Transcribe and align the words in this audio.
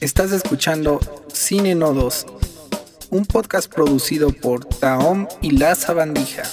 Estás 0.00 0.30
escuchando 0.30 1.00
Cine 1.32 1.74
Nodos, 1.74 2.24
un 3.10 3.26
podcast 3.26 3.72
producido 3.72 4.30
por 4.30 4.64
Taom 4.64 5.26
y 5.42 5.50
La 5.50 5.74
Sabandija. 5.74 6.44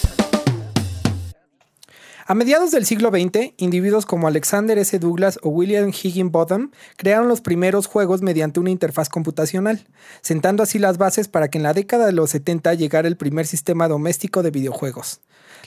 A 2.28 2.34
mediados 2.34 2.72
del 2.72 2.88
siglo 2.88 3.12
XX, 3.12 3.54
individuos 3.58 4.08
como 4.08 4.28
Alexander 4.28 4.80
S. 4.80 4.98
Douglas 4.98 5.38
o 5.44 5.50
William 5.50 5.90
Higginbotham 5.90 6.72
crearon 6.98 7.28
los 7.28 7.40
primeros 7.40 7.86
juegos 7.86 8.24
mediante 8.24 8.60
una 8.60 8.72
interfaz 8.72 9.10
computacional, 9.10 9.86
sentando 10.22 10.64
así 10.64 10.80
las 10.80 10.98
bases 10.98 11.28
para 11.28 11.50
que 11.50 11.60
en 11.60 11.64
la 11.64 11.76
década 11.76 12.08
de 12.08 12.14
los 12.14 12.32
70 12.32 12.74
llegara 12.74 13.08
el 13.08 13.16
primer 13.16 13.46
sistema 13.46 13.88
doméstico 13.88 14.42
de 14.42 14.50
videojuegos. 14.50 15.22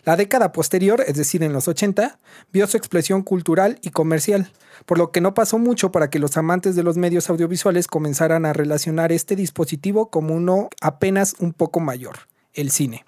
La 0.05 0.17
década 0.17 0.51
posterior, 0.51 1.05
es 1.07 1.15
decir, 1.15 1.45
en 1.45 1.53
los 1.53 1.69
80, 1.69 2.19
vio 2.53 2.67
su 2.67 2.77
expresión 2.77 3.23
cultural 3.23 3.79
y 3.83 3.91
comercial, 3.91 4.51
por 4.85 4.99
lo 4.99 5.13
que 5.13 5.21
no 5.21 5.35
pasó 5.35 5.61
mucho 5.61 5.93
para 5.93 6.11
que 6.11 6.19
los 6.19 6.37
amantes 6.37 6.75
de 6.75 6.83
los 6.83 6.97
medios 6.97 7.31
audiovisuales 7.31 7.87
comenzaran 7.87 8.45
a 8.45 8.53
relacionar 8.53 9.13
este 9.13 9.37
dispositivo 9.37 10.11
como 10.11 10.35
uno 10.35 10.71
apenas 10.81 11.37
un 11.39 11.53
poco 11.53 11.79
mayor, 11.79 12.17
el 12.53 12.73
cine. 12.73 13.05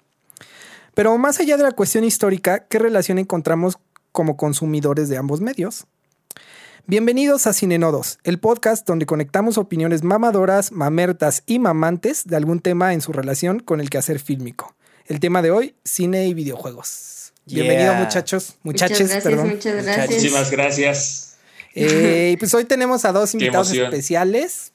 Pero 0.93 1.17
más 1.17 1.39
allá 1.39 1.55
de 1.55 1.63
la 1.63 1.71
cuestión 1.71 2.03
histórica, 2.03 2.65
¿qué 2.67 2.77
relación 2.77 3.17
encontramos 3.17 3.77
como 4.11 4.35
consumidores 4.35 5.07
de 5.07 5.17
ambos 5.17 5.39
medios? 5.39 5.85
Bienvenidos 6.85 7.47
a 7.47 7.53
Cinenodos, 7.53 8.19
el 8.23 8.39
podcast 8.39 8.85
donde 8.85 9.05
conectamos 9.05 9.57
opiniones 9.57 10.03
mamadoras, 10.03 10.73
mamertas 10.73 11.43
y 11.45 11.59
mamantes 11.59 12.25
de 12.25 12.35
algún 12.35 12.59
tema 12.59 12.93
en 12.93 12.99
su 12.99 13.13
relación 13.13 13.59
con 13.59 13.79
el 13.79 13.89
quehacer 13.89 14.19
fílmico. 14.19 14.75
El 15.05 15.21
tema 15.21 15.41
de 15.41 15.51
hoy, 15.51 15.75
cine 15.85 16.27
y 16.27 16.33
videojuegos. 16.33 17.31
Bienvenido 17.45 17.93
muchachos, 17.93 18.55
muchaches, 18.63 18.99
muchas 18.99 19.09
gracias, 19.09 19.23
perdón. 19.23 19.49
Muchas 19.49 19.73
gracias. 19.83 20.09
Muchísimas 20.09 20.51
gracias. 20.51 21.37
Eh, 21.73 22.35
pues 22.37 22.53
hoy 22.53 22.65
tenemos 22.65 23.05
a 23.05 23.13
dos 23.13 23.33
invitados 23.33 23.71
especiales. 23.71 24.73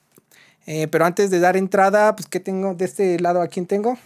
Eh, 0.66 0.88
pero 0.88 1.04
antes 1.04 1.30
de 1.30 1.38
dar 1.40 1.56
entrada, 1.56 2.16
pues 2.16 2.26
¿qué 2.26 2.40
tengo 2.40 2.74
de 2.74 2.86
este 2.86 3.20
lado? 3.20 3.42
¿A 3.42 3.48
quién 3.48 3.66
tengo? 3.66 3.98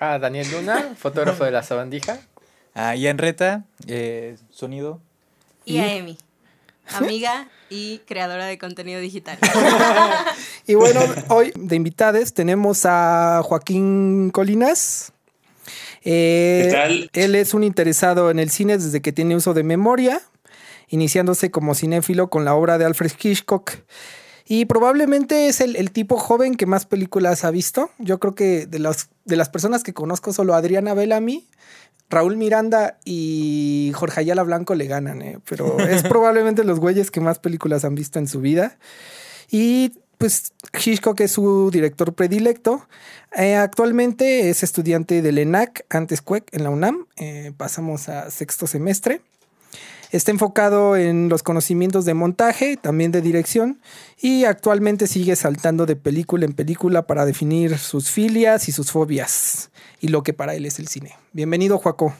Ah, 0.00 0.18
Daniel 0.18 0.46
Luna, 0.50 0.94
fotógrafo 0.98 1.44
de 1.44 1.52
la 1.52 1.62
sabandija. 1.62 2.18
Ah, 2.74 2.96
Ian 2.96 3.18
Reta, 3.18 3.64
eh, 3.86 4.36
sonido. 4.50 5.00
Y 5.64 5.78
a 5.78 5.94
Emi, 5.94 6.18
amiga 6.88 7.48
y 7.70 7.98
creadora 8.00 8.46
de 8.46 8.58
contenido 8.58 9.00
digital. 9.00 9.38
Y 10.66 10.74
bueno, 10.74 11.00
hoy 11.28 11.52
de 11.56 11.76
invitades 11.76 12.32
tenemos 12.32 12.86
a 12.86 13.42
Joaquín 13.44 14.30
Colinas. 14.30 15.12
Eh, 16.02 16.62
¿Qué 16.64 16.72
tal? 16.72 17.10
Él 17.12 17.34
es 17.34 17.52
un 17.52 17.64
interesado 17.64 18.30
en 18.30 18.38
el 18.38 18.50
cine 18.50 18.78
desde 18.78 19.02
que 19.02 19.12
tiene 19.12 19.36
uso 19.36 19.52
de 19.52 19.62
memoria, 19.62 20.22
iniciándose 20.88 21.50
como 21.50 21.74
cinéfilo 21.74 22.30
con 22.30 22.46
la 22.46 22.54
obra 22.54 22.78
de 22.78 22.86
Alfred 22.86 23.12
Hitchcock. 23.22 23.72
Y 24.46 24.64
probablemente 24.64 25.48
es 25.48 25.60
el, 25.60 25.76
el 25.76 25.90
tipo 25.90 26.16
joven 26.16 26.54
que 26.54 26.64
más 26.64 26.86
películas 26.86 27.44
ha 27.44 27.50
visto. 27.50 27.90
Yo 27.98 28.18
creo 28.18 28.34
que 28.34 28.66
de, 28.66 28.78
los, 28.78 29.08
de 29.24 29.36
las 29.36 29.48
personas 29.48 29.82
que 29.82 29.94
conozco, 29.94 30.32
solo 30.32 30.54
Adriana 30.54 30.94
Bellamy, 30.94 31.46
Raúl 32.10 32.36
Miranda 32.36 32.98
y 33.04 33.92
Jorge 33.94 34.20
Ayala 34.20 34.42
Blanco 34.42 34.74
le 34.74 34.86
ganan, 34.86 35.22
¿eh? 35.22 35.38
pero 35.48 35.78
es 35.80 36.02
probablemente 36.08 36.64
los 36.64 36.80
güeyes 36.80 37.10
que 37.10 37.20
más 37.20 37.38
películas 37.38 37.84
han 37.84 37.94
visto 37.94 38.18
en 38.18 38.28
su 38.28 38.40
vida. 38.40 38.76
Y 39.50 39.92
pues 40.18 40.52
Hitchcock 40.72 41.20
es 41.20 41.32
su 41.32 41.70
director 41.70 42.14
predilecto. 42.14 42.86
Eh, 43.36 43.56
actualmente 43.56 44.48
es 44.48 44.62
estudiante 44.62 45.22
del 45.22 45.38
ENAC, 45.38 45.86
antes 45.90 46.22
CUEC, 46.22 46.48
en 46.52 46.64
la 46.64 46.70
UNAM. 46.70 47.06
Eh, 47.16 47.52
pasamos 47.56 48.08
a 48.08 48.30
sexto 48.30 48.66
semestre. 48.66 49.22
Está 50.14 50.30
enfocado 50.30 50.96
en 50.96 51.28
los 51.28 51.42
conocimientos 51.42 52.04
de 52.04 52.14
montaje, 52.14 52.76
también 52.76 53.10
de 53.10 53.20
dirección, 53.20 53.80
y 54.16 54.44
actualmente 54.44 55.08
sigue 55.08 55.34
saltando 55.34 55.86
de 55.86 55.96
película 55.96 56.44
en 56.44 56.52
película 56.52 57.08
para 57.08 57.26
definir 57.26 57.78
sus 57.78 58.12
filias 58.12 58.68
y 58.68 58.72
sus 58.72 58.92
fobias, 58.92 59.72
y 60.00 60.06
lo 60.06 60.22
que 60.22 60.32
para 60.32 60.54
él 60.54 60.66
es 60.66 60.78
el 60.78 60.86
cine. 60.86 61.16
Bienvenido, 61.32 61.78
Joaco. 61.78 62.14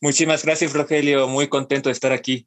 Muchísimas 0.00 0.42
gracias, 0.42 0.72
Rogelio. 0.72 1.28
Muy 1.28 1.48
contento 1.48 1.90
de 1.90 1.92
estar 1.92 2.12
aquí. 2.12 2.46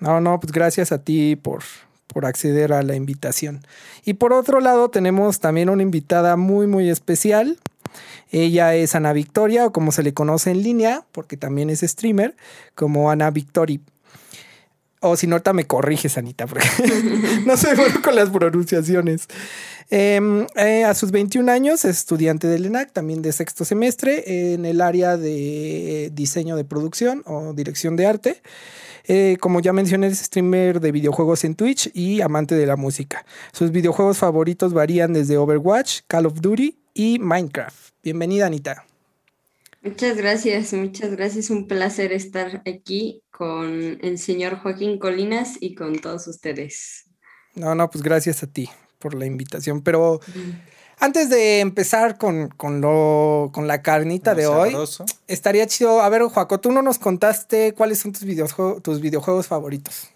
No, 0.00 0.20
no, 0.20 0.40
pues 0.40 0.52
gracias 0.52 0.90
a 0.90 1.04
ti 1.04 1.36
por, 1.36 1.62
por 2.08 2.26
acceder 2.26 2.72
a 2.72 2.82
la 2.82 2.96
invitación. 2.96 3.64
Y 4.04 4.14
por 4.14 4.32
otro 4.32 4.58
lado, 4.58 4.90
tenemos 4.90 5.38
también 5.38 5.70
una 5.70 5.84
invitada 5.84 6.34
muy, 6.34 6.66
muy 6.66 6.90
especial. 6.90 7.60
Ella 8.30 8.74
es 8.74 8.94
Ana 8.94 9.12
Victoria, 9.12 9.66
o 9.66 9.72
como 9.72 9.92
se 9.92 10.02
le 10.02 10.14
conoce 10.14 10.50
en 10.50 10.62
línea, 10.62 11.04
porque 11.12 11.36
también 11.36 11.70
es 11.70 11.80
streamer, 11.80 12.36
como 12.74 13.10
Ana 13.10 13.30
Victori. 13.30 13.80
O 15.02 15.16
si 15.16 15.26
no, 15.26 15.36
ahorita 15.36 15.54
me 15.54 15.66
corriges, 15.66 16.18
Anita, 16.18 16.46
porque 16.46 16.68
no 17.46 17.56
soy 17.56 17.74
bueno 17.74 18.02
con 18.02 18.14
las 18.14 18.28
pronunciaciones. 18.28 19.28
Eh, 19.90 20.46
eh, 20.56 20.84
a 20.84 20.94
sus 20.94 21.10
21 21.10 21.50
años 21.50 21.84
es 21.84 21.98
estudiante 21.98 22.46
del 22.46 22.66
ENAC, 22.66 22.92
también 22.92 23.22
de 23.22 23.32
sexto 23.32 23.64
semestre, 23.64 24.52
en 24.52 24.66
el 24.66 24.80
área 24.80 25.16
de 25.16 26.10
diseño 26.12 26.54
de 26.54 26.64
producción 26.64 27.22
o 27.26 27.54
dirección 27.54 27.96
de 27.96 28.06
arte. 28.06 28.42
Eh, 29.04 29.38
como 29.40 29.60
ya 29.60 29.72
mencioné, 29.72 30.08
es 30.08 30.18
streamer 30.18 30.80
de 30.80 30.92
videojuegos 30.92 31.44
en 31.44 31.54
Twitch 31.54 31.90
y 31.94 32.20
amante 32.20 32.54
de 32.54 32.66
la 32.66 32.76
música. 32.76 33.24
Sus 33.52 33.72
videojuegos 33.72 34.18
favoritos 34.18 34.72
varían 34.72 35.12
desde 35.14 35.36
Overwatch, 35.36 36.00
Call 36.06 36.26
of 36.26 36.40
Duty 36.40 36.78
y 36.94 37.18
Minecraft. 37.18 37.89
Bienvenida, 38.02 38.46
Anita. 38.46 38.86
Muchas 39.82 40.16
gracias, 40.16 40.72
muchas 40.72 41.10
gracias. 41.12 41.50
Un 41.50 41.66
placer 41.66 42.12
estar 42.12 42.62
aquí 42.66 43.22
con 43.30 43.98
el 44.02 44.18
señor 44.18 44.58
Joaquín 44.58 44.98
Colinas 44.98 45.56
y 45.60 45.74
con 45.74 45.98
todos 45.98 46.26
ustedes. 46.28 47.06
No, 47.54 47.74
no, 47.74 47.88
pues 47.90 48.02
gracias 48.02 48.42
a 48.42 48.46
ti 48.46 48.68
por 48.98 49.14
la 49.14 49.26
invitación. 49.26 49.82
Pero 49.82 50.20
antes 50.98 51.30
de 51.30 51.60
empezar 51.60 52.18
con, 52.18 52.48
con, 52.48 52.80
lo, 52.82 53.50
con 53.52 53.66
la 53.66 53.80
carnita 53.82 54.34
de 54.34 54.46
hoy, 54.46 54.70
Sabroso. 54.70 55.04
estaría 55.26 55.66
chido. 55.66 56.02
A 56.02 56.08
ver, 56.10 56.22
Joaco, 56.22 56.60
tú 56.60 56.70
no 56.72 56.82
nos 56.82 56.98
contaste 56.98 57.72
cuáles 57.74 57.98
son 57.98 58.12
tus, 58.12 58.24
videojue- 58.24 58.82
tus 58.82 59.00
videojuegos 59.00 59.46
favoritos. 59.46 60.10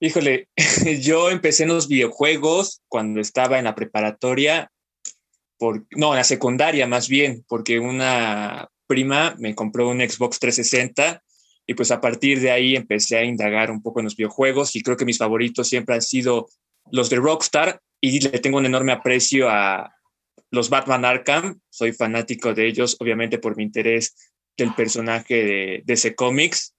Híjole, 0.00 0.48
yo 1.00 1.30
empecé 1.30 1.62
en 1.64 1.70
los 1.70 1.88
videojuegos 1.88 2.82
cuando 2.88 3.20
estaba 3.20 3.58
en 3.58 3.64
la 3.64 3.74
preparatoria, 3.74 4.70
no, 5.96 6.12
en 6.12 6.16
la 6.16 6.24
secundaria 6.24 6.86
más 6.86 7.08
bien, 7.08 7.44
porque 7.48 7.78
una 7.78 8.68
prima 8.86 9.36
me 9.38 9.54
compró 9.54 9.88
un 9.88 10.00
Xbox 10.00 10.38
360 10.40 11.22
y 11.66 11.74
pues 11.74 11.90
a 11.90 12.00
partir 12.00 12.40
de 12.40 12.50
ahí 12.50 12.74
empecé 12.74 13.18
a 13.18 13.24
indagar 13.24 13.70
un 13.70 13.82
poco 13.82 14.00
en 14.00 14.04
los 14.04 14.16
videojuegos 14.16 14.74
y 14.74 14.82
creo 14.82 14.96
que 14.96 15.04
mis 15.04 15.18
favoritos 15.18 15.68
siempre 15.68 15.94
han 15.94 16.02
sido 16.02 16.48
los 16.90 17.10
de 17.10 17.16
Rockstar 17.16 17.80
y 18.00 18.18
le 18.20 18.38
tengo 18.40 18.58
un 18.58 18.66
enorme 18.66 18.92
aprecio 18.92 19.48
a 19.48 19.94
los 20.50 20.70
Batman 20.70 21.04
Arkham. 21.04 21.60
Soy 21.68 21.92
fanático 21.92 22.54
de 22.54 22.66
ellos, 22.66 22.96
obviamente 22.98 23.38
por 23.38 23.56
mi 23.56 23.62
interés 23.62 24.16
del 24.56 24.74
personaje 24.74 25.44
de 25.44 25.82
DC 25.84 26.14
Comics 26.14 26.74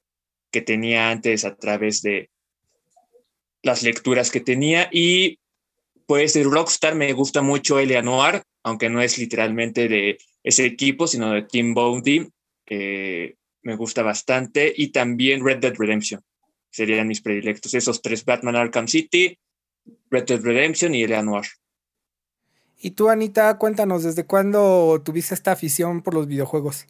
que 0.52 0.62
tenía 0.62 1.10
antes 1.10 1.46
a 1.46 1.56
través 1.56 2.02
de 2.02 2.30
las 3.64 3.84
lecturas 3.84 4.32
que 4.32 4.42
tenía 4.42 4.90
y 4.92 5.40
pues 6.12 6.34
de 6.34 6.44
Rockstar 6.44 6.94
me 6.94 7.14
gusta 7.14 7.42
mucho 7.42 7.80
Eleanor, 7.80 8.44
aunque 8.64 8.90
no 8.90 9.02
es 9.02 9.18
literalmente 9.18 9.88
de 9.88 10.18
ese 10.44 10.66
equipo, 10.66 11.08
sino 11.08 11.32
de 11.32 11.44
Team 11.44 11.74
Bounty, 11.74 12.28
que 12.66 13.38
me 13.62 13.78
gusta 13.78 14.04
bastante, 14.04 14.74
y 14.76 14.90
también 14.90 15.42
Red 15.42 15.60
Dead 15.60 15.74
Redemption. 15.74 16.22
Serían 16.70 17.08
mis 17.08 17.22
predilectos, 17.22 17.74
esos 17.76 18.02
tres, 18.02 18.26
Batman 18.26 18.58
Arkham 18.58 18.90
City, 18.90 19.40
Red 20.10 20.26
Dead 20.26 20.42
Redemption 20.42 20.94
y 20.94 21.04
Eleanor. 21.04 21.46
Y 22.78 22.92
tú, 22.92 23.08
Anita, 23.08 23.58
cuéntanos, 23.58 24.04
¿desde 24.04 24.26
cuándo 24.26 25.02
tuviste 25.06 25.34
esta 25.34 25.54
afición 25.54 26.02
por 26.02 26.14
los 26.14 26.28
videojuegos? 26.28 26.88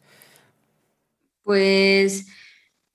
Pues, 1.44 2.26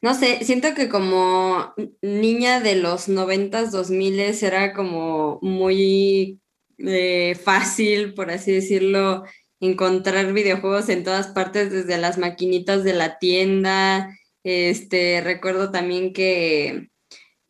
no 0.01 0.13
sé, 0.13 0.43
siento 0.43 0.73
que 0.75 0.89
como 0.89 1.73
niña 2.01 2.59
de 2.59 2.75
los 2.75 3.07
noventas, 3.07 3.71
dos 3.71 3.89
miles 3.89 4.43
era 4.43 4.73
como 4.73 5.39
muy 5.41 6.39
eh, 6.77 7.35
fácil, 7.43 8.13
por 8.13 8.29
así 8.29 8.51
decirlo, 8.51 9.23
encontrar 9.59 10.33
videojuegos 10.33 10.89
en 10.89 11.03
todas 11.03 11.27
partes, 11.29 11.71
desde 11.71 11.97
las 11.97 12.17
maquinitas 12.19 12.83
de 12.83 12.93
la 12.93 13.17
tienda. 13.17 14.15
Este, 14.43 15.21
recuerdo 15.21 15.71
también 15.71 16.13
que 16.13 16.89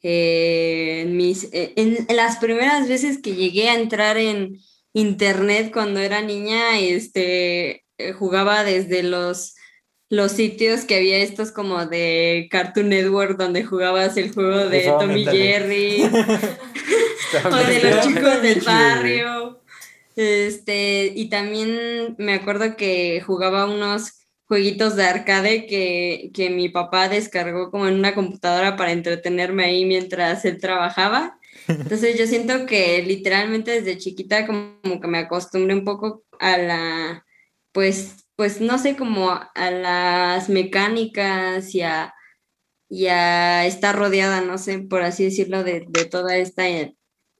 eh, 0.01 1.05
mis, 1.09 1.49
eh, 1.51 1.73
en, 1.75 2.07
las 2.15 2.37
primeras 2.37 2.87
veces 2.87 3.21
que 3.21 3.35
llegué 3.35 3.69
a 3.69 3.75
entrar 3.75 4.17
en 4.17 4.57
internet 4.93 5.71
cuando 5.73 5.99
era 5.99 6.21
niña, 6.21 6.79
este, 6.79 7.83
jugaba 8.17 8.63
desde 8.63 9.03
los 9.03 9.56
los 10.09 10.31
sitios 10.31 10.85
que 10.85 10.95
había 10.97 11.17
estos 11.17 11.51
como 11.51 11.85
de 11.85 12.47
Cartoon 12.49 12.89
Network 12.89 13.37
donde 13.37 13.63
jugabas 13.63 14.15
el 14.17 14.33
juego 14.33 14.69
de 14.69 14.81
Eso, 14.81 14.97
Tommy. 14.97 15.25
Jerry 15.25 16.03
o 17.45 17.55
de 17.55 17.83
los 17.83 18.05
chicos 18.05 18.41
del 18.41 18.61
barrio. 18.61 19.61
Este, 20.15 21.11
y 21.15 21.29
también 21.29 22.15
me 22.17 22.33
acuerdo 22.33 22.75
que 22.75 23.21
jugaba 23.21 23.65
unos 23.65 24.13
jueguitos 24.47 24.95
de 24.95 25.03
arcade 25.03 25.67
que, 25.67 26.31
que 26.33 26.49
mi 26.49 26.69
papá 26.69 27.09
descargó 27.09 27.69
como 27.69 27.87
en 27.87 27.95
una 27.95 28.15
computadora 28.15 28.77
para 28.77 28.93
entretenerme 28.93 29.65
ahí 29.65 29.85
mientras 29.85 30.45
él 30.45 30.57
trabajaba. 30.59 31.37
Entonces 31.67 32.17
yo 32.17 32.25
siento 32.27 32.65
que 32.65 33.03
literalmente 33.03 33.71
desde 33.71 33.97
chiquita 33.97 34.45
como, 34.45 35.01
que 35.01 35.07
me 35.07 35.19
acostumbré 35.19 35.75
un 35.75 35.83
poco 35.83 36.23
a 36.39 36.57
la, 36.57 37.25
pues, 37.71 38.26
pues 38.37 38.61
no 38.61 38.77
sé, 38.77 38.95
como 38.95 39.31
a 39.31 39.71
las 39.71 40.49
mecánicas 40.49 41.75
y 41.75 41.81
a, 41.81 42.13
y 42.89 43.07
a 43.07 43.65
estar 43.65 43.95
rodeada, 43.97 44.41
no 44.41 44.57
sé, 44.59 44.79
por 44.79 45.01
así 45.03 45.25
decirlo, 45.25 45.63
de, 45.63 45.81
toda 46.11 46.37
esta 46.37 46.63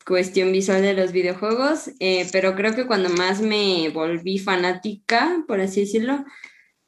cuestión 0.06 0.52
visual 0.52 0.82
de 0.82 0.94
los 0.96 1.12
videojuegos, 1.12 1.92
eh, 2.00 2.28
pero 2.32 2.56
creo 2.56 2.76
que 2.76 2.88
cuando 2.88 3.10
más 3.10 3.42
me 3.42 3.90
volví 3.90 4.40
fanática, 4.40 5.44
por 5.48 5.62
así 5.62 5.82
decirlo, 5.82 6.26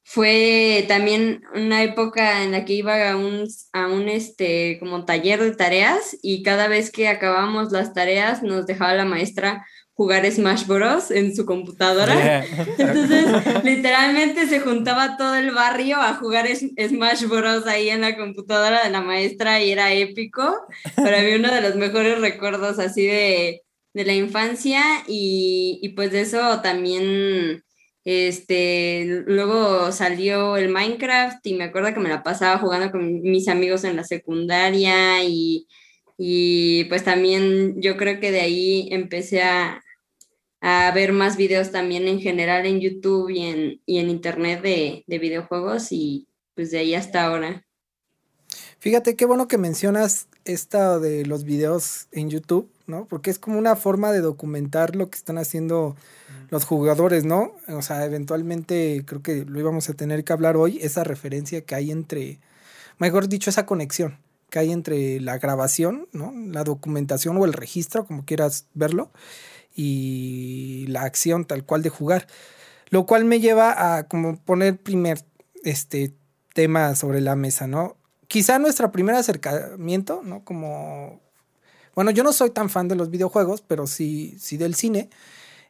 fue 0.04 0.86
también 0.88 1.44
una 1.54 1.84
época 1.84 2.44
en 2.44 2.52
la 2.52 2.66
que 2.66 2.74
iba 2.74 3.12
a 3.12 3.16
un, 3.16 3.48
a 3.74 3.88
un 3.88 4.10
este, 4.10 4.80
como 4.80 5.06
taller 5.06 5.40
de 5.40 5.56
tareas 5.56 6.18
y 6.24 6.42
cada 6.42 6.68
vez 6.68 6.92
que 6.92 7.08
acabábamos 7.08 7.72
las 7.72 7.94
tareas 7.94 8.42
nos 8.42 8.66
dejaba 8.66 8.96
la 8.96 9.06
maestra 9.06 9.68
jugar 10.00 10.26
Smash 10.32 10.66
Bros. 10.66 11.12
en 11.12 11.36
su 11.36 11.46
computadora. 11.46 12.46
Entonces, 12.78 13.26
literalmente 13.66 14.48
se 14.48 14.62
juntaba 14.62 15.18
todo 15.18 15.36
el 15.36 15.52
barrio 15.52 15.98
a 15.98 16.14
jugar 16.14 16.48
Smash 16.48 17.26
Bros. 17.26 17.68
ahí 17.68 17.90
en 17.90 18.00
la 18.00 18.16
computadora 18.16 18.86
de 18.86 18.92
la 18.92 19.02
maestra 19.02 19.62
y 19.62 19.72
era 19.72 19.92
épico. 19.92 20.56
Para 20.96 21.22
mí 21.22 21.34
uno 21.34 21.54
de 21.54 21.60
los 21.60 21.76
mejores 21.76 22.22
recuerdos 22.22 22.80
así 22.80 23.06
de, 23.08 23.64
de 23.94 24.06
la 24.06 24.14
infancia 24.14 24.82
y, 25.06 25.80
y 25.82 25.90
pues 25.90 26.14
de 26.14 26.22
eso 26.22 26.62
también 26.62 27.66
este, 28.06 29.24
luego 29.28 29.92
salió 29.92 30.56
el 30.56 30.70
Minecraft 30.70 31.46
y 31.46 31.56
me 31.56 31.66
acuerdo 31.66 31.94
que 31.94 32.00
me 32.00 32.08
la 32.08 32.24
pasaba 32.24 32.58
jugando 32.58 32.90
con 32.90 33.20
mis 33.20 33.50
amigos 33.50 33.84
en 33.84 33.98
la 33.98 34.06
secundaria 34.06 35.26
y, 35.26 35.68
y 36.18 36.86
pues 36.86 37.04
también 37.04 37.82
yo 37.82 37.98
creo 37.98 38.22
que 38.22 38.32
de 38.32 38.40
ahí 38.40 38.88
empecé 38.92 39.44
a, 39.44 39.84
a 40.62 40.92
ver 40.92 41.14
más 41.14 41.38
videos 41.38 41.72
también 41.72 42.08
en 42.08 42.20
general 42.20 42.66
en 42.66 42.80
YouTube 42.80 43.30
y 43.30 43.42
en, 43.42 43.82
y 43.86 44.00
en 44.00 44.10
internet 44.10 44.62
de, 44.62 45.04
de 45.08 45.20
videojuegos 45.20 45.92
y 45.92 46.28
pues 46.56 46.72
de 46.72 46.80
ahí 46.80 46.96
hasta 46.96 47.26
ahora. 47.26 47.66
Fíjate 48.80 49.16
qué 49.16 49.26
bueno 49.26 49.48
que 49.48 49.58
mencionas 49.58 50.28
esta 50.46 51.00
de 51.00 51.26
los 51.26 51.44
videos 51.44 52.08
en 52.12 52.30
YouTube, 52.30 52.72
¿no? 52.88 53.06
Porque 53.06 53.30
es 53.30 53.38
como 53.38 53.58
una 53.60 53.76
forma 53.76 54.12
de 54.12 54.22
documentar 54.22 54.96
lo 54.96 55.10
que 55.10 55.18
están 55.18 55.38
haciendo 55.38 55.96
los 56.50 56.66
jugadores, 56.66 57.26
¿no? 57.26 57.54
O 57.68 57.82
sea, 57.82 58.06
eventualmente 58.06 59.04
creo 59.06 59.22
que 59.22 59.46
lo 59.46 59.60
íbamos 59.60 59.90
a 59.90 59.94
tener 59.94 60.24
que 60.24 60.34
hablar 60.34 60.58
hoy, 60.58 60.80
esa 60.82 61.04
referencia 61.04 61.62
que 61.62 61.76
hay 61.76 61.92
entre, 61.92 62.40
mejor 62.98 63.28
dicho, 63.28 63.50
esa 63.50 63.66
conexión 63.66 64.18
que 64.50 64.60
hay 64.60 64.72
entre 64.72 65.20
la 65.20 65.38
grabación, 65.38 66.08
¿no? 66.12 66.34
La 66.34 66.64
documentación 66.64 67.38
o 67.38 67.46
el 67.46 67.54
registro, 67.54 68.06
como 68.06 68.26
quieras 68.26 68.66
verlo, 68.74 69.12
y 69.76 70.86
la 70.88 71.04
acción 71.04 71.46
tal 71.46 71.66
cual 71.66 71.82
de 71.84 71.90
jugar. 71.90 72.28
Lo 72.90 73.06
cual 73.06 73.26
me 73.26 73.40
lleva 73.40 73.98
a 73.98 74.08
como 74.08 74.38
poner 74.38 74.78
primer 74.78 75.24
este 75.64 76.14
tema 76.54 76.96
sobre 76.96 77.22
la 77.22 77.36
mesa, 77.36 77.68
¿no? 77.68 77.98
Quizá 78.28 78.60
nuestro 78.60 78.92
primer 78.92 79.16
acercamiento, 79.16 80.22
¿no? 80.24 80.44
Como 80.44 81.22
bueno, 82.00 82.12
yo 82.12 82.24
no 82.24 82.32
soy 82.32 82.52
tan 82.52 82.70
fan 82.70 82.88
de 82.88 82.96
los 82.96 83.10
videojuegos, 83.10 83.62
pero 83.62 83.86
sí, 83.86 84.38
sí 84.40 84.56
del 84.56 84.74
cine 84.74 85.10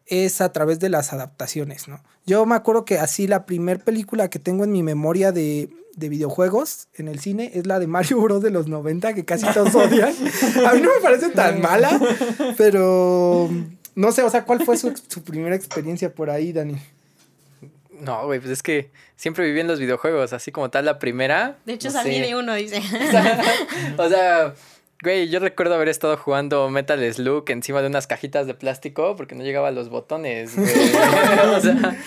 es 0.06 0.42
a 0.42 0.52
través 0.52 0.80
de 0.80 0.90
las 0.90 1.12
adaptaciones, 1.12 1.88
¿no? 1.88 2.04
Yo 2.26 2.46
me 2.46 2.56
acuerdo 2.56 2.86
que 2.86 3.00
así 3.00 3.26
la 3.26 3.48
primera 3.48 3.84
película 3.84 4.30
que 4.30 4.38
tengo 4.38 4.64
en 4.64 4.72
mi 4.72 4.84
memoria 4.84 5.32
de, 5.32 5.70
de, 5.96 6.10
videojuegos 6.10 6.88
en 6.94 7.08
el 7.08 7.20
cine 7.20 7.52
es 7.56 7.66
la 7.66 7.80
de 7.80 7.88
Mario 7.88 8.22
Bros. 8.22 8.44
de 8.44 8.52
los 8.52 8.68
90, 8.68 9.14
que 9.14 9.26
casi 9.26 9.46
todos 9.54 9.74
odian. 9.74 10.14
A 10.68 10.74
mí 10.74 10.82
no 10.82 10.90
me 10.94 11.02
parece 11.02 11.30
tan 11.30 11.62
mala, 11.62 12.00
pero 12.58 13.50
no 14.00 14.14
sé, 14.14 14.24
o 14.24 14.30
sea, 14.30 14.46
¿cuál 14.46 14.64
fue 14.64 14.78
su, 14.78 14.96
su 15.10 15.24
primera 15.24 15.58
experiencia 15.58 16.10
por 16.14 16.30
ahí, 16.30 16.54
Dani? 16.54 16.78
No, 18.00 18.28
güey, 18.28 18.40
pues 18.40 18.52
es 18.52 18.64
que 18.64 18.92
siempre 19.18 19.46
viví 19.46 19.60
en 19.60 19.68
los 19.68 19.78
videojuegos, 19.78 20.32
así 20.32 20.54
como 20.54 20.70
tal 20.70 20.86
la 20.86 21.00
primera. 21.00 21.58
De 21.66 21.74
hecho, 21.74 21.90
no 21.90 21.96
salí 21.96 22.18
de 22.22 22.34
uno, 22.34 22.54
dice. 22.54 22.82
o 23.98 24.08
sea, 24.08 24.54
Güey, 25.02 25.30
yo 25.30 25.40
recuerdo 25.40 25.76
haber 25.76 25.88
estado 25.88 26.18
jugando 26.18 26.70
Metal 26.70 27.14
Slug 27.14 27.50
encima 27.52 27.82
de 27.82 27.88
unas 27.88 28.06
cajitas 28.06 28.48
de 28.48 28.54
plástico 28.54 29.16
porque 29.16 29.34
no 29.34 29.44
llegaba 29.44 29.70
a 29.70 29.72
los 29.72 29.88
botones, 29.88 30.58
güey. 30.58 30.70
o 31.56 31.62
sea, 31.62 31.98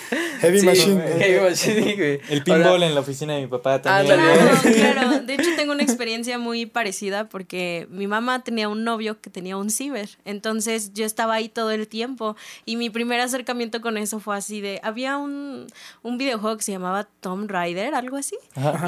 Heavy 0.43 0.61
Machine. 0.61 1.01
Heavy 1.01 1.49
Machine, 1.49 1.95
güey. 1.95 2.21
El 2.29 2.43
pinball 2.43 2.83
en 2.83 2.93
la 2.93 3.01
oficina 3.01 3.33
de 3.33 3.41
mi 3.41 3.47
papá 3.47 3.81
también. 3.81 4.19
Claro, 4.19 4.57
claro. 4.61 5.19
De 5.21 5.33
hecho, 5.33 5.49
tengo 5.55 5.73
una 5.73 5.83
experiencia 5.83 6.37
muy 6.37 6.65
parecida 6.65 7.29
porque 7.29 7.87
mi 7.89 8.07
mamá 8.07 8.43
tenía 8.43 8.69
un 8.69 8.83
novio 8.83 9.19
que 9.21 9.29
tenía 9.29 9.57
un 9.57 9.69
ciber. 9.69 10.09
Entonces, 10.25 10.93
yo 10.93 11.05
estaba 11.05 11.35
ahí 11.35 11.49
todo 11.49 11.71
el 11.71 11.87
tiempo. 11.87 12.35
Y 12.65 12.75
mi 12.75 12.89
primer 12.89 13.19
acercamiento 13.19 13.81
con 13.81 13.97
eso 13.97 14.19
fue 14.19 14.35
así 14.35 14.61
de... 14.61 14.79
Había 14.83 15.17
un, 15.17 15.67
un 16.01 16.17
videojuego 16.17 16.57
que 16.57 16.63
se 16.63 16.71
llamaba 16.71 17.07
Tomb 17.21 17.49
Raider, 17.49 17.95
algo 17.95 18.17
así. 18.17 18.37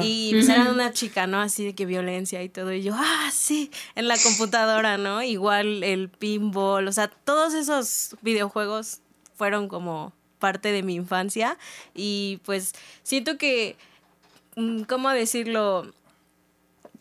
Y 0.00 0.32
pues 0.32 0.48
era 0.48 0.70
una 0.70 0.92
chica, 0.92 1.26
¿no? 1.26 1.40
Así 1.40 1.64
de 1.64 1.74
que 1.74 1.86
violencia 1.86 2.42
y 2.42 2.48
todo. 2.48 2.72
Y 2.72 2.82
yo, 2.82 2.94
ah, 2.94 3.30
sí 3.32 3.70
en 3.94 4.08
la 4.08 4.16
computadora, 4.18 4.98
¿no? 4.98 5.22
Igual 5.22 5.82
el 5.82 6.08
pinball, 6.08 6.88
o 6.88 6.92
sea, 6.92 7.08
todos 7.08 7.54
esos 7.54 8.16
videojuegos 8.22 9.00
fueron 9.34 9.68
como 9.68 10.12
parte 10.38 10.72
de 10.72 10.82
mi 10.82 10.94
infancia 10.94 11.58
y 11.94 12.40
pues 12.44 12.72
siento 13.02 13.38
que, 13.38 13.76
mm, 14.56 14.82
¿cómo 14.82 15.10
decirlo? 15.10 15.92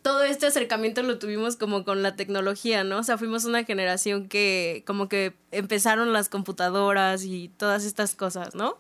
todo 0.06 0.22
este 0.22 0.46
acercamiento 0.46 1.02
lo 1.02 1.18
tuvimos 1.18 1.56
como 1.56 1.84
con 1.84 2.04
la 2.04 2.16
tecnología, 2.16 2.84
¿no? 2.84 3.00
O 3.00 3.04
sea, 3.04 3.18
fuimos 3.18 3.46
una 3.46 3.64
generación 3.64 4.28
que 4.28 4.84
como 4.86 5.10
que 5.10 5.34
empezaron 5.50 6.14
las 6.14 6.30
computadoras 6.30 7.24
y 7.24 7.50
todas 7.58 7.84
estas 7.86 8.14
cosas, 8.14 8.54
¿no? 8.54 8.78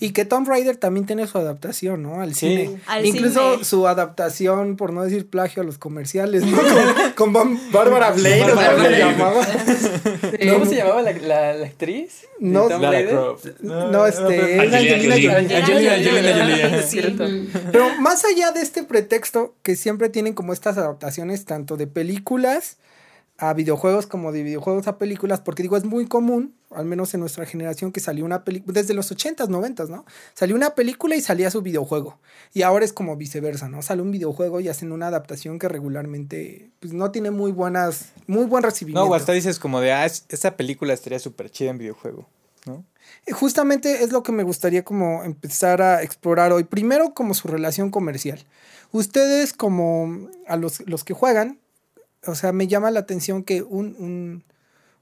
Y 0.00 0.12
que 0.12 0.24
Tomb 0.24 0.46
Raider 0.48 0.76
también 0.76 1.06
tiene 1.06 1.26
su 1.26 1.38
adaptación, 1.38 2.02
¿no? 2.02 2.20
Al 2.20 2.34
cine. 2.34 2.78
Incluso 3.02 3.64
su 3.64 3.88
adaptación, 3.88 4.76
por 4.76 4.92
no 4.92 5.02
decir 5.02 5.28
plagio, 5.28 5.62
a 5.62 5.66
los 5.66 5.78
comerciales, 5.78 6.44
¿no? 6.44 6.58
con, 7.16 7.32
Bárbara 7.72 8.12
Blade, 8.12 8.40
¿cómo 8.42 8.82
se 8.82 8.98
llamaba? 8.98 9.46
¿Cómo 10.52 10.66
se 10.66 10.76
llamaba 10.76 11.02
la, 11.02 11.12
la, 11.54 11.64
actriz? 11.64 12.26
No, 12.38 12.68
no, 12.68 14.06
este. 14.06 14.60
Angelina 14.60 15.16
Jolie. 15.66 17.48
Pero 17.72 18.00
más 18.00 18.24
allá 18.24 18.52
de 18.52 18.60
este 18.60 18.84
pretexto 18.84 19.54
que 19.62 19.74
siempre 19.74 20.08
tienen 20.08 20.34
como 20.34 20.52
estas 20.52 20.78
adaptaciones, 20.78 21.44
tanto 21.44 21.76
de 21.76 21.86
películas 21.86 22.76
a 23.38 23.54
videojuegos 23.54 24.08
como 24.08 24.32
de 24.32 24.42
videojuegos 24.42 24.88
a 24.88 24.98
películas, 24.98 25.40
porque 25.40 25.62
digo, 25.62 25.76
es 25.76 25.84
muy 25.84 26.06
común, 26.06 26.56
al 26.70 26.86
menos 26.86 27.14
en 27.14 27.20
nuestra 27.20 27.46
generación, 27.46 27.92
que 27.92 28.00
salió 28.00 28.24
una 28.24 28.42
película, 28.42 28.72
desde 28.72 28.94
los 28.94 29.12
80s, 29.12 29.48
90 29.48 29.84
¿no? 29.84 30.04
Salió 30.34 30.56
una 30.56 30.74
película 30.74 31.14
y 31.14 31.20
salía 31.20 31.48
su 31.48 31.62
videojuego. 31.62 32.18
Y 32.52 32.62
ahora 32.62 32.84
es 32.84 32.92
como 32.92 33.16
viceversa, 33.16 33.68
¿no? 33.68 33.80
Sale 33.80 34.02
un 34.02 34.10
videojuego 34.10 34.58
y 34.58 34.68
hacen 34.68 34.90
una 34.90 35.06
adaptación 35.06 35.60
que 35.60 35.68
regularmente 35.68 36.70
pues, 36.80 36.92
no 36.92 37.12
tiene 37.12 37.30
muy 37.30 37.52
buenas, 37.52 38.10
muy 38.26 38.44
buen 38.46 38.64
recibimiento. 38.64 39.08
No, 39.08 39.14
hasta 39.14 39.32
dices 39.32 39.60
como 39.60 39.80
de, 39.80 39.92
ah, 39.92 40.04
esa 40.04 40.56
película 40.56 40.92
estaría 40.92 41.20
súper 41.20 41.48
chida 41.48 41.70
en 41.70 41.78
videojuego, 41.78 42.26
¿no? 42.66 42.84
Eh, 43.24 43.32
justamente 43.32 44.02
es 44.02 44.10
lo 44.10 44.24
que 44.24 44.32
me 44.32 44.42
gustaría 44.42 44.84
como 44.84 45.22
empezar 45.22 45.80
a 45.80 46.02
explorar 46.02 46.52
hoy. 46.52 46.64
Primero 46.64 47.14
como 47.14 47.34
su 47.34 47.46
relación 47.46 47.92
comercial. 47.92 48.44
Ustedes 48.90 49.52
como 49.52 50.28
a 50.48 50.56
los, 50.56 50.80
los 50.88 51.04
que 51.04 51.14
juegan, 51.14 51.60
o 52.28 52.34
sea, 52.34 52.52
me 52.52 52.66
llama 52.66 52.90
la 52.90 53.00
atención 53.00 53.42
que 53.42 53.62
un, 53.62 54.44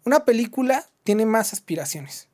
una 0.05 0.25
película 0.25 0.87
tiene 1.05 1.27
más 1.27 1.53
aspiraciones 1.53 2.29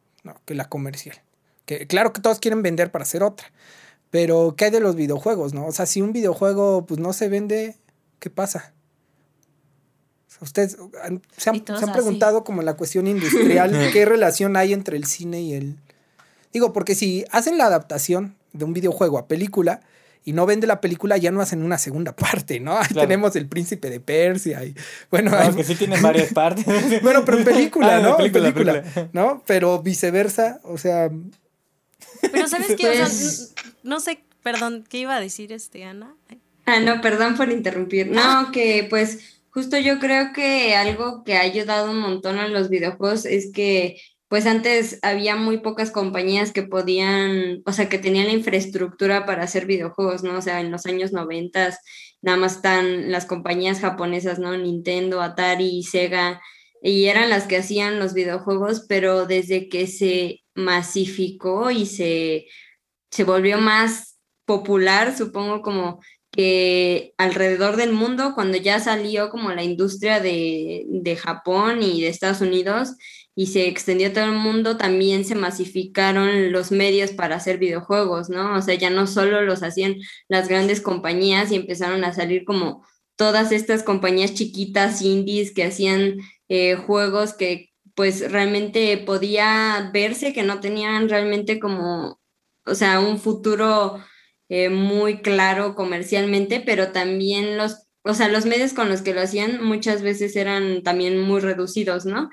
que 0.44 0.54
la 0.54 0.68
comercial. 0.68 1.20
Que, 1.66 1.86
claro 1.86 2.12
que 2.12 2.20
todos 2.20 2.38
quieren 2.38 2.62
vender 2.62 2.90
para 2.90 3.04
hacer 3.04 3.22
otra, 3.22 3.46
pero 4.10 4.54
¿qué 4.56 4.66
hay 4.66 4.70
de 4.70 4.80
los 4.80 4.94
videojuegos? 4.94 5.54
No? 5.54 5.66
O 5.66 5.72
sea, 5.72 5.86
si 5.86 6.00
un 6.02 6.12
videojuego 6.12 6.86
pues, 6.86 7.00
no 7.00 7.12
se 7.12 7.28
vende, 7.28 7.76
¿qué 8.18 8.30
pasa? 8.30 8.72
ustedes 10.40 10.76
se 11.36 11.50
han, 11.50 11.64
se 11.64 11.84
han 11.84 11.92
preguntado 11.92 12.42
como 12.42 12.62
la 12.62 12.74
cuestión 12.74 13.06
industrial, 13.06 13.90
¿qué 13.92 14.04
relación 14.04 14.56
hay 14.56 14.72
entre 14.72 14.96
el 14.96 15.06
cine 15.06 15.40
y 15.40 15.54
el... 15.54 15.76
Digo, 16.52 16.72
porque 16.72 16.94
si 16.94 17.24
hacen 17.30 17.58
la 17.58 17.66
adaptación 17.66 18.36
de 18.52 18.64
un 18.64 18.72
videojuego 18.72 19.18
a 19.18 19.28
película, 19.28 19.82
y 20.24 20.32
no 20.32 20.46
vende 20.46 20.66
la 20.66 20.80
película, 20.80 21.16
ya 21.16 21.30
no 21.30 21.40
hacen 21.40 21.62
una 21.62 21.78
segunda 21.78 22.14
parte, 22.16 22.60
¿no? 22.60 22.78
Tenemos 22.94 23.36
El 23.36 23.48
Príncipe 23.48 23.90
de 23.90 24.00
Persia 24.00 24.64
y 24.64 24.74
bueno... 25.10 25.30
No, 25.30 25.56
que 25.56 25.64
sí 25.64 25.74
tienen 25.74 26.02
varias 26.02 26.32
partes. 26.34 27.02
bueno, 27.02 27.24
pero 27.24 27.38
en 27.38 27.44
película, 27.44 27.96
ah, 27.96 28.00
¿no? 28.00 28.16
Película, 28.16 28.52
película, 28.52 28.84
¿no? 29.12 29.42
Pero 29.46 29.82
viceversa, 29.82 30.60
o 30.64 30.78
sea... 30.78 31.10
Pero 32.20 32.46
¿sabes 32.48 32.76
qué? 32.76 32.88
O 32.88 32.92
sea, 32.92 33.04
pues 33.04 33.54
no 33.82 33.98
sé, 33.98 34.20
perdón, 34.42 34.84
¿qué 34.88 34.98
iba 34.98 35.16
a 35.16 35.20
decir 35.20 35.52
este, 35.52 35.84
Ana? 35.84 36.14
Ah, 36.66 36.78
no, 36.78 37.00
perdón 37.00 37.36
por 37.36 37.50
interrumpir. 37.50 38.08
No, 38.08 38.20
ah. 38.22 38.50
que 38.52 38.86
pues 38.88 39.40
justo 39.50 39.78
yo 39.78 39.98
creo 39.98 40.32
que 40.32 40.74
algo 40.74 41.24
que 41.24 41.36
ha 41.36 41.40
ayudado 41.40 41.90
un 41.90 41.98
montón 41.98 42.38
a 42.38 42.48
los 42.48 42.68
videojuegos 42.68 43.26
es 43.26 43.50
que 43.52 44.00
pues 44.32 44.46
antes 44.46 44.98
había 45.02 45.36
muy 45.36 45.58
pocas 45.58 45.90
compañías 45.90 46.52
que 46.52 46.62
podían, 46.62 47.60
o 47.66 47.72
sea, 47.74 47.90
que 47.90 47.98
tenían 47.98 48.28
la 48.28 48.32
infraestructura 48.32 49.26
para 49.26 49.42
hacer 49.42 49.66
videojuegos, 49.66 50.22
¿no? 50.22 50.38
O 50.38 50.40
sea, 50.40 50.62
en 50.62 50.70
los 50.70 50.86
años 50.86 51.12
90 51.12 51.78
nada 52.22 52.38
más 52.38 52.56
están 52.56 53.12
las 53.12 53.26
compañías 53.26 53.80
japonesas, 53.80 54.38
¿no? 54.38 54.56
Nintendo, 54.56 55.20
Atari, 55.20 55.82
Sega, 55.82 56.40
y 56.80 57.08
eran 57.08 57.28
las 57.28 57.46
que 57.46 57.58
hacían 57.58 57.98
los 57.98 58.14
videojuegos, 58.14 58.86
pero 58.88 59.26
desde 59.26 59.68
que 59.68 59.86
se 59.86 60.40
masificó 60.54 61.70
y 61.70 61.84
se, 61.84 62.46
se 63.10 63.24
volvió 63.24 63.58
más 63.58 64.18
popular, 64.46 65.14
supongo 65.14 65.60
como 65.60 66.00
que 66.30 67.12
alrededor 67.18 67.76
del 67.76 67.92
mundo, 67.92 68.32
cuando 68.34 68.56
ya 68.56 68.80
salió 68.80 69.28
como 69.28 69.52
la 69.52 69.62
industria 69.62 70.20
de, 70.20 70.86
de 70.88 71.16
Japón 71.16 71.82
y 71.82 72.00
de 72.00 72.08
Estados 72.08 72.40
Unidos, 72.40 72.94
y 73.34 73.46
se 73.46 73.66
extendió 73.66 74.08
a 74.08 74.12
todo 74.12 74.24
el 74.24 74.32
mundo, 74.32 74.76
también 74.76 75.24
se 75.24 75.34
masificaron 75.34 76.52
los 76.52 76.70
medios 76.70 77.12
para 77.12 77.36
hacer 77.36 77.58
videojuegos, 77.58 78.28
¿no? 78.28 78.56
O 78.56 78.62
sea, 78.62 78.74
ya 78.74 78.90
no 78.90 79.06
solo 79.06 79.42
los 79.42 79.62
hacían 79.62 79.96
las 80.28 80.48
grandes 80.48 80.80
compañías 80.80 81.50
y 81.50 81.56
empezaron 81.56 82.04
a 82.04 82.12
salir 82.12 82.44
como 82.44 82.84
todas 83.16 83.52
estas 83.52 83.82
compañías 83.82 84.34
chiquitas, 84.34 85.02
indies, 85.02 85.52
que 85.54 85.64
hacían 85.64 86.18
eh, 86.48 86.76
juegos 86.76 87.34
que 87.34 87.70
pues 87.94 88.30
realmente 88.30 88.96
podía 88.98 89.90
verse 89.92 90.32
que 90.32 90.42
no 90.42 90.60
tenían 90.60 91.08
realmente 91.08 91.58
como, 91.60 92.20
o 92.66 92.74
sea, 92.74 93.00
un 93.00 93.18
futuro 93.18 93.98
eh, 94.48 94.68
muy 94.70 95.20
claro 95.20 95.74
comercialmente, 95.74 96.62
pero 96.64 96.92
también 96.92 97.56
los, 97.56 97.86
o 98.02 98.14
sea, 98.14 98.28
los 98.28 98.46
medios 98.46 98.72
con 98.72 98.88
los 98.88 99.02
que 99.02 99.14
lo 99.14 99.20
hacían 99.20 99.62
muchas 99.64 100.02
veces 100.02 100.36
eran 100.36 100.82
también 100.82 101.20
muy 101.20 101.40
reducidos, 101.40 102.04
¿no? 102.06 102.30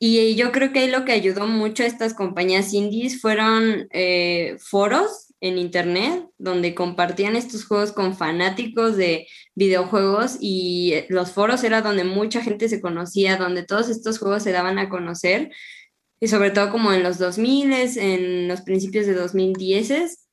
Y 0.00 0.36
yo 0.36 0.52
creo 0.52 0.72
que 0.72 0.88
lo 0.88 1.04
que 1.04 1.12
ayudó 1.12 1.46
mucho 1.46 1.82
a 1.82 1.86
estas 1.86 2.14
compañías 2.14 2.72
indies 2.72 3.20
fueron 3.20 3.88
eh, 3.90 4.56
foros 4.60 5.34
en 5.40 5.58
internet 5.58 6.24
donde 6.38 6.74
compartían 6.74 7.36
estos 7.36 7.64
juegos 7.64 7.92
con 7.92 8.16
fanáticos 8.16 8.96
de 8.96 9.26
videojuegos 9.54 10.36
y 10.40 10.94
los 11.08 11.32
foros 11.32 11.64
era 11.64 11.82
donde 11.82 12.04
mucha 12.04 12.42
gente 12.42 12.68
se 12.68 12.80
conocía, 12.80 13.36
donde 13.36 13.64
todos 13.64 13.88
estos 13.88 14.18
juegos 14.18 14.44
se 14.44 14.52
daban 14.52 14.78
a 14.78 14.88
conocer 14.88 15.50
y 16.20 16.28
sobre 16.28 16.50
todo 16.50 16.70
como 16.70 16.92
en 16.92 17.02
los 17.02 17.18
2000, 17.18 17.72
en 17.72 18.48
los 18.48 18.62
principios 18.62 19.06
de 19.06 19.14
2010. 19.14 20.28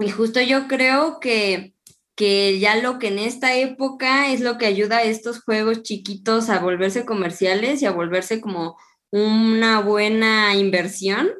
Y 0.00 0.10
justo 0.10 0.40
yo 0.40 0.68
creo 0.68 1.20
que 1.20 1.75
que 2.16 2.58
ya 2.58 2.76
lo 2.76 2.98
que 2.98 3.08
en 3.08 3.18
esta 3.18 3.56
época 3.56 4.32
es 4.32 4.40
lo 4.40 4.58
que 4.58 4.66
ayuda 4.66 4.98
a 4.98 5.02
estos 5.04 5.42
juegos 5.42 5.82
chiquitos 5.82 6.48
a 6.50 6.60
volverse 6.60 7.04
comerciales 7.04 7.82
y 7.82 7.86
a 7.86 7.92
volverse 7.92 8.40
como 8.40 8.76
una 9.10 9.80
buena 9.80 10.54
inversión, 10.56 11.30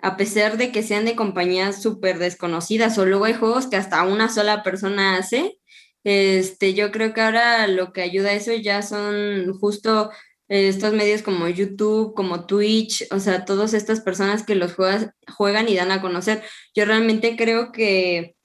a 0.00 0.16
pesar 0.16 0.58
de 0.58 0.72
que 0.72 0.82
sean 0.82 1.04
de 1.04 1.16
compañías 1.16 1.82
súper 1.82 2.18
desconocidas 2.18 2.98
o 2.98 3.06
luego 3.06 3.26
hay 3.26 3.34
juegos 3.34 3.66
que 3.66 3.76
hasta 3.76 4.02
una 4.04 4.28
sola 4.28 4.62
persona 4.62 5.16
hace. 5.18 5.58
Este, 6.04 6.74
yo 6.74 6.90
creo 6.92 7.14
que 7.14 7.20
ahora 7.20 7.66
lo 7.68 7.92
que 7.92 8.02
ayuda 8.02 8.30
a 8.30 8.34
eso 8.34 8.52
ya 8.54 8.82
son 8.82 9.52
justo 9.60 10.10
estos 10.48 10.92
medios 10.92 11.22
como 11.22 11.48
YouTube, 11.48 12.14
como 12.14 12.46
Twitch, 12.46 13.06
o 13.10 13.20
sea, 13.20 13.44
todas 13.44 13.74
estas 13.74 14.00
personas 14.00 14.44
que 14.44 14.54
los 14.54 14.74
juegan 14.74 15.68
y 15.68 15.76
dan 15.76 15.90
a 15.92 16.02
conocer. 16.02 16.42
Yo 16.74 16.84
realmente 16.84 17.36
creo 17.36 17.72
que 17.72 18.36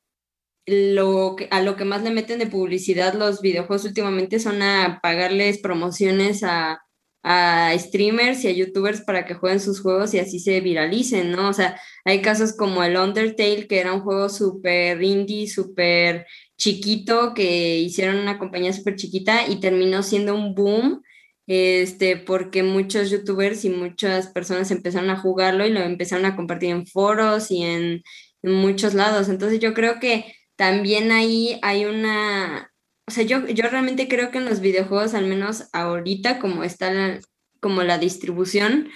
lo 0.67 1.35
a 1.49 1.61
lo 1.61 1.75
que 1.77 1.85
más 1.85 2.03
le 2.03 2.11
meten 2.11 2.39
de 2.39 2.47
publicidad 2.47 3.13
los 3.13 3.41
videojuegos 3.41 3.85
últimamente 3.85 4.39
son 4.39 4.61
a 4.61 4.99
pagarles 5.01 5.59
promociones 5.59 6.43
a, 6.43 6.81
a 7.23 7.73
streamers 7.77 8.43
y 8.43 8.47
a 8.47 8.51
youtubers 8.51 9.01
para 9.01 9.25
que 9.25 9.33
jueguen 9.33 9.59
sus 9.59 9.81
juegos 9.81 10.13
y 10.13 10.19
así 10.19 10.39
se 10.39 10.61
viralicen, 10.61 11.31
¿no? 11.31 11.49
O 11.49 11.53
sea, 11.53 11.79
hay 12.05 12.21
casos 12.21 12.55
como 12.55 12.83
el 12.83 12.95
Undertale, 12.97 13.67
que 13.67 13.79
era 13.79 13.93
un 13.93 14.01
juego 14.01 14.29
súper 14.29 15.01
indie, 15.03 15.47
súper 15.47 16.25
chiquito, 16.57 17.33
que 17.33 17.79
hicieron 17.79 18.17
una 18.17 18.39
compañía 18.39 18.73
súper 18.73 18.95
chiquita 18.95 19.47
y 19.47 19.59
terminó 19.59 20.03
siendo 20.03 20.35
un 20.35 20.55
boom, 20.55 21.03
este, 21.47 22.17
porque 22.17 22.63
muchos 22.63 23.09
youtubers 23.09 23.65
y 23.65 23.69
muchas 23.69 24.27
personas 24.27 24.71
empezaron 24.71 25.09
a 25.09 25.17
jugarlo 25.19 25.65
y 25.65 25.71
lo 25.71 25.81
empezaron 25.81 26.25
a 26.25 26.35
compartir 26.35 26.69
en 26.71 26.87
foros 26.87 27.51
y 27.51 27.63
en 27.63 28.03
muchos 28.43 28.93
lados. 28.93 29.29
Entonces 29.29 29.59
yo 29.59 29.73
creo 29.73 29.99
que 29.99 30.36
también 30.57 31.11
ahí 31.11 31.59
hay 31.61 31.85
una, 31.85 32.73
o 33.07 33.11
sea, 33.11 33.23
yo, 33.23 33.47
yo 33.47 33.69
realmente 33.69 34.09
creo 34.09 34.31
que 34.31 34.39
en 34.39 34.45
los 34.45 34.59
videojuegos, 34.59 35.13
al 35.13 35.27
menos 35.27 35.69
ahorita, 35.71 36.39
como 36.39 36.63
está 36.63 36.91
la, 36.91 37.19
como 37.61 37.83
la 37.83 37.97
distribución, 37.97 38.89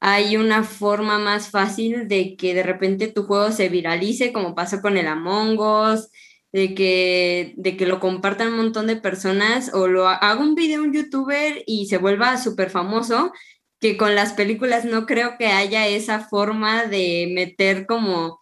hay 0.00 0.36
una 0.36 0.64
forma 0.64 1.18
más 1.18 1.50
fácil 1.50 2.08
de 2.08 2.36
que 2.36 2.52
de 2.52 2.62
repente 2.62 3.08
tu 3.08 3.24
juego 3.24 3.52
se 3.52 3.70
viralice, 3.70 4.32
como 4.32 4.54
pasó 4.54 4.82
con 4.82 4.98
el 4.98 5.06
Among 5.06 5.58
Us, 5.58 6.10
de 6.52 6.74
que, 6.74 7.54
de 7.56 7.76
que 7.76 7.86
lo 7.86 8.00
compartan 8.00 8.48
un 8.48 8.58
montón 8.58 8.86
de 8.86 8.96
personas 8.96 9.72
o 9.72 9.88
lo 9.88 10.08
haga 10.08 10.36
un 10.36 10.54
video 10.54 10.82
un 10.82 10.92
youtuber 10.92 11.62
y 11.66 11.86
se 11.86 11.98
vuelva 11.98 12.36
súper 12.36 12.70
famoso, 12.70 13.32
que 13.80 13.96
con 13.96 14.14
las 14.14 14.34
películas 14.34 14.84
no 14.84 15.06
creo 15.06 15.36
que 15.38 15.46
haya 15.46 15.88
esa 15.88 16.20
forma 16.20 16.84
de 16.86 17.30
meter 17.34 17.86
como 17.86 18.40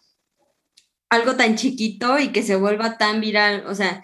algo 1.12 1.36
tan 1.36 1.56
chiquito 1.56 2.18
y 2.18 2.28
que 2.32 2.42
se 2.42 2.56
vuelva 2.56 2.96
tan 2.96 3.20
viral. 3.20 3.64
O 3.66 3.74
sea, 3.74 4.02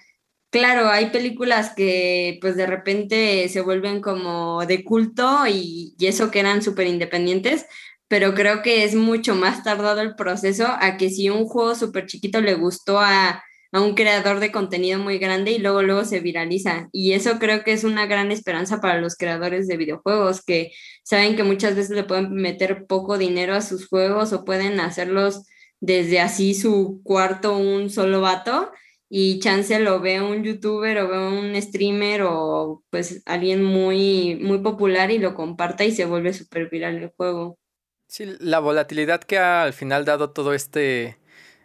claro, 0.50 0.88
hay 0.90 1.06
películas 1.06 1.72
que 1.74 2.38
pues 2.42 2.54
de 2.56 2.66
repente 2.66 3.48
se 3.48 3.62
vuelven 3.62 4.02
como 4.02 4.64
de 4.66 4.84
culto 4.84 5.46
y, 5.48 5.96
eso 6.00 6.30
que 6.30 6.40
eran 6.40 6.62
súper 6.62 6.86
independientes, 6.86 7.64
pero 8.08 8.34
creo 8.34 8.62
que 8.62 8.84
es 8.84 8.94
mucho 8.94 9.34
más 9.34 9.64
tardado 9.64 10.02
el 10.02 10.16
proceso 10.16 10.66
a 10.68 10.98
que 10.98 11.08
si 11.08 11.30
un 11.30 11.46
juego 11.46 11.74
súper 11.74 12.06
chiquito 12.06 12.42
le 12.42 12.54
gustó 12.54 12.98
a, 13.00 13.42
a 13.72 13.80
un 13.80 13.94
creador 13.94 14.38
de 14.40 14.52
contenido 14.52 14.98
muy 14.98 15.18
grande 15.18 15.52
y 15.52 15.58
luego 15.60 15.82
luego 15.82 16.04
se 16.04 16.20
viraliza. 16.20 16.88
Y 16.92 17.12
eso 17.12 17.38
creo 17.38 17.64
que 17.64 17.72
es 17.72 17.84
una 17.84 18.04
gran 18.06 18.32
esperanza 18.32 18.82
para 18.82 19.00
los 19.00 19.16
creadores 19.16 19.66
de 19.66 19.78
videojuegos 19.78 20.42
que 20.44 20.72
saben 21.04 21.36
que 21.36 21.42
muchas 21.42 21.74
veces 21.74 21.96
le 21.96 22.04
pueden 22.04 22.34
meter 22.34 22.86
poco 22.86 23.16
dinero 23.16 23.54
a 23.54 23.62
sus 23.62 23.88
juegos 23.88 24.34
o 24.34 24.44
pueden 24.44 24.78
hacerlos 24.80 25.46
desde 25.80 26.20
así 26.20 26.54
su 26.54 27.00
cuarto 27.04 27.56
un 27.56 27.90
solo 27.90 28.20
vato 28.20 28.70
y 29.10 29.38
chance 29.38 29.78
lo 29.78 30.00
ve 30.00 30.20
un 30.20 30.42
youtuber 30.42 30.98
o 30.98 31.08
ve 31.08 31.18
un 31.18 31.60
streamer 31.60 32.22
o 32.22 32.82
pues 32.90 33.22
alguien 33.26 33.64
muy, 33.64 34.36
muy 34.36 34.58
popular 34.58 35.10
y 35.10 35.18
lo 35.18 35.34
comparta 35.34 35.84
y 35.84 35.92
se 35.92 36.04
vuelve 36.04 36.32
súper 36.32 36.68
viral 36.68 36.96
el 36.96 37.12
juego. 37.16 37.58
Sí, 38.06 38.36
la 38.40 38.58
volatilidad 38.58 39.20
que 39.20 39.38
ha 39.38 39.62
al 39.62 39.72
final 39.72 40.04
dado 40.04 40.30
todo 40.30 40.54
este, 40.54 41.18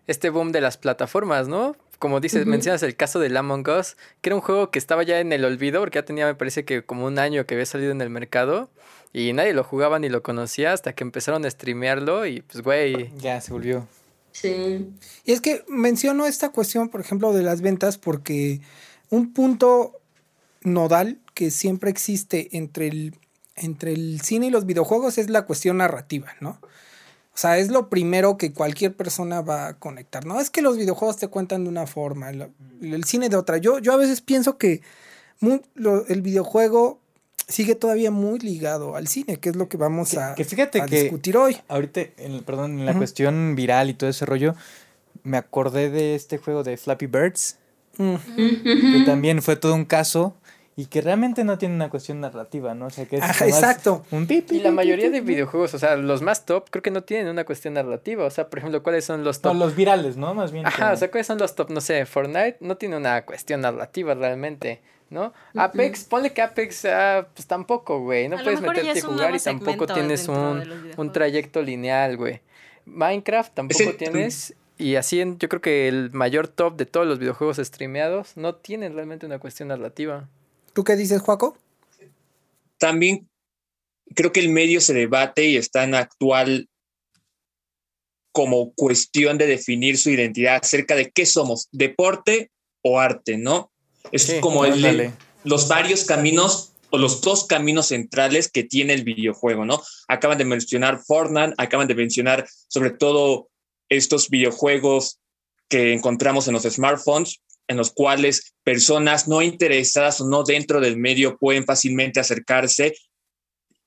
este 0.08 0.30
boom 0.30 0.52
de 0.52 0.62
las 0.62 0.78
plataformas, 0.78 1.48
¿no? 1.48 1.76
Como 2.00 2.20
dices, 2.20 2.46
mencionas 2.46 2.84
el 2.84 2.98
caso 2.98 3.20
de 3.20 3.38
Among 3.38 3.66
Us, 3.70 3.96
que 4.20 4.30
era 4.30 4.36
un 4.36 4.42
juego 4.42 4.72
que 4.72 4.78
estaba 4.78 5.04
ya 5.04 5.22
en 5.22 5.32
el 5.32 5.46
olvido, 5.46 5.80
porque 5.80 6.00
ya 6.00 6.06
tenía, 6.06 6.26
me 6.26 6.36
parece 6.36 6.66
que 6.66 6.84
como 6.84 7.06
un 7.06 7.18
año 7.18 7.46
que 7.46 7.54
había 7.54 7.66
salido 7.66 7.94
en 7.94 8.02
el 8.02 8.10
mercado, 8.10 8.70
y 9.14 9.32
nadie 9.32 9.54
lo 9.54 9.64
jugaba 9.64 10.00
ni 10.00 10.10
lo 10.10 10.22
conocía 10.22 10.74
hasta 10.74 10.92
que 10.92 11.06
empezaron 11.06 11.46
a 11.46 11.50
streamearlo 11.50 12.26
y 12.26 12.42
pues, 12.42 12.62
güey. 12.62 13.10
Ya 13.20 13.40
se 13.40 13.54
volvió. 13.54 13.88
Sí. 14.34 14.90
Y 15.24 15.32
es 15.32 15.40
que 15.40 15.64
menciono 15.70 16.26
esta 16.26 16.50
cuestión, 16.50 16.90
por 16.90 17.00
ejemplo, 17.00 17.32
de 17.32 17.44
las 17.44 17.62
ventas, 17.62 17.98
porque 17.98 18.60
un 19.10 19.32
punto 19.32 20.02
nodal 20.64 21.22
que 21.34 21.52
siempre 21.52 21.90
existe 21.90 22.58
entre 22.58 22.88
el, 22.88 23.16
entre 23.56 23.94
el 23.94 24.20
cine 24.22 24.48
y 24.48 24.50
los 24.50 24.66
videojuegos 24.66 25.18
es 25.18 25.30
la 25.30 25.46
cuestión 25.46 25.78
narrativa, 25.78 26.34
¿no? 26.42 26.60
O 27.36 27.38
sea, 27.38 27.58
es 27.58 27.70
lo 27.70 27.90
primero 27.90 28.38
que 28.38 28.54
cualquier 28.54 28.96
persona 28.96 29.42
va 29.42 29.68
a 29.68 29.80
conectar. 29.80 30.26
No 30.26 30.40
es 30.40 30.52
que 30.52 30.62
los 30.62 30.78
videojuegos 30.78 31.18
te 31.18 31.30
cuentan 31.30 31.64
de 31.64 31.70
una 31.70 31.88
forma, 31.88 32.30
el, 32.30 32.52
el 32.82 33.04
cine 33.06 33.30
de 33.30 33.38
otra. 33.38 33.58
Yo, 33.58 33.80
yo 33.80 33.94
a 33.94 33.98
veces 33.98 34.22
pienso 34.22 34.58
que 34.58 34.82
el 35.42 36.22
videojuego 36.22 37.03
sigue 37.48 37.76
todavía 37.76 38.12
muy 38.12 38.40
ligado 38.40 38.96
al 38.96 39.08
cine, 39.08 39.38
que 39.38 39.50
es 39.50 39.56
lo 39.56 39.70
que 39.70 39.78
vamos 39.78 40.16
a, 40.16 40.36
que 40.36 40.44
fíjate 40.44 40.82
que 40.86 41.04
discutir 41.04 41.38
hoy. 41.38 41.58
Ahorita, 41.68 42.02
en, 42.18 42.44
perdón, 42.44 42.80
en 42.80 42.86
la 42.86 42.94
cuestión 42.94 43.56
viral 43.56 43.90
y 43.90 43.94
todo 43.94 44.10
ese 44.10 44.26
rollo, 44.26 44.56
me 45.24 45.38
acordé 45.38 45.90
de 45.90 46.16
este 46.16 46.38
juego 46.38 46.64
de 46.64 46.78
Flappy 46.78 47.08
Birds, 47.08 47.58
que 47.98 49.04
también 49.06 49.42
fue 49.42 49.56
todo 49.56 49.76
un 49.76 49.86
caso 49.86 50.36
y 50.76 50.88
que 50.88 51.02
realmente 51.02 51.44
no 51.44 51.58
tiene 51.58 51.76
una 51.76 51.90
cuestión 51.90 52.20
narrativa, 52.20 52.74
¿no? 52.74 52.88
O 52.88 52.90
sea, 52.90 53.06
que 53.06 53.18
es 53.18 53.42
exacto. 53.42 54.04
Un 54.10 54.28
y 54.30 54.60
la 54.60 54.72
mayoría 54.72 55.12
de 55.12 55.22
videojuegos, 55.22 55.74
o 55.76 55.80
sea, 55.80 55.96
los 55.96 56.24
más 56.24 56.46
top, 56.46 56.70
creo 56.72 56.82
que 56.82 56.90
no 56.90 57.04
tienen 57.04 57.28
una 57.28 57.46
cuestión 57.46 57.76
narrativa. 57.76 58.26
O 58.26 58.30
sea, 58.32 58.50
por 58.50 58.60
ejemplo, 58.60 58.82
¿cuáles 58.82 59.06
son 59.06 59.24
los 59.24 59.42
top? 59.42 59.56
los 59.56 59.76
virales, 59.76 60.18
¿no? 60.18 60.34
Más 60.34 60.52
bien. 60.52 60.66
Ajá, 60.66 60.94
o 60.94 60.98
sea, 60.98 61.12
¿cuáles 61.12 61.28
son 61.28 61.38
los 61.38 61.54
top? 61.54 61.70
No 61.70 61.80
sé, 61.80 62.06
Fortnite 62.06 62.58
no 62.60 62.78
tiene 62.78 62.98
una 62.98 63.24
cuestión 63.24 63.62
narrativa 63.62 64.16
realmente. 64.16 64.82
¿No? 65.14 65.34
Apex, 65.56 66.04
ponle 66.04 66.34
que 66.34 66.42
Apex, 66.42 66.86
ah, 66.86 67.28
pues 67.34 67.48
tampoco, 67.48 68.02
güey. 68.02 68.28
No 68.28 68.38
puedes 68.44 68.60
meterte 68.60 69.00
a 69.00 69.02
jugar 69.02 69.36
y 69.36 69.40
tampoco 69.40 69.88
tienes 69.88 70.28
un, 70.28 70.92
un, 70.98 71.12
trayecto 71.14 71.62
lineal, 71.62 72.18
güey. 72.18 72.42
Minecraft 72.86 73.54
tampoco 73.54 73.94
tienes. 73.94 74.56
Y 74.78 74.96
así 74.96 75.24
yo 75.38 75.50
creo 75.50 75.62
que 75.62 75.88
el 75.88 76.12
mayor 76.12 76.48
top 76.48 76.76
de 76.76 76.86
todos 76.86 77.06
los 77.06 77.20
videojuegos 77.20 77.58
streameados 77.58 78.36
no 78.36 78.56
tienen 78.56 78.96
realmente 78.96 79.26
una 79.26 79.40
cuestión 79.40 79.70
narrativa. 79.70 80.28
¿Tú 80.74 80.84
qué 80.84 80.96
dices, 80.96 81.22
Juaco? 81.22 81.58
También 82.80 83.30
creo 84.16 84.32
que 84.32 84.40
el 84.40 84.50
medio 84.50 84.82
se 84.82 84.94
debate 84.94 85.46
y 85.46 85.58
está 85.58 85.84
en 85.84 85.96
actual 85.96 86.68
como 88.34 88.74
cuestión 88.74 89.38
de 89.38 89.46
definir 89.46 89.98
su 89.98 90.10
identidad 90.10 90.60
acerca 90.62 90.96
de 90.96 91.12
qué 91.12 91.26
somos, 91.26 91.70
deporte 91.72 92.50
o 92.82 93.00
arte, 93.00 93.38
¿no? 93.38 93.72
Es 94.12 94.36
como 94.42 94.66
el, 94.66 95.12
los 95.44 95.68
varios 95.68 96.04
caminos 96.06 96.74
o 96.90 96.98
los 96.98 97.22
dos 97.22 97.46
caminos 97.46 97.88
centrales 97.88 98.52
que 98.52 98.64
tiene 98.64 98.94
el 98.94 99.04
videojuego, 99.04 99.66
¿no? 99.66 99.82
Acaban 100.08 100.38
de 100.38 100.46
mencionar 100.46 101.02
Fortnite, 101.04 101.56
acaban 101.58 101.88
de 101.88 101.96
mencionar 101.96 102.48
sobre 102.68 102.92
todo 102.92 103.50
estos 103.90 104.30
videojuegos 104.30 105.20
que 105.70 105.94
encontramos 105.94 106.48
en 106.48 106.54
los 106.54 106.64
smartphones, 106.64 107.42
en 107.68 107.78
los 107.78 107.92
cuales 107.92 108.54
personas 108.64 109.28
no 109.28 109.42
interesadas 109.42 110.22
o 110.22 110.28
no 110.28 110.44
dentro 110.44 110.80
del 110.80 110.98
medio 110.98 111.38
pueden 111.38 111.66
fácilmente 111.66 112.20
acercarse 112.20 112.94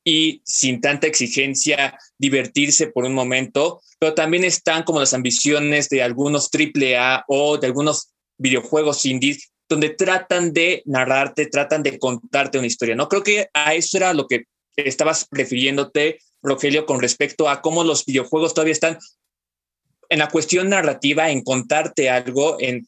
y 0.03 0.41
sin 0.45 0.81
tanta 0.81 1.07
exigencia 1.07 1.99
divertirse 2.19 2.89
por 2.89 3.05
un 3.05 3.15
momento, 3.15 3.83
pero 3.99 4.15
también 4.15 4.45
están 4.45 4.83
como 4.83 5.01
las 5.01 5.15
ambiciones 5.15 5.89
de 5.89 6.03
algunos 6.03 6.49
AAA 6.53 7.25
o 7.29 7.59
de 7.59 7.67
algunos 7.67 8.13
videojuegos 8.39 9.05
indie 9.07 9.39
donde 9.69 9.91
tratan 9.91 10.53
de 10.53 10.83
narrarte, 10.87 11.47
tratan 11.47 11.83
de 11.83 11.99
contarte 11.99 12.59
una 12.59 12.67
historia. 12.67 12.95
No 12.95 13.09
creo 13.09 13.23
que 13.23 13.49
a 13.53 13.75
eso 13.75 13.97
era 13.97 14.15
lo 14.15 14.27
que 14.27 14.45
estabas 14.77 15.27
refiriéndote, 15.31 16.19
Rogelio, 16.43 16.87
con 16.87 17.01
respecto 17.01 17.49
a 17.49 17.61
cómo 17.61 17.83
los 17.83 18.05
videojuegos 18.05 18.55
todavía 18.55 18.73
están 18.73 18.99
en 20.09 20.19
la 20.21 20.29
cuestión 20.29 20.69
narrativa, 20.69 21.31
en 21.31 21.43
contarte 21.43 22.09
algo, 22.11 22.57
en 22.61 22.87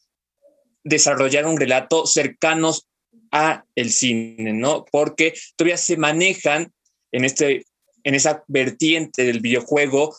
desarrollar 0.83 1.45
un 1.45 1.57
relato 1.57 2.05
cercanos 2.05 2.87
a 3.31 3.65
el 3.75 3.91
cine, 3.91 4.53
¿no? 4.53 4.85
Porque 4.91 5.33
todavía 5.55 5.77
se 5.77 5.97
manejan 5.97 6.71
en 7.11 7.25
este 7.25 7.65
en 8.03 8.15
esa 8.15 8.43
vertiente 8.47 9.23
del 9.23 9.41
videojuego 9.41 10.15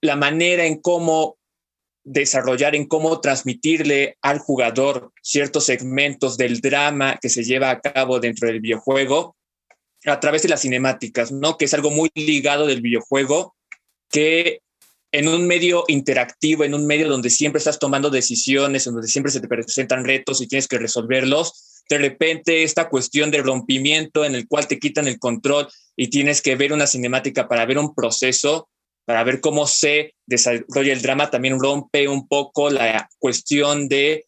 la 0.00 0.16
manera 0.16 0.66
en 0.66 0.80
cómo 0.80 1.37
desarrollar, 2.08 2.74
en 2.74 2.86
cómo 2.86 3.20
transmitirle 3.20 4.16
al 4.22 4.38
jugador 4.38 5.12
ciertos 5.22 5.66
segmentos 5.66 6.36
del 6.36 6.60
drama 6.60 7.18
que 7.20 7.28
se 7.28 7.44
lleva 7.44 7.70
a 7.70 7.80
cabo 7.80 8.18
dentro 8.18 8.48
del 8.48 8.60
videojuego 8.60 9.36
a 10.06 10.20
través 10.20 10.42
de 10.42 10.48
las 10.48 10.62
cinemáticas, 10.62 11.32
¿no? 11.32 11.56
Que 11.56 11.66
es 11.66 11.74
algo 11.74 11.90
muy 11.90 12.10
ligado 12.14 12.66
del 12.66 12.80
videojuego 12.80 13.54
que 14.10 14.60
en 15.12 15.28
un 15.28 15.46
medio 15.46 15.84
interactivo, 15.88 16.64
en 16.64 16.74
un 16.74 16.86
medio 16.86 17.08
donde 17.08 17.30
siempre 17.30 17.58
estás 17.58 17.78
tomando 17.78 18.10
decisiones, 18.10 18.86
en 18.86 18.94
donde 18.94 19.08
siempre 19.08 19.32
se 19.32 19.40
te 19.40 19.48
presentan 19.48 20.04
retos 20.04 20.40
y 20.40 20.46
tienes 20.46 20.68
que 20.68 20.78
resolverlos, 20.78 21.82
de 21.88 21.98
repente 21.98 22.62
esta 22.62 22.88
cuestión 22.88 23.30
de 23.30 23.42
rompimiento 23.42 24.24
en 24.24 24.34
el 24.34 24.46
cual 24.46 24.66
te 24.66 24.78
quitan 24.78 25.08
el 25.08 25.18
control 25.18 25.68
y 25.96 26.08
tienes 26.08 26.42
que 26.42 26.56
ver 26.56 26.72
una 26.72 26.86
cinemática 26.86 27.48
para 27.48 27.64
ver 27.64 27.78
un 27.78 27.94
proceso, 27.94 28.68
para 29.08 29.24
ver 29.24 29.40
cómo 29.40 29.66
se 29.66 30.12
desarrolla 30.26 30.92
el 30.92 31.00
drama, 31.00 31.30
también 31.30 31.58
rompe 31.58 32.06
un 32.08 32.28
poco 32.28 32.68
la 32.68 33.08
cuestión 33.18 33.88
de 33.88 34.26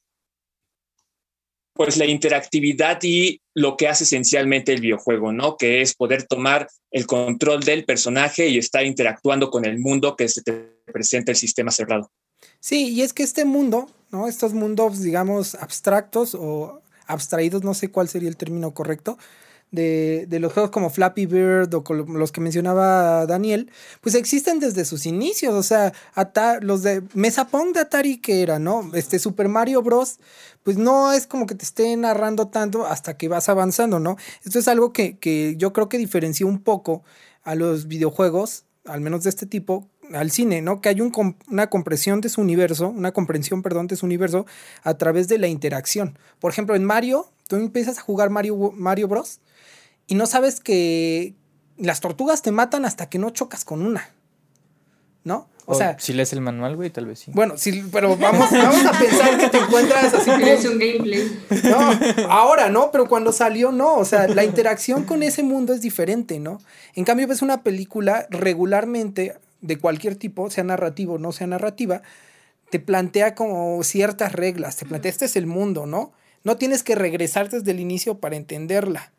pues 1.74 1.98
la 1.98 2.06
interactividad 2.06 2.98
y 3.02 3.42
lo 3.54 3.76
que 3.76 3.88
hace 3.88 4.04
esencialmente 4.04 4.72
el 4.72 4.80
videojuego, 4.80 5.34
¿no? 5.34 5.58
Que 5.58 5.82
es 5.82 5.94
poder 5.94 6.22
tomar 6.22 6.66
el 6.90 7.06
control 7.06 7.60
del 7.60 7.84
personaje 7.84 8.48
y 8.48 8.56
estar 8.56 8.86
interactuando 8.86 9.50
con 9.50 9.66
el 9.66 9.78
mundo 9.78 10.16
que 10.16 10.30
se 10.30 10.40
te 10.40 10.52
presenta 10.90 11.32
el 11.32 11.36
sistema 11.36 11.70
cerrado. 11.70 12.10
Sí, 12.58 12.88
y 12.88 13.02
es 13.02 13.12
que 13.12 13.22
este 13.22 13.44
mundo, 13.44 13.90
¿no? 14.10 14.28
Estos 14.28 14.54
mundos, 14.54 15.02
digamos, 15.02 15.56
abstractos 15.56 16.34
o 16.34 16.80
abstraídos, 17.06 17.64
no 17.64 17.74
sé 17.74 17.90
cuál 17.90 18.08
sería 18.08 18.30
el 18.30 18.38
término 18.38 18.72
correcto, 18.72 19.18
de, 19.70 20.38
los 20.40 20.52
juegos 20.52 20.70
como 20.70 20.90
Flappy 20.90 21.26
Bird 21.26 21.72
o 21.74 21.82
los 21.92 22.32
que 22.32 22.40
mencionaba 22.40 23.26
Daniel, 23.26 23.70
pues 24.00 24.14
existen 24.14 24.58
desde 24.60 24.84
sus 24.84 25.06
inicios. 25.06 25.54
O 25.54 25.62
sea, 25.62 25.92
los 26.60 26.82
de 26.82 27.02
Mesa 27.14 27.48
Pong 27.48 27.72
de 27.72 27.80
Atari 27.80 28.18
que 28.18 28.42
era, 28.42 28.58
¿no? 28.58 28.90
Este 28.94 29.18
Super 29.18 29.48
Mario 29.48 29.82
Bros. 29.82 30.18
Pues 30.62 30.76
no 30.76 31.12
es 31.12 31.26
como 31.26 31.46
que 31.46 31.54
te 31.54 31.64
esté 31.64 31.96
narrando 31.96 32.48
tanto 32.48 32.84
hasta 32.84 33.16
que 33.16 33.28
vas 33.28 33.48
avanzando, 33.48 33.98
¿no? 33.98 34.16
Esto 34.44 34.58
es 34.58 34.68
algo 34.68 34.92
que, 34.92 35.16
que 35.16 35.54
yo 35.56 35.72
creo 35.72 35.88
que 35.88 35.96
diferencia 35.96 36.44
un 36.44 36.62
poco 36.62 37.02
a 37.44 37.54
los 37.54 37.86
videojuegos, 37.88 38.64
al 38.84 39.00
menos 39.00 39.24
de 39.24 39.30
este 39.30 39.46
tipo, 39.46 39.88
al 40.12 40.30
cine, 40.30 40.60
¿no? 40.60 40.82
Que 40.82 40.90
hay 40.90 41.00
un, 41.00 41.36
una 41.48 41.68
compresión 41.68 42.20
de 42.20 42.28
su 42.28 42.42
universo, 42.42 42.88
una 42.88 43.12
comprensión, 43.12 43.62
perdón, 43.62 43.86
de 43.86 43.96
su 43.96 44.04
universo 44.04 44.44
a 44.82 44.94
través 44.94 45.28
de 45.28 45.38
la 45.38 45.48
interacción. 45.48 46.18
Por 46.40 46.52
ejemplo, 46.52 46.74
en 46.74 46.84
Mario, 46.84 47.26
tú 47.48 47.56
empiezas 47.56 47.98
a 47.98 48.02
jugar 48.02 48.28
Mario, 48.28 48.72
Mario 48.74 49.08
Bros 49.08 49.40
y 50.10 50.16
no 50.16 50.26
sabes 50.26 50.58
que 50.58 51.34
las 51.78 52.00
tortugas 52.00 52.42
te 52.42 52.50
matan 52.50 52.84
hasta 52.84 53.08
que 53.08 53.20
no 53.20 53.30
chocas 53.30 53.64
con 53.64 53.80
una. 53.80 54.10
¿No? 55.22 55.48
O, 55.66 55.74
sea, 55.76 55.96
si 56.00 56.12
lees 56.12 56.32
el 56.32 56.40
manual, 56.40 56.74
güey, 56.74 56.90
tal 56.90 57.06
vez 57.06 57.20
sí. 57.20 57.30
Bueno, 57.32 57.56
sí, 57.56 57.84
pero 57.92 58.16
vamos, 58.16 58.50
vamos 58.50 58.84
a 58.86 58.98
pensar 58.98 59.38
que 59.38 59.48
te 59.50 59.58
encuentras 59.58 60.12
así. 60.12 60.30
Es 60.42 60.64
un 60.64 60.80
gameplay. 60.80 61.30
No, 61.62 62.28
ahora 62.28 62.70
no, 62.70 62.90
pero 62.90 63.06
cuando 63.06 63.30
salió 63.30 63.70
no, 63.70 63.94
o 63.94 64.04
sea, 64.04 64.26
la 64.26 64.42
interacción 64.42 65.04
con 65.04 65.22
ese 65.22 65.44
mundo 65.44 65.72
es 65.72 65.80
diferente, 65.80 66.40
¿no? 66.40 66.60
En 66.96 67.04
cambio 67.04 67.28
ves 67.28 67.40
una 67.40 67.62
película 67.62 68.26
regularmente 68.30 69.36
de 69.60 69.78
cualquier 69.78 70.16
tipo, 70.16 70.50
sea 70.50 70.64
narrativo 70.64 71.14
o 71.14 71.18
no 71.18 71.30
sea 71.30 71.46
narrativa, 71.46 72.02
te 72.70 72.80
plantea 72.80 73.36
como 73.36 73.80
ciertas 73.84 74.32
reglas, 74.32 74.74
te 74.74 74.86
plantea 74.86 75.10
este 75.10 75.26
es 75.26 75.36
el 75.36 75.46
mundo, 75.46 75.86
¿no? 75.86 76.10
No 76.42 76.56
tienes 76.56 76.82
que 76.82 76.96
regresar 76.96 77.48
desde 77.48 77.70
el 77.70 77.78
inicio 77.78 78.18
para 78.18 78.34
entenderla. 78.34 79.12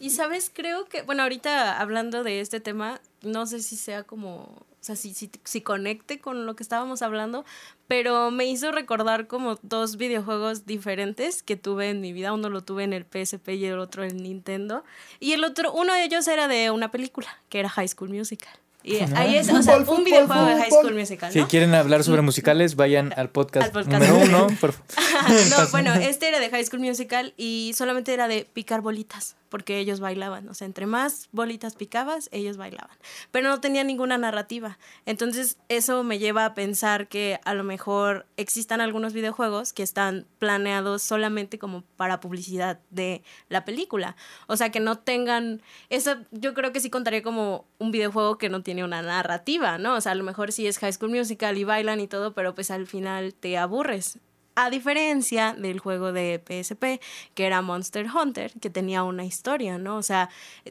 Y 0.00 0.10
sabes, 0.10 0.50
creo 0.52 0.86
que, 0.86 1.02
bueno, 1.02 1.22
ahorita 1.24 1.80
hablando 1.80 2.22
de 2.22 2.40
este 2.40 2.60
tema, 2.60 3.00
no 3.22 3.46
sé 3.46 3.60
si 3.60 3.76
sea 3.76 4.04
como, 4.04 4.42
o 4.42 4.76
sea, 4.80 4.94
si, 4.94 5.12
si, 5.12 5.30
si 5.44 5.60
conecte 5.60 6.20
con 6.20 6.46
lo 6.46 6.54
que 6.54 6.62
estábamos 6.62 7.02
hablando, 7.02 7.44
pero 7.88 8.30
me 8.30 8.46
hizo 8.46 8.70
recordar 8.70 9.26
como 9.26 9.58
dos 9.62 9.96
videojuegos 9.96 10.66
diferentes 10.66 11.42
que 11.42 11.56
tuve 11.56 11.90
en 11.90 12.00
mi 12.00 12.12
vida. 12.12 12.32
Uno 12.32 12.48
lo 12.48 12.62
tuve 12.62 12.84
en 12.84 12.92
el 12.92 13.04
PSP 13.04 13.48
y 13.50 13.64
el 13.64 13.78
otro 13.78 14.04
en 14.04 14.18
Nintendo. 14.18 14.84
Y 15.18 15.32
el 15.32 15.42
otro, 15.42 15.72
uno 15.72 15.94
de 15.94 16.04
ellos 16.04 16.28
era 16.28 16.46
de 16.46 16.70
una 16.70 16.90
película, 16.90 17.28
que 17.48 17.58
era 17.58 17.68
High 17.68 17.88
School 17.88 18.10
Musical. 18.10 18.52
Y 18.84 18.96
ahí 19.16 19.36
es, 19.36 19.52
o 19.52 19.62
sea, 19.62 19.78
un 19.78 20.04
videojuego 20.04 20.46
de 20.46 20.56
High 20.56 20.70
School 20.70 20.94
Musical. 20.94 21.32
Si 21.32 21.42
quieren 21.44 21.74
hablar 21.74 22.04
sobre 22.04 22.22
musicales, 22.22 22.76
vayan 22.76 23.12
al 23.16 23.30
podcast, 23.30 23.74
número 23.74 24.16
uno. 24.24 24.46
no, 25.50 25.68
bueno, 25.70 25.94
este 25.94 26.28
era 26.28 26.38
de 26.38 26.48
High 26.48 26.64
School 26.64 26.80
Musical 26.80 27.34
y 27.36 27.72
solamente 27.74 28.14
era 28.14 28.28
de 28.28 28.46
picar 28.52 28.80
bolitas 28.80 29.36
porque 29.48 29.78
ellos 29.78 30.00
bailaban. 30.00 30.48
O 30.48 30.54
sea, 30.54 30.66
entre 30.66 30.86
más 30.86 31.28
bolitas 31.32 31.74
picabas, 31.74 32.28
ellos 32.32 32.56
bailaban. 32.56 32.96
Pero 33.30 33.48
no 33.48 33.60
tenía 33.60 33.84
ninguna 33.84 34.18
narrativa. 34.18 34.78
Entonces, 35.06 35.56
eso 35.68 36.04
me 36.04 36.18
lleva 36.18 36.44
a 36.44 36.54
pensar 36.54 37.08
que 37.08 37.40
a 37.44 37.54
lo 37.54 37.64
mejor 37.64 38.26
existan 38.36 38.80
algunos 38.80 39.12
videojuegos 39.12 39.72
que 39.72 39.82
están 39.82 40.26
planeados 40.38 41.02
solamente 41.02 41.58
como 41.58 41.82
para 41.96 42.20
publicidad 42.20 42.80
de 42.90 43.22
la 43.48 43.64
película. 43.64 44.16
O 44.46 44.56
sea, 44.56 44.70
que 44.70 44.80
no 44.80 44.98
tengan. 44.98 45.62
Eso 45.88 46.16
yo 46.30 46.54
creo 46.54 46.72
que 46.72 46.80
sí 46.80 46.90
contaría 46.90 47.22
como 47.22 47.64
un 47.78 47.90
videojuego 47.90 48.38
que 48.38 48.48
no 48.48 48.62
tiene 48.62 48.77
una 48.84 49.02
narrativa, 49.02 49.78
¿no? 49.78 49.94
O 49.94 50.00
sea, 50.00 50.12
a 50.12 50.14
lo 50.14 50.24
mejor 50.24 50.52
sí 50.52 50.66
es 50.66 50.78
High 50.78 50.92
School 50.92 51.10
Musical 51.10 51.56
y 51.58 51.64
bailan 51.64 52.00
y 52.00 52.08
todo, 52.08 52.34
pero 52.34 52.54
pues 52.54 52.70
al 52.70 52.86
final 52.86 53.34
te 53.34 53.58
aburres. 53.58 54.18
A 54.54 54.70
diferencia 54.70 55.54
del 55.56 55.78
juego 55.78 56.12
de 56.12 56.42
PSP, 56.44 57.00
que 57.34 57.46
era 57.46 57.62
Monster 57.62 58.06
Hunter, 58.12 58.52
que 58.60 58.70
tenía 58.70 59.04
una 59.04 59.24
historia, 59.24 59.78
¿no? 59.78 59.96
O 59.96 60.02
sea, 60.02 60.30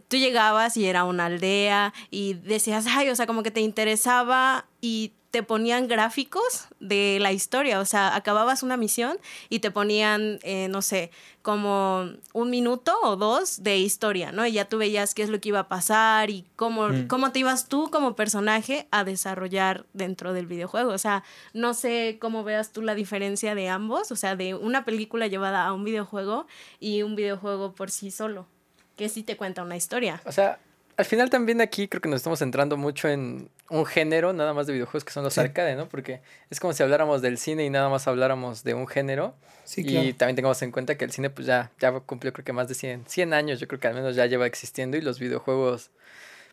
tú 0.09 0.17
llegabas 0.17 0.75
y 0.75 0.85
era 0.87 1.05
una 1.05 1.27
aldea 1.27 1.93
y 2.11 2.33
decías, 2.33 2.85
ay, 2.89 3.09
o 3.09 3.15
sea, 3.15 3.27
como 3.27 3.43
que 3.43 3.51
te 3.51 3.61
interesaba 3.61 4.65
y 4.81 5.13
te 5.31 5.43
ponían 5.43 5.87
gráficos 5.87 6.67
de 6.79 7.17
la 7.19 7.31
historia, 7.31 7.79
o 7.79 7.85
sea, 7.85 8.15
acababas 8.15 8.63
una 8.63 8.77
misión 8.77 9.17
y 9.49 9.59
te 9.59 9.71
ponían, 9.71 10.39
eh, 10.43 10.67
no 10.69 10.81
sé, 10.81 11.11
como 11.41 12.09
un 12.33 12.49
minuto 12.49 12.93
o 13.03 13.15
dos 13.15 13.63
de 13.63 13.77
historia, 13.77 14.31
¿no? 14.31 14.45
Y 14.45 14.53
ya 14.53 14.65
tú 14.65 14.77
veías 14.77 15.13
qué 15.13 15.23
es 15.23 15.29
lo 15.29 15.39
que 15.39 15.49
iba 15.49 15.59
a 15.59 15.67
pasar 15.67 16.29
y 16.29 16.45
cómo, 16.55 16.89
mm. 16.89 17.07
cómo 17.07 17.31
te 17.31 17.39
ibas 17.39 17.67
tú 17.67 17.89
como 17.91 18.15
personaje 18.15 18.87
a 18.91 19.03
desarrollar 19.03 19.85
dentro 19.93 20.33
del 20.33 20.47
videojuego. 20.47 20.91
O 20.91 20.97
sea, 20.97 21.23
no 21.53 21.73
sé 21.73 22.17
cómo 22.19 22.43
veas 22.43 22.71
tú 22.71 22.81
la 22.81 22.95
diferencia 22.95 23.55
de 23.55 23.69
ambos, 23.69 24.11
o 24.11 24.15
sea, 24.15 24.35
de 24.35 24.55
una 24.55 24.85
película 24.85 25.27
llevada 25.27 25.65
a 25.65 25.73
un 25.73 25.83
videojuego 25.83 26.47
y 26.79 27.03
un 27.03 27.15
videojuego 27.15 27.75
por 27.75 27.91
sí 27.91 28.11
solo, 28.11 28.47
que 28.95 29.09
sí 29.09 29.23
te 29.23 29.37
cuenta 29.37 29.63
una 29.63 29.75
historia. 29.75 30.21
O 30.25 30.31
sea, 30.31 30.59
al 30.97 31.05
final 31.05 31.29
también 31.29 31.61
aquí 31.61 31.87
creo 31.87 32.01
que 32.01 32.09
nos 32.09 32.17
estamos 32.17 32.39
centrando 32.39 32.75
mucho 32.75 33.07
en 33.07 33.49
un 33.69 33.85
género, 33.85 34.33
nada 34.33 34.53
más 34.53 34.65
de 34.65 34.73
videojuegos 34.73 35.05
que 35.05 35.11
son 35.13 35.23
los 35.23 35.37
arcade, 35.37 35.75
¿no? 35.75 35.87
Porque 35.87 36.21
es 36.49 36.59
como 36.59 36.73
si 36.73 36.81
habláramos 36.81 37.21
del 37.21 37.37
cine 37.37 37.63
y 37.65 37.69
nada 37.69 37.87
más 37.87 38.07
habláramos 38.07 38.63
de 38.63 38.73
un 38.73 38.87
género. 38.87 39.35
Sí, 39.63 39.81
y 39.85 40.13
también 40.13 40.35
tengamos 40.35 40.59
en 40.63 40.71
cuenta 40.71 40.97
que 40.97 41.05
el 41.05 41.11
cine 41.11 41.29
pues 41.29 41.45
ya, 41.45 41.71
ya 41.79 41.91
cumplió 41.99 42.33
creo 42.33 42.43
que 42.43 42.53
más 42.53 42.67
de 42.67 42.73
100, 42.73 43.05
100 43.07 43.33
años, 43.33 43.59
yo 43.59 43.67
creo 43.67 43.79
que 43.79 43.87
al 43.87 43.93
menos 43.93 44.15
ya 44.15 44.25
lleva 44.25 44.47
existiendo 44.47 44.97
y 44.97 45.01
los 45.01 45.19
videojuegos 45.19 45.91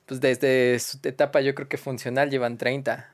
pues 0.04 0.20
desde 0.20 0.78
su 0.78 0.98
etapa 1.02 1.40
yo 1.40 1.54
creo 1.54 1.68
que 1.68 1.78
funcional 1.78 2.30
llevan 2.30 2.58
30. 2.58 3.13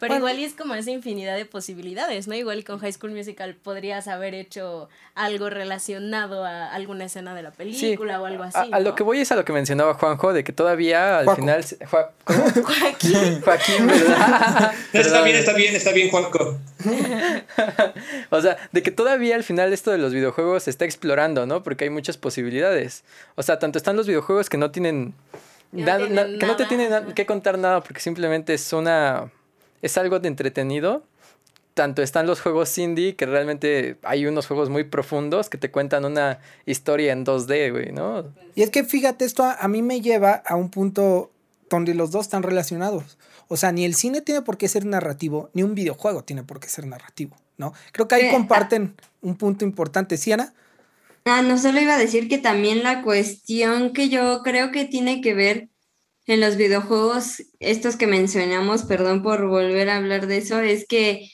Pero 0.00 0.16
igual 0.16 0.38
y 0.38 0.44
es 0.44 0.54
como 0.54 0.74
esa 0.74 0.90
infinidad 0.90 1.36
de 1.36 1.44
posibilidades, 1.44 2.26
¿no? 2.26 2.34
Igual 2.34 2.64
con 2.64 2.80
High 2.80 2.92
School 2.92 3.12
Musical 3.12 3.54
podrías 3.54 4.08
haber 4.08 4.34
hecho 4.34 4.88
algo 5.14 5.48
relacionado 5.48 6.44
a 6.44 6.72
alguna 6.72 7.04
escena 7.04 7.34
de 7.34 7.42
la 7.42 7.52
película 7.52 8.20
o 8.20 8.26
algo 8.26 8.42
así. 8.42 8.58
A, 8.72 8.80
lo 8.80 8.96
que 8.96 9.04
voy 9.04 9.20
es 9.20 9.30
a 9.30 9.36
lo 9.36 9.44
que 9.44 9.52
mencionaba 9.52 9.94
Juanjo, 9.94 10.32
de 10.32 10.42
que 10.42 10.52
todavía 10.52 11.18
al 11.18 11.36
final... 11.36 11.64
Joaquín. 12.24 13.40
Joaquín, 13.42 13.86
¿verdad? 13.86 14.72
está 14.92 15.22
bien, 15.22 15.36
está 15.36 15.52
bien, 15.52 15.76
está 15.76 15.92
bien, 15.92 16.10
Juanjo. 16.10 16.58
o 18.30 18.42
sea, 18.42 18.56
de 18.72 18.82
que 18.82 18.90
todavía 18.90 19.36
al 19.36 19.44
final 19.44 19.72
esto 19.72 19.92
de 19.92 19.98
los 19.98 20.12
videojuegos 20.12 20.64
se 20.64 20.70
está 20.70 20.84
explorando, 20.84 21.46
¿no? 21.46 21.62
Porque 21.62 21.84
hay 21.84 21.90
muchas 21.90 22.16
posibilidades. 22.16 23.04
O 23.36 23.44
sea, 23.44 23.60
tanto 23.60 23.78
están 23.78 23.96
los 23.96 24.08
videojuegos 24.08 24.50
que 24.50 24.58
no 24.58 24.72
tienen... 24.72 25.14
que 25.72 26.46
no 26.46 26.56
te 26.56 26.66
tienen 26.66 27.12
que 27.14 27.26
contar 27.26 27.58
nada 27.58 27.82
porque 27.82 28.00
simplemente 28.00 28.54
es 28.54 28.72
una 28.72 29.30
es 29.82 29.98
algo 29.98 30.18
de 30.18 30.28
entretenido. 30.28 31.04
Tanto 31.74 32.02
están 32.02 32.26
los 32.26 32.40
juegos 32.40 32.76
indie, 32.76 33.14
que 33.14 33.24
realmente 33.24 33.98
hay 34.02 34.26
unos 34.26 34.48
juegos 34.48 34.68
muy 34.68 34.82
profundos 34.82 35.48
que 35.48 35.58
te 35.58 35.70
cuentan 35.70 36.04
una 36.04 36.40
historia 36.66 37.12
en 37.12 37.24
2D, 37.24 37.70
güey, 37.70 37.92
¿no? 37.92 38.24
Y 38.56 38.62
es 38.62 38.70
que 38.70 38.82
fíjate, 38.82 39.24
esto 39.24 39.44
a, 39.44 39.68
mí 39.68 39.82
me 39.82 40.00
lleva 40.00 40.42
a 40.44 40.56
un 40.56 40.70
punto 40.70 41.30
donde 41.70 41.94
los 41.94 42.10
dos 42.10 42.26
están 42.26 42.42
relacionados. 42.42 43.16
O 43.46 43.56
sea, 43.56 43.70
ni 43.70 43.84
el 43.84 43.94
cine 43.94 44.20
tiene 44.22 44.42
por 44.42 44.58
qué 44.58 44.66
ser 44.66 44.84
narrativo, 44.86 45.50
ni 45.54 45.62
un 45.62 45.76
videojuego 45.76 46.24
tiene 46.24 46.42
por 46.42 46.58
qué 46.58 46.68
ser 46.68 46.84
narrativo, 46.84 47.36
¿no? 47.58 47.72
Creo 47.92 48.08
que 48.08 48.16
ahí 48.16 48.30
comparten 48.32 48.96
un 49.22 49.36
punto 49.36 49.64
importante. 49.64 50.16
¿Sí, 50.16 50.32
Ana? 50.32 50.52
Ah, 51.30 51.42
no 51.42 51.58
solo 51.58 51.80
iba 51.80 51.94
a 51.94 51.98
decir 51.98 52.26
que 52.28 52.38
también 52.38 52.82
la 52.82 53.02
cuestión 53.02 53.92
que 53.92 54.08
yo 54.08 54.42
creo 54.42 54.72
que 54.72 54.86
tiene 54.86 55.20
que 55.20 55.34
ver 55.34 55.68
en 56.26 56.40
los 56.40 56.56
videojuegos, 56.56 57.42
estos 57.60 57.96
que 57.96 58.06
mencionamos, 58.06 58.84
perdón 58.84 59.22
por 59.22 59.46
volver 59.46 59.90
a 59.90 59.96
hablar 59.96 60.26
de 60.26 60.38
eso, 60.38 60.60
es 60.60 60.86
que 60.86 61.30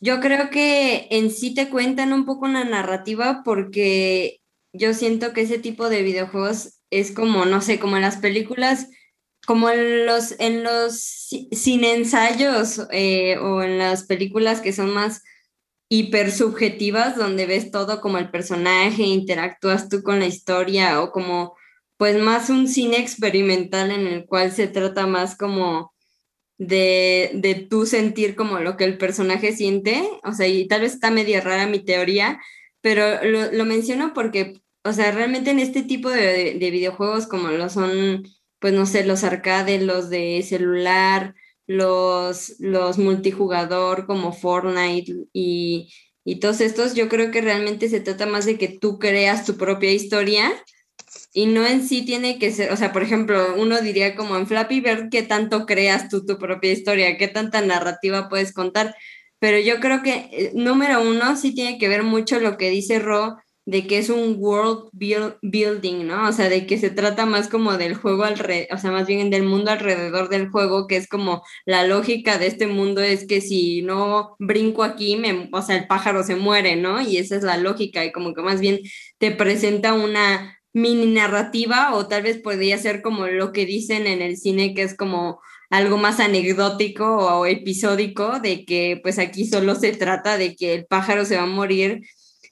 yo 0.00 0.20
creo 0.20 0.50
que 0.50 1.08
en 1.10 1.30
sí 1.30 1.54
te 1.54 1.68
cuentan 1.70 2.12
un 2.12 2.24
poco 2.24 2.44
una 2.46 2.64
narrativa 2.64 3.42
porque 3.44 4.40
yo 4.72 4.94
siento 4.94 5.32
que 5.32 5.42
ese 5.42 5.58
tipo 5.58 5.88
de 5.88 6.02
videojuegos 6.02 6.80
es 6.90 7.10
como, 7.12 7.44
no 7.46 7.60
sé, 7.60 7.80
como 7.80 7.96
en 7.96 8.02
las 8.02 8.18
películas, 8.18 8.88
como 9.44 9.70
en 9.70 10.06
los, 10.06 10.38
en 10.38 10.62
los 10.62 11.00
sin 11.50 11.84
ensayos 11.84 12.86
eh, 12.92 13.38
o 13.38 13.62
en 13.62 13.78
las 13.78 14.04
películas 14.04 14.60
que 14.60 14.72
son 14.72 14.94
más 14.94 15.22
hiper 15.90 16.32
subjetivas, 16.32 17.16
donde 17.16 17.44
ves 17.44 17.70
todo 17.70 18.00
como 18.00 18.16
el 18.16 18.30
personaje, 18.30 19.02
interactúas 19.02 19.90
tú 19.90 20.02
con 20.02 20.20
la 20.20 20.26
historia 20.26 21.02
o 21.02 21.12
como 21.12 21.56
pues 21.98 22.18
más 22.18 22.48
un 22.48 22.68
cine 22.68 22.98
experimental 22.98 23.90
en 23.90 24.06
el 24.06 24.24
cual 24.24 24.52
se 24.52 24.68
trata 24.68 25.06
más 25.06 25.36
como 25.36 25.92
de, 26.56 27.32
de 27.34 27.54
tú 27.56 27.86
sentir 27.86 28.36
como 28.36 28.60
lo 28.60 28.76
que 28.76 28.84
el 28.84 28.98
personaje 28.98 29.52
siente, 29.52 30.02
o 30.24 30.32
sea, 30.32 30.46
y 30.46 30.68
tal 30.68 30.82
vez 30.82 30.94
está 30.94 31.10
media 31.10 31.40
rara 31.40 31.66
mi 31.66 31.80
teoría, 31.80 32.40
pero 32.80 33.22
lo, 33.24 33.64
menciono 33.64 34.14
porque, 34.14 34.62
o 34.84 34.92
sea, 34.92 35.10
realmente 35.10 35.50
en 35.50 35.58
este 35.58 35.82
tipo 35.82 36.08
de, 36.08 36.54
videojuegos 36.58 37.26
como 37.26 37.48
lo 37.48 37.68
son, 37.68 38.24
pues 38.58 38.72
no 38.72 38.86
sé, 38.86 39.04
los 39.04 39.24
arcades, 39.24 39.82
los 39.82 40.08
de 40.08 40.42
celular, 40.42 41.34
los, 41.70 42.56
los 42.58 42.98
multijugador 42.98 44.04
como 44.04 44.32
Fortnite 44.32 45.14
y, 45.32 45.88
y 46.24 46.40
todos 46.40 46.60
estos, 46.60 46.94
yo 46.94 47.08
creo 47.08 47.30
que 47.30 47.40
realmente 47.40 47.88
se 47.88 48.00
trata 48.00 48.26
más 48.26 48.44
de 48.44 48.58
que 48.58 48.66
tú 48.66 48.98
creas 48.98 49.44
tu 49.46 49.56
propia 49.56 49.92
historia 49.92 50.50
y 51.32 51.46
no 51.46 51.64
en 51.64 51.86
sí 51.86 52.04
tiene 52.04 52.40
que 52.40 52.50
ser, 52.50 52.72
o 52.72 52.76
sea, 52.76 52.90
por 52.92 53.04
ejemplo, 53.04 53.54
uno 53.56 53.80
diría 53.80 54.16
como 54.16 54.36
en 54.36 54.48
Flappy 54.48 54.80
Bird, 54.80 55.10
¿qué 55.10 55.22
tanto 55.22 55.64
creas 55.64 56.08
tú 56.08 56.26
tu 56.26 56.38
propia 56.38 56.72
historia? 56.72 57.16
¿Qué 57.16 57.28
tanta 57.28 57.60
narrativa 57.60 58.28
puedes 58.28 58.52
contar? 58.52 58.96
Pero 59.38 59.60
yo 59.60 59.78
creo 59.78 60.02
que, 60.02 60.28
eh, 60.32 60.50
número 60.54 61.00
uno, 61.00 61.36
sí 61.36 61.54
tiene 61.54 61.78
que 61.78 61.86
ver 61.88 62.02
mucho 62.02 62.40
lo 62.40 62.56
que 62.56 62.70
dice 62.70 62.98
Ro, 62.98 63.38
de 63.70 63.86
que 63.86 63.98
es 63.98 64.10
un 64.10 64.34
world 64.38 64.88
building, 64.92 66.06
¿no? 66.06 66.28
O 66.28 66.32
sea, 66.32 66.48
de 66.48 66.66
que 66.66 66.76
se 66.76 66.90
trata 66.90 67.24
más 67.24 67.48
como 67.48 67.76
del 67.78 67.94
juego 67.94 68.24
alrededor, 68.24 68.66
o 68.76 68.78
sea, 68.78 68.90
más 68.90 69.06
bien 69.06 69.30
del 69.30 69.44
mundo 69.44 69.70
alrededor 69.70 70.28
del 70.28 70.50
juego, 70.50 70.88
que 70.88 70.96
es 70.96 71.06
como 71.06 71.44
la 71.64 71.86
lógica 71.86 72.36
de 72.36 72.48
este 72.48 72.66
mundo 72.66 73.00
es 73.00 73.26
que 73.28 73.40
si 73.40 73.82
no 73.82 74.34
brinco 74.40 74.82
aquí, 74.82 75.16
me, 75.16 75.48
o 75.52 75.62
sea, 75.62 75.76
el 75.76 75.86
pájaro 75.86 76.24
se 76.24 76.34
muere, 76.34 76.74
¿no? 76.74 77.00
Y 77.00 77.18
esa 77.18 77.36
es 77.36 77.44
la 77.44 77.58
lógica 77.58 78.04
y 78.04 78.10
como 78.10 78.34
que 78.34 78.42
más 78.42 78.60
bien 78.60 78.80
te 79.18 79.30
presenta 79.30 79.94
una 79.94 80.58
mini 80.72 81.06
narrativa 81.06 81.94
o 81.94 82.08
tal 82.08 82.24
vez 82.24 82.38
podría 82.38 82.76
ser 82.78 83.02
como 83.02 83.26
lo 83.28 83.52
que 83.52 83.66
dicen 83.66 84.06
en 84.08 84.20
el 84.20 84.36
cine 84.36 84.74
que 84.74 84.82
es 84.82 84.96
como 84.96 85.40
algo 85.70 85.96
más 85.96 86.18
anecdótico 86.20 87.04
o 87.06 87.46
episódico 87.46 88.40
de 88.40 88.64
que 88.64 88.98
pues 89.02 89.18
aquí 89.20 89.46
solo 89.46 89.76
se 89.76 89.92
trata 89.92 90.36
de 90.36 90.56
que 90.56 90.74
el 90.74 90.86
pájaro 90.86 91.24
se 91.24 91.36
va 91.36 91.44
a 91.44 91.46
morir 91.46 92.02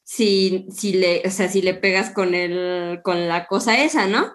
si, 0.09 0.67
si 0.75 0.95
le, 0.95 1.23
o 1.27 1.31
sea, 1.31 1.51
si 1.51 1.61
le 1.61 1.75
pegas 1.75 2.09
con 2.09 2.35
el, 2.35 3.01
con 3.05 3.29
la 3.29 3.47
cosa 3.47 3.79
esa, 3.85 4.07
¿no? 4.07 4.33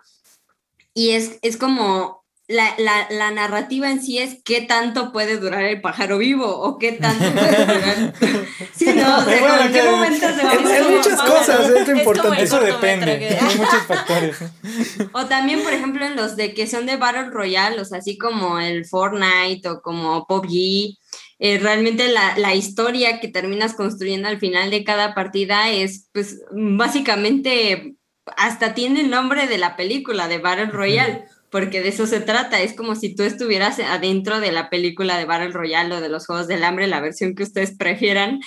Y 0.94 1.12
es, 1.12 1.40
es 1.42 1.58
como 1.58 2.24
la, 2.48 2.76
la, 2.78 3.08
la, 3.10 3.32
narrativa 3.32 3.90
en 3.90 4.00
sí 4.00 4.20
es 4.20 4.38
qué 4.46 4.62
tanto 4.62 5.12
puede 5.12 5.40
durar 5.40 5.64
el 5.64 5.82
pájaro 5.82 6.20
vivo 6.20 6.46
o 6.46 6.78
qué 6.78 6.92
tanto 6.92 7.26
puede 7.32 7.66
durar. 7.66 8.14
sí, 8.76 8.86
no, 8.94 9.18
o 9.18 9.24
sea, 9.24 9.72
qué 9.72 9.82
momento 9.82 10.28
se 10.28 10.44
va 10.44 10.52
a 10.52 10.76
Hay 10.76 10.96
muchas 10.96 11.22
cosas, 11.24 11.70
es, 11.72 11.90
importante. 11.90 12.44
Eso 12.44 12.60
depende, 12.60 13.40
hay 13.42 13.58
muchos 13.58 13.84
factores. 13.88 14.38
O 15.14 15.26
también, 15.26 15.64
por 15.64 15.74
ejemplo, 15.74 16.06
en 16.06 16.16
los 16.16 16.36
de 16.36 16.54
que 16.54 16.68
son 16.68 16.86
de 16.86 16.98
Battle 16.98 17.32
Royale, 17.32 17.82
o 17.82 17.86
sea, 17.86 17.98
así 17.98 18.20
como 18.20 18.60
el 18.60 18.86
Fortnite 18.86 19.68
o 19.70 19.82
como 19.82 20.28
PUBG, 20.28 21.00
eh, 21.44 21.60
realmente 21.60 22.08
la, 22.08 22.38
la, 22.38 22.56
historia 22.56 23.20
que 23.20 23.28
terminas 23.28 23.74
construyendo 23.74 24.30
al 24.30 24.40
final 24.40 24.72
de 24.72 24.86
cada 24.86 25.14
partida 25.14 25.70
es, 25.70 26.08
pues, 26.14 26.42
básicamente, 26.54 27.98
hasta 28.38 28.74
tiene 28.74 29.02
el 29.02 29.10
nombre 29.10 29.48
de 29.48 29.58
la 29.58 29.76
película 29.76 30.30
de 30.30 30.38
Battle 30.38 30.68
Royale 30.68 31.26
porque 31.50 31.82
de 31.82 31.90
eso 31.90 32.08
se 32.08 32.22
trata. 32.22 32.62
Es 32.62 32.74
como 32.74 32.96
si 32.96 33.14
tú 33.14 33.24
estuvieras 33.24 33.78
adentro 33.80 34.40
de 34.40 34.54
la 34.54 34.70
película 34.70 35.18
de 35.18 35.26
Battle 35.26 35.52
Royale 35.52 35.96
o 35.96 36.00
de 36.02 36.08
los 36.08 36.26
Juegos 36.28 36.48
del 36.48 36.64
Hambre, 36.64 36.88
la 36.88 37.02
versión 37.02 37.36
que 37.36 37.44
ustedes 37.44 37.76
prefieran. 37.78 38.40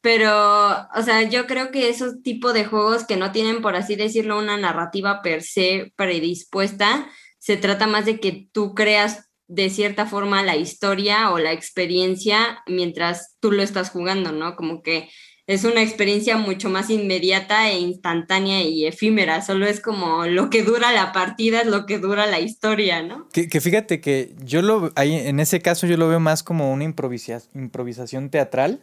Pero, 0.00 0.88
o 0.94 1.02
sea, 1.02 1.24
yo 1.24 1.46
creo 1.46 1.70
que 1.70 1.90
esos 1.90 2.22
tipos 2.22 2.54
de 2.54 2.64
juegos 2.64 3.04
que 3.04 3.18
no 3.18 3.30
tienen, 3.30 3.60
por 3.60 3.76
así 3.76 3.94
decirlo, 3.94 4.38
una 4.38 4.56
narrativa 4.56 5.20
per 5.20 5.42
se 5.42 5.92
predispuesta, 5.96 7.10
se 7.38 7.58
trata 7.58 7.86
más 7.86 8.06
de 8.06 8.18
que 8.20 8.48
tú 8.52 8.74
creas 8.74 9.27
de 9.48 9.70
cierta 9.70 10.06
forma 10.06 10.42
la 10.42 10.56
historia 10.56 11.30
o 11.30 11.38
la 11.38 11.52
experiencia 11.52 12.62
mientras 12.66 13.36
tú 13.40 13.50
lo 13.50 13.62
estás 13.62 13.90
jugando, 13.90 14.30
¿no? 14.30 14.54
Como 14.54 14.82
que 14.82 15.08
es 15.48 15.64
una 15.64 15.82
experiencia 15.82 16.36
mucho 16.36 16.68
más 16.68 16.90
inmediata 16.90 17.70
e 17.70 17.78
instantánea 17.78 18.62
y 18.62 18.86
efímera. 18.86 19.40
Solo 19.40 19.66
es 19.66 19.80
como 19.80 20.26
lo 20.26 20.50
que 20.50 20.62
dura 20.62 20.92
la 20.92 21.12
partida, 21.12 21.62
es 21.62 21.66
lo 21.66 21.86
que 21.86 21.98
dura 21.98 22.26
la 22.26 22.38
historia, 22.38 23.02
¿no? 23.02 23.26
Que, 23.30 23.48
fíjate 23.48 24.02
que 24.02 24.34
yo 24.44 24.60
lo, 24.60 24.92
ahí, 24.94 25.14
en 25.14 25.40
ese 25.40 25.60
caso 25.60 25.86
yo 25.86 25.96
lo 25.96 26.06
veo 26.06 26.20
más 26.20 26.42
como 26.42 26.70
una 26.70 26.84
improvisación 26.84 28.28
teatral 28.28 28.82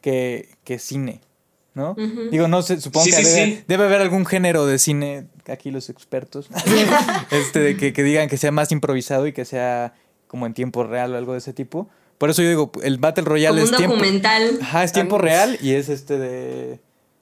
que, 0.00 0.48
que 0.64 0.78
cine, 0.78 1.20
¿no? 1.74 1.96
Digo, 2.30 2.48
no 2.48 2.62
sé, 2.62 2.80
supongo 2.80 3.06
que 3.06 3.64
debe, 3.66 3.84
haber 3.84 4.00
algún 4.00 4.24
género 4.24 4.64
de 4.66 4.78
cine, 4.78 5.26
aquí 5.46 5.70
los 5.70 5.90
expertos, 5.90 6.48
este, 7.30 7.58
de 7.58 7.76
que, 7.76 7.92
que 7.92 8.02
digan 8.02 8.28
que 8.28 8.36
sea 8.36 8.52
más 8.52 8.72
improvisado 8.72 9.26
y 9.26 9.32
que 9.32 9.44
sea 9.44 9.94
como 10.28 10.46
en 10.46 10.54
tiempo 10.54 10.84
real 10.84 11.14
o 11.14 11.16
algo 11.16 11.32
de 11.32 11.38
ese 11.38 11.52
tipo. 11.52 11.88
Por 12.18 12.30
eso 12.30 12.42
yo 12.42 12.48
digo, 12.48 12.72
el 12.82 12.98
Battle 12.98 13.24
Royale 13.24 13.62
es 13.62 13.70
tiempo. 13.70 13.96
Ajá, 14.62 14.84
es 14.84 14.92
tiempo 14.92 15.18
real 15.18 15.58
y 15.60 15.72
es 15.72 15.88
este 15.88 16.18
de. 16.18 16.80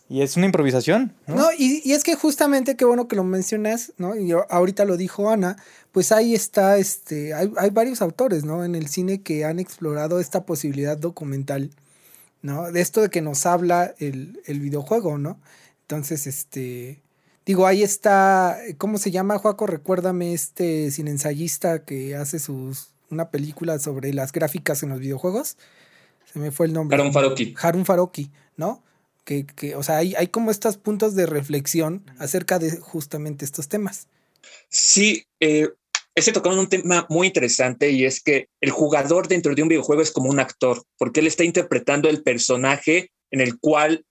Y 0.09 0.21
es 0.21 0.37
una 0.37 0.45
improvisación. 0.47 1.15
No, 1.27 1.47
y, 1.57 1.91
es 1.93 2.05
que 2.05 2.15
justamente 2.15 2.77
qué 2.77 2.85
bueno 2.85 3.09
que 3.09 3.17
lo 3.17 3.25
mencionas, 3.25 3.95
¿no? 3.97 4.15
Y 4.15 4.33
ahorita 4.51 4.85
lo 4.85 4.99
dijo 4.99 5.31
Ana, 5.31 5.57
pues 5.91 6.13
ahí 6.13 6.35
está, 6.35 6.77
este, 6.77 7.33
hay, 7.33 7.51
hay 7.57 7.71
varios 7.71 8.03
autores, 8.03 8.45
¿no? 8.45 8.65
En 8.65 8.75
el 8.75 8.89
cine 8.89 9.23
que 9.23 9.47
han 9.47 9.59
explorado 9.59 10.21
esta 10.21 10.45
posibilidad 10.45 10.99
documental, 10.99 11.71
¿no? 12.43 12.71
De 12.71 12.81
esto 12.81 13.01
de 13.01 13.11
que 13.11 13.23
nos 13.23 13.47
habla 13.47 13.95
el, 13.99 14.41
el 14.47 14.61
videojuego, 14.61 15.19
¿no? 15.19 15.41
Entonces, 15.83 16.27
este, 16.27 17.03
digo, 17.47 17.67
ahí 17.67 17.83
está, 17.83 18.59
¿cómo 18.79 18.99
se 18.99 19.11
llama, 19.11 19.39
Juaco? 19.39 19.67
Recuérdame 19.67 20.35
este 20.35 20.91
cine 20.91 21.11
ensayista 21.11 21.85
que 21.85 22.17
hace 22.17 22.39
sus 22.39 22.93
una 23.13 23.31
película 23.31 23.79
sobre 23.79 24.13
las 24.13 24.33
gráficas 24.33 24.83
en 24.83 24.89
los 24.89 24.99
videojuegos. 24.99 25.57
Se 26.33 26.39
me 26.39 26.51
fue 26.51 26.67
el 26.67 26.73
nombre. 26.73 26.99
Harun 26.99 27.13
Faroki. 27.13 27.55
Harun 27.61 27.85
Faroki, 27.85 28.31
¿no? 28.57 28.83
Que, 29.25 29.47
que, 29.47 29.77
o 29.77 29.83
sea, 29.83 29.99
hay, 29.99 30.15
hay 30.17 30.29
como 30.29 30.51
estos 30.51 30.79
puntos 30.79 31.15
de 31.15 31.27
reflexión 31.27 32.05
acerca 32.19 32.59
de 32.59 32.77
justamente 32.79 33.45
estos 33.45 33.69
temas. 33.69 34.09
Sí, 34.69 35.27
eh, 35.39 35.69
ese 36.15 36.33
tocó 36.33 36.51
un 36.51 36.69
tema 36.69 37.07
muy 37.09 37.29
interesante 37.29 37.91
y 37.91 38.05
es 38.05 38.23
que 38.23 38.49
el 38.61 38.71
jugador 38.71 39.29
dentro 39.29 39.55
de 39.55 39.63
un 39.63 39.69
videojuego 39.69 40.03
es 40.03 40.11
como 40.11 40.29
un 40.29 40.41
actor, 40.41 40.83
porque 40.99 41.21
él 41.21 41.27
está 41.27 41.45
interpretando 41.45 42.09
el 42.09 42.23
personaje 42.23 43.11
en 43.31 43.41
el 43.41 43.59
cual 43.59 44.05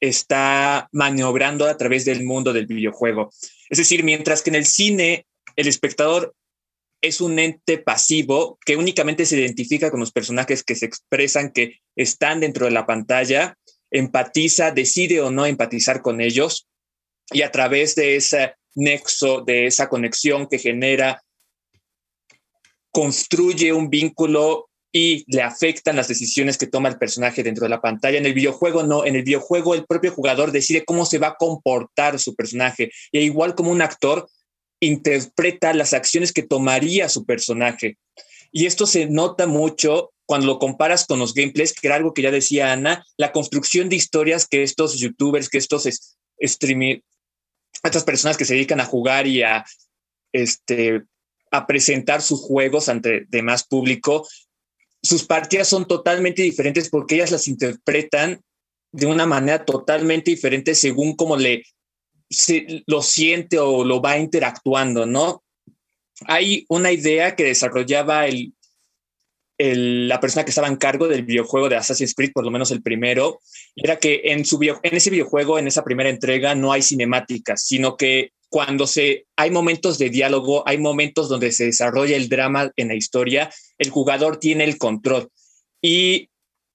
está 0.00 0.88
maniobrando 0.92 1.66
a 1.66 1.76
través 1.76 2.04
del 2.04 2.24
mundo 2.24 2.52
del 2.52 2.66
videojuego. 2.66 3.30
Es 3.68 3.78
decir, 3.78 4.02
mientras 4.02 4.42
que 4.42 4.50
en 4.50 4.56
el 4.56 4.66
cine 4.66 5.26
el 5.56 5.68
espectador 5.68 6.34
es 7.02 7.20
un 7.20 7.38
ente 7.38 7.78
pasivo 7.78 8.58
que 8.64 8.76
únicamente 8.76 9.26
se 9.26 9.36
identifica 9.36 9.90
con 9.90 10.00
los 10.00 10.12
personajes 10.12 10.64
que 10.64 10.74
se 10.74 10.86
expresan, 10.86 11.52
que 11.52 11.80
están 11.96 12.40
dentro 12.40 12.64
de 12.64 12.72
la 12.72 12.86
pantalla, 12.86 13.58
empatiza, 13.90 14.70
decide 14.70 15.20
o 15.20 15.30
no 15.30 15.44
empatizar 15.44 16.00
con 16.00 16.20
ellos 16.20 16.66
y 17.30 17.42
a 17.42 17.50
través 17.50 17.94
de 17.94 18.16
ese 18.16 18.54
nexo, 18.74 19.42
de 19.42 19.66
esa 19.66 19.88
conexión 19.88 20.46
que 20.46 20.58
genera, 20.58 21.22
construye 22.90 23.72
un 23.72 23.90
vínculo 23.90 24.68
y 24.92 25.24
le 25.34 25.42
afectan 25.42 25.96
las 25.96 26.08
decisiones 26.08 26.58
que 26.58 26.66
toma 26.66 26.90
el 26.90 26.98
personaje 26.98 27.42
dentro 27.42 27.64
de 27.64 27.70
la 27.70 27.80
pantalla. 27.80 28.18
En 28.18 28.26
el 28.26 28.34
videojuego 28.34 28.82
no, 28.82 29.06
en 29.06 29.16
el 29.16 29.22
videojuego 29.22 29.74
el 29.74 29.86
propio 29.86 30.12
jugador 30.12 30.52
decide 30.52 30.84
cómo 30.84 31.06
se 31.06 31.18
va 31.18 31.28
a 31.28 31.36
comportar 31.36 32.18
su 32.18 32.34
personaje 32.36 32.90
y 33.10 33.20
igual 33.20 33.54
como 33.54 33.70
un 33.70 33.80
actor 33.80 34.28
interpreta 34.80 35.72
las 35.72 35.94
acciones 35.94 36.32
que 36.32 36.42
tomaría 36.42 37.08
su 37.08 37.24
personaje. 37.24 37.96
Y 38.50 38.66
esto 38.66 38.86
se 38.86 39.06
nota 39.06 39.46
mucho 39.46 40.12
cuando 40.26 40.46
lo 40.46 40.58
comparas 40.58 41.06
con 41.06 41.18
los 41.18 41.32
gameplays, 41.32 41.72
que 41.72 41.86
era 41.86 41.96
algo 41.96 42.12
que 42.12 42.22
ya 42.22 42.30
decía 42.30 42.72
Ana, 42.72 43.04
la 43.16 43.32
construcción 43.32 43.88
de 43.88 43.96
historias 43.96 44.46
que 44.46 44.62
estos 44.62 44.98
youtubers, 44.98 45.48
que 45.48 45.58
estos 45.58 45.88
streamers, 47.74 47.84
estas 47.84 48.04
personas 48.04 48.36
que 48.36 48.44
se 48.44 48.54
dedican 48.54 48.80
a 48.80 48.86
jugar 48.86 49.26
y 49.26 49.42
a, 49.42 49.64
este, 50.32 51.02
a 51.50 51.66
presentar 51.66 52.22
sus 52.22 52.40
juegos 52.40 52.88
ante 52.88 53.26
demás 53.28 53.64
público, 53.64 54.26
sus 55.02 55.24
partidas 55.24 55.68
son 55.68 55.86
totalmente 55.86 56.42
diferentes 56.42 56.88
porque 56.88 57.16
ellas 57.16 57.32
las 57.32 57.48
interpretan 57.48 58.40
de 58.92 59.06
una 59.06 59.26
manera 59.26 59.64
totalmente 59.64 60.30
diferente 60.30 60.74
según 60.74 61.16
cómo 61.16 61.36
le 61.36 61.64
lo 62.86 63.02
siente 63.02 63.58
o 63.58 63.84
lo 63.84 64.00
va 64.00 64.16
interactuando, 64.16 65.04
¿no? 65.04 65.42
Hay 66.26 66.64
una 66.68 66.90
idea 66.90 67.36
que 67.36 67.44
desarrollaba 67.44 68.26
el, 68.26 68.54
la 69.58 70.18
persona 70.18 70.44
que 70.44 70.50
estaba 70.50 70.68
en 70.68 70.76
cargo 70.76 71.08
del 71.08 71.24
videojuego 71.24 71.68
de 71.68 71.76
Assassin's 71.76 72.14
Creed, 72.14 72.32
por 72.32 72.44
lo 72.44 72.50
menos 72.50 72.70
el 72.70 72.82
primero, 72.82 73.40
era 73.76 73.98
que 73.98 74.22
en, 74.24 74.44
su 74.44 74.58
en 74.62 74.96
ese 74.96 75.10
videojuego, 75.10 75.58
en 75.58 75.66
esa 75.66 75.84
primera 75.84 76.10
entrega, 76.10 76.54
no 76.54 76.72
hay 76.72 76.82
cinemáticas, 76.82 77.62
sino 77.64 77.96
que 77.96 78.32
cuando 78.48 78.86
se, 78.86 79.26
hay 79.36 79.50
momentos 79.50 79.98
de 79.98 80.10
diálogo, 80.10 80.62
hay 80.66 80.78
momentos 80.78 81.28
donde 81.28 81.52
se 81.52 81.66
desarrolla 81.66 82.16
el 82.16 82.28
drama 82.28 82.70
en 82.76 82.88
la 82.88 82.94
historia, 82.94 83.50
el 83.78 83.90
jugador 83.90 84.38
tiene 84.38 84.64
el 84.64 84.78
control. 84.78 85.30
Y 85.80 86.28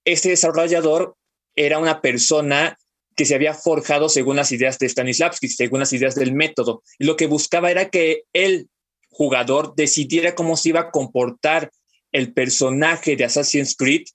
este 0.05 0.29
desarrollador 0.29 1.15
era 1.55 1.79
una 1.79 2.01
persona 2.01 2.77
que 3.15 3.25
se 3.25 3.35
había 3.35 3.53
forjado 3.53 4.09
según 4.09 4.37
las 4.37 4.51
ideas 4.51 4.79
de 4.79 4.87
Stanislavski, 4.87 5.49
según 5.49 5.79
las 5.79 5.93
ideas 5.93 6.15
del 6.15 6.33
método. 6.33 6.83
Y 6.97 7.05
lo 7.05 7.15
que 7.15 7.27
buscaba 7.27 7.71
era 7.71 7.89
que 7.89 8.23
el 8.33 8.69
jugador 9.09 9.73
decidiera 9.75 10.35
cómo 10.35 10.55
se 10.55 10.69
iba 10.69 10.79
a 10.79 10.91
comportar 10.91 11.71
el 12.17 12.33
personaje 12.33 13.15
de 13.15 13.25
Assassin's 13.25 13.75
Creed 13.75 14.05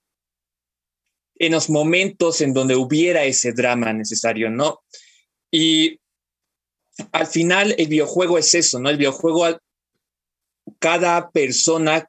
en 1.37 1.53
los 1.53 1.71
momentos 1.71 2.41
en 2.41 2.53
donde 2.53 2.75
hubiera 2.75 3.23
ese 3.23 3.53
drama 3.53 3.93
necesario, 3.93 4.51
¿no? 4.51 4.81
Y 5.53 6.01
al 7.13 7.29
final 7.29 7.77
el 7.79 7.87
videojuego 7.87 8.39
es 8.39 8.55
eso, 8.55 8.81
¿no? 8.81 8.91
El 8.91 8.97
videojuego, 8.97 9.57
cada 10.81 11.31
persona, 11.31 12.09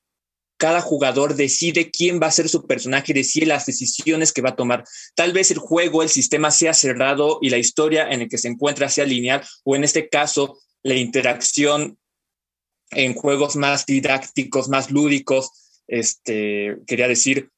cada 0.58 0.82
jugador 0.82 1.36
decide 1.36 1.92
quién 1.92 2.20
va 2.20 2.28
a 2.28 2.32
ser 2.32 2.50
su 2.50 2.66
personaje, 2.66 3.14
decide 3.14 3.46
las 3.46 3.68
decisiones 3.68 4.34
que 4.34 4.42
va 4.42 4.50
a 4.50 4.56
tomar. 4.56 4.84
Tal 5.14 5.32
vez 5.32 5.52
el 5.52 5.60
juego, 5.60 6.02
el 6.02 6.10
sistema 6.10 6.50
sea 6.50 6.74
cerrado 6.74 7.38
y 7.40 7.52
la 7.52 7.60
historia 7.60 8.10
en 8.10 8.22
la 8.22 8.28
que 8.28 8.40
se 8.40 8.48
encuentra 8.48 8.90
sea 8.90 9.06
lineal, 9.06 9.46
o 9.64 9.76
en 9.76 9.84
este 9.84 10.10
caso, 10.10 10.60
la 10.82 10.96
interacción 10.96 12.00
en 12.90 13.14
juegos 13.14 13.56
más 13.56 13.86
didácticos, 13.86 14.70
más 14.70 14.90
lúdicos, 14.90 15.63
este, 15.88 16.78
quería 16.88 17.08
decir, 17.08 17.50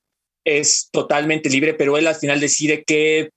es 0.43 0.89
totalmente 0.91 1.49
libre, 1.49 1.73
pero 1.73 1.97
él 1.97 2.07
al 2.07 2.15
final 2.15 2.39
decide 2.39 2.83
qué 2.85 3.29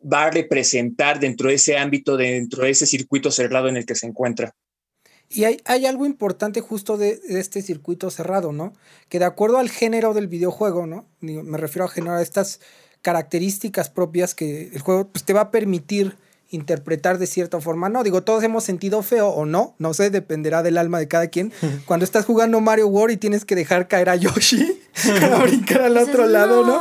va 0.00 0.26
a 0.26 0.30
representar 0.30 1.20
dentro 1.20 1.48
de 1.48 1.56
ese 1.56 1.76
ámbito, 1.76 2.16
dentro 2.16 2.64
de 2.64 2.70
ese 2.70 2.86
circuito 2.86 3.30
cerrado 3.30 3.68
en 3.68 3.76
el 3.76 3.86
que 3.86 3.94
se 3.94 4.06
encuentra. 4.06 4.54
Y 5.32 5.44
hay, 5.44 5.86
algo 5.86 6.06
importante 6.06 6.60
justo 6.60 6.96
de, 6.96 7.20
este 7.28 7.62
circuito 7.62 8.10
cerrado, 8.10 8.52
¿no? 8.52 8.72
Que 9.08 9.20
de 9.20 9.26
acuerdo 9.26 9.58
al 9.58 9.70
género 9.70 10.12
del 10.12 10.26
videojuego, 10.26 10.86
¿no? 10.86 11.06
Me 11.20 11.56
refiero 11.56 11.84
a 11.84 11.88
generar 11.88 12.20
estas 12.20 12.60
características 13.00 13.90
propias 13.90 14.34
que 14.34 14.70
el 14.72 14.80
juego 14.80 15.08
pues, 15.08 15.24
te 15.24 15.32
va 15.32 15.42
a 15.42 15.50
permitir 15.52 16.16
interpretar 16.50 17.18
de 17.18 17.26
cierta 17.26 17.60
forma. 17.60 17.88
No, 17.88 18.02
digo, 18.02 18.22
todos 18.22 18.42
hemos 18.42 18.64
sentido 18.64 19.02
feo 19.02 19.28
o 19.28 19.46
no, 19.46 19.74
no 19.78 19.94
sé, 19.94 20.10
dependerá 20.10 20.62
del 20.62 20.78
alma 20.78 20.98
de 20.98 21.08
cada 21.08 21.28
quien. 21.28 21.52
Cuando 21.86 22.04
estás 22.04 22.24
jugando 22.24 22.60
Mario 22.60 22.88
World 22.88 23.14
y 23.14 23.16
tienes 23.16 23.44
que 23.44 23.54
dejar 23.54 23.88
caer 23.88 24.08
a 24.08 24.16
Yoshi 24.16 24.80
para 25.20 25.38
brincar 25.38 25.82
al 25.82 25.96
otro 25.96 26.26
lado, 26.26 26.66
¿no? 26.66 26.80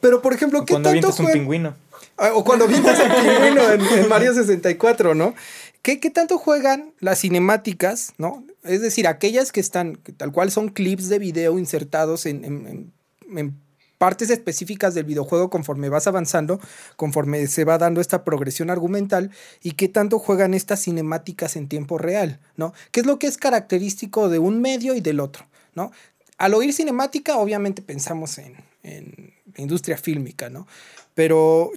Pero 0.00 0.22
por 0.22 0.32
ejemplo, 0.32 0.64
¿qué 0.64 0.74
cuando 0.74 0.90
tanto 0.90 1.22
un 1.22 1.32
pingüino. 1.32 1.74
Ah, 2.16 2.30
o 2.34 2.44
cuando 2.44 2.66
vienes 2.66 2.98
al 2.98 3.14
pingüino 3.22 3.72
en, 3.72 4.08
Mario 4.08 4.34
64, 4.34 5.14
¿no? 5.14 5.34
¿Qué, 5.82 6.00
¿Qué, 6.00 6.10
tanto 6.10 6.38
juegan 6.38 6.92
las 6.98 7.20
cinemáticas, 7.20 8.12
¿no? 8.18 8.44
Es 8.64 8.80
decir, 8.80 9.06
aquellas 9.06 9.52
que 9.52 9.60
están, 9.60 9.98
tal 10.16 10.32
cual 10.32 10.50
son 10.50 10.68
clips 10.68 11.08
de 11.08 11.18
video 11.18 11.58
insertados 11.58 12.26
en, 12.26 12.44
en, 12.44 12.92
en 13.36 13.67
partes 13.98 14.30
específicas 14.30 14.94
del 14.94 15.04
videojuego 15.04 15.50
conforme 15.50 15.88
vas 15.88 16.06
avanzando, 16.06 16.60
conforme 16.96 17.46
se 17.48 17.64
va 17.64 17.78
dando 17.78 18.00
esta 18.00 18.24
progresión 18.24 18.70
argumental 18.70 19.30
y 19.62 19.72
qué 19.72 19.88
tanto 19.88 20.18
juegan 20.18 20.54
estas 20.54 20.82
cinemáticas 20.82 21.56
en 21.56 21.68
tiempo 21.68 21.98
real, 21.98 22.40
¿no? 22.56 22.72
¿Qué 22.92 23.00
es 23.00 23.06
lo 23.06 23.18
que 23.18 23.26
es 23.26 23.36
característico 23.36 24.28
de 24.28 24.38
un 24.38 24.60
medio 24.60 24.94
y 24.94 25.00
del 25.00 25.20
otro, 25.20 25.46
¿no? 25.74 25.90
Al 26.38 26.54
oír 26.54 26.72
cinemática, 26.72 27.36
obviamente 27.36 27.82
pensamos 27.82 28.38
en, 28.38 28.54
en 28.84 29.34
industria 29.56 29.98
fílmica, 29.98 30.48
¿no? 30.48 30.66
Pero 31.14 31.72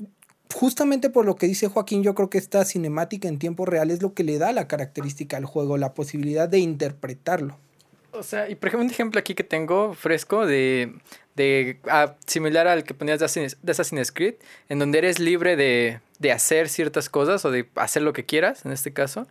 justamente 0.53 1.09
por 1.09 1.25
lo 1.25 1.35
que 1.35 1.47
dice 1.47 1.67
Joaquín, 1.67 2.03
yo 2.03 2.13
creo 2.13 2.29
que 2.29 2.37
esta 2.37 2.63
cinemática 2.65 3.27
en 3.27 3.39
tiempo 3.39 3.65
real 3.65 3.89
es 3.89 4.01
lo 4.01 4.13
que 4.13 4.23
le 4.23 4.37
da 4.37 4.51
la 4.51 4.67
característica 4.67 5.37
al 5.37 5.45
juego, 5.45 5.77
la 5.77 5.93
posibilidad 5.93 6.47
de 6.47 6.59
interpretarlo. 6.59 7.57
O 8.13 8.23
sea, 8.23 8.49
y 8.49 8.55
por 8.55 8.67
ejemplo, 8.67 8.85
un 8.85 8.91
ejemplo 8.91 9.19
aquí 9.19 9.35
que 9.35 9.43
tengo 9.43 9.93
fresco 9.93 10.45
de, 10.45 10.93
de 11.35 11.79
ah, 11.89 12.15
similar 12.25 12.67
al 12.67 12.83
que 12.83 12.93
ponías 12.93 13.19
de 13.19 13.25
Assassin's, 13.71 14.11
Creed, 14.11 14.35
en 14.69 14.79
donde 14.79 14.97
eres 14.97 15.19
libre 15.19 15.55
de, 15.55 15.99
de 16.19 16.31
hacer 16.31 16.69
ciertas 16.69 17.09
cosas 17.09 17.45
o 17.45 17.51
de 17.51 17.67
hacer 17.75 18.01
lo 18.01 18.13
que 18.13 18.25
quieras, 18.25 18.65
en 18.65 18.71
este 18.71 18.91
caso. 18.93 19.27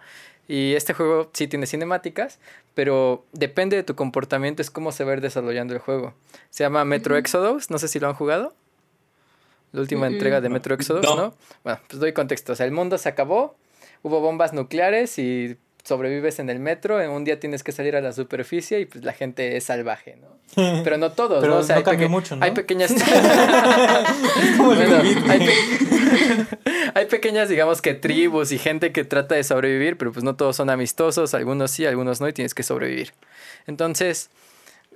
Y 0.49 0.75
este 0.75 0.95
juego 0.95 1.31
sí 1.33 1.47
tiene 1.47 1.67
cinemáticas, 1.67 2.39
pero 2.75 3.25
depende 3.33 3.77
de 3.77 3.83
tu 3.83 3.95
comportamiento, 3.95 4.63
es 4.63 4.71
cómo 4.71 4.91
se 4.93 5.05
va 5.05 5.13
a 5.13 5.15
ir 5.15 5.21
desarrollando 5.21 5.75
el 5.75 5.81
juego. 5.81 6.15
Se 6.51 6.65
llama 6.65 6.85
Metro 6.85 7.17
Exodus, 7.17 7.71
no 7.71 7.79
sé 7.79 7.87
si 7.87 8.01
lo 8.01 8.09
han 8.09 8.15
jugado 8.15 8.55
la 9.73 9.81
última 9.81 10.07
entrega 10.07 10.41
de 10.41 10.49
Metro 10.49 10.75
Exodus, 10.75 11.05
no. 11.05 11.35
Bueno, 11.63 11.81
pues 11.87 12.01
doy 12.01 12.13
contexto. 12.13 12.53
O 12.53 12.57
sea, 12.57 12.67
el 12.67 12.73
mundo 12.73 12.99
se 12.99 13.09
acabó, 13.09 13.57
hubo 14.03 14.21
bombas 14.21 14.53
nucleares 14.53 15.19
y 15.19 15.57
sobrevives 15.85 16.39
en 16.39 16.51
el 16.51 16.59
metro, 16.61 17.01
en 17.01 17.11
un 17.11 17.25
día 17.25 17.41
tienes 17.41 17.63
que 17.63 17.73
salir 17.73 17.97
a 17.97 18.01
la 18.01 18.13
superficie 18.13 18.81
y 18.81 18.87
pues 18.87 19.05
la 19.05 19.13
gente 19.13 19.57
es 19.57 19.65
salvaje, 19.65 20.17
¿no? 20.17 20.41
Pero 20.85 20.99
no 20.99 21.13
todos, 21.13 21.47
¿no? 21.47 21.57
O 21.59 21.63
sea, 21.63 21.83
hay, 21.85 22.09
mucho, 22.09 22.37
¿no? 22.37 22.45
hay 22.45 22.53
pequeñas... 22.53 22.91
hay, 25.29 25.49
hay, 26.95 27.07
pequeñas, 27.07 27.49
digamos 27.49 27.81
que 27.83 27.95
tribus 27.95 28.53
y 28.53 28.59
gente 28.59 28.93
que 28.93 29.05
trata 29.05 29.35
de 29.35 29.45
sobrevivir, 29.45 29.97
pero 29.97 30.13
pues 30.13 30.25
no 30.25 30.37
todos 30.37 30.57
son 30.57 30.71
amistosos, 30.71 31.35
algunos 31.35 31.71
sí, 31.71 31.87
algunos 31.87 32.21
no, 32.21 32.29
y 32.29 32.33
tienes 32.33 32.55
que 32.55 32.63
sobrevivir. 32.63 33.13
Entonces, 33.67 34.31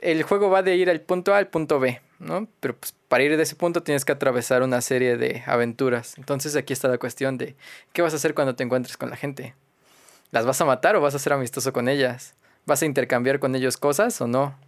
el 0.01 0.23
juego 0.23 0.51
va 0.51 0.63
de 0.63 0.77
ir 0.77 0.91
al 0.91 1.01
punto 1.01 1.35
A 1.35 1.39
al 1.39 1.49
punto 1.49 1.81
B, 1.81 2.01
¿no? 2.19 2.49
Pero 2.61 2.77
pues 2.77 2.95
para 3.09 3.25
ir 3.25 3.37
de 3.37 3.43
ese 3.43 3.57
punto 3.57 3.83
tienes 3.83 4.05
que 4.05 4.13
atravesar 4.13 4.63
una 4.63 4.81
serie 4.81 5.17
de 5.17 5.43
aventuras. 5.47 6.19
Entonces 6.19 6.57
aquí 6.57 6.73
está 6.73 6.89
la 6.89 6.99
cuestión 6.99 7.39
de 7.39 7.57
qué 7.93 8.03
vas 8.03 8.13
a 8.13 8.17
hacer 8.17 8.35
cuando 8.35 8.55
te 8.55 8.65
encuentres 8.65 8.97
con 8.97 9.11
la 9.11 9.17
gente. 9.17 9.55
¿Las 10.35 10.45
vas 10.45 10.61
a 10.61 10.65
matar 10.65 10.97
o 10.97 11.01
vas 11.01 11.15
a 11.15 11.21
ser 11.21 11.33
amistoso 11.33 11.73
con 11.73 11.89
ellas? 11.89 12.35
¿Vas 12.67 12.83
a 12.83 12.87
intercambiar 12.87 13.39
con 13.39 13.55
ellos 13.55 13.77
cosas 13.77 14.21
o 14.21 14.27
no? 14.27 14.59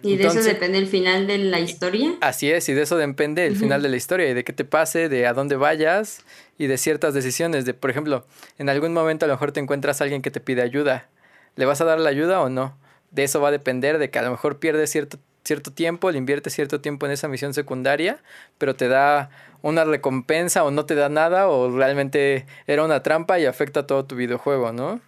¿Y 0.00 0.16
de 0.16 0.28
eso 0.28 0.40
depende 0.44 0.78
el 0.78 0.86
final 0.86 1.26
de 1.26 1.38
la 1.38 1.58
historia? 1.58 2.14
Así 2.20 2.52
es, 2.52 2.68
y 2.68 2.72
de 2.72 2.82
eso 2.82 2.96
depende 2.96 3.46
el 3.46 3.56
final 3.56 3.82
de 3.82 3.88
la 3.88 3.96
historia, 3.96 4.28
y 4.28 4.34
de 4.34 4.44
qué 4.44 4.52
te 4.52 4.64
pase, 4.64 5.08
de 5.08 5.26
a 5.26 5.32
dónde 5.32 5.56
vayas, 5.56 6.24
y 6.56 6.68
de 6.68 6.78
ciertas 6.78 7.14
decisiones. 7.14 7.64
De, 7.64 7.74
por 7.74 7.90
ejemplo, 7.90 8.24
en 8.58 8.68
algún 8.68 8.92
momento 8.92 9.24
a 9.24 9.28
lo 9.28 9.34
mejor 9.34 9.50
te 9.50 9.58
encuentras 9.58 10.00
a 10.00 10.04
alguien 10.04 10.22
que 10.22 10.30
te 10.30 10.38
pide 10.38 10.62
ayuda. 10.62 11.08
¿Le 11.56 11.64
vas 11.66 11.80
a 11.80 11.84
dar 11.84 11.98
la 11.98 12.08
ayuda 12.08 12.40
o 12.40 12.48
no? 12.48 12.76
de 13.12 13.24
eso 13.24 13.40
va 13.40 13.48
a 13.48 13.52
depender 13.52 13.98
de 13.98 14.10
que 14.10 14.18
a 14.18 14.22
lo 14.22 14.30
mejor 14.30 14.58
pierdes 14.58 14.90
cierto, 14.90 15.18
cierto 15.44 15.72
tiempo, 15.72 16.10
le 16.10 16.18
inviertes 16.18 16.54
cierto 16.54 16.80
tiempo 16.80 17.06
en 17.06 17.12
esa 17.12 17.28
misión 17.28 17.54
secundaria, 17.54 18.22
pero 18.58 18.74
te 18.76 18.88
da 18.88 19.30
una 19.62 19.84
recompensa 19.84 20.64
o 20.64 20.70
no 20.70 20.86
te 20.86 20.94
da 20.94 21.08
nada 21.08 21.48
o 21.48 21.70
realmente 21.70 22.46
era 22.66 22.84
una 22.84 23.02
trampa 23.02 23.38
y 23.38 23.46
afecta 23.46 23.86
todo 23.86 24.04
tu 24.04 24.16
videojuego, 24.16 24.72
¿no? 24.72 25.00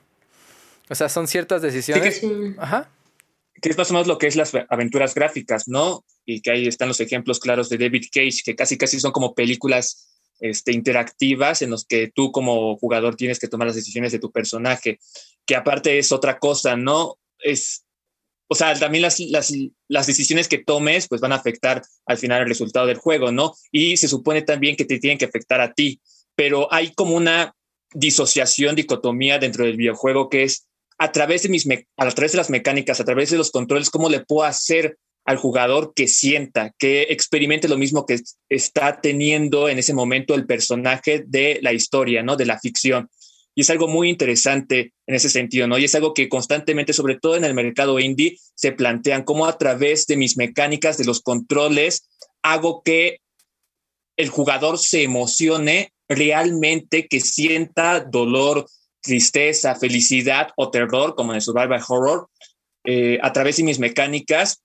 O 0.89 0.95
sea, 0.95 1.09
son 1.09 1.29
ciertas 1.29 1.63
decisiones. 1.63 2.23
Ajá. 2.59 2.91
Que 3.61 3.71
es 3.71 3.79
más 3.79 3.91
o 3.91 3.95
menos 3.95 4.07
lo 4.07 4.19
que 4.19 4.27
es 4.27 4.37
las 4.37 4.53
aventuras 4.69 5.15
gráficas, 5.15 5.67
¿no? 5.67 6.05
Y 6.27 6.41
que 6.41 6.51
ahí 6.51 6.67
están 6.67 6.89
los 6.89 7.01
ejemplos 7.01 7.41
claros 7.41 7.69
de 7.69 7.79
David 7.79 8.07
Cage, 8.13 8.43
que 8.45 8.55
casi 8.55 8.77
casi 8.77 9.01
son 9.01 9.13
como 9.13 9.35
películas 9.35 10.09
este, 10.41 10.73
interactivas 10.73 11.63
en 11.63 11.71
los 11.71 11.85
que 11.85 12.11
tú 12.15 12.33
como 12.33 12.77
jugador 12.77 13.17
tienes 13.17 13.39
que 13.39 13.49
tomar 13.49 13.67
las 13.67 13.77
decisiones 13.77 14.13
de 14.13 14.19
tu 14.19 14.31
personaje, 14.31 14.99
que 15.47 15.57
aparte 15.57 15.99
es 15.99 16.13
otra 16.13 16.39
cosa, 16.39 16.77
¿no? 16.77 17.17
Es 17.39 17.84
o 18.55 18.57
sea, 18.57 18.79
también 18.79 19.03
las, 19.03 19.19
las, 19.19 19.53
las, 19.89 20.07
decisiones 20.07 20.47
que 20.47 20.59
tomes 20.59 21.09
pues 21.09 21.21
van 21.21 21.33
a 21.33 21.35
afectar 21.35 21.83
al 22.07 22.19
final 22.19 22.41
el 22.41 22.49
resultado 22.49 22.87
del 22.87 22.99
juego, 22.99 23.33
¿no? 23.33 23.53
Y 23.73 23.97
se 23.97 24.07
supone 24.07 24.43
también 24.43 24.77
que 24.77 24.85
te 24.85 25.01
tienen 25.01 25.19
que 25.19 25.25
afectar 25.25 25.61
a 25.61 25.73
ti, 25.73 26.01
pero 26.37 26.73
hay 26.73 26.93
como 26.95 27.17
una 27.17 27.53
disociación, 27.93 28.77
dicotomía 28.77 29.41
dentro 29.41 29.65
del 29.65 29.77
videojuego 29.77 30.29
que 30.29 30.45
es 30.45 30.69
a 30.99 31.11
través 31.11 31.43
de 31.43 31.49
mis 31.49 31.67
a 31.97 32.09
través 32.11 32.31
de 32.31 32.39
las 32.39 32.49
mecánicas, 32.49 33.01
a 33.01 33.05
través 33.05 33.31
de 33.31 33.39
los 33.39 33.51
controles, 33.51 33.91
cómo 33.91 34.09
le 34.09 34.21
puedo 34.21 34.45
hacer 34.45 34.99
al 35.25 35.37
jugador 35.39 35.95
que 35.97 36.07
sienta, 36.07 36.73
que 36.79 37.09
experimente 37.11 37.67
lo 37.67 37.77
mismo 37.77 38.07
que 38.07 38.21
está 38.49 39.01
teniendo 39.01 39.69
en 39.69 39.81
ese 39.81 39.95
momento 39.95 40.37
el 40.37 40.47
personaje 40.47 41.25
de 41.27 41.59
la 41.61 41.73
historia, 41.73 42.23
¿no? 42.23 42.37
De 42.37 42.47
la 42.47 42.61
ficción. 42.61 43.09
Y 43.55 43.63
es 43.63 43.71
algo 43.71 43.87
muy 43.87 44.09
interesante 44.09 44.93
en 45.07 45.15
ese 45.15 45.29
sentido, 45.29 45.67
¿no? 45.67 45.79
Y 45.79 45.85
es 45.85 45.95
algo 45.95 46.13
que 46.13 46.29
constantemente, 46.29 46.93
sobre 46.93 47.19
todo 47.19 47.37
en 47.37 47.45
el 47.45 47.55
mercado 47.55 48.01
indie, 48.01 48.39
se 48.55 48.73
plantean 48.73 49.23
cómo 49.23 49.47
a 49.47 49.59
través 49.59 50.07
de 50.07 50.17
mis 50.17 50.37
mecánicas, 50.37 50.99
de 50.99 51.05
los 51.05 51.21
controles, 51.21 52.09
hago 52.43 52.83
que 52.83 53.21
el 54.17 54.29
jugador 54.29 54.79
se 54.79 55.03
emocione 55.03 55.93
realmente, 56.09 57.07
que 57.07 57.21
sienta 57.21 58.01
dolor, 58.01 58.67
tristeza, 59.01 59.75
felicidad 59.75 60.49
o 60.57 60.71
terror, 60.71 61.15
como 61.15 61.33
en 61.33 61.37
el 61.37 61.43
survival 61.43 61.83
horror, 61.89 62.29
eh, 62.85 63.19
a 63.23 63.33
través 63.33 63.57
de 63.57 63.65
mis 63.65 63.79
mecánicas, 63.79 64.63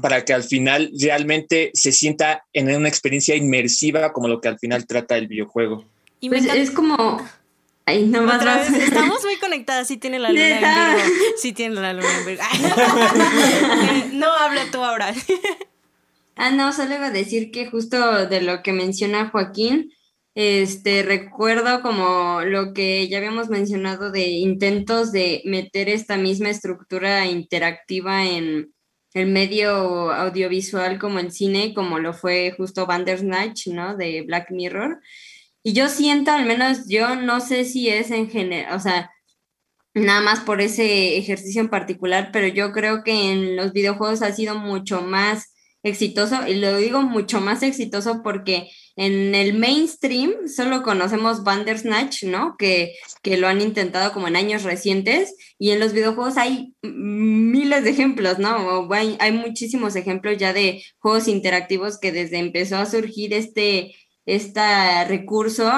para 0.00 0.24
que 0.24 0.32
al 0.32 0.44
final 0.44 0.90
realmente 0.98 1.70
se 1.74 1.92
sienta 1.92 2.44
en 2.52 2.74
una 2.74 2.88
experiencia 2.88 3.34
inmersiva 3.34 4.12
como 4.12 4.28
lo 4.28 4.40
que 4.40 4.48
al 4.48 4.58
final 4.58 4.86
trata 4.86 5.16
el 5.16 5.28
videojuego. 5.28 5.84
Y 6.20 6.28
pues 6.28 6.44
es 6.46 6.70
como 6.70 7.20
Ay, 7.88 8.04
no 8.04 8.20
más 8.20 8.68
Estamos 8.70 9.24
muy 9.24 9.36
conectadas. 9.36 9.88
Sí 9.88 9.96
tiene 9.96 10.18
la 10.18 10.28
luna 10.28 10.46
en 10.46 10.60
Virgo. 10.60 11.14
Sí 11.38 11.52
tiene 11.54 11.74
la 11.76 11.94
luna 11.94 12.18
en 12.18 12.26
Virgo. 12.26 12.42
no 14.12 14.30
habla 14.30 14.66
tú 14.70 14.84
ahora. 14.84 15.14
ah, 16.36 16.50
no, 16.50 16.70
solo 16.74 16.96
iba 16.96 17.06
a 17.06 17.10
decir 17.10 17.50
que 17.50 17.64
justo 17.64 18.26
de 18.26 18.42
lo 18.42 18.62
que 18.62 18.74
menciona 18.74 19.30
Joaquín, 19.30 19.90
este, 20.34 21.02
recuerdo 21.02 21.80
como 21.80 22.42
lo 22.42 22.74
que 22.74 23.08
ya 23.08 23.16
habíamos 23.16 23.48
mencionado 23.48 24.10
de 24.10 24.26
intentos 24.26 25.10
de 25.10 25.40
meter 25.46 25.88
esta 25.88 26.18
misma 26.18 26.50
estructura 26.50 27.24
interactiva 27.24 28.26
en 28.26 28.74
el 29.14 29.28
medio 29.28 30.12
audiovisual 30.12 30.98
como 30.98 31.20
el 31.20 31.32
cine, 31.32 31.72
como 31.72 32.00
lo 32.00 32.12
fue 32.12 32.52
justo 32.54 32.84
Bandersnatch, 32.84 33.68
¿no? 33.68 33.96
De 33.96 34.24
Black 34.26 34.50
Mirror. 34.50 35.00
Y 35.68 35.74
yo 35.74 35.90
siento, 35.90 36.30
al 36.30 36.46
menos 36.46 36.88
yo 36.88 37.14
no 37.14 37.40
sé 37.40 37.66
si 37.66 37.90
es 37.90 38.10
en 38.10 38.30
general, 38.30 38.74
o 38.74 38.80
sea, 38.80 39.10
nada 39.92 40.22
más 40.22 40.40
por 40.40 40.62
ese 40.62 41.18
ejercicio 41.18 41.60
en 41.60 41.68
particular, 41.68 42.30
pero 42.32 42.46
yo 42.46 42.72
creo 42.72 43.04
que 43.04 43.32
en 43.32 43.54
los 43.54 43.74
videojuegos 43.74 44.22
ha 44.22 44.32
sido 44.32 44.54
mucho 44.54 45.02
más 45.02 45.52
exitoso, 45.82 46.48
y 46.48 46.54
lo 46.54 46.78
digo 46.78 47.02
mucho 47.02 47.42
más 47.42 47.62
exitoso 47.62 48.22
porque 48.24 48.70
en 48.96 49.34
el 49.34 49.58
mainstream 49.58 50.48
solo 50.48 50.82
conocemos 50.82 51.44
Bandersnatch, 51.44 52.22
¿no? 52.22 52.56
Que, 52.58 52.94
que 53.22 53.36
lo 53.36 53.46
han 53.46 53.60
intentado 53.60 54.14
como 54.14 54.26
en 54.26 54.36
años 54.36 54.62
recientes, 54.62 55.34
y 55.58 55.72
en 55.72 55.80
los 55.80 55.92
videojuegos 55.92 56.38
hay 56.38 56.72
miles 56.80 57.84
de 57.84 57.90
ejemplos, 57.90 58.38
¿no? 58.38 58.90
Hay, 58.94 59.18
hay 59.20 59.32
muchísimos 59.32 59.96
ejemplos 59.96 60.38
ya 60.38 60.54
de 60.54 60.82
juegos 60.96 61.28
interactivos 61.28 61.98
que 62.00 62.10
desde 62.10 62.38
empezó 62.38 62.78
a 62.78 62.86
surgir 62.86 63.34
este 63.34 63.94
este 64.28 65.04
recurso, 65.06 65.70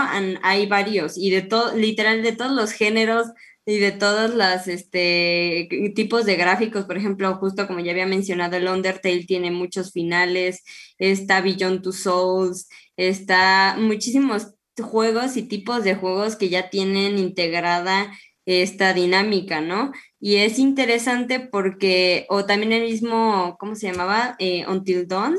hay 0.43 0.67
varios 0.67 1.17
y 1.17 1.31
de 1.31 1.43
todo, 1.43 1.77
literal, 1.77 2.21
de 2.23 2.33
todos 2.33 2.51
los 2.51 2.73
géneros 2.73 3.29
y 3.65 3.79
de 3.79 3.93
todos 3.93 4.35
los 4.35 4.67
este, 4.67 5.69
tipos 5.95 6.25
de 6.27 6.35
gráficos, 6.35 6.85
por 6.85 6.97
ejemplo, 6.97 7.33
justo 7.37 7.69
como 7.69 7.79
ya 7.79 7.93
había 7.93 8.07
mencionado, 8.07 8.57
el 8.57 8.67
Undertale 8.67 9.25
tiene 9.25 9.53
muchos 9.53 9.93
finales, 9.93 10.65
está 10.99 11.41
Beyond 11.41 11.83
Two 11.83 11.93
Souls, 11.93 12.69
está 12.97 13.77
muchísimos 13.79 14.55
juegos 14.83 15.37
y 15.37 15.43
tipos 15.45 15.85
de 15.85 15.95
juegos 15.95 16.35
que 16.35 16.49
ya 16.49 16.71
tienen 16.71 17.19
integrada 17.19 18.11
esta 18.47 18.93
dinámica, 18.95 19.61
¿no? 19.61 19.93
Y 20.19 20.37
es 20.37 20.59
interesante 20.59 21.39
porque, 21.39 22.27
o 22.29 22.47
también 22.47 22.73
el 22.73 22.83
mismo, 22.83 23.57
¿cómo 23.61 23.77
se 23.77 23.93
llamaba? 23.93 24.35
Eh, 24.41 24.65
Until 24.67 25.07
Dawn, 25.07 25.39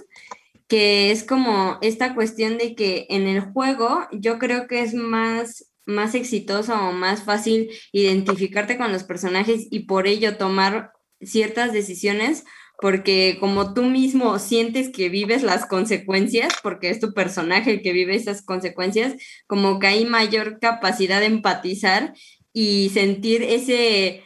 que 0.71 1.11
es 1.11 1.25
como 1.25 1.77
esta 1.81 2.15
cuestión 2.15 2.57
de 2.57 2.75
que 2.75 3.05
en 3.09 3.27
el 3.27 3.41
juego 3.41 4.07
yo 4.13 4.39
creo 4.39 4.67
que 4.67 4.81
es 4.81 4.93
más 4.93 5.69
más 5.85 6.15
exitoso 6.15 6.73
o 6.73 6.93
más 6.93 7.23
fácil 7.23 7.69
identificarte 7.91 8.77
con 8.77 8.93
los 8.93 9.03
personajes 9.03 9.67
y 9.69 9.79
por 9.81 10.07
ello 10.07 10.37
tomar 10.37 10.93
ciertas 11.19 11.73
decisiones 11.73 12.45
porque 12.79 13.35
como 13.41 13.73
tú 13.73 13.83
mismo 13.83 14.39
sientes 14.39 14.89
que 14.89 15.09
vives 15.09 15.43
las 15.43 15.65
consecuencias, 15.65 16.53
porque 16.63 16.89
es 16.89 17.01
tu 17.01 17.13
personaje 17.13 17.71
el 17.71 17.81
que 17.81 17.91
vive 17.91 18.15
esas 18.15 18.41
consecuencias, 18.41 19.15
como 19.47 19.77
que 19.77 19.87
hay 19.87 20.05
mayor 20.05 20.57
capacidad 20.61 21.19
de 21.19 21.25
empatizar 21.25 22.13
y 22.53 22.91
sentir 22.93 23.43
ese, 23.43 24.23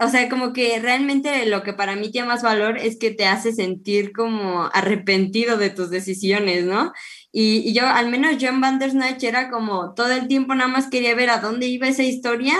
o 0.00 0.08
sea, 0.08 0.28
como 0.30 0.52
que 0.54 0.78
realmente 0.80 1.44
lo 1.46 1.62
que 1.62 1.74
para 1.74 1.96
mí 1.96 2.10
tiene 2.10 2.28
más 2.28 2.42
valor 2.42 2.78
es 2.78 2.98
que 2.98 3.10
te 3.10 3.26
hace 3.26 3.52
sentir 3.52 4.12
como 4.12 4.70
arrepentido 4.72 5.58
de 5.58 5.68
tus 5.70 5.90
decisiones, 5.90 6.64
¿no? 6.64 6.92
Y, 7.30 7.74
yo, 7.74 7.86
al 7.86 8.08
menos 8.08 8.38
yo 8.38 8.48
en 8.48 8.62
Bandersnatch 8.62 9.22
era 9.24 9.50
como 9.50 9.92
todo 9.92 10.12
el 10.12 10.28
tiempo 10.28 10.54
nada 10.54 10.68
más 10.68 10.88
quería 10.88 11.14
ver 11.14 11.28
a 11.28 11.40
dónde 11.40 11.66
iba 11.66 11.86
esa 11.88 12.02
historia 12.02 12.54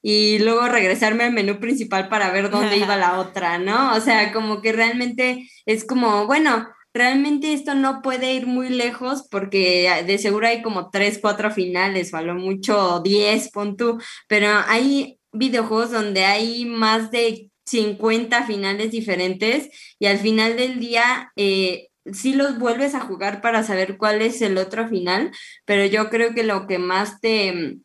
y 0.00 0.38
luego 0.38 0.66
regresarme 0.68 1.24
al 1.24 1.32
menú 1.34 1.60
principal 1.60 2.08
para 2.08 2.30
ver 2.30 2.50
dónde 2.50 2.78
iba 2.78 2.96
la 2.96 3.18
otra, 3.20 3.58
¿no? 3.58 3.94
O 3.94 4.00
sea, 4.00 4.32
como 4.32 4.62
que 4.62 4.72
realmente 4.72 5.46
es 5.66 5.84
como, 5.84 6.26
bueno, 6.26 6.66
realmente 6.94 7.52
esto 7.52 7.74
no 7.74 8.00
puede 8.00 8.32
ir 8.32 8.46
muy 8.46 8.70
lejos 8.70 9.26
porque 9.30 9.90
de 10.06 10.18
seguro 10.18 10.46
hay 10.46 10.62
como 10.62 10.90
tres, 10.90 11.18
cuatro 11.20 11.50
finales 11.50 12.14
o 12.14 12.16
a 12.16 12.22
lo 12.22 12.34
mucho 12.34 13.00
diez, 13.00 13.50
pon 13.50 13.76
tú, 13.76 14.00
pero 14.28 14.48
hay 14.66 15.18
videojuegos 15.34 15.90
donde 15.90 16.24
hay 16.24 16.64
más 16.64 17.10
de 17.10 17.50
50 17.66 18.46
finales 18.46 18.90
diferentes 18.90 19.68
y 19.98 20.06
al 20.06 20.18
final 20.18 20.56
del 20.56 20.78
día 20.80 21.32
eh, 21.36 21.88
sí 22.12 22.34
los 22.34 22.58
vuelves 22.58 22.94
a 22.94 23.00
jugar 23.00 23.40
para 23.40 23.62
saber 23.62 23.96
cuál 23.96 24.22
es 24.22 24.42
el 24.42 24.58
otro 24.58 24.88
final, 24.88 25.32
pero 25.64 25.84
yo 25.86 26.10
creo 26.10 26.34
que 26.34 26.44
lo 26.44 26.66
que 26.66 26.78
más 26.78 27.20
te 27.20 27.52
mm, 27.52 27.82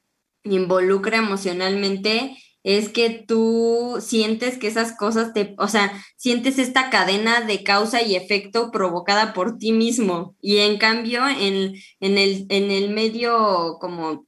involucra 0.51 1.17
emocionalmente 1.17 2.37
es 2.63 2.89
que 2.89 3.23
tú 3.25 3.97
sientes 4.01 4.57
que 4.57 4.67
esas 4.67 4.95
cosas 4.97 5.33
te, 5.33 5.55
o 5.57 5.67
sea, 5.67 5.93
sientes 6.17 6.59
esta 6.59 6.89
cadena 6.89 7.41
de 7.41 7.63
causa 7.63 8.01
y 8.01 8.15
efecto 8.15 8.69
provocada 8.71 9.33
por 9.33 9.57
ti 9.57 9.71
mismo. 9.71 10.35
Y 10.41 10.57
en 10.57 10.77
cambio, 10.77 11.25
en, 11.27 11.75
en, 12.01 12.17
el, 12.17 12.45
en 12.49 12.69
el 12.71 12.89
medio 12.89 13.77
como 13.79 14.27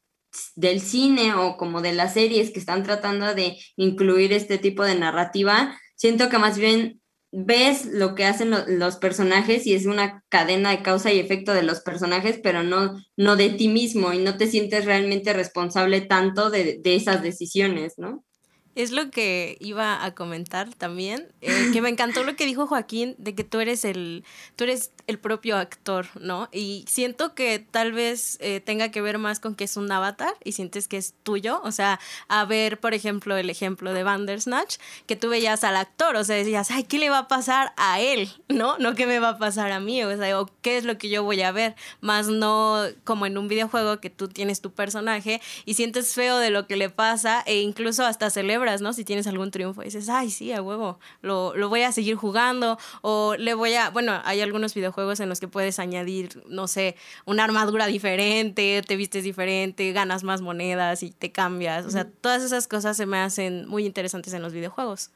del 0.56 0.82
cine 0.82 1.34
o 1.34 1.58
como 1.58 1.82
de 1.82 1.94
las 1.94 2.14
series 2.14 2.52
que 2.52 2.60
están 2.60 2.84
tratando 2.84 3.34
de 3.36 3.58
incluir 3.76 4.34
este 4.34 4.58
tipo 4.58 4.84
de 4.84 4.96
narrativa, 4.96 5.78
siento 5.96 6.30
que 6.30 6.38
más 6.38 6.58
bien 6.58 7.02
ves 7.32 7.86
lo 7.86 8.14
que 8.14 8.26
hacen 8.26 8.52
los 8.68 8.98
personajes 8.98 9.66
y 9.66 9.74
es 9.74 9.86
una 9.86 10.24
cadena 10.30 10.72
de 10.72 10.82
causa 10.84 11.12
y 11.14 11.20
efecto 11.20 11.54
de 11.54 11.64
los 11.64 11.80
personajes, 11.80 12.40
pero 12.44 12.62
no, 12.64 13.02
no 13.16 13.36
de 13.38 13.50
ti 13.50 13.70
mismo 13.70 14.12
y 14.12 14.20
no 14.20 14.38
te 14.38 14.48
sientes 14.48 14.86
realmente 14.86 15.32
responsable 15.32 16.02
tanto 16.02 16.50
de, 16.50 16.80
de 16.84 16.96
esas 16.96 17.24
decisiones, 17.24 17.94
¿no? 17.98 18.26
Es 18.74 18.92
lo 18.92 19.12
que 19.12 19.58
iba 19.60 20.06
a 20.06 20.16
comentar 20.16 20.74
también, 20.74 21.34
eh, 21.42 21.70
que 21.74 21.82
me 21.82 21.90
encantó 21.90 22.24
lo 22.24 22.38
que 22.38 22.46
dijo 22.46 22.68
Joaquín 22.68 23.16
de 23.18 23.36
que 23.36 23.44
tú 23.44 23.60
eres 23.60 23.84
el, 23.84 24.24
tú 24.56 24.64
eres 24.64 24.94
el 25.12 25.20
propio 25.20 25.58
actor, 25.58 26.08
¿no? 26.20 26.50
Y 26.52 26.86
siento 26.88 27.36
que 27.36 27.60
tal 27.60 27.92
vez 27.94 28.38
eh, 28.42 28.62
tenga 28.62 28.90
que 28.90 29.02
ver 29.02 29.18
más 29.20 29.40
con 29.40 29.56
que 29.56 29.66
es 29.66 29.78
un 29.78 29.92
avatar 29.92 30.34
y 30.44 30.54
sientes 30.54 30.88
que 30.88 30.98
es 30.98 31.14
tuyo, 31.24 31.62
o 31.64 31.72
sea, 31.72 32.00
a 32.28 32.46
ver, 32.46 32.80
por 32.80 32.94
ejemplo, 32.94 33.38
el 33.38 33.50
ejemplo 33.50 33.94
de 33.94 34.04
Bandersnatch, 34.04 34.78
que 35.06 35.16
tú 35.16 35.30
veías 35.30 35.64
al 35.64 35.76
actor, 35.76 36.16
o 36.16 36.24
sea, 36.24 36.36
decías, 36.36 36.72
ay, 36.72 36.86
¿qué 36.86 36.98
le 36.98 37.10
va 37.10 37.20
a 37.20 37.28
pasar 37.28 37.74
a 37.78 38.00
él? 38.00 38.30
¿No? 38.48 38.78
No 38.80 38.96
qué 38.96 39.06
me 39.06 39.20
va 39.20 39.30
a 39.30 39.38
pasar 39.38 39.72
a 39.72 39.80
mí, 39.80 40.04
o 40.04 40.18
sea, 40.18 40.36
qué 40.62 40.78
es 40.78 40.86
lo 40.86 40.98
que 40.98 41.10
yo 41.10 41.24
voy 41.24 41.42
a 41.42 41.52
ver, 41.52 41.76
más 42.00 42.28
no 42.28 42.80
como 43.04 43.26
en 43.26 43.38
un 43.38 43.48
videojuego 43.48 44.00
que 44.00 44.10
tú 44.10 44.28
tienes 44.28 44.62
tu 44.62 44.72
personaje 44.72 45.42
y 45.66 45.76
sientes 45.76 46.14
feo 46.16 46.38
de 46.38 46.50
lo 46.50 46.68
que 46.68 46.76
le 46.76 46.90
pasa 46.90 47.44
e 47.46 47.62
incluso 47.62 48.06
hasta 48.06 48.30
celebras 48.30 48.72
¿no? 48.80 48.94
Si 48.94 49.04
tienes 49.04 49.28
algún 49.28 49.52
triunfo, 49.52 49.82
dices, 49.82 50.08
ay, 50.08 50.30
sí, 50.30 50.52
a 50.54 50.62
huevo, 50.62 51.00
lo, 51.22 51.56
lo 51.56 51.70
voy 51.70 51.82
a 51.82 51.92
seguir 51.92 52.16
jugando 52.16 52.78
o 53.02 53.36
le 53.38 53.54
voy 53.54 53.74
a, 53.74 53.90
bueno, 53.90 54.22
hay 54.24 54.42
algunos 54.42 54.74
videojuegos 54.74 55.01
en 55.02 55.30
los 55.30 55.40
que 55.40 55.48
puedes 55.48 55.80
añadir, 55.80 56.44
no 56.48 56.68
sé, 56.68 56.96
una 57.26 57.44
armadura 57.44 57.88
diferente, 57.88 58.82
te 58.86 58.96
vistes 58.96 59.24
diferente, 59.24 59.92
ganas 59.92 60.24
más 60.24 60.42
monedas 60.42 61.04
y 61.04 61.12
te 61.12 61.32
cambias, 61.32 61.86
o 61.86 61.90
sea, 61.90 62.08
todas 62.10 62.44
esas 62.44 62.68
cosas 62.68 62.98
se 62.98 63.06
me 63.06 63.18
hacen 63.18 63.68
muy 63.68 63.86
interesantes 63.86 64.34
en 64.34 64.42
los 64.42 64.54
videojuegos. 64.54 65.12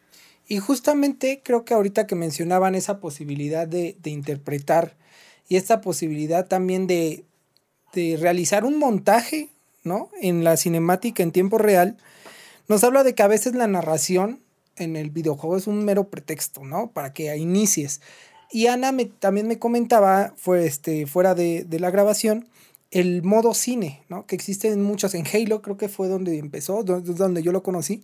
Y 0.48 0.60
justamente 0.60 1.42
creo 1.44 1.66
que 1.66 1.74
ahorita 1.74 2.06
que 2.08 2.16
mencionaban 2.16 2.76
esa 2.76 3.00
posibilidad 3.00 3.68
de, 3.68 3.98
de 4.02 4.10
interpretar 4.12 4.96
y 5.48 5.56
esta 5.56 5.82
posibilidad 5.82 6.48
también 6.48 6.88
de, 6.88 7.24
de 7.94 8.18
realizar 8.20 8.66
un 8.66 8.78
montaje, 8.78 9.50
¿no? 9.84 10.10
En 10.22 10.44
la 10.44 10.58
cinemática 10.58 11.24
en 11.24 11.32
tiempo 11.32 11.58
real, 11.58 11.98
nos 12.68 12.84
habla 12.84 13.04
de 13.04 13.16
que 13.16 13.24
a 13.24 13.28
veces 13.28 13.56
la 13.56 13.68
narración 13.68 14.42
en 14.78 14.96
el 14.96 15.10
videojuego 15.10 15.58
es 15.58 15.68
un 15.68 15.86
mero 15.86 16.10
pretexto, 16.10 16.64
¿no? 16.64 16.92
Para 16.92 17.14
que 17.14 17.36
inicies. 17.36 18.02
Y 18.56 18.68
Ana 18.68 18.94
me, 18.94 19.04
también 19.04 19.50
me 19.50 19.60
comentaba, 19.60 20.34
fue 20.38 20.66
este, 20.66 21.08
fuera 21.08 21.36
de, 21.36 21.68
la 21.78 21.92
grabación, 21.92 22.48
el 22.90 23.22
modo 23.22 23.54
cine, 23.54 24.06
¿no? 24.08 24.26
Que 24.28 24.36
existe 24.38 24.70
en 24.70 24.82
muchos, 24.82 25.14
en 25.14 25.26
Halo 25.28 25.62
creo 25.62 25.76
que 25.76 25.90
fue 25.90 26.08
donde 26.08 26.38
empezó, 26.38 26.82
donde, 26.82 27.44
yo 27.44 27.52
lo 27.52 27.64
conocí, 27.64 28.02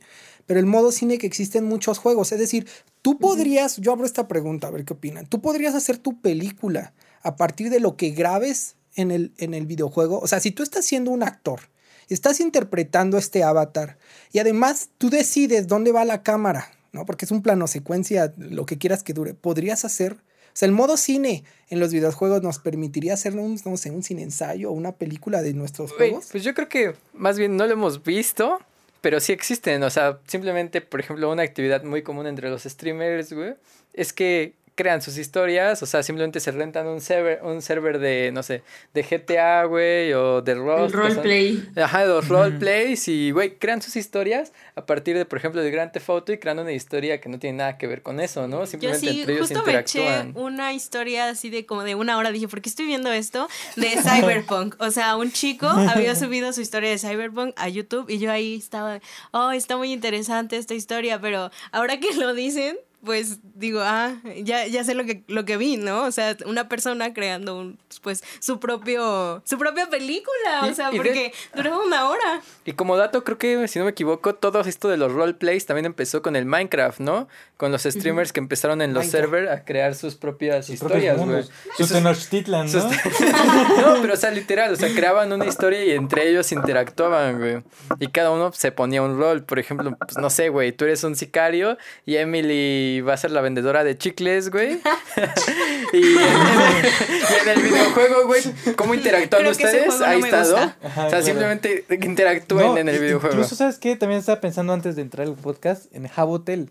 pero 0.48 0.60
el 0.60 0.66
modo 0.66 0.92
cine 0.92 1.20
que 1.20 1.26
existe 1.26 1.60
en 1.60 1.64
muchos 1.64 2.00
juegos, 2.00 2.34
es 2.34 2.40
decir, 2.40 2.68
tú 3.02 3.18
podrías, 3.18 3.78
yo 3.78 3.94
abro 3.94 4.06
esta 4.06 4.28
pregunta, 4.28 4.68
a 4.68 4.72
ver 4.72 4.84
qué 4.84 4.92
opinan, 4.92 5.26
tú 5.26 5.40
podrías 5.40 5.74
hacer 5.74 5.98
tu 5.98 6.20
película 6.20 6.94
a 7.24 7.38
partir 7.38 7.70
de 7.70 7.80
lo 7.80 7.96
que 7.96 8.10
grabes 8.10 8.76
en 8.98 9.12
el, 9.12 9.32
en 9.38 9.54
el 9.54 9.66
videojuego, 9.66 10.20
o 10.20 10.28
sea, 10.28 10.42
si 10.42 10.52
tú 10.52 10.64
estás 10.64 10.84
siendo 10.84 11.12
un 11.12 11.24
actor, 11.24 11.62
estás 12.10 12.42
interpretando 12.42 13.18
este 13.18 13.46
avatar 13.46 13.98
y 14.34 14.40
además 14.40 14.90
tú 14.98 15.10
decides 15.10 15.68
dónde 15.68 15.94
va 15.94 16.04
la 16.04 16.24
cámara, 16.24 16.68
¿no? 16.92 17.06
Porque 17.06 17.24
es 17.24 17.32
un 17.32 17.42
plano 17.42 17.68
secuencia, 17.68 18.34
lo 18.36 18.66
que 18.66 18.78
quieras 18.78 19.02
que 19.02 19.14
dure, 19.14 19.34
podrías 19.34 19.86
hacer 19.86 20.18
sea, 20.54 20.68
el 20.68 20.72
modo 20.72 20.98
cine 20.98 21.44
en 21.70 21.80
los 21.80 21.94
videojuegos 21.94 22.42
nos 22.42 22.60
permitiría 22.60 23.14
hacer 23.14 23.36
un, 23.36 23.60
no 23.66 23.78
sé, 23.78 23.92
un 23.92 24.04
cine 24.04 24.24
ensayo 24.24 24.70
o 24.70 24.74
una 24.74 24.92
película 24.92 25.42
de 25.42 25.54
nuestros 25.54 25.92
juegos. 25.94 26.28
Pues 26.32 26.44
yo 26.44 26.54
creo 26.54 26.70
que 26.70 26.94
más 27.14 27.38
bien 27.38 27.56
no 27.58 27.66
lo 27.66 27.74
hemos 27.74 28.04
visto, 28.04 28.60
pero 29.02 29.20
sí 29.20 29.34
existen. 29.34 29.84
O 29.84 29.90
sea, 29.90 30.20
simplemente, 30.28 30.82
por 30.82 31.00
ejemplo, 31.00 31.32
una 31.32 31.44
actividad 31.44 31.84
muy 31.84 32.04
común 32.04 32.28
entre 32.28 32.50
los 32.50 32.64
streamers, 32.64 33.34
güey, 33.34 33.56
es 33.94 34.14
que 34.14 34.54
crean 34.76 35.02
sus 35.02 35.18
historias, 35.18 35.84
o 35.84 35.86
sea, 35.86 36.04
simplemente 36.04 36.40
se 36.40 36.52
rentan 36.52 36.88
un 36.88 37.02
server, 37.02 37.40
un 37.44 37.62
server 37.62 38.00
de, 38.00 38.32
no 38.34 38.42
sé, 38.44 38.64
de 38.94 39.04
GTA, 39.04 39.66
güey, 39.66 40.14
o 40.14 40.42
de 40.42 40.56
Rust. 40.56 40.96
roleplay. 40.96 41.70
Ajá, 41.76 42.06
los 42.06 42.28
roleplays 42.28 43.08
y, 43.08 43.32
güey, 43.32 43.58
crean 43.58 43.82
sus 43.82 43.96
historias 43.96 44.54
a 44.76 44.86
partir 44.86 45.18
de, 45.18 45.26
por 45.26 45.38
ejemplo, 45.38 45.62
de 45.62 45.72
Grand 45.72 45.92
Theft 45.92 46.10
Auto 46.10 46.34
y 46.34 46.38
crean 46.38 46.60
una 46.60 46.72
historia 46.72 47.20
que 47.20 47.30
no 47.30 47.38
tiene 47.40 47.58
nada 47.58 47.78
que 47.78 47.88
ver 47.88 48.02
con 48.02 48.20
eso, 48.20 48.48
¿no? 48.48 48.66
Simplemente 48.66 49.06
Yo 49.06 49.12
sí, 49.12 49.20
entre 49.20 49.34
ellos 49.36 49.48
justo 49.50 49.66
me 49.66 49.78
eché 49.78 50.32
una 50.36 50.74
historia 50.74 51.30
así 51.30 51.50
de 51.50 51.66
como 51.66 51.84
de 51.84 51.96
una 51.96 52.18
hora, 52.18 52.32
dije, 52.32 52.48
¿por 52.48 52.62
qué 52.62 52.70
estoy 52.70 52.86
viendo 52.86 53.12
esto? 53.12 53.48
De 53.76 53.90
Cyberpunk. 54.02 54.76
o 54.80 54.92
sea, 54.92 55.16
un 55.18 55.32
chico 55.32 55.68
había 55.68 56.16
subido 56.16 56.54
su 56.54 56.62
historia 56.62 56.90
de 56.90 56.98
Cyberpunk 56.98 57.54
a 57.58 57.70
YouTube 57.70 58.10
y 58.10 58.20
yo 58.20 58.32
ahí 58.32 58.56
estaba, 58.56 59.00
oh, 59.32 59.52
está 59.52 59.78
muy 59.78 59.92
interesante 59.92 60.58
esta 60.58 60.74
historia, 60.74 61.20
pero 61.20 61.52
ahora 61.72 62.00
que 62.00 62.14
lo 62.16 62.34
dicen, 62.34 62.78
pues 63.04 63.40
digo, 63.56 63.82
ah, 63.82 64.16
ya, 64.44 64.68
ya 64.68 64.84
sé 64.84 64.94
lo 64.94 65.06
que, 65.06 65.24
lo 65.28 65.44
que 65.46 65.58
vi, 65.58 65.78
¿no? 65.78 66.04
O 66.04 66.12
sea, 66.12 66.38
una 66.46 66.70
persona 66.70 67.14
creando 67.14 67.58
un, 67.58 67.80
pues 68.02 68.24
su 68.40 68.60
propio, 68.60 69.42
su 69.46 69.58
propia 69.58 69.90
película, 69.90 70.68
o 70.70 70.74
sea, 70.74 70.92
porque 70.92 71.34
duró 71.56 71.84
una 71.84 72.10
hora. 72.10 72.42
Y 72.66 72.74
como 72.74 72.98
dato, 72.98 73.24
creo 73.24 73.38
que, 73.38 73.68
si 73.68 73.80
no 73.80 73.86
me 73.86 73.92
equivoco, 73.92 74.36
todo 74.36 74.60
esto 74.62 74.88
de 74.88 74.98
los 74.98 75.12
roleplays 75.12 75.66
también 75.66 75.86
empezó 75.86 76.22
con 76.22 76.36
el 76.36 76.46
Minecraft, 76.46 77.00
¿no? 77.00 77.28
Con 77.58 77.72
los 77.72 77.84
streamers 77.84 78.32
que 78.34 78.40
empezaron 78.40 78.82
en 78.82 78.94
los 78.94 79.08
servers 79.08 79.50
a 79.50 79.64
crear 79.64 79.96
sus 79.96 80.16
propias 80.16 80.70
historias, 80.70 81.18
güey. 81.18 81.44
Sus 81.78 81.92
Tenochtitlan, 81.92 82.72
¿no? 82.72 82.84
no, 82.90 84.02
pero 84.02 84.14
o 84.14 84.18
sea, 84.18 84.32
literal, 84.32 84.74
o 84.74 84.76
sea, 84.76 84.90
creaban 84.94 85.32
una 85.32 85.46
historia 85.46 85.84
y 85.84 85.92
entre 85.92 86.30
ellos 86.30 86.52
interactuaban, 86.52 87.40
güey. 87.40 87.64
Y 88.00 88.08
cada 88.08 88.32
uno 88.32 88.52
se 88.54 88.72
ponía 88.72 89.02
un 89.02 89.18
rol, 89.18 89.44
por 89.44 89.60
ejemplo, 89.60 89.96
pues 89.98 90.18
no 90.18 90.30
sé, 90.30 90.50
güey, 90.50 90.72
tú 90.72 90.86
eres 90.86 91.04
un 91.04 91.16
sicario 91.16 91.78
y 92.06 92.18
Emily 92.18 92.91
va 93.00 93.14
a 93.14 93.18
ser 93.18 93.32
la 93.32 93.40
vendedora 93.40 93.86
de 93.86 93.98
chicles, 93.98 94.52
güey. 94.52 94.72
y, 95.94 95.98
en, 95.98 97.50
el 97.50 97.62
videojuego, 97.62 98.26
güey, 98.28 98.42
¿cómo 98.76 98.94
interactúan 98.94 99.48
ustedes? 99.48 100.02
Ahí 100.02 100.20
está, 100.20 100.44
¿no? 100.44 101.06
o 101.06 101.10
sea, 101.10 101.22
simplemente 101.22 101.86
interactúen 101.90 102.78
en 102.78 102.90
el 102.90 103.00
videojuego. 103.00 103.36
Incluso, 103.36 103.56
¿sabes 103.56 103.78
qué? 103.78 103.96
También 103.96 104.20
estaba 104.20 104.42
pensando 104.42 104.74
antes 104.74 104.98
de 104.98 105.04
entrar 105.04 105.28
al 105.28 105.36
podcast 105.36 105.86
en 105.96 106.08
Jabotel. 106.08 106.70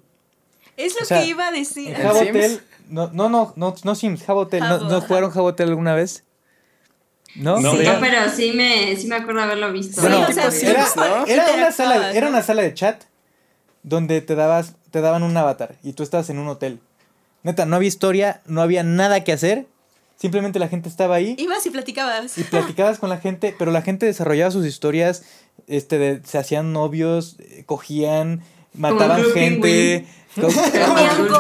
Es 0.77 0.95
lo 1.01 1.07
que 1.07 1.25
iba 1.25 1.49
a 1.49 1.53
decir. 1.53 1.95
Jabotel, 1.95 2.61
no, 2.89 3.11
no, 3.13 3.29
no, 3.29 3.55
no, 3.57 3.75
no 3.83 3.95
Sims, 3.95 4.23
Jabotel. 4.25 4.61
¿No, 4.61 4.79
¿No 4.81 5.01
jugaron 5.01 5.31
Jabotel 5.31 5.69
alguna 5.71 5.95
vez? 5.95 6.25
¿No? 7.37 7.61
No, 7.61 7.73
pero 8.01 8.29
sí 8.35 8.53
me, 8.53 8.97
sí 8.97 9.07
me 9.07 9.17
acuerdo 9.17 9.43
haberlo 9.43 9.73
visto. 9.73 10.01
Bueno, 10.01 10.27
sí, 10.27 10.39
o 10.39 10.51
sea, 10.51 11.25
era, 11.27 11.45
era, 11.45 11.55
una 11.55 11.73
sala, 11.73 12.13
era 12.13 12.29
una 12.29 12.43
sala 12.43 12.63
de 12.63 12.75
chat 12.75 13.05
donde 13.83 14.21
te 14.21 14.35
dabas 14.35 14.75
te 14.91 15.01
daban 15.01 15.23
un 15.23 15.37
avatar 15.37 15.77
y 15.83 15.93
tú 15.93 16.03
estabas 16.03 16.31
en 16.31 16.39
un 16.39 16.49
hotel. 16.49 16.81
Neta, 17.43 17.65
no 17.67 17.77
había 17.77 17.89
historia, 17.89 18.43
no 18.47 18.61
había 18.61 18.83
nada 18.83 19.25
que 19.25 19.33
hacer. 19.33 19.67
Simplemente 20.17 20.59
la 20.59 20.69
gente 20.69 20.89
estaba 20.89 21.15
ahí. 21.15 21.35
Ibas 21.39 21.65
y 21.65 21.71
platicabas. 21.71 22.37
Y 22.37 22.45
platicabas 22.45 22.99
con 22.99 23.09
la 23.09 23.19
gente, 23.19 23.55
pero 23.59 23.71
la 23.71 23.81
gente 23.81 24.05
desarrollaba 24.05 24.51
sus 24.51 24.67
historias, 24.67 25.23
este, 25.67 26.21
se 26.25 26.37
hacían 26.37 26.75
novios, 26.75 27.37
eh, 27.39 27.65
cogían, 27.65 28.43
mataban 28.75 29.25
gente. 29.33 30.07
Como, 30.35 30.47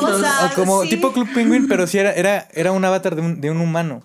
cosas, 0.00 0.52
como 0.56 0.82
tipo 0.82 1.12
Club 1.12 1.32
Penguin, 1.32 1.68
pero 1.68 1.86
sí 1.86 1.96
era, 1.98 2.12
era, 2.12 2.48
era 2.52 2.72
un 2.72 2.84
avatar 2.84 3.14
de 3.14 3.22
un, 3.22 3.40
de 3.40 3.48
un 3.48 3.60
humano. 3.60 4.02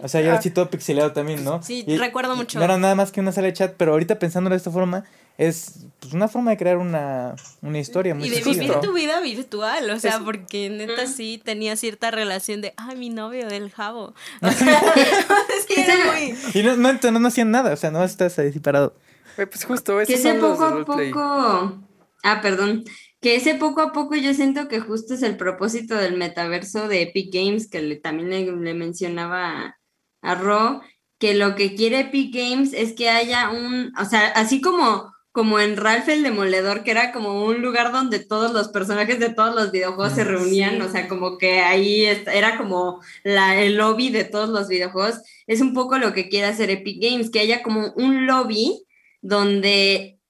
O 0.00 0.08
sea, 0.08 0.20
ya 0.20 0.26
era 0.26 0.36
ah. 0.36 0.38
así 0.38 0.50
todo 0.50 0.70
pixelado 0.70 1.12
también, 1.12 1.42
¿no? 1.42 1.62
Sí, 1.62 1.84
recuerdo 1.98 2.36
mucho. 2.36 2.58
No 2.58 2.64
era 2.64 2.78
nada 2.78 2.94
más 2.94 3.10
que 3.10 3.20
una 3.20 3.32
sala 3.32 3.48
de 3.48 3.54
chat, 3.54 3.74
pero 3.76 3.92
ahorita 3.92 4.18
pensándolo 4.18 4.54
de 4.54 4.58
esta 4.58 4.70
forma, 4.70 5.04
es 5.36 5.86
pues, 5.98 6.12
una 6.12 6.28
forma 6.28 6.52
de 6.52 6.56
crear 6.56 6.76
una, 6.76 7.34
historia 7.74 8.14
muy 8.14 8.28
Y 8.28 8.30
de 8.30 8.42
vivir 8.42 8.72
tu 8.80 8.92
vida 8.92 9.20
virtual, 9.20 9.90
o 9.90 9.98
sea, 9.98 10.20
porque 10.20 10.70
neta 10.70 11.06
sí 11.06 11.40
tenía 11.42 11.76
cierta 11.76 12.10
relación 12.10 12.60
de, 12.60 12.72
ay, 12.76 12.96
mi 12.96 13.10
novio 13.10 13.48
del 13.48 13.70
jabo. 13.70 14.14
Y 16.54 16.62
no, 16.62 16.76
no, 16.76 17.18
no, 17.18 17.28
hacían 17.28 17.50
nada, 17.50 17.72
o 17.72 17.76
sea, 17.76 17.90
no 17.90 18.04
estás 18.04 18.38
ahí 18.38 18.52
parado. 18.60 18.94
pues 19.36 19.64
justo, 19.64 19.98
que 20.06 20.14
ese 20.14 20.34
poco 20.34 20.64
a 20.64 20.84
poco... 20.84 21.80
Ah, 22.22 22.40
perdón. 22.40 22.84
Que 23.20 23.36
ese 23.36 23.54
poco 23.54 23.82
a 23.82 23.92
poco 23.92 24.14
yo 24.14 24.32
siento 24.34 24.68
que 24.68 24.80
justo 24.80 25.14
es 25.14 25.22
el 25.22 25.36
propósito 25.36 25.96
del 25.96 26.16
metaverso 26.16 26.88
de 26.88 27.02
Epic 27.02 27.32
Games, 27.32 27.68
que 27.68 27.82
le, 27.82 27.96
también 27.96 28.30
le, 28.30 28.74
mencionaba 28.74 29.76
a 30.22 30.34
Ro, 30.34 30.82
que 31.18 31.34
lo 31.34 31.54
que 31.54 31.74
quiere 31.74 32.00
Epic 32.00 32.34
Games 32.34 32.72
es 32.72 32.92
que 32.92 33.10
haya 33.10 33.50
un, 33.50 33.92
o 33.98 34.04
sea, 34.04 34.28
así 34.28 34.60
como 34.60 35.13
como 35.34 35.58
en 35.58 35.76
Ralph 35.76 36.08
el 36.08 36.22
Demoledor, 36.22 36.84
que 36.84 36.92
era 36.92 37.10
como 37.10 37.44
un 37.44 37.60
lugar 37.60 37.90
donde 37.90 38.20
todos 38.20 38.52
los 38.52 38.68
personajes 38.68 39.18
de 39.18 39.30
todos 39.30 39.52
los 39.52 39.72
videojuegos 39.72 40.12
se 40.12 40.22
reunían, 40.22 40.80
o 40.80 40.88
sea, 40.88 41.08
como 41.08 41.38
que 41.38 41.58
ahí 41.58 42.04
era 42.04 42.56
como 42.56 43.02
la, 43.24 43.60
el 43.60 43.74
lobby 43.74 44.10
de 44.10 44.22
todos 44.22 44.48
los 44.48 44.68
videojuegos. 44.68 45.22
Es 45.48 45.60
un 45.60 45.74
poco 45.74 45.98
lo 45.98 46.12
que 46.12 46.28
quiere 46.28 46.46
hacer 46.46 46.70
Epic 46.70 47.02
Games, 47.02 47.30
que 47.30 47.40
haya 47.40 47.64
como 47.64 47.92
un 47.96 48.28
lobby 48.28 48.86
donde, 49.22 50.20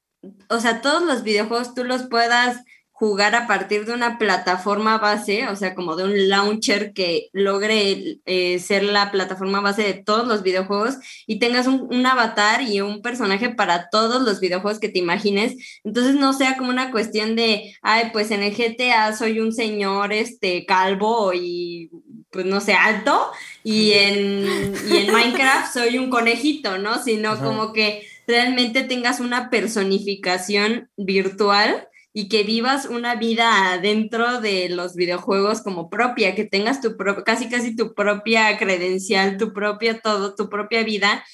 o 0.48 0.58
sea, 0.58 0.80
todos 0.80 1.02
los 1.02 1.22
videojuegos 1.22 1.74
tú 1.74 1.84
los 1.84 2.04
puedas 2.04 2.64
jugar 2.96 3.34
a 3.34 3.48
partir 3.48 3.86
de 3.86 3.92
una 3.92 4.18
plataforma 4.18 4.98
base, 4.98 5.48
o 5.48 5.56
sea, 5.56 5.74
como 5.74 5.96
de 5.96 6.04
un 6.04 6.28
launcher 6.28 6.92
que 6.92 7.28
logre 7.32 8.20
eh, 8.24 8.60
ser 8.60 8.84
la 8.84 9.10
plataforma 9.10 9.60
base 9.60 9.82
de 9.82 9.94
todos 9.94 10.28
los 10.28 10.44
videojuegos 10.44 10.98
y 11.26 11.40
tengas 11.40 11.66
un, 11.66 12.06
avatar 12.06 12.62
y 12.62 12.80
un 12.80 13.02
personaje 13.02 13.48
para 13.50 13.90
todos 13.90 14.22
los 14.22 14.38
videojuegos 14.38 14.78
que 14.78 14.88
te 14.88 15.00
imagines. 15.00 15.80
Entonces 15.82 16.14
no 16.14 16.32
sea 16.34 16.56
como 16.56 16.70
una 16.70 16.92
cuestión 16.92 17.34
de, 17.34 17.74
ay, 17.82 18.10
pues 18.12 18.30
en 18.30 18.44
el 18.44 18.54
GTA 18.54 19.12
soy 19.16 19.40
un 19.40 19.52
señor 19.52 20.12
este 20.12 20.64
calvo 20.64 21.32
y 21.34 21.90
pues 22.30 22.46
no 22.46 22.60
sé, 22.60 22.74
alto 22.74 23.28
y 23.64 23.90
en, 23.92 24.72
y 24.88 24.98
en 24.98 25.12
Minecraft 25.12 25.74
soy 25.74 25.98
un 25.98 26.10
conejito, 26.10 26.78
¿no? 26.78 27.02
Sino 27.02 27.40
como 27.40 27.72
que 27.72 28.06
realmente 28.28 28.84
tengas 28.84 29.18
una 29.18 29.50
personificación 29.50 30.88
virtual 30.96 31.88
y 32.16 32.28
que 32.28 32.44
vivas 32.44 32.86
una 32.86 33.16
vida 33.16 33.76
dentro 33.82 34.40
de 34.40 34.68
los 34.68 34.94
videojuegos 34.94 35.62
como 35.62 35.90
propia, 35.90 36.36
que 36.36 36.44
tengas 36.44 36.80
tu 36.80 36.96
casi 37.26 37.48
casi 37.48 37.74
tu 37.74 37.92
propia 37.92 38.56
credencial, 38.56 39.36
tu 39.36 39.52
propia 39.52 40.00
todo, 40.00 40.36
tu 40.36 40.48
propia 40.48 40.84
vida. 40.84 41.24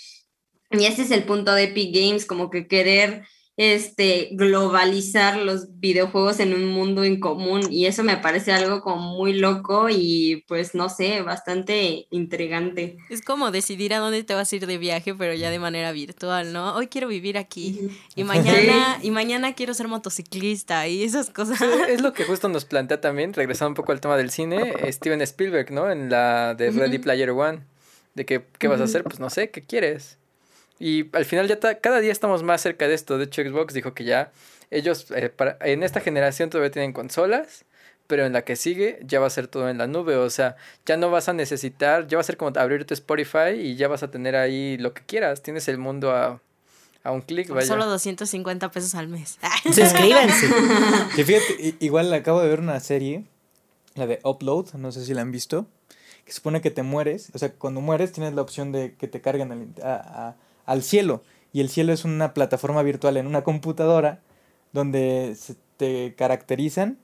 Y 0.71 0.87
ese 0.87 1.03
es 1.03 1.11
el 1.11 1.25
punto 1.25 1.53
de 1.53 1.65
Epic 1.65 1.95
Games, 1.95 2.25
como 2.25 2.49
que 2.49 2.67
querer 2.67 3.27
este, 3.63 4.31
globalizar 4.33 5.37
los 5.37 5.79
videojuegos 5.79 6.41
en 6.41 6.55
un 6.55 6.69
mundo 6.69 7.05
en 7.05 7.21
común 7.21 7.61
y 7.71 7.85
eso 7.85 8.03
me 8.03 8.17
parece 8.17 8.53
algo 8.53 8.81
como 8.81 9.19
muy 9.19 9.35
loco 9.35 9.89
y 9.91 10.47
pues 10.49 10.75
no 10.75 10.89
sé, 10.89 11.21
bastante 11.21 12.07
intrigante. 12.09 12.97
Es 13.11 13.21
como 13.21 13.51
decidir 13.51 13.93
a 13.93 13.99
dónde 13.99 14.25
te 14.25 14.33
vas 14.33 14.51
a 14.51 14.57
ir 14.57 14.67
de 14.67 14.79
viaje, 14.79 15.15
pero 15.15 15.35
ya 15.35 15.51
de 15.51 15.59
manera 15.59 15.93
virtual, 15.93 16.55
¿no? 16.55 16.75
Hoy 16.75 16.87
quiero 16.87 17.07
vivir 17.07 17.37
aquí 17.37 17.91
y 18.15 18.25
mañana 18.25 18.99
y 19.03 19.11
mañana 19.11 19.53
quiero 19.53 19.75
ser 19.75 19.89
motociclista 19.89 20.89
y 20.89 21.03
esas 21.03 21.29
cosas. 21.29 21.61
es 21.91 22.01
lo 22.01 22.15
que 22.15 22.25
justo 22.25 22.49
nos 22.49 22.65
plantea 22.65 23.03
también, 23.03 23.35
regresando 23.35 23.73
un 23.73 23.75
poco 23.75 23.93
al 23.93 24.01
tema 24.01 24.17
del 24.17 24.31
cine, 24.31 24.73
Steven 24.91 25.21
Spielberg, 25.21 25.71
¿no? 25.71 25.91
En 25.91 26.09
la 26.09 26.55
de 26.55 26.71
Ready 26.71 26.99
Player 26.99 27.29
One, 27.29 27.59
de 28.15 28.25
que 28.25 28.43
qué 28.59 28.69
vas 28.69 28.81
a 28.81 28.85
hacer, 28.85 29.05
pues 29.05 29.21
no 29.21 29.29
sé, 29.29 29.51
¿qué 29.51 29.61
quieres? 29.61 30.17
Y 30.81 31.15
al 31.15 31.27
final 31.27 31.47
ya 31.47 31.59
cada 31.59 32.01
día 32.01 32.11
estamos 32.11 32.43
más 32.43 32.63
cerca 32.63 32.89
de 32.89 32.95
esto. 32.95 33.19
De 33.19 33.25
hecho, 33.25 33.43
Xbox 33.43 33.75
dijo 33.75 33.93
que 33.93 34.05
ya 34.05 34.33
ellos 34.71 35.07
eh, 35.15 35.31
en 35.61 35.83
esta 35.83 36.01
generación 36.01 36.49
todavía 36.49 36.71
tienen 36.71 36.95
consolas, 36.95 37.67
pero 38.07 38.25
en 38.25 38.33
la 38.33 38.43
que 38.43 38.57
sigue 38.57 38.99
ya 39.03 39.21
va 39.21 39.27
a 39.27 39.31
ser 39.31 39.47
todo 39.47 39.69
en 39.69 39.77
la 39.77 39.87
nube. 39.87 40.17
O 40.17 40.31
sea, 40.31 40.57
ya 40.87 40.97
no 40.97 41.11
vas 41.11 41.29
a 41.29 41.35
necesitar, 41.35 42.09
ya 42.09 42.17
va 42.17 42.23
a 42.23 42.25
ser 42.25 42.39
como 42.39 42.59
abrir 42.59 42.87
tu 42.87 42.95
Spotify 42.95 43.51
y 43.61 43.77
ya 43.77 43.89
vas 43.89 44.03
a 44.03 44.11
tener 44.11 44.35
ahí 44.37 44.79
lo 44.79 44.95
que 44.95 45.03
quieras. 45.03 45.43
Tienes 45.43 45.69
el 45.69 45.77
mundo 45.77 46.13
a, 46.13 46.41
A 47.05 47.13
un 47.13 47.21
clic, 47.21 47.51
vaya. 47.51 47.67
Solo 47.67 47.85
250 47.85 48.71
pesos 48.71 48.95
al 48.95 49.09
mes. 49.09 49.39
Suscríbanse. 49.65 50.49
que 51.15 51.25
fíjate, 51.27 51.77
igual 51.81 52.11
acabo 52.15 52.41
de 52.41 52.49
ver 52.49 52.61
una 52.61 52.81
serie, 52.81 53.25
la 53.97 54.07
de 54.07 54.19
Upload, 54.25 54.73
no 54.75 54.93
sé 54.93 55.05
si 55.05 55.13
la 55.13 55.21
han 55.21 55.31
visto, 55.31 55.67
que 56.25 56.33
supone 56.33 56.63
que 56.63 56.71
te 56.71 56.83
mueres, 56.83 57.31
o 57.35 57.39
sea, 57.39 57.53
cuando 57.53 57.83
mueres 57.83 58.13
tienes 58.13 58.33
la 58.35 58.41
opción 58.41 58.73
de 58.73 58.95
que 58.95 59.09
te 59.09 59.21
carguen 59.21 59.53
al, 59.53 60.35
al 60.71 60.83
cielo. 60.83 61.23
Y 61.53 61.61
el 61.61 61.69
cielo 61.69 61.93
es 61.93 62.05
una 62.05 62.33
plataforma 62.33 62.83
virtual 62.83 63.17
en 63.17 63.27
una 63.27 63.43
computadora 63.43 64.21
donde 64.73 65.35
se 65.37 65.57
te 65.77 66.15
caracterizan 66.17 66.97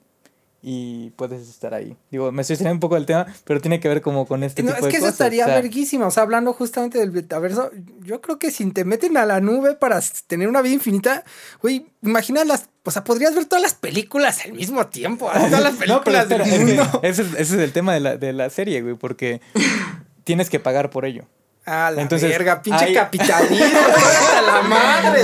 y 0.61 1.09
puedes 1.11 1.49
estar 1.49 1.73
ahí. 1.73 1.97
Digo, 2.09 2.31
me 2.31 2.43
estoy 2.43 2.55
saliendo 2.55 2.75
un 2.75 2.79
poco 2.79 2.95
del 2.95 3.05
tema, 3.05 3.27
pero 3.43 3.59
tiene 3.59 3.81
que 3.81 3.89
ver 3.89 4.01
como 4.01 4.25
con 4.25 4.43
este 4.43 4.63
tipo 4.63 4.73
de 4.73 4.79
cosas. 4.79 4.87
Es 4.87 4.99
que 4.99 5.05
eso 5.05 5.09
estaría 5.09 5.45
verguísima, 5.47 6.07
o 6.07 6.11
sea, 6.11 6.23
hablando 6.23 6.53
justamente 6.53 6.97
del 6.97 7.11
metaverso, 7.11 7.71
yo 8.03 8.21
creo 8.21 8.39
que 8.39 8.51
si 8.51 8.71
te 8.71 8.85
meten 8.85 9.17
a 9.17 9.25
la 9.25 9.41
nube 9.41 9.75
para 9.75 9.99
tener 10.27 10.47
una 10.47 10.61
vida 10.61 10.75
infinita, 10.75 11.25
güey, 11.61 11.87
imagina 12.01 12.45
las, 12.45 12.69
o 12.83 12.91
sea, 12.91 13.03
podrías 13.03 13.35
ver 13.35 13.45
todas 13.45 13.61
las 13.61 13.73
películas 13.73 14.45
al 14.45 14.53
mismo 14.53 14.87
tiempo, 14.87 15.29
todas 15.29 15.61
las 15.61 15.75
películas 15.77 16.29
del 16.29 16.45
mundo. 16.45 17.01
ese, 17.03 17.25
es 17.37 17.51
el 17.51 17.73
tema 17.73 17.93
de 17.93 17.99
la, 17.99 18.17
de 18.17 18.31
la 18.31 18.49
serie, 18.49 18.81
güey, 18.81 18.95
porque 18.95 19.41
tienes 20.23 20.49
que 20.49 20.61
pagar 20.61 20.89
por 20.89 21.05
ello. 21.05 21.25
Ah, 21.69 21.91
la 21.91 22.01
Entonces, 22.01 22.29
verga, 22.29 22.61
pinche 22.61 22.93
capitalismo, 22.93 23.65
a 24.37 24.41
la 24.53 24.61
madre. 24.61 25.21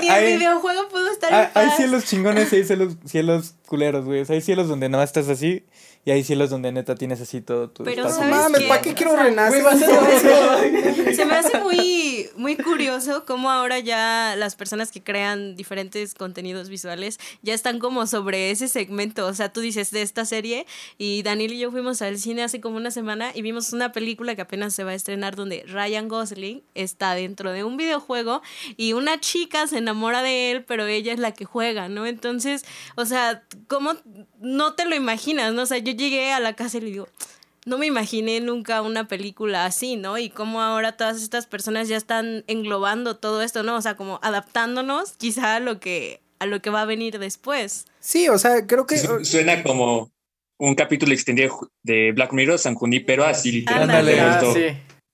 Ni, 0.00 0.08
el 0.08 0.38
videojuego 0.38 0.88
pudo 0.88 1.10
estar 1.10 1.34
hay, 1.34 1.48
hay 1.54 1.70
cielos 1.76 2.04
chingones 2.04 2.52
y 2.52 2.56
hay 2.56 2.64
cielos, 2.64 2.94
cielos 3.04 3.54
culeros, 3.66 4.04
güey. 4.04 4.24
hay 4.28 4.40
cielos 4.40 4.68
donde 4.68 4.88
nada 4.88 5.02
más 5.02 5.10
estás 5.10 5.28
así 5.28 5.64
y 6.08 6.10
hay 6.10 6.24
cielos 6.24 6.48
donde 6.48 6.72
neta 6.72 6.94
tienes 6.94 7.20
así 7.20 7.42
todo 7.42 7.68
tu 7.68 7.84
Pero 7.84 8.08
¿sabes 8.08 8.30
mames, 8.30 8.62
¿para 8.62 8.80
qué 8.80 8.94
quiero 8.94 9.14
renacer? 9.14 9.62
Se 11.14 11.26
me 11.26 11.34
hace 11.34 11.58
muy, 11.60 12.30
muy 12.34 12.56
curioso 12.56 13.26
cómo 13.26 13.50
ahora 13.50 13.78
ya 13.78 14.34
las 14.34 14.56
personas 14.56 14.90
que 14.90 15.02
crean 15.02 15.54
diferentes 15.54 16.14
contenidos 16.14 16.70
visuales 16.70 17.20
ya 17.42 17.52
están 17.52 17.78
como 17.78 18.06
sobre 18.06 18.50
ese 18.50 18.68
segmento. 18.68 19.26
O 19.26 19.34
sea, 19.34 19.52
tú 19.52 19.60
dices 19.60 19.90
de 19.90 20.00
esta 20.00 20.24
serie 20.24 20.64
y 20.96 21.22
Daniel 21.24 21.52
y 21.52 21.58
yo 21.58 21.70
fuimos 21.70 22.00
al 22.00 22.16
cine 22.16 22.42
hace 22.42 22.58
como 22.58 22.78
una 22.78 22.90
semana 22.90 23.30
y 23.34 23.42
vimos 23.42 23.74
una 23.74 23.92
película 23.92 24.34
que 24.34 24.40
apenas 24.40 24.72
se 24.74 24.84
va 24.84 24.92
a 24.92 24.94
estrenar 24.94 25.36
donde 25.36 25.62
Ryan 25.68 26.08
Gosling 26.08 26.62
está 26.74 27.14
dentro 27.16 27.52
de 27.52 27.64
un 27.64 27.76
videojuego 27.76 28.40
y 28.78 28.94
una 28.94 29.20
chica 29.20 29.66
se 29.66 29.76
enamora 29.76 30.22
de 30.22 30.52
él, 30.52 30.64
pero 30.64 30.86
ella 30.86 31.12
es 31.12 31.18
la 31.18 31.32
que 31.32 31.44
juega, 31.44 31.90
¿no? 31.90 32.06
Entonces, 32.06 32.64
o 32.96 33.04
sea, 33.04 33.42
¿cómo 33.66 33.92
no 34.40 34.74
te 34.74 34.84
lo 34.84 34.94
imaginas, 34.94 35.52
no? 35.52 35.62
O 35.62 35.66
sea, 35.66 35.78
yo 35.78 35.92
llegué 35.92 36.32
a 36.32 36.40
la 36.40 36.54
casa 36.54 36.78
y 36.78 36.80
le 36.82 36.90
digo, 36.90 37.08
no 37.66 37.78
me 37.78 37.86
imaginé 37.86 38.40
nunca 38.40 38.82
una 38.82 39.08
película 39.08 39.66
así, 39.66 39.96
¿no? 39.96 40.18
Y 40.18 40.30
cómo 40.30 40.62
ahora 40.62 40.96
todas 40.96 41.22
estas 41.22 41.46
personas 41.46 41.88
ya 41.88 41.96
están 41.96 42.44
englobando 42.46 43.16
todo 43.16 43.42
esto, 43.42 43.62
¿no? 43.62 43.76
O 43.76 43.82
sea, 43.82 43.96
como 43.96 44.18
adaptándonos 44.22 45.12
quizá 45.12 45.56
a 45.56 45.60
lo 45.60 45.78
que, 45.80 46.20
a 46.38 46.46
lo 46.46 46.60
que 46.62 46.70
va 46.70 46.82
a 46.82 46.86
venir 46.86 47.18
después. 47.18 47.86
Sí, 48.00 48.28
o 48.28 48.38
sea, 48.38 48.66
creo 48.66 48.86
que... 48.86 48.98
Suena 49.24 49.62
como 49.62 50.10
un 50.58 50.74
capítulo 50.74 51.12
extendido 51.12 51.70
de 51.82 52.12
Black 52.12 52.32
Mirror, 52.32 52.58
San 52.58 52.76
pero 53.06 53.24
así 53.24 53.52
literalmente. 53.52 54.20
Ah, 54.20 54.40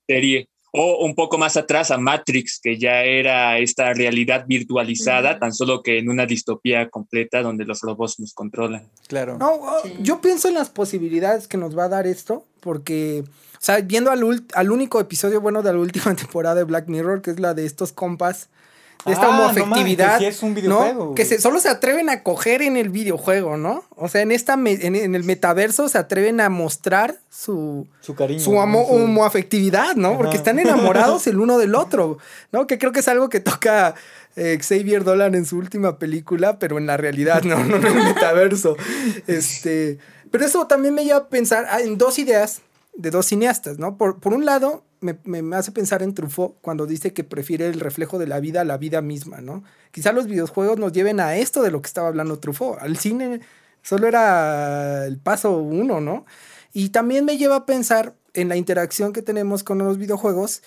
serie. 0.07 0.47
O 0.77 1.05
un 1.05 1.15
poco 1.15 1.37
más 1.37 1.55
atrás 1.55 1.89
a 1.91 1.97
Matrix, 1.97 2.59
que 2.61 2.77
ya 2.77 3.03
era 3.03 3.57
esta 3.59 3.93
realidad 3.93 4.45
virtualizada, 4.47 5.39
tan 5.39 5.53
solo 5.53 5.81
que 5.81 5.99
en 5.99 6.09
una 6.09 6.25
distopía 6.25 6.89
completa 6.89 7.41
donde 7.41 7.63
los 7.63 7.81
robots 7.81 8.19
nos 8.19 8.33
controlan. 8.33 8.89
Claro. 9.07 9.37
No, 9.37 9.57
yo 9.99 10.19
pienso 10.19 10.49
en 10.49 10.55
las 10.55 10.69
posibilidades 10.69 11.47
que 11.47 11.57
nos 11.57 11.77
va 11.77 11.85
a 11.85 11.89
dar 11.89 12.07
esto, 12.07 12.45
porque, 12.59 13.23
o 13.53 13.61
sea, 13.61 13.79
viendo 13.79 14.11
al, 14.11 14.45
al 14.53 14.71
único 14.71 14.99
episodio 14.99 15.39
bueno 15.39 15.63
de 15.63 15.71
la 15.71 15.79
última 15.79 16.13
temporada 16.15 16.55
de 16.55 16.63
Black 16.65 16.87
Mirror, 16.87 17.21
que 17.21 17.31
es 17.31 17.39
la 17.39 17.53
de 17.53 17.65
estos 17.65 17.93
compas 17.93 18.49
esta 19.05 19.25
ah, 19.27 19.39
homofectividad, 19.39 20.19
no, 20.19 20.27
es 20.27 20.41
un 20.41 20.55
videojuego, 20.55 21.13
que 21.13 21.25
se, 21.25 21.39
solo 21.39 21.59
se 21.59 21.69
atreven 21.69 22.09
a 22.09 22.23
coger 22.23 22.63
en 22.63 22.75
el 22.75 22.89
videojuego, 22.89 23.55
¿no? 23.55 23.83
O 23.95 24.07
sea, 24.07 24.21
en 24.21 24.31
esta 24.31 24.53
en, 24.55 25.15
el 25.15 25.23
metaverso 25.23 25.87
se 25.89 25.99
atreven 25.99 26.41
a 26.41 26.49
mostrar 26.49 27.15
su 27.29 27.87
su 28.01 28.15
cariño, 28.15 28.39
su, 28.39 28.55
homoafectividad, 28.55 29.95
¿no? 29.95 30.17
Porque 30.17 30.37
están 30.37 30.57
enamorados 30.57 31.27
el 31.27 31.39
uno 31.39 31.59
del 31.59 31.75
otro, 31.75 32.17
¿no? 32.51 32.65
Que 32.65 32.79
creo 32.79 32.91
que 32.91 33.01
es 33.01 33.07
algo 33.07 33.29
que 33.29 33.39
toca 33.39 33.93
eh, 34.35 34.57
Xavier 34.59 35.03
Dolan 35.03 35.35
en 35.35 35.45
su 35.45 35.57
última 35.57 35.99
película, 35.99 36.57
pero 36.57 36.77
en 36.79 36.87
la 36.87 36.97
realidad, 36.97 37.43
no, 37.43 37.63
no 37.63 37.77
en 37.77 37.85
el 37.85 37.93
metaverso. 37.93 38.75
Este, 39.27 39.99
pero 40.31 40.45
eso 40.45 40.65
también 40.67 40.95
me 40.95 41.03
lleva 41.03 41.19
a 41.19 41.27
pensar 41.27 41.67
ah, 41.69 41.79
en 41.79 41.97
dos 41.97 42.17
ideas 42.17 42.61
de 42.95 43.11
dos 43.11 43.27
cineastas, 43.27 43.77
¿no? 43.77 43.97
Por, 43.97 44.19
por 44.19 44.33
un 44.33 44.45
lado, 44.45 44.83
me, 45.13 45.55
hace 45.55 45.71
pensar 45.71 46.03
en 46.03 46.13
Truffaut 46.13 46.55
cuando 46.61 46.85
dice 46.85 47.13
que 47.13 47.23
prefiere 47.23 47.67
el 47.67 47.79
reflejo 47.79 48.17
de 48.19 48.27
la 48.27 48.39
vida 48.39 48.61
a 48.61 48.65
la 48.65 48.77
vida 48.77 49.01
misma, 49.01 49.41
¿no? 49.41 49.63
Quizá 49.91 50.11
los 50.11 50.27
videojuegos 50.27 50.79
nos 50.79 50.91
lleven 50.91 51.19
a 51.19 51.35
esto 51.37 51.61
de 51.61 51.71
lo 51.71 51.81
que 51.81 51.87
estaba 51.87 52.07
hablando 52.07 52.39
Truffaut. 52.39 52.77
Al 52.79 52.97
cine 52.97 53.41
solo 53.81 54.07
era 54.07 55.05
el 55.05 55.17
paso 55.17 55.57
uno, 55.57 56.01
¿no? 56.01 56.25
Y 56.73 56.89
también 56.89 57.25
me 57.25 57.37
lleva 57.37 57.55
a 57.55 57.65
pensar 57.65 58.15
en 58.33 58.49
la 58.49 58.57
interacción 58.57 59.13
que 59.13 59.21
tenemos 59.21 59.63
con 59.63 59.77
los 59.77 59.97
videojuegos 59.97 60.61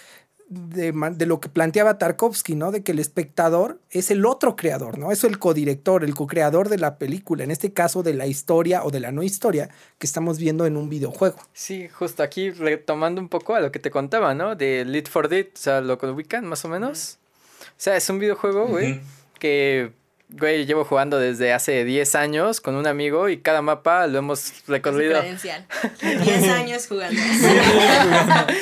de, 0.48 1.26
lo 1.26 1.40
que 1.40 1.48
planteaba 1.48 1.98
Tarkovsky, 1.98 2.54
¿no? 2.54 2.70
De 2.70 2.82
que 2.82 2.92
el 2.92 2.98
espectador 2.98 3.78
es 3.90 4.10
el 4.10 4.24
otro 4.24 4.56
creador, 4.56 4.98
¿no? 4.98 5.12
Es 5.12 5.24
el 5.24 5.38
codirector, 5.38 6.04
el 6.04 6.14
co-creador 6.14 6.68
de 6.68 6.78
la 6.78 6.96
película, 6.96 7.44
en 7.44 7.50
este 7.50 7.72
caso 7.72 8.02
de 8.02 8.14
la 8.14 8.26
historia 8.26 8.82
o 8.84 8.90
de 8.90 9.00
la 9.00 9.12
no 9.12 9.22
historia 9.22 9.68
que 9.98 10.06
estamos 10.06 10.38
viendo 10.38 10.64
en 10.66 10.76
un 10.76 10.88
videojuego. 10.88 11.38
Sí, 11.52 11.88
justo 11.88 12.22
aquí 12.22 12.50
retomando 12.50 13.20
un 13.20 13.28
poco 13.28 13.54
a 13.54 13.60
lo 13.60 13.70
que 13.70 13.78
te 13.78 13.90
contaba, 13.90 14.34
¿no? 14.34 14.56
De 14.56 14.84
Lead 14.84 15.06
for 15.06 15.28
Dead, 15.28 15.46
o 15.54 15.58
sea, 15.58 15.80
lo 15.80 15.94
ubican 15.94 16.46
más 16.46 16.64
o 16.64 16.68
menos. 16.68 17.18
O 17.60 17.80
sea, 17.80 17.96
es 17.96 18.08
un 18.08 18.18
videojuego, 18.18 18.66
güey, 18.66 19.00
que 19.38 19.92
güey, 20.30 20.66
llevo 20.66 20.84
jugando 20.84 21.18
desde 21.18 21.52
hace 21.52 21.84
10 21.84 22.14
años 22.14 22.60
con 22.60 22.74
un 22.74 22.86
amigo 22.86 23.28
y 23.28 23.38
cada 23.38 23.62
mapa 23.62 24.06
lo 24.06 24.18
hemos 24.18 24.66
recorrido. 24.66 25.20
10 25.22 25.44
años 26.50 26.86
jugando. 26.86 27.20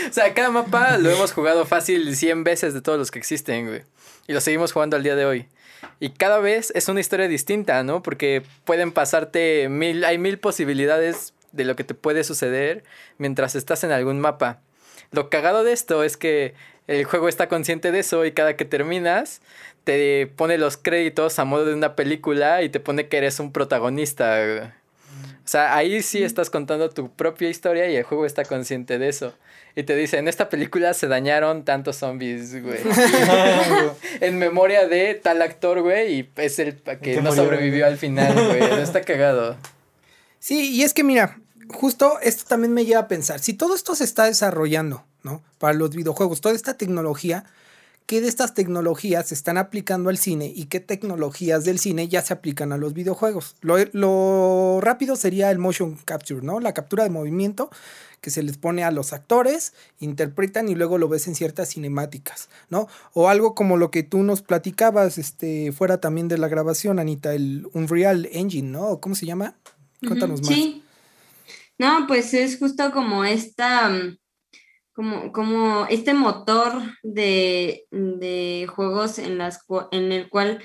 o 0.09 0.13
sea, 0.13 0.33
cada 0.35 0.51
mapa 0.51 0.97
lo 0.99 1.11
hemos 1.11 1.33
jugado 1.33 1.67
fácil 1.67 2.15
100 2.15 2.45
veces 2.45 2.75
de 2.75 2.83
todos 2.83 2.99
los 2.99 3.11
que 3.11 3.19
existen, 3.19 3.67
güey. 3.67 3.83
Y 4.29 4.33
lo 4.33 4.41
seguimos 4.41 4.73
jugando 4.73 4.97
al 4.97 5.03
día 5.03 5.17
de 5.17 5.25
hoy. 5.25 5.49
Y 6.01 6.11
cada 6.11 6.39
vez 6.39 6.73
es 6.75 6.89
una 6.89 7.01
historia 7.01 7.29
distinta, 7.29 7.83
¿no? 7.83 8.03
Porque 8.03 8.43
pueden 8.65 8.93
pasarte 8.93 9.69
mil, 9.69 10.05
hay 10.05 10.19
mil 10.19 10.39
posibilidades 10.39 11.33
de 11.53 11.65
lo 11.65 11.75
que 11.77 11.85
te 11.85 11.95
puede 11.95 12.25
suceder 12.25 12.85
mientras 13.19 13.55
estás 13.55 13.83
en 13.85 13.93
algún 13.93 14.21
mapa. 14.21 14.61
Lo 15.11 15.31
cagado 15.31 15.65
de 15.65 15.73
esto 15.73 16.03
es 16.03 16.17
que 16.17 16.55
el 16.87 17.05
juego 17.05 17.29
está 17.29 17.49
consciente 17.49 17.93
de 17.93 18.01
eso 18.01 18.25
y 18.25 18.33
cada 18.33 18.57
que 18.57 18.65
terminas 18.65 19.41
te 19.85 20.27
pone 20.27 20.59
los 20.59 20.77
créditos 20.77 21.39
a 21.39 21.45
modo 21.45 21.65
de 21.65 21.75
una 21.75 21.95
película 21.95 22.63
y 22.63 22.69
te 22.69 22.81
pone 22.81 23.09
que 23.09 23.19
eres 23.19 23.39
un 23.39 23.53
protagonista. 23.53 24.73
O 25.45 25.49
sea, 25.49 25.77
ahí 25.77 26.03
sí 26.03 26.25
estás 26.25 26.51
contando 26.51 26.91
tu 26.91 27.13
propia 27.13 27.49
historia 27.49 27.89
y 27.89 27.97
el 27.97 28.03
juego 28.03 28.27
está 28.27 28.45
consciente 28.45 28.99
de 28.99 29.09
eso. 29.09 29.33
Y 29.77 29.83
te 29.83 29.95
dice, 29.95 30.19
en 30.19 30.27
esta 30.27 30.49
película 30.49 30.95
se 30.95 31.07
dañaron 31.07 31.65
tantos 31.65 31.97
zombies, 31.97 32.63
güey. 32.63 32.79
en 34.21 34.39
memoria 34.39 34.89
de 34.89 35.15
tal 35.15 35.43
actor, 35.43 35.83
güey, 35.83 36.21
y 36.21 36.31
es 36.37 36.59
el 36.59 36.77
que 37.01 37.21
no 37.21 37.31
sobrevivió 37.31 37.87
al 37.87 37.99
final, 37.99 38.33
güey. 38.35 38.63
está 38.83 39.03
cagado. 39.03 39.57
Sí, 40.41 40.73
y 40.73 40.83
es 40.83 40.95
que 40.95 41.05
mira, 41.05 41.39
justo 41.69 42.19
esto 42.23 42.45
también 42.49 42.73
me 42.73 42.85
lleva 42.85 43.03
a 43.03 43.09
pensar, 43.09 43.39
si 43.39 43.53
todo 43.53 43.75
esto 43.75 43.95
se 43.95 44.05
está 44.05 44.25
desarrollando, 44.25 45.05
¿no? 45.27 45.43
Para 45.59 45.75
los 45.75 45.91
videojuegos, 45.91 46.41
toda 46.41 46.55
esta 46.55 46.75
tecnología, 46.75 47.45
qué 48.07 48.21
de 48.21 48.29
estas 48.29 48.55
tecnologías 48.55 49.27
se 49.27 49.35
están 49.35 49.59
aplicando 49.59 50.09
al 50.09 50.19
cine 50.19 50.53
y 50.55 50.67
qué 50.67 50.79
tecnologías 50.79 51.65
del 51.65 51.81
cine 51.81 52.07
ya 52.07 52.23
se 52.23 52.33
aplican 52.33 52.73
a 52.73 52.77
los 52.79 52.95
videojuegos. 52.95 53.57
Lo, 53.61 54.81
rápido 54.81 55.17
sería 55.17 55.51
el 55.51 55.59
motion 55.59 55.99
capture, 56.05 56.43
¿no? 56.43 56.61
La 56.61 56.73
captura 56.73 57.03
de 57.03 57.11
movimiento 57.11 57.69
que 58.21 58.31
se 58.31 58.45
les 58.45 58.57
pone 58.57 58.85
a 58.85 58.91
los 58.93 59.13
actores, 59.13 59.73
interpretan 60.01 60.69
y 60.69 60.75
luego 60.75 60.97
lo 60.97 61.09
ves 61.09 61.27
en 61.27 61.35
ciertas 61.35 61.71
cinemáticas, 61.71 62.49
¿no? 62.71 62.89
O 63.13 63.29
algo 63.29 63.55
como 63.55 63.77
lo 63.77 63.91
que 63.91 64.05
tú 64.05 64.23
nos 64.23 64.43
platicabas, 64.43 65.19
este, 65.19 65.71
fuera 65.73 66.01
también 66.01 66.27
de 66.29 66.39
la 66.39 66.49
grabación, 66.49 66.99
Anita, 66.99 67.35
el 67.35 67.69
Unreal 67.73 68.29
Engine, 68.33 68.69
¿no? 68.69 69.01
¿Cómo 69.01 69.15
se 69.15 69.27
llama? 69.27 69.55
Cuéntanos 70.01 70.41
más. 70.41 70.49
Sí. 70.49 70.83
No, 71.79 72.07
pues 72.07 72.33
es 72.33 72.59
justo 72.59 72.91
como 72.91 73.25
esta 73.25 73.89
mm, 73.91 74.17
como, 74.97 75.31
como 75.31 75.87
este 75.91 76.15
motor 76.15 76.73
de, 77.03 77.87
juegos 78.75 79.19
en, 79.19 79.37
las, 79.37 79.61
en 79.93 80.11
el 80.11 80.31
cual 80.31 80.63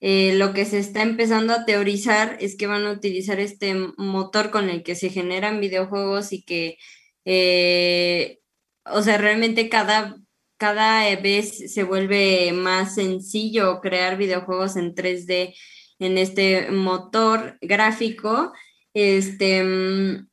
eh, 0.00 0.32
lo 0.34 0.54
que 0.54 0.64
se 0.64 0.78
está 0.78 1.02
empezando 1.02 1.52
a 1.52 1.66
teorizar 1.66 2.38
es 2.40 2.56
que 2.56 2.66
van 2.66 2.86
a 2.86 2.92
utilizar 2.92 3.38
este 3.38 3.74
motor 3.98 4.50
con 4.50 4.70
el 4.70 4.82
que 4.82 4.94
se 4.94 5.10
generan 5.10 5.60
videojuegos 5.60 6.32
y 6.32 6.42
que, 6.42 6.78
eh, 7.26 8.38
o 8.86 9.02
sea, 9.02 9.18
realmente 9.18 9.68
cada, 9.68 10.16
cada 10.56 11.14
vez 11.16 11.70
se 11.74 11.82
vuelve 11.82 12.52
más 12.54 12.94
sencillo 12.94 13.80
crear 13.82 14.16
videojuegos 14.16 14.76
en 14.76 14.94
3D 14.94 15.54
en 15.98 16.16
este 16.16 16.70
motor 16.70 17.58
gráfico. 17.60 18.52
Este, 18.94 19.62
mm, 19.62 20.28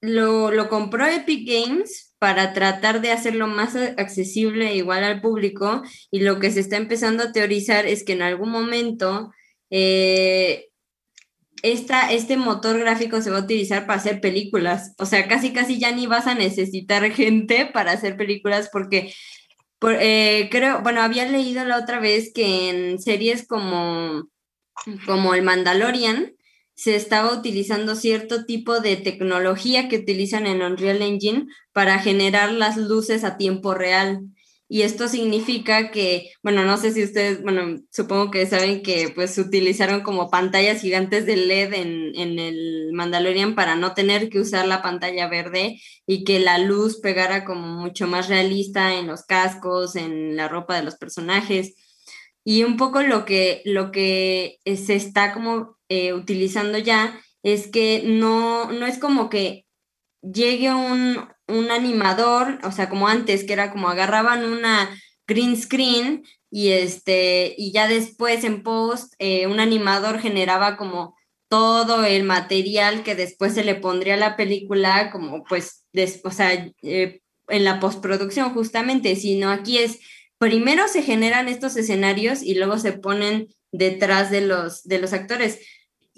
lo, 0.00 0.50
lo 0.52 0.68
compró 0.70 1.06
Epic 1.06 1.46
Games 1.46 2.05
para 2.18 2.52
tratar 2.52 3.00
de 3.00 3.12
hacerlo 3.12 3.46
más 3.46 3.76
accesible 3.76 4.74
igual 4.74 5.04
al 5.04 5.20
público 5.20 5.82
y 6.10 6.20
lo 6.20 6.38
que 6.40 6.50
se 6.50 6.60
está 6.60 6.76
empezando 6.76 7.24
a 7.24 7.32
teorizar 7.32 7.86
es 7.86 8.04
que 8.04 8.14
en 8.14 8.22
algún 8.22 8.50
momento 8.50 9.32
eh, 9.70 10.68
este 11.62 12.36
motor 12.36 12.78
gráfico 12.78 13.20
se 13.20 13.30
va 13.30 13.38
a 13.38 13.42
utilizar 13.42 13.86
para 13.86 13.98
hacer 13.98 14.20
películas. 14.20 14.94
O 14.98 15.06
sea, 15.06 15.26
casi 15.28 15.52
casi 15.52 15.78
ya 15.78 15.92
ni 15.92 16.06
vas 16.06 16.26
a 16.26 16.34
necesitar 16.34 17.10
gente 17.12 17.66
para 17.66 17.92
hacer 17.92 18.16
películas 18.16 18.68
porque 18.72 19.12
eh, 19.82 20.48
creo, 20.50 20.80
bueno, 20.82 21.02
había 21.02 21.26
leído 21.26 21.64
la 21.64 21.78
otra 21.78 22.00
vez 22.00 22.32
que 22.32 22.70
en 22.70 22.98
series 22.98 23.46
como, 23.46 24.28
como 25.04 25.34
el 25.34 25.42
Mandalorian, 25.42 26.32
se 26.76 26.94
estaba 26.94 27.32
utilizando 27.32 27.96
cierto 27.96 28.44
tipo 28.44 28.80
de 28.80 28.96
tecnología 28.96 29.88
que 29.88 29.96
utilizan 29.96 30.46
en 30.46 30.62
Unreal 30.62 31.00
Engine 31.00 31.46
para 31.72 31.98
generar 31.98 32.52
las 32.52 32.76
luces 32.76 33.24
a 33.24 33.38
tiempo 33.38 33.72
real. 33.72 34.26
Y 34.68 34.82
esto 34.82 35.08
significa 35.08 35.90
que, 35.90 36.32
bueno, 36.42 36.64
no 36.64 36.76
sé 36.76 36.92
si 36.92 37.02
ustedes, 37.02 37.42
bueno, 37.42 37.80
supongo 37.90 38.30
que 38.30 38.46
saben 38.46 38.82
que 38.82 39.10
pues 39.14 39.38
utilizaron 39.38 40.02
como 40.02 40.28
pantallas 40.28 40.82
gigantes 40.82 41.24
de 41.24 41.36
LED 41.36 41.72
en, 41.72 42.12
en, 42.14 42.38
el 42.38 42.90
Mandalorian 42.92 43.54
para 43.54 43.76
no 43.76 43.94
tener 43.94 44.28
que 44.28 44.40
usar 44.40 44.66
la 44.66 44.82
pantalla 44.82 45.28
verde 45.28 45.80
y 46.04 46.24
que 46.24 46.40
la 46.40 46.58
luz 46.58 47.00
pegara 47.00 47.44
como 47.44 47.68
mucho 47.68 48.06
más 48.06 48.28
realista 48.28 48.94
en 48.94 49.06
los 49.06 49.24
cascos, 49.24 49.96
en 49.96 50.36
la 50.36 50.48
ropa 50.48 50.76
de 50.76 50.82
los 50.82 50.96
personajes. 50.96 51.74
Y 52.44 52.64
un 52.64 52.76
poco 52.76 53.02
lo 53.02 53.24
que, 53.24 53.62
lo 53.64 53.92
que 53.92 54.58
se 54.64 54.96
está 54.96 55.32
como 55.32 55.75
eh, 55.88 56.12
utilizando 56.12 56.78
ya 56.78 57.20
es 57.42 57.68
que 57.68 58.02
no, 58.04 58.72
no 58.72 58.86
es 58.86 58.98
como 58.98 59.28
que 59.28 59.66
llegue 60.22 60.72
un, 60.72 61.28
un 61.46 61.70
animador, 61.70 62.58
o 62.64 62.72
sea, 62.72 62.88
como 62.88 63.08
antes, 63.08 63.44
que 63.44 63.52
era 63.52 63.70
como 63.70 63.88
agarraban 63.88 64.44
una 64.44 64.90
green 65.26 65.56
screen 65.60 66.24
y 66.50 66.70
este, 66.70 67.54
y 67.56 67.72
ya 67.72 67.88
después 67.88 68.44
en 68.44 68.62
post, 68.62 69.14
eh, 69.18 69.46
un 69.46 69.60
animador 69.60 70.18
generaba 70.20 70.76
como 70.76 71.14
todo 71.48 72.04
el 72.04 72.24
material 72.24 73.02
que 73.02 73.14
después 73.14 73.54
se 73.54 73.64
le 73.64 73.76
pondría 73.76 74.14
a 74.14 74.18
la 74.18 74.36
película, 74.36 75.10
como 75.10 75.44
pues, 75.44 75.84
o 76.24 76.30
sea, 76.30 76.72
eh, 76.82 77.20
en 77.48 77.64
la 77.64 77.78
postproducción 77.78 78.52
justamente, 78.52 79.14
sino 79.16 79.50
aquí 79.50 79.78
es 79.78 80.00
primero 80.38 80.88
se 80.88 81.02
generan 81.02 81.48
estos 81.48 81.76
escenarios 81.76 82.42
y 82.42 82.54
luego 82.54 82.78
se 82.78 82.92
ponen 82.92 83.48
detrás 83.72 84.30
de 84.30 84.40
los, 84.42 84.82
de 84.84 84.98
los 84.98 85.12
actores. 85.12 85.60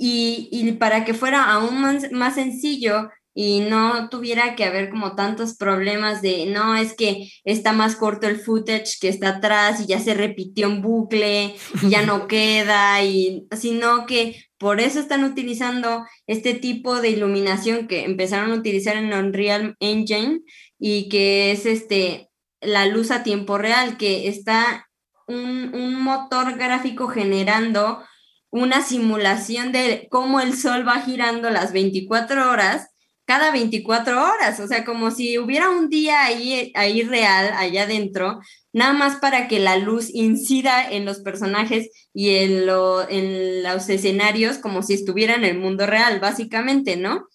Y, 0.00 0.72
para 0.78 1.04
que 1.04 1.12
fuera 1.12 1.50
aún 1.50 1.80
más, 1.80 2.12
más, 2.12 2.36
sencillo 2.36 3.10
y 3.34 3.60
no 3.60 4.08
tuviera 4.08 4.54
que 4.56 4.64
haber 4.64 4.90
como 4.90 5.14
tantos 5.16 5.56
problemas 5.56 6.22
de, 6.22 6.46
no, 6.46 6.76
es 6.76 6.94
que 6.94 7.28
está 7.44 7.72
más 7.72 7.96
corto 7.96 8.28
el 8.28 8.38
footage 8.38 8.98
que 9.00 9.08
está 9.08 9.28
atrás 9.30 9.80
y 9.80 9.86
ya 9.86 10.00
se 10.00 10.14
repitió 10.14 10.68
en 10.68 10.82
bucle 10.82 11.54
y 11.82 11.88
ya 11.88 12.02
no 12.02 12.26
queda, 12.28 13.02
y, 13.02 13.46
sino 13.56 14.06
que 14.06 14.36
por 14.58 14.80
eso 14.80 15.00
están 15.00 15.24
utilizando 15.24 16.04
este 16.26 16.54
tipo 16.54 17.00
de 17.00 17.10
iluminación 17.10 17.86
que 17.86 18.04
empezaron 18.04 18.52
a 18.52 18.56
utilizar 18.56 18.96
en 18.96 19.12
Unreal 19.12 19.76
Engine 19.80 20.40
y 20.78 21.08
que 21.08 21.52
es 21.52 21.66
este 21.66 22.28
la 22.60 22.86
luz 22.86 23.10
a 23.10 23.22
tiempo 23.22 23.58
real, 23.58 23.96
que 23.96 24.28
está 24.28 24.88
un, 25.26 26.02
motor 26.02 26.56
gráfico 26.56 27.08
generando 27.08 28.02
una 28.50 28.82
simulación 28.82 29.72
de 29.72 30.08
cómo 30.10 30.40
el 30.40 30.56
sol 30.56 30.86
va 30.86 31.00
girando 31.02 31.50
las 31.50 31.72
24 31.72 32.50
horas, 32.50 32.88
cada 33.24 33.50
24 33.52 34.22
horas, 34.22 34.58
o 34.58 34.66
sea, 34.66 34.86
como 34.86 35.10
si 35.10 35.36
hubiera 35.36 35.68
un 35.68 35.90
día 35.90 36.24
ahí, 36.24 36.72
ahí 36.74 37.02
real, 37.02 37.52
allá 37.54 37.82
adentro, 37.82 38.40
nada 38.72 38.94
más 38.94 39.16
para 39.16 39.48
que 39.48 39.58
la 39.58 39.76
luz 39.76 40.08
incida 40.14 40.90
en 40.90 41.04
los 41.04 41.20
personajes 41.20 41.90
y 42.14 42.36
en, 42.36 42.68
en 43.10 43.62
los 43.62 43.88
escenarios 43.90 44.56
como 44.56 44.82
si 44.82 44.94
estuviera 44.94 45.34
en 45.34 45.44
el 45.44 45.58
mundo 45.58 45.86
real, 45.86 46.20
básicamente, 46.20 46.96
¿no? 46.96 47.28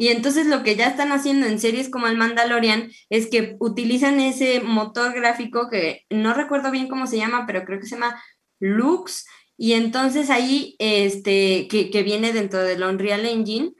Y 0.00 0.08
entonces 0.08 0.46
lo 0.46 0.62
que 0.62 0.76
ya 0.76 0.86
están 0.86 1.10
haciendo 1.12 1.46
en 1.46 1.58
series 1.58 1.90
como 1.90 2.06
el 2.06 2.16
Mandalorian 2.16 2.90
es 3.10 3.26
que 3.26 3.56
utilizan 3.58 4.20
ese 4.20 4.60
motor 4.60 5.12
gráfico 5.12 5.68
que 5.68 6.04
no 6.08 6.34
recuerdo 6.34 6.70
bien 6.70 6.88
cómo 6.88 7.08
se 7.08 7.16
llama, 7.16 7.46
pero 7.46 7.64
creo 7.64 7.80
que 7.80 7.86
se 7.86 7.96
llama 7.96 8.22
Lux. 8.60 9.26
Y 9.58 9.74
entonces 9.74 10.30
ahí, 10.30 10.76
este, 10.78 11.68
que, 11.68 12.02
viene 12.02 12.32
dentro 12.32 12.60
del 12.60 12.82
Unreal 12.82 13.26
Engine, 13.26 13.72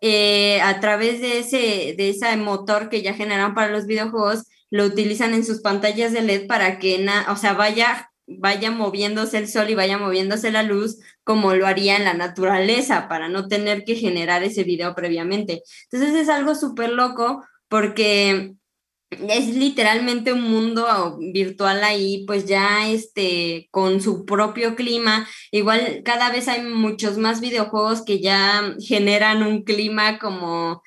eh, 0.00 0.60
a 0.62 0.80
través 0.80 1.20
de 1.20 1.38
ese, 1.38 1.94
de 1.96 2.10
ese 2.10 2.36
motor 2.36 2.88
que 2.88 3.02
ya 3.02 3.14
generan 3.14 3.54
para 3.54 3.70
los 3.70 3.86
videojuegos, 3.86 4.44
lo 4.70 4.84
utilizan 4.84 5.34
en 5.34 5.44
sus 5.44 5.60
pantallas 5.60 6.12
de 6.12 6.22
LED 6.22 6.46
para 6.46 6.78
que, 6.78 7.06
o 7.30 7.36
sea, 7.36 7.52
vaya 7.52 8.08
vaya 8.28 8.70
moviéndose 8.70 9.38
el 9.38 9.48
sol 9.48 9.70
y 9.70 9.74
vaya 9.74 9.98
moviéndose 9.98 10.50
la 10.50 10.62
luz 10.62 10.98
como 11.24 11.54
lo 11.54 11.66
haría 11.66 11.96
en 11.96 12.04
la 12.04 12.14
naturaleza 12.14 13.08
para 13.08 13.28
no 13.28 13.48
tener 13.48 13.84
que 13.84 13.96
generar 13.96 14.42
ese 14.42 14.64
video 14.64 14.94
previamente. 14.94 15.62
Entonces 15.90 16.14
es 16.14 16.28
algo 16.28 16.54
súper 16.54 16.90
loco 16.90 17.44
porque 17.68 18.54
es 19.10 19.54
literalmente 19.54 20.32
un 20.32 20.42
mundo 20.42 21.18
virtual 21.32 21.82
ahí, 21.84 22.24
pues 22.26 22.46
ya 22.46 22.88
este, 22.88 23.68
con 23.70 24.00
su 24.00 24.24
propio 24.24 24.76
clima. 24.76 25.26
Igual 25.50 26.02
cada 26.04 26.30
vez 26.30 26.48
hay 26.48 26.62
muchos 26.62 27.18
más 27.18 27.40
videojuegos 27.40 28.04
que 28.04 28.20
ya 28.20 28.74
generan 28.80 29.42
un 29.42 29.62
clima 29.62 30.18
como... 30.18 30.82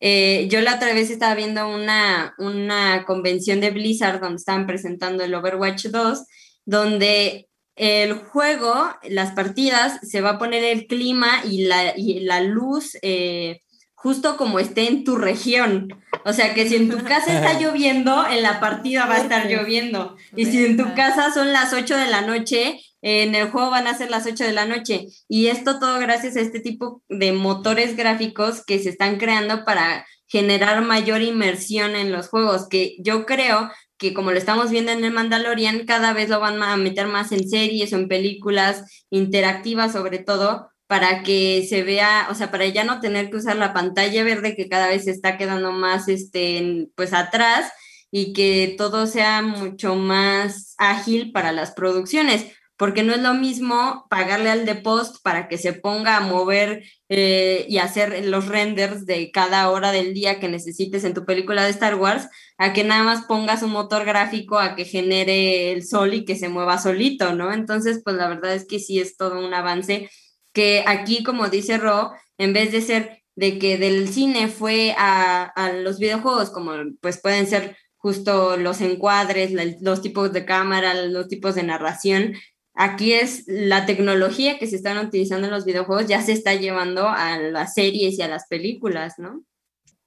Eh, 0.00 0.48
yo 0.50 0.60
la 0.60 0.74
otra 0.74 0.92
vez 0.92 1.10
estaba 1.10 1.34
viendo 1.34 1.66
una, 1.66 2.34
una 2.36 3.04
convención 3.06 3.60
de 3.60 3.70
Blizzard 3.70 4.20
donde 4.20 4.36
estaban 4.36 4.66
presentando 4.66 5.24
el 5.24 5.34
Overwatch 5.34 5.86
2 5.86 6.24
donde 6.64 7.48
el 7.76 8.14
juego, 8.14 8.74
las 9.02 9.32
partidas, 9.32 9.98
se 10.02 10.20
va 10.20 10.30
a 10.30 10.38
poner 10.38 10.62
el 10.64 10.86
clima 10.86 11.42
y 11.44 11.64
la, 11.64 11.94
la 11.96 12.40
luz 12.40 12.96
eh, 13.02 13.60
justo 14.04 14.36
como 14.36 14.58
esté 14.58 14.86
en 14.86 15.02
tu 15.02 15.16
región. 15.16 15.88
O 16.26 16.34
sea 16.34 16.52
que 16.52 16.68
si 16.68 16.76
en 16.76 16.90
tu 16.90 17.02
casa 17.04 17.34
está 17.34 17.58
lloviendo, 17.58 18.26
en 18.28 18.42
la 18.42 18.60
partida 18.60 19.06
va 19.06 19.14
a 19.14 19.22
estar 19.22 19.48
lloviendo. 19.48 20.18
Y 20.36 20.44
si 20.44 20.62
en 20.62 20.76
tu 20.76 20.94
casa 20.94 21.32
son 21.32 21.54
las 21.54 21.72
8 21.72 21.96
de 21.96 22.08
la 22.08 22.20
noche, 22.20 22.82
en 23.00 23.34
el 23.34 23.48
juego 23.48 23.70
van 23.70 23.86
a 23.86 23.96
ser 23.96 24.10
las 24.10 24.26
8 24.26 24.44
de 24.44 24.52
la 24.52 24.66
noche. 24.66 25.06
Y 25.26 25.46
esto 25.46 25.78
todo 25.78 25.98
gracias 26.00 26.36
a 26.36 26.42
este 26.42 26.60
tipo 26.60 27.02
de 27.08 27.32
motores 27.32 27.96
gráficos 27.96 28.62
que 28.62 28.78
se 28.78 28.90
están 28.90 29.16
creando 29.16 29.64
para 29.64 30.04
generar 30.26 30.82
mayor 30.82 31.22
inmersión 31.22 31.96
en 31.96 32.12
los 32.12 32.28
juegos, 32.28 32.68
que 32.68 32.96
yo 32.98 33.24
creo 33.24 33.70
que 33.96 34.12
como 34.12 34.32
lo 34.32 34.36
estamos 34.36 34.70
viendo 34.70 34.92
en 34.92 35.02
el 35.02 35.14
Mandalorian, 35.14 35.86
cada 35.86 36.12
vez 36.12 36.28
lo 36.28 36.40
van 36.40 36.62
a 36.62 36.76
meter 36.76 37.06
más 37.06 37.32
en 37.32 37.48
series 37.48 37.90
o 37.94 37.96
en 37.96 38.08
películas 38.08 39.06
interactivas 39.08 39.92
sobre 39.92 40.18
todo, 40.18 40.68
para 40.86 41.22
que 41.22 41.66
se 41.68 41.82
vea, 41.82 42.28
o 42.30 42.34
sea, 42.34 42.50
para 42.50 42.66
ya 42.66 42.84
no 42.84 43.00
tener 43.00 43.30
que 43.30 43.36
usar 43.36 43.56
la 43.56 43.72
pantalla 43.72 44.24
verde 44.24 44.56
que 44.56 44.68
cada 44.68 44.88
vez 44.88 45.06
está 45.06 45.38
quedando 45.38 45.72
más, 45.72 46.08
este, 46.08 46.88
pues 46.94 47.12
atrás 47.12 47.72
y 48.10 48.32
que 48.32 48.74
todo 48.78 49.06
sea 49.06 49.42
mucho 49.42 49.96
más 49.96 50.74
ágil 50.78 51.32
para 51.32 51.52
las 51.52 51.72
producciones 51.72 52.46
porque 52.76 53.04
no 53.04 53.14
es 53.14 53.22
lo 53.22 53.34
mismo 53.34 54.06
pagarle 54.10 54.50
al 54.50 54.66
de 54.66 54.74
post 54.74 55.22
para 55.22 55.48
que 55.48 55.58
se 55.58 55.72
ponga 55.72 56.16
a 56.16 56.20
mover 56.20 56.82
eh, 57.08 57.66
y 57.68 57.78
hacer 57.78 58.26
los 58.26 58.48
renders 58.48 59.06
de 59.06 59.30
cada 59.30 59.70
hora 59.70 59.92
del 59.92 60.12
día 60.12 60.40
que 60.40 60.48
necesites 60.48 61.04
en 61.04 61.14
tu 61.14 61.24
película 61.24 61.64
de 61.64 61.70
Star 61.70 61.94
Wars, 61.94 62.28
a 62.58 62.72
que 62.72 62.82
nada 62.82 63.04
más 63.04 63.26
pongas 63.26 63.62
un 63.62 63.70
motor 63.70 64.04
gráfico 64.04 64.58
a 64.58 64.74
que 64.74 64.84
genere 64.84 65.72
el 65.72 65.86
sol 65.86 66.14
y 66.14 66.24
que 66.24 66.36
se 66.36 66.48
mueva 66.48 66.78
solito, 66.78 67.32
¿no? 67.34 67.52
Entonces, 67.52 68.00
pues 68.04 68.16
la 68.16 68.28
verdad 68.28 68.54
es 68.54 68.66
que 68.66 68.80
sí 68.80 68.98
es 68.98 69.16
todo 69.16 69.38
un 69.38 69.54
avance 69.54 70.10
que 70.54 70.82
aquí, 70.86 71.22
como 71.22 71.50
dice 71.50 71.76
Ro, 71.76 72.12
en 72.38 72.54
vez 72.54 72.72
de 72.72 72.80
ser 72.80 73.22
de 73.36 73.58
que 73.58 73.76
del 73.76 74.08
cine 74.08 74.48
fue 74.48 74.94
a, 74.96 75.42
a 75.44 75.72
los 75.72 75.98
videojuegos, 75.98 76.50
como 76.50 76.72
pues 77.02 77.20
pueden 77.20 77.46
ser 77.46 77.76
justo 77.96 78.56
los 78.56 78.80
encuadres, 78.80 79.52
los 79.82 80.00
tipos 80.00 80.32
de 80.32 80.46
cámara, 80.46 80.94
los 80.94 81.28
tipos 81.28 81.54
de 81.54 81.64
narración, 81.64 82.34
Aquí 82.74 83.12
es 83.12 83.44
la 83.46 83.86
tecnología 83.86 84.58
que 84.58 84.66
se 84.66 84.74
están 84.74 84.98
utilizando 84.98 85.46
en 85.46 85.52
los 85.52 85.64
videojuegos 85.64 86.08
ya 86.08 86.20
se 86.22 86.32
está 86.32 86.54
llevando 86.54 87.08
a 87.08 87.38
las 87.38 87.74
series 87.74 88.18
y 88.18 88.22
a 88.22 88.28
las 88.28 88.48
películas, 88.48 89.14
¿no? 89.16 89.44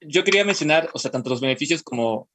Yo 0.01 0.25
quería 0.25 0.43
mencionar, 0.43 0.89
o 0.93 0.99
sea, 0.99 1.09
tanto 1.09 1.29
los 1.29 1.39
beneficios 1.39 1.81
como 1.81 2.29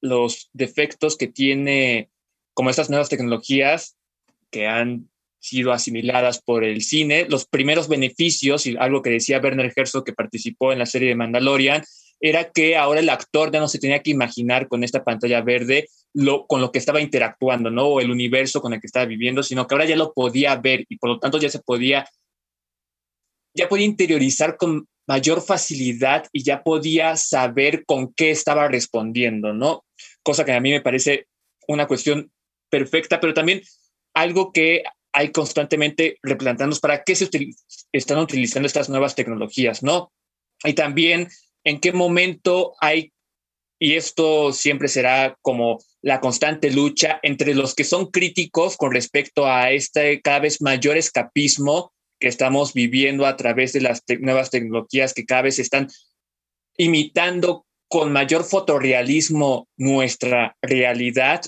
los 0.00 0.48
defectos 0.54 1.18
que 1.18 1.26
tiene 1.26 2.10
como 2.54 2.70
estas 2.70 2.88
nuevas 2.88 3.10
tecnologías 3.10 3.98
que 4.50 4.66
han 4.66 5.10
sido 5.40 5.72
asimiladas 5.72 6.42
por 6.42 6.64
el 6.64 6.82
cine, 6.82 7.26
los 7.28 7.46
primeros 7.46 7.88
beneficios 7.88 8.66
y 8.66 8.76
algo 8.76 9.02
que 9.02 9.10
decía 9.10 9.40
Werner 9.40 9.72
Herzog 9.74 10.04
que 10.04 10.12
participó 10.12 10.72
en 10.72 10.78
la 10.78 10.86
serie 10.86 11.08
de 11.08 11.14
Mandalorian 11.14 11.82
era 12.20 12.50
que 12.50 12.76
ahora 12.76 13.00
el 13.00 13.08
actor 13.08 13.52
ya 13.52 13.60
no 13.60 13.68
se 13.68 13.78
tenía 13.78 14.02
que 14.02 14.10
imaginar 14.10 14.68
con 14.68 14.82
esta 14.82 15.04
pantalla 15.04 15.40
verde 15.40 15.88
lo, 16.12 16.46
con 16.46 16.60
lo 16.60 16.72
que 16.72 16.78
estaba 16.78 17.00
interactuando, 17.00 17.70
¿no? 17.70 17.86
O 17.86 18.00
el 18.00 18.10
universo 18.10 18.60
con 18.60 18.72
el 18.72 18.80
que 18.80 18.88
estaba 18.88 19.06
viviendo, 19.06 19.42
sino 19.42 19.66
que 19.66 19.74
ahora 19.74 19.84
ya 19.84 19.96
lo 19.96 20.12
podía 20.12 20.56
ver 20.56 20.84
y 20.88 20.96
por 20.98 21.10
lo 21.10 21.18
tanto 21.20 21.38
ya 21.38 21.48
se 21.48 21.60
podía, 21.60 22.08
ya 23.54 23.68
podía 23.68 23.86
interiorizar 23.86 24.56
con 24.56 24.88
mayor 25.06 25.40
facilidad 25.40 26.26
y 26.32 26.42
ya 26.42 26.62
podía 26.62 27.16
saber 27.16 27.84
con 27.86 28.12
qué 28.14 28.30
estaba 28.30 28.68
respondiendo, 28.68 29.52
¿no? 29.54 29.84
Cosa 30.22 30.44
que 30.44 30.52
a 30.52 30.60
mí 30.60 30.70
me 30.70 30.80
parece 30.80 31.26
una 31.68 31.86
cuestión 31.86 32.30
perfecta, 32.68 33.20
pero 33.20 33.32
también 33.32 33.62
algo 34.14 34.52
que 34.52 34.82
hay 35.18 35.32
constantemente 35.32 36.16
replanteándonos 36.22 36.78
para 36.78 37.02
qué 37.02 37.16
se 37.16 37.28
están 37.90 38.18
utilizando 38.18 38.68
estas 38.68 38.88
nuevas 38.88 39.16
tecnologías, 39.16 39.82
¿no? 39.82 40.12
Y 40.62 40.74
también 40.74 41.26
en 41.64 41.80
qué 41.80 41.92
momento 41.92 42.74
hay, 42.80 43.12
y 43.80 43.94
esto 43.94 44.52
siempre 44.52 44.86
será 44.86 45.36
como 45.42 45.80
la 46.02 46.20
constante 46.20 46.70
lucha 46.70 47.18
entre 47.24 47.56
los 47.56 47.74
que 47.74 47.82
son 47.82 48.12
críticos 48.12 48.76
con 48.76 48.92
respecto 48.92 49.48
a 49.48 49.72
este 49.72 50.20
cada 50.20 50.38
vez 50.38 50.62
mayor 50.62 50.96
escapismo 50.96 51.92
que 52.20 52.28
estamos 52.28 52.72
viviendo 52.72 53.26
a 53.26 53.36
través 53.36 53.72
de 53.72 53.80
las 53.80 54.04
nuevas 54.20 54.50
tecnologías 54.50 55.14
que 55.14 55.26
cada 55.26 55.42
vez 55.42 55.58
están 55.58 55.88
imitando 56.76 57.66
con 57.88 58.12
mayor 58.12 58.44
fotorrealismo 58.44 59.68
nuestra 59.76 60.56
realidad 60.62 61.40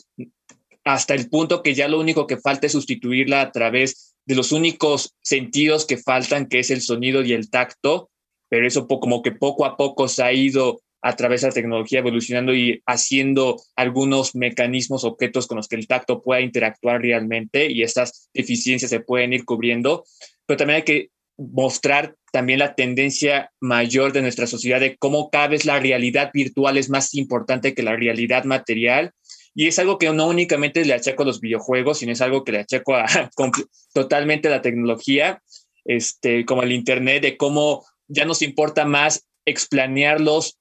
hasta 0.95 1.14
el 1.14 1.28
punto 1.28 1.62
que 1.62 1.74
ya 1.74 1.88
lo 1.88 2.01
único 2.01 2.26
que 2.26 2.36
falta 2.36 2.66
es 2.66 2.72
sustituirla 2.72 3.41
a 3.41 3.53
través 3.53 4.16
de 4.26 4.34
los 4.34 4.53
únicos 4.53 5.14
sentidos 5.22 5.86
que 5.86 5.97
faltan, 5.97 6.47
que 6.47 6.59
es 6.59 6.70
el 6.70 6.80
sonido 6.80 7.22
y 7.22 7.32
el 7.32 7.51
tacto, 7.51 8.11
pero 8.49 8.66
eso 8.66 8.86
como 8.88 9.22
que 9.22 9.32
poco 9.32 9.64
a 9.64 9.76
poco 9.76 10.09
se 10.09 10.22
ha 10.22 10.32
ido 10.32 10.80
a 11.03 11.16
través 11.16 11.41
de 11.41 11.49
la 11.49 11.55
tecnología 11.55 12.01
evolucionando 12.01 12.55
y 12.55 12.82
haciendo 12.86 13.57
algunos 13.76 14.34
mecanismos, 14.34 15.05
objetos 15.05 15.47
con 15.47 15.57
los 15.57 15.68
que 15.68 15.76
el 15.76 15.86
tacto 15.86 16.22
pueda 16.22 16.41
interactuar 16.41 17.01
realmente 17.01 17.70
y 17.70 17.82
estas 17.82 18.28
deficiencias 18.34 18.91
se 18.91 19.01
pueden 19.01 19.32
ir 19.32 19.45
cubriendo, 19.45 20.05
pero 20.45 20.59
también 20.59 20.78
hay 20.78 20.84
que 20.84 21.11
mostrar 21.38 22.16
también 22.32 22.59
la 22.59 22.74
tendencia 22.74 23.51
mayor 23.61 24.12
de 24.12 24.22
nuestra 24.22 24.47
sociedad 24.47 24.80
de 24.80 24.97
cómo 24.99 25.30
cada 25.30 25.49
vez 25.49 25.64
la 25.64 25.80
realidad 25.80 26.30
virtual 26.34 26.76
es 26.76 26.91
más 26.91 27.14
importante 27.14 27.74
que 27.74 27.82
la 27.82 27.97
realidad 27.97 28.45
material 28.45 29.12
y 29.55 29.66
es 29.66 29.78
algo 29.78 29.98
que 29.98 30.11
no 30.12 30.28
únicamente 30.28 30.84
le 30.84 30.94
achaco 30.94 31.22
a 31.22 31.26
los 31.26 31.40
videojuegos, 31.40 31.98
sino 31.98 32.12
es 32.12 32.20
algo 32.20 32.44
que 32.44 32.53
le 32.53 32.61
achaco 32.61 32.94
a, 32.94 33.07
totalmente 33.92 34.48
a 34.48 34.53
la 34.53 34.62
tecnología, 34.62 35.42
este, 35.84 36.44
como 36.44 36.62
el 36.62 36.72
Internet, 36.72 37.22
de 37.22 37.36
cómo 37.36 37.84
ya 38.09 38.24
nos 38.24 38.42
importa 38.42 38.84
más 38.84 39.26
explanearlos, 39.44 40.59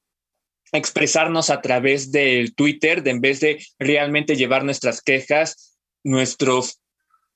expresarnos 0.72 1.50
a 1.50 1.62
través 1.62 2.12
del 2.12 2.56
Twitter, 2.56 3.04
de 3.04 3.12
en 3.12 3.22
vez 3.22 3.40
de 3.40 3.64
realmente 3.78 4.36
llevar 4.36 4.64
nuestras 4.64 5.02
quejas, 5.02 5.78
nuestros, 6.04 6.80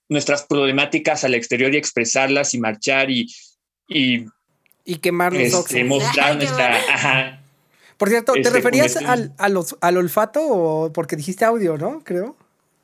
nuestras 0.10 0.44
problemáticas 0.44 1.24
al 1.24 1.36
exterior 1.36 1.74
y 1.74 1.78
expresarlas 1.78 2.54
y 2.54 2.60
marchar 2.60 3.12
y... 3.12 3.28
Y, 3.88 4.26
y 4.86 4.96
quemar 4.98 5.36
este, 5.36 5.84
mostrar 5.84 6.38
nuestra... 6.38 7.43
Por 8.04 8.10
cierto, 8.10 8.34
¿te 8.34 8.42
este, 8.42 8.50
referías 8.50 8.98
al, 8.98 9.34
al 9.38 9.98
olfato 9.98 10.42
o 10.46 10.92
porque 10.92 11.16
dijiste 11.16 11.46
audio, 11.46 11.78
no? 11.78 12.04
Creo. 12.04 12.36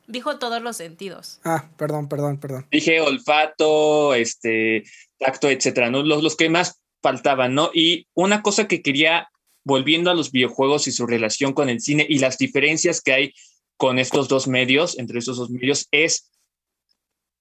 Dijo 0.06 0.38
todos 0.38 0.62
los 0.62 0.78
sentidos. 0.78 1.40
Ah, 1.44 1.68
perdón, 1.76 2.08
perdón, 2.08 2.38
perdón. 2.38 2.66
Dije 2.70 3.02
olfato, 3.02 4.14
este, 4.14 4.82
tacto, 5.18 5.50
etcétera, 5.50 5.90
¿no? 5.90 6.02
Los, 6.02 6.22
los 6.22 6.36
que 6.36 6.48
más 6.48 6.80
faltaban, 7.02 7.54
¿no? 7.54 7.70
Y 7.74 8.06
una 8.14 8.40
cosa 8.40 8.66
que 8.66 8.80
quería, 8.80 9.28
volviendo 9.62 10.10
a 10.10 10.14
los 10.14 10.32
videojuegos 10.32 10.88
y 10.88 10.92
su 10.92 11.06
relación 11.06 11.52
con 11.52 11.68
el 11.68 11.82
cine 11.82 12.06
y 12.08 12.18
las 12.18 12.38
diferencias 12.38 13.02
que 13.02 13.12
hay 13.12 13.34
con 13.76 13.98
estos 13.98 14.26
dos 14.26 14.48
medios, 14.48 14.98
entre 14.98 15.18
estos 15.18 15.36
dos 15.36 15.50
medios, 15.50 15.86
es 15.90 16.30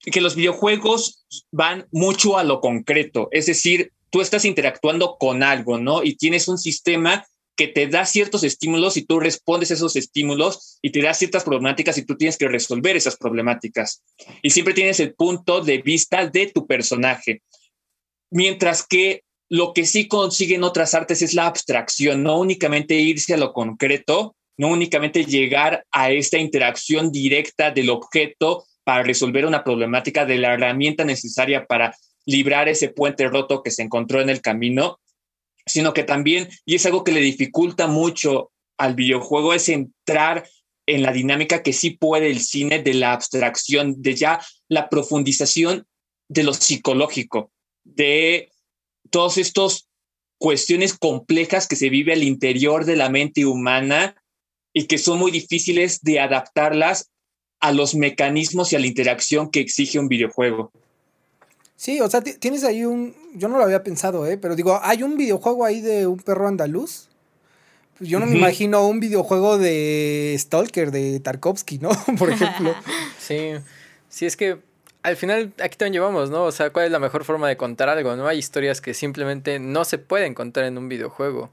que 0.01 0.19
los 0.19 0.35
videojuegos 0.35 1.25
van 1.49 1.87
mucho 1.93 2.37
a 2.37 2.43
lo 2.43 2.59
concreto, 2.59 3.29
es 3.31 3.45
decir, 3.45 3.93
tú 4.09 4.19
estás 4.19 4.43
interactuando 4.43 5.15
con 5.17 5.43
algo, 5.43 5.77
¿no? 5.77 6.03
Y 6.03 6.17
tienes 6.17 6.49
un 6.49 6.57
sistema 6.57 7.25
que 7.59 7.67
te 7.67 7.87
da 7.87 8.05
ciertos 8.05 8.45
estímulos 8.45 8.95
y 8.95 9.01
tú 9.01 9.19
respondes 9.19 9.69
a 9.69 9.73
esos 9.73 9.97
estímulos 9.97 10.79
y 10.81 10.91
te 10.91 11.01
da 11.01 11.13
ciertas 11.13 11.43
problemáticas 11.43 11.97
y 11.97 12.05
tú 12.05 12.15
tienes 12.15 12.37
que 12.37 12.47
resolver 12.47 12.95
esas 12.95 13.17
problemáticas. 13.17 14.01
Y 14.41 14.51
siempre 14.51 14.73
tienes 14.73 15.01
el 15.01 15.13
punto 15.13 15.59
de 15.59 15.79
vista 15.79 16.25
de 16.25 16.47
tu 16.47 16.65
personaje. 16.65 17.41
Mientras 18.31 18.87
que 18.87 19.23
lo 19.49 19.73
que 19.73 19.85
sí 19.85 20.07
consiguen 20.07 20.63
otras 20.63 20.93
artes 20.93 21.21
es 21.21 21.33
la 21.33 21.47
abstracción, 21.47 22.23
no 22.23 22.39
únicamente 22.39 22.95
irse 22.95 23.33
a 23.33 23.37
lo 23.37 23.51
concreto, 23.51 24.37
no 24.55 24.69
únicamente 24.69 25.25
llegar 25.25 25.83
a 25.91 26.11
esta 26.11 26.37
interacción 26.37 27.11
directa 27.11 27.71
del 27.71 27.89
objeto 27.89 28.63
para 28.85 29.03
resolver 29.03 29.45
una 29.45 29.65
problemática 29.65 30.25
de 30.25 30.37
la 30.37 30.53
herramienta 30.53 31.03
necesaria 31.03 31.65
para 31.65 31.93
librar 32.25 32.69
ese 32.69 32.87
puente 32.87 33.27
roto 33.27 33.61
que 33.61 33.71
se 33.71 33.81
encontró 33.81 34.21
en 34.21 34.29
el 34.29 34.39
camino, 34.39 35.01
sino 35.65 35.93
que 35.93 36.03
también, 36.03 36.49
y 36.65 36.75
es 36.75 36.85
algo 36.85 37.03
que 37.03 37.11
le 37.11 37.21
dificulta 37.21 37.87
mucho 37.87 38.51
al 38.77 38.95
videojuego, 38.95 39.53
es 39.53 39.69
entrar 39.69 40.47
en 40.85 41.03
la 41.03 41.11
dinámica 41.11 41.61
que 41.61 41.73
sí 41.73 41.91
puede 41.91 42.31
el 42.31 42.39
cine 42.39 42.81
de 42.81 42.93
la 42.95 43.13
abstracción, 43.13 44.01
de 44.01 44.15
ya 44.15 44.41
la 44.67 44.89
profundización 44.89 45.85
de 46.27 46.43
lo 46.43 46.53
psicológico, 46.53 47.51
de 47.83 48.51
todas 49.09 49.37
estas 49.37 49.89
cuestiones 50.39 50.97
complejas 50.97 51.67
que 51.67 51.75
se 51.75 51.89
vive 51.89 52.13
al 52.13 52.23
interior 52.23 52.85
de 52.85 52.95
la 52.95 53.09
mente 53.09 53.45
humana 53.45 54.15
y 54.73 54.85
que 54.85 54.97
son 54.97 55.19
muy 55.19 55.31
difíciles 55.31 56.01
de 56.01 56.19
adaptarlas 56.19 57.11
a 57.59 57.71
los 57.71 57.93
mecanismos 57.93 58.71
y 58.71 58.75
a 58.75 58.79
la 58.79 58.87
interacción 58.87 59.51
que 59.51 59.59
exige 59.59 59.99
un 59.99 60.07
videojuego. 60.07 60.71
Sí, 61.79 62.01
o 62.01 62.09
sea, 62.09 62.19
tienes 62.19 62.65
ahí 62.65 62.83
un. 62.83 63.15
Yo 63.35 63.47
no 63.47 63.57
lo 63.57 63.63
había 63.63 63.83
pensado, 63.85 64.27
¿eh? 64.27 64.37
Pero 64.37 64.57
digo, 64.57 64.81
hay 64.83 65.01
un 65.01 65.15
videojuego 65.15 65.63
ahí 65.63 65.79
de 65.79 66.07
un 66.07 66.17
perro 66.19 66.45
andaluz. 66.45 67.07
Pues 67.97 68.09
yo 68.09 68.19
no 68.19 68.25
me 68.25 68.37
imagino 68.37 68.85
un 68.85 68.99
videojuego 68.99 69.57
de 69.57 70.35
Stalker, 70.37 70.91
de 70.91 71.21
Tarkovsky, 71.21 71.77
¿no? 71.77 71.91
Por 72.19 72.31
ejemplo. 72.31 72.75
sí. 73.17 73.51
Sí, 74.09 74.25
es 74.25 74.35
que 74.35 74.59
al 75.03 75.15
final 75.15 75.53
aquí 75.63 75.77
también 75.77 75.93
llevamos, 75.93 76.29
¿no? 76.29 76.43
O 76.43 76.51
sea, 76.51 76.69
¿cuál 76.71 76.87
es 76.87 76.91
la 76.91 76.99
mejor 76.99 77.23
forma 77.23 77.47
de 77.47 77.55
contar 77.55 77.87
algo? 77.87 78.13
No 78.17 78.27
hay 78.27 78.39
historias 78.39 78.81
que 78.81 78.93
simplemente 78.93 79.57
no 79.59 79.85
se 79.85 79.99
pueden 79.99 80.33
contar 80.33 80.65
en 80.65 80.77
un 80.77 80.89
videojuego 80.89 81.49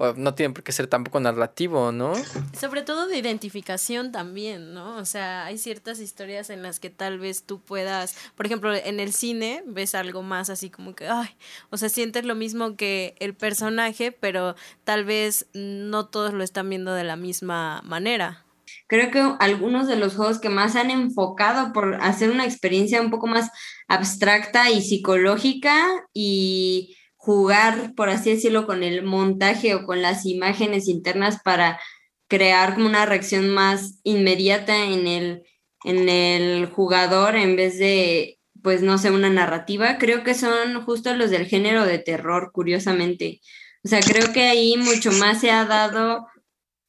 o 0.00 0.12
no 0.12 0.32
tiene 0.34 0.54
por 0.54 0.62
qué 0.62 0.70
ser 0.70 0.86
tampoco 0.86 1.18
narrativo, 1.18 1.90
¿no? 1.90 2.12
Sobre 2.58 2.82
todo 2.82 3.08
de 3.08 3.18
identificación 3.18 4.12
también, 4.12 4.72
¿no? 4.72 4.96
O 4.96 5.04
sea, 5.04 5.44
hay 5.44 5.58
ciertas 5.58 5.98
historias 5.98 6.50
en 6.50 6.62
las 6.62 6.78
que 6.78 6.88
tal 6.88 7.18
vez 7.18 7.42
tú 7.42 7.60
puedas, 7.60 8.16
por 8.36 8.46
ejemplo, 8.46 8.72
en 8.72 9.00
el 9.00 9.12
cine 9.12 9.64
ves 9.66 9.96
algo 9.96 10.22
más 10.22 10.50
así 10.50 10.70
como 10.70 10.94
que, 10.94 11.08
ay, 11.08 11.30
o 11.70 11.76
sea, 11.76 11.88
sientes 11.88 12.24
lo 12.24 12.36
mismo 12.36 12.76
que 12.76 13.16
el 13.18 13.34
personaje, 13.34 14.12
pero 14.12 14.54
tal 14.84 15.04
vez 15.04 15.48
no 15.52 16.06
todos 16.06 16.32
lo 16.32 16.44
están 16.44 16.70
viendo 16.70 16.94
de 16.94 17.02
la 17.02 17.16
misma 17.16 17.82
manera. 17.82 18.44
Creo 18.86 19.10
que 19.10 19.34
algunos 19.40 19.88
de 19.88 19.96
los 19.96 20.14
juegos 20.14 20.38
que 20.38 20.48
más 20.48 20.76
han 20.76 20.92
enfocado 20.92 21.72
por 21.72 21.96
hacer 21.96 22.30
una 22.30 22.44
experiencia 22.44 23.02
un 23.02 23.10
poco 23.10 23.26
más 23.26 23.50
abstracta 23.88 24.70
y 24.70 24.80
psicológica 24.80 25.84
y 26.14 26.96
jugar, 27.18 27.94
por 27.96 28.08
así 28.08 28.30
decirlo, 28.30 28.64
con 28.64 28.82
el 28.82 29.02
montaje 29.02 29.74
o 29.74 29.84
con 29.84 30.00
las 30.00 30.24
imágenes 30.24 30.88
internas 30.88 31.40
para 31.44 31.78
crear 32.28 32.74
como 32.74 32.86
una 32.86 33.06
reacción 33.06 33.50
más 33.50 34.00
inmediata 34.04 34.84
en 34.84 35.06
el, 35.06 35.42
en 35.84 36.08
el 36.08 36.66
jugador 36.66 37.34
en 37.36 37.56
vez 37.56 37.78
de, 37.78 38.38
pues 38.62 38.82
no 38.82 38.98
sé, 38.98 39.10
una 39.10 39.30
narrativa. 39.30 39.98
Creo 39.98 40.22
que 40.22 40.34
son 40.34 40.82
justo 40.84 41.14
los 41.14 41.30
del 41.30 41.46
género 41.46 41.84
de 41.84 41.98
terror, 41.98 42.50
curiosamente. 42.52 43.40
O 43.84 43.88
sea, 43.88 44.00
creo 44.00 44.32
que 44.32 44.44
ahí 44.44 44.76
mucho 44.76 45.10
más 45.12 45.40
se 45.40 45.50
ha 45.50 45.64
dado 45.64 46.28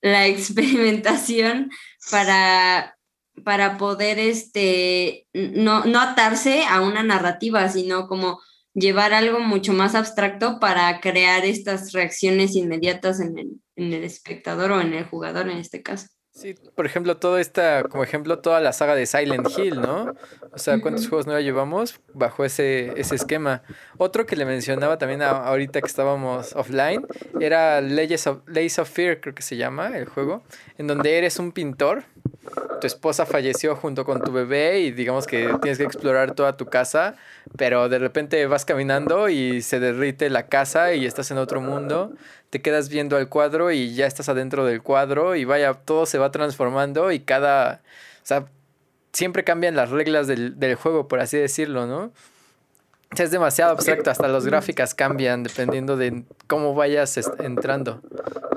la 0.02 0.28
experimentación 0.28 1.72
para, 2.12 2.98
para 3.44 3.78
poder 3.78 4.20
este, 4.20 5.28
no, 5.34 5.86
no 5.86 6.00
atarse 6.00 6.66
a 6.66 6.82
una 6.82 7.02
narrativa, 7.02 7.68
sino 7.68 8.08
como 8.08 8.40
llevar 8.74 9.14
algo 9.14 9.40
mucho 9.40 9.74
más 9.74 9.96
abstracto 9.96 10.60
para 10.60 11.00
crear 11.02 11.46
estas 11.46 11.92
reacciones 11.92 12.56
inmediatas 12.56 13.20
en 13.20 13.38
el, 13.38 13.50
en 13.76 13.94
el 13.94 14.04
espectador 14.04 14.72
o 14.72 14.82
en 14.82 14.94
el 14.94 15.06
jugador 15.06 15.50
en 15.50 15.58
este 15.58 15.82
caso. 15.82 16.08
Sí, 16.32 16.56
por 16.76 16.86
ejemplo, 16.86 17.18
toda 17.18 17.42
esta, 17.42 17.84
como 17.84 18.02
ejemplo, 18.02 18.40
toda 18.40 18.62
la 18.62 18.72
saga 18.72 18.96
de 18.96 19.06
Silent 19.06 19.48
Hill, 19.58 19.82
¿no? 19.82 20.14
O 20.54 20.58
sea, 20.58 20.80
¿cuántos 20.80 21.10
juegos 21.10 21.28
no 21.28 21.38
llevamos 21.38 22.00
bajo 22.14 22.46
ese, 22.46 22.94
ese 22.98 23.16
esquema? 23.16 23.62
Otro 23.98 24.26
que 24.26 24.38
le 24.38 24.46
mencionaba 24.46 24.98
también 24.98 25.22
ahorita 25.22 25.82
que 25.82 25.88
estábamos 25.88 26.56
offline 26.56 27.06
era 27.42 27.82
Legends 27.82 28.28
of, 28.28 28.48
Legends 28.48 28.80
of 28.80 28.90
Fear, 28.90 29.20
creo 29.20 29.36
que 29.36 29.42
se 29.42 29.58
llama 29.58 29.98
el 29.98 30.06
juego, 30.06 30.44
en 30.78 30.88
donde 30.88 31.18
eres 31.18 31.40
un 31.40 31.52
pintor, 31.52 32.06
tu 32.80 32.88
esposa 32.88 33.26
falleció 33.26 33.76
junto 33.76 34.06
con 34.06 34.22
tu 34.22 34.32
bebé 34.32 34.80
y 34.80 34.92
digamos 34.92 35.28
que 35.28 35.54
tienes 35.62 35.78
que 35.78 35.84
explorar 35.84 36.36
toda 36.36 36.56
tu 36.56 36.68
casa, 36.68 37.16
pero 37.58 37.90
de 37.90 38.00
repente 38.00 38.46
vas 38.46 38.66
caminando 38.66 39.30
y 39.30 39.62
se 39.62 39.80
derrite 39.80 40.30
la 40.30 40.48
casa 40.48 40.94
y 40.94 41.06
estás 41.06 41.32
en 41.32 41.38
otro 41.38 41.62
mundo 41.62 42.14
te 42.50 42.62
quedas 42.62 42.90
viendo 42.90 43.18
al 43.18 43.30
cuadro 43.30 43.72
y 43.72 43.94
ya 43.94 44.08
estás 44.08 44.30
adentro 44.30 44.66
del 44.66 44.82
cuadro 44.82 45.36
y 45.36 45.46
vaya, 45.46 45.74
todo 45.74 46.06
se 46.06 46.18
va 46.18 46.32
transformando 46.32 47.12
y 47.12 47.20
cada, 47.20 47.82
o 48.24 48.26
sea, 48.26 48.46
siempre 49.14 49.44
cambian 49.44 49.76
las 49.76 49.90
reglas 49.90 50.28
del, 50.28 50.60
del 50.60 50.76
juego, 50.76 51.08
por 51.08 51.20
así 51.20 51.38
decirlo, 51.38 51.86
¿no? 51.86 52.12
Es 53.18 53.32
demasiado 53.32 53.72
abstracto, 53.72 54.12
hasta 54.12 54.28
las 54.28 54.46
gráficas 54.46 54.94
cambian 54.94 55.44
dependiendo 55.44 55.98
de 55.98 56.24
cómo 56.48 56.76
vayas 56.76 57.20
entrando. 57.40 58.02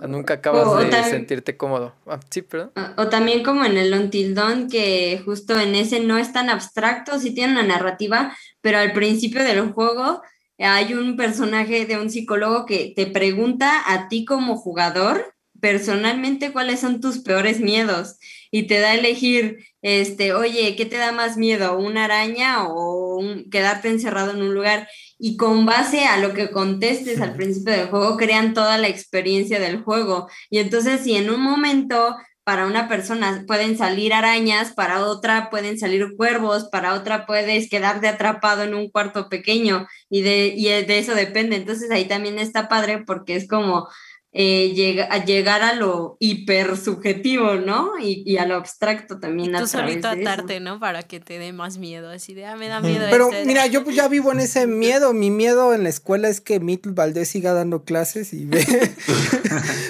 Nunca 0.06 0.34
acabas 0.34 0.90
de 0.90 1.04
sentirte 1.04 1.56
cómodo. 1.56 1.94
Ah, 2.06 2.20
sí, 2.30 2.42
perdón. 2.42 2.72
O, 2.96 3.08
también 3.08 3.42
como 3.42 3.64
en 3.64 3.78
el 3.78 3.94
Until 3.94 4.34
Dawn, 4.34 4.68
que 4.68 5.22
justo 5.24 5.58
en 5.58 5.74
ese 5.74 6.00
no 6.00 6.18
es 6.18 6.32
tan 6.32 6.50
abstracto, 6.50 7.18
sí 7.18 7.34
tiene 7.34 7.52
una 7.52 7.62
narrativa, 7.62 8.36
pero 8.60 8.78
al 8.78 8.92
principio 8.92 9.42
del 9.42 9.72
juego 9.72 10.22
hay 10.58 10.94
un 10.94 11.16
personaje 11.16 11.86
de 11.86 11.98
un 11.98 12.10
psicólogo 12.10 12.66
que 12.66 12.92
te 12.94 13.06
pregunta 13.06 13.82
a 13.86 14.08
ti 14.08 14.24
como 14.24 14.56
jugador 14.56 15.34
personalmente 15.60 16.52
cuáles 16.52 16.80
son 16.80 17.00
tus 17.00 17.20
peores 17.20 17.60
miedos 17.60 18.16
y 18.52 18.64
te 18.64 18.78
da 18.78 18.90
a 18.90 18.94
elegir, 18.94 19.64
este, 19.80 20.34
oye, 20.34 20.76
¿qué 20.76 20.84
te 20.84 20.98
da 20.98 21.10
más 21.10 21.38
miedo? 21.38 21.78
¿Una 21.78 22.04
araña 22.04 22.68
o 22.68 23.18
quedarte 23.50 23.88
encerrado 23.88 24.32
en 24.32 24.42
un 24.42 24.54
lugar? 24.54 24.88
Y 25.18 25.38
con 25.38 25.64
base 25.64 26.04
a 26.04 26.18
lo 26.18 26.34
que 26.34 26.50
contestes 26.50 27.20
al 27.22 27.34
principio 27.34 27.72
del 27.72 27.88
juego, 27.88 28.18
crean 28.18 28.52
toda 28.52 28.76
la 28.76 28.88
experiencia 28.88 29.58
del 29.58 29.82
juego. 29.82 30.28
Y 30.50 30.58
entonces, 30.58 31.00
si 31.00 31.16
en 31.16 31.30
un 31.30 31.40
momento 31.40 32.14
para 32.44 32.66
una 32.66 32.88
persona 32.88 33.44
pueden 33.46 33.78
salir 33.78 34.12
arañas, 34.12 34.72
para 34.72 35.06
otra 35.06 35.48
pueden 35.48 35.78
salir 35.78 36.14
cuervos, 36.16 36.68
para 36.70 36.94
otra 36.94 37.24
puedes 37.24 37.70
quedarte 37.70 38.08
atrapado 38.08 38.64
en 38.64 38.74
un 38.74 38.90
cuarto 38.90 39.28
pequeño 39.28 39.86
y 40.10 40.22
de, 40.22 40.52
y 40.56 40.64
de 40.64 40.98
eso 40.98 41.14
depende. 41.14 41.56
Entonces 41.56 41.90
ahí 41.90 42.04
también 42.06 42.38
está 42.38 42.68
padre 42.68 43.04
porque 43.06 43.36
es 43.36 43.48
como 43.48 43.88
eh, 44.34 44.72
llega, 44.74 45.04
a 45.04 45.22
llegar 45.22 45.60
a 45.60 45.74
lo 45.74 46.16
hiper 46.18 46.78
subjetivo, 46.78 47.56
¿no? 47.56 47.92
Y, 48.00 48.38
a 48.38 48.46
lo 48.46 48.56
abstracto 48.56 49.20
también. 49.20 49.54
Y 49.54 49.58
tú 49.58 49.66
solito 49.66 50.08
atarte, 50.08 50.58
¿no? 50.58 50.80
Para 50.80 51.02
que 51.02 51.20
te 51.20 51.38
dé 51.38 51.52
más 51.52 51.76
miedo, 51.76 52.08
así 52.08 52.32
de, 52.32 52.46
ah, 52.46 52.56
me 52.56 52.68
da 52.68 52.80
miedo. 52.80 53.06
Pero 53.10 53.30
este 53.30 53.44
mira, 53.44 53.66
yo 53.66 53.84
ya 53.90 54.08
vivo 54.08 54.32
en 54.32 54.40
ese 54.40 54.66
miedo. 54.66 55.12
Mi 55.12 55.30
miedo 55.30 55.74
en 55.74 55.82
la 55.82 55.90
escuela 55.90 56.28
es 56.28 56.40
que 56.40 56.60
Mitl 56.60 56.92
Valdés 56.92 57.28
siga 57.28 57.52
dando 57.52 57.84
clases 57.84 58.32
y 58.32 58.46
ve. 58.46 58.66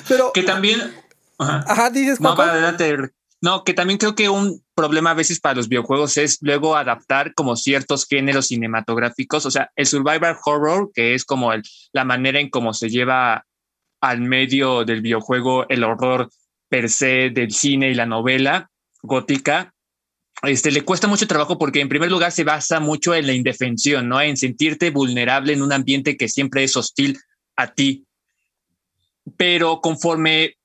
Pero. 0.09 0.32
Que 0.32 0.43
también. 0.43 0.93
Ajá, 1.38 1.90
dices, 1.90 2.20
No, 2.20 2.34
para 2.34 2.53
adelante. 2.53 3.12
No, 3.40 3.64
que 3.64 3.74
también 3.74 3.99
creo 3.99 4.14
que 4.14 4.28
un 4.28 4.62
problema 4.74 5.11
a 5.11 5.14
veces 5.14 5.40
para 5.40 5.57
los 5.57 5.68
videojuegos 5.68 6.16
es 6.16 6.38
luego 6.43 6.76
adaptar 6.76 7.34
como 7.34 7.57
ciertos 7.57 8.07
géneros 8.07 8.47
cinematográficos, 8.47 9.47
o 9.47 9.51
sea, 9.51 9.72
el 9.74 9.86
survival 9.86 10.36
horror, 10.45 10.93
que 10.95 11.14
es 11.14 11.24
como 11.24 11.53
el, 11.53 11.62
la 11.93 12.05
manera 12.05 12.38
en 12.38 12.51
cómo 12.51 12.72
se 12.72 12.88
lleva 12.88 13.45
al 14.03 14.20
medio 14.20 14.84
del 14.84 15.00
videojuego 15.00 15.66
el 15.68 15.84
horror 15.84 16.28
per 16.68 16.90
se 16.90 17.30
del 17.30 17.53
cine 17.53 17.90
y 17.90 17.94
la 17.94 18.05
novela 18.05 18.68
gótica, 19.03 19.72
este, 20.42 20.72
le 20.72 20.82
cuesta 20.82 21.07
mucho 21.07 21.26
trabajo 21.26 21.57
porque 21.57 21.80
en 21.80 21.88
primer 21.88 22.11
lugar 22.11 22.32
se 22.32 22.44
basa 22.44 22.80
mucho 22.80 23.14
en 23.14 23.26
la 23.26 23.32
indefensión, 23.32 24.09
¿no? 24.09 24.20
En 24.20 24.36
sentirte 24.36 24.90
vulnerable 24.90 25.53
en 25.53 25.62
un 25.62 25.72
ambiente 25.72 26.16
que 26.16 26.28
siempre 26.28 26.64
es 26.64 26.76
hostil 26.76 27.18
a 27.57 27.72
ti. 27.72 28.05
Pero 29.36 29.80
conforme 29.80 30.57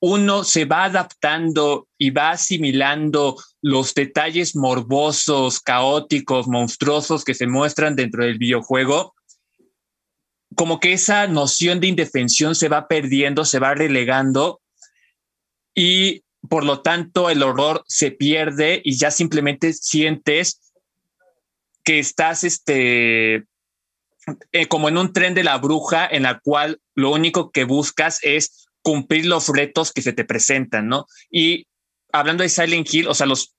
uno 0.00 0.44
se 0.44 0.66
va 0.66 0.84
adaptando 0.84 1.88
y 1.96 2.10
va 2.10 2.32
asimilando 2.32 3.36
los 3.62 3.94
detalles 3.94 4.54
morbosos, 4.54 5.60
caóticos, 5.60 6.46
monstruosos 6.46 7.24
que 7.24 7.32
se 7.32 7.46
muestran 7.46 7.96
dentro 7.96 8.22
del 8.22 8.36
videojuego, 8.36 9.15
como 10.56 10.80
que 10.80 10.92
esa 10.92 11.26
noción 11.28 11.80
de 11.80 11.86
indefensión 11.86 12.54
se 12.54 12.68
va 12.68 12.88
perdiendo, 12.88 13.44
se 13.44 13.58
va 13.58 13.74
relegando 13.74 14.60
y 15.74 16.22
por 16.48 16.64
lo 16.64 16.80
tanto 16.80 17.30
el 17.30 17.42
horror 17.42 17.84
se 17.86 18.10
pierde 18.10 18.80
y 18.84 18.96
ya 18.96 19.10
simplemente 19.10 19.72
sientes 19.72 20.60
que 21.84 21.98
estás 21.98 22.42
este, 22.42 23.44
eh, 24.52 24.66
como 24.68 24.88
en 24.88 24.98
un 24.98 25.12
tren 25.12 25.34
de 25.34 25.44
la 25.44 25.58
bruja 25.58 26.06
en 26.06 26.24
la 26.24 26.40
cual 26.40 26.80
lo 26.94 27.10
único 27.10 27.50
que 27.50 27.64
buscas 27.64 28.18
es 28.22 28.68
cumplir 28.82 29.26
los 29.26 29.48
retos 29.48 29.92
que 29.92 30.02
se 30.02 30.12
te 30.12 30.24
presentan, 30.24 30.88
¿no? 30.88 31.06
Y 31.30 31.66
hablando 32.12 32.42
de 32.42 32.48
Silent 32.48 32.92
Hill, 32.92 33.08
o 33.08 33.14
sea, 33.14 33.26
los 33.26 33.54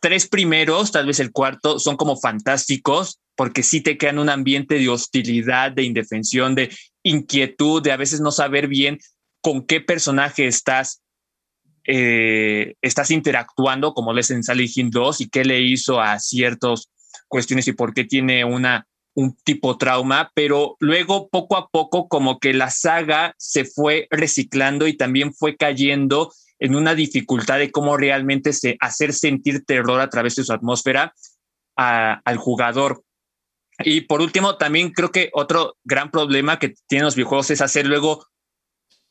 tres 0.00 0.28
primeros, 0.28 0.92
tal 0.92 1.06
vez 1.06 1.20
el 1.20 1.32
cuarto, 1.32 1.78
son 1.78 1.96
como 1.96 2.16
fantásticos, 2.16 3.20
porque 3.36 3.62
sí 3.62 3.80
te 3.80 3.96
crean 3.98 4.18
un 4.18 4.28
ambiente 4.28 4.76
de 4.76 4.88
hostilidad, 4.88 5.72
de 5.72 5.84
indefensión, 5.84 6.54
de 6.54 6.70
inquietud, 7.02 7.82
de 7.82 7.92
a 7.92 7.96
veces 7.96 8.20
no 8.20 8.30
saber 8.30 8.68
bien 8.68 8.98
con 9.40 9.66
qué 9.66 9.80
personaje 9.80 10.46
estás, 10.46 11.02
eh, 11.84 12.74
estás 12.80 13.10
interactuando, 13.10 13.94
como 13.94 14.12
lees 14.12 14.30
en 14.30 14.44
Silent 14.44 14.76
Hill 14.76 14.90
2, 14.90 15.20
y 15.22 15.28
qué 15.28 15.44
le 15.44 15.60
hizo 15.60 16.00
a 16.00 16.18
ciertas 16.18 16.90
cuestiones 17.28 17.66
y 17.66 17.72
por 17.72 17.92
qué 17.92 18.04
tiene 18.04 18.44
una, 18.44 18.86
un 19.14 19.36
tipo 19.44 19.76
trauma, 19.76 20.30
pero 20.34 20.76
luego 20.78 21.28
poco 21.28 21.56
a 21.56 21.68
poco 21.68 22.08
como 22.08 22.38
que 22.38 22.54
la 22.54 22.70
saga 22.70 23.34
se 23.38 23.64
fue 23.64 24.06
reciclando 24.10 24.86
y 24.86 24.96
también 24.96 25.34
fue 25.34 25.56
cayendo 25.56 26.32
en 26.58 26.76
una 26.76 26.94
dificultad 26.94 27.58
de 27.58 27.72
cómo 27.72 27.96
realmente 27.96 28.52
hacer 28.80 29.12
sentir 29.12 29.64
terror 29.64 30.00
a 30.00 30.08
través 30.08 30.36
de 30.36 30.44
su 30.44 30.52
atmósfera 30.52 31.12
al 31.74 32.36
jugador. 32.36 33.02
Y 33.84 34.02
por 34.02 34.20
último, 34.20 34.56
también 34.56 34.90
creo 34.90 35.10
que 35.10 35.30
otro 35.32 35.76
gran 35.84 36.10
problema 36.10 36.58
que 36.58 36.74
tienen 36.86 37.04
los 37.04 37.16
videojuegos 37.16 37.50
es 37.50 37.60
hacer 37.60 37.86
luego 37.86 38.26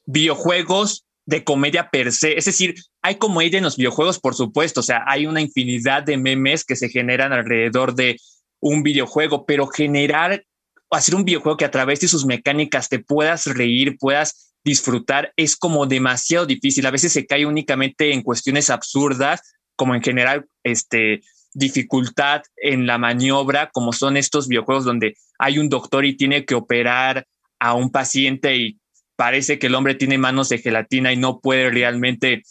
videojuegos 0.05 1.05
de 1.25 1.43
comedia 1.43 1.89
per 1.89 2.11
se. 2.11 2.37
Es 2.37 2.45
decir, 2.45 2.75
hay 3.01 3.15
comedia 3.15 3.57
en 3.57 3.63
los 3.63 3.77
videojuegos, 3.77 4.19
por 4.19 4.35
supuesto, 4.35 4.79
o 4.79 4.83
sea, 4.83 5.03
hay 5.07 5.25
una 5.25 5.41
infinidad 5.41 6.03
de 6.03 6.17
memes 6.17 6.65
que 6.65 6.75
se 6.75 6.89
generan 6.89 7.33
alrededor 7.33 7.95
de 7.95 8.17
un 8.59 8.83
videojuego, 8.83 9.45
pero 9.45 9.67
generar, 9.67 10.43
hacer 10.89 11.15
un 11.15 11.25
videojuego 11.25 11.57
que 11.57 11.65
a 11.65 11.71
través 11.71 11.99
de 12.01 12.07
sus 12.07 12.25
mecánicas 12.25 12.89
te 12.89 12.99
puedas 12.99 13.45
reír, 13.45 13.97
puedas 13.97 14.53
disfrutar 14.63 15.33
es 15.35 15.55
como 15.55 15.85
demasiado 15.85 16.45
difícil. 16.45 16.85
A 16.85 16.91
veces 16.91 17.13
se 17.13 17.25
cae 17.25 17.45
únicamente 17.45 18.13
en 18.13 18.21
cuestiones 18.21 18.69
absurdas, 18.69 19.41
como 19.75 19.95
en 19.95 20.03
general, 20.03 20.45
este, 20.63 21.21
dificultad 21.53 22.43
en 22.57 22.85
la 22.87 22.97
maniobra, 22.97 23.69
como 23.71 23.93
son 23.93 24.17
estos 24.17 24.47
videojuegos 24.47 24.85
donde 24.85 25.15
hay 25.39 25.59
un 25.59 25.69
doctor 25.69 26.05
y 26.05 26.15
tiene 26.15 26.45
que 26.45 26.55
operar 26.55 27.25
a 27.59 27.73
un 27.73 27.91
paciente 27.91 28.55
y 28.55 28.79
parece 29.15 29.59
que 29.59 29.67
el 29.67 29.75
hombre 29.75 29.95
tiene 29.95 30.17
manos 30.17 30.49
de 30.49 30.57
gelatina 30.57 31.13
y 31.13 31.17
no 31.17 31.39
puede 31.39 31.69
realmente 31.69 32.43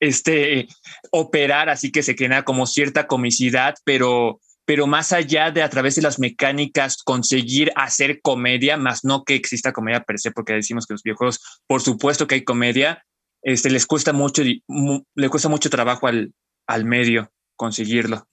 este, 0.00 0.68
operar, 1.10 1.68
así 1.68 1.90
que 1.90 2.02
se 2.02 2.14
genera 2.14 2.44
como 2.44 2.66
cierta 2.66 3.06
comicidad, 3.06 3.74
pero 3.84 4.40
pero 4.66 4.88
más 4.88 5.12
allá 5.12 5.52
de 5.52 5.62
a 5.62 5.70
través 5.70 5.94
de 5.94 6.02
las 6.02 6.18
mecánicas 6.18 7.00
conseguir 7.04 7.70
hacer 7.76 8.20
comedia, 8.20 8.76
más 8.76 9.04
no 9.04 9.22
que 9.22 9.36
exista 9.36 9.72
comedia 9.72 10.02
per 10.02 10.18
se, 10.18 10.32
porque 10.32 10.54
decimos 10.54 10.86
que 10.86 10.94
los 10.94 11.04
videojuegos, 11.04 11.62
por 11.68 11.80
supuesto 11.82 12.26
que 12.26 12.34
hay 12.34 12.44
comedia, 12.44 13.04
este, 13.42 13.70
les 13.70 13.86
cuesta 13.86 14.12
mucho, 14.12 14.42
le 14.42 15.28
cuesta 15.28 15.48
mucho 15.48 15.70
trabajo 15.70 16.08
al, 16.08 16.34
al 16.66 16.84
medio 16.84 17.30
conseguirlo. 17.56 18.26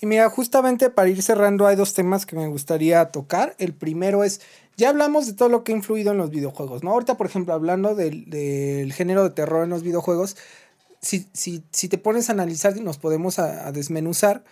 Y 0.00 0.06
mira, 0.06 0.28
justamente 0.28 0.90
para 0.90 1.08
ir 1.08 1.22
cerrando 1.22 1.66
hay 1.66 1.76
dos 1.76 1.94
temas 1.94 2.26
que 2.26 2.36
me 2.36 2.48
gustaría 2.48 3.06
tocar. 3.06 3.54
El 3.58 3.74
primero 3.74 4.24
es, 4.24 4.40
ya 4.76 4.88
hablamos 4.88 5.26
de 5.26 5.34
todo 5.34 5.48
lo 5.48 5.64
que 5.64 5.72
ha 5.72 5.76
influido 5.76 6.12
en 6.12 6.18
los 6.18 6.30
videojuegos, 6.30 6.82
¿no? 6.82 6.90
Ahorita, 6.90 7.16
por 7.16 7.26
ejemplo, 7.26 7.54
hablando 7.54 7.94
del, 7.94 8.28
del 8.28 8.92
género 8.92 9.22
de 9.22 9.30
terror 9.30 9.64
en 9.64 9.70
los 9.70 9.82
videojuegos, 9.82 10.36
si, 11.00 11.26
si, 11.32 11.62
si, 11.70 11.88
te 11.88 11.98
pones 11.98 12.28
a 12.28 12.32
analizar 12.32 12.76
y 12.76 12.80
nos 12.80 12.98
podemos 12.98 13.38
a 13.38 13.70
desmenuzar, 13.72 14.42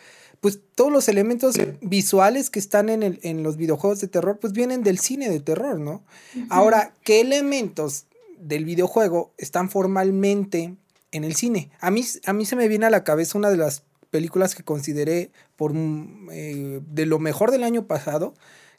pues 0.43 0.59
todos 0.75 0.91
los 0.91 1.09
elementos 1.09 1.55
visuales 1.81 2.51
que 2.51 2.59
están 2.59 2.89
en, 2.89 3.05
el, 3.05 3.21
en 3.23 3.45
los 3.45 3.57
videojuegos 3.57 4.01
de 4.01 4.09
terror, 4.09 4.39
pues 4.41 4.53
vienen 4.53 4.83
del 4.83 4.99
cine 4.99 5.31
de 5.31 5.39
terror, 5.39 5.79
¿no? 5.79 6.03
Ahora, 6.51 6.95
¿qué 7.05 7.21
elementos 7.21 8.07
del 8.39 8.65
videojuego 8.65 9.33
están 9.39 9.71
formalmente 9.71 10.75
en 11.13 11.23
el 11.23 11.37
cine? 11.37 11.71
A 11.79 11.93
mí, 11.93 12.05
a 12.27 12.33
mí 12.33 12.45
se 12.45 12.57
me 12.57 12.67
viene 12.67 12.87
a 12.87 12.91
la 12.91 13.05
cabeza 13.05 13.39
una 13.39 13.51
de 13.51 13.57
las 13.57 13.85
películas 14.13 14.55
que 14.55 14.63
consideré 14.63 15.33
por 15.57 15.73
mm, 15.73 16.29
eh, 16.31 16.81
de 16.87 17.07
lo 17.07 17.19
mejor 17.19 17.51
del 17.51 17.65
año 17.65 17.87
pasado, 17.89 18.35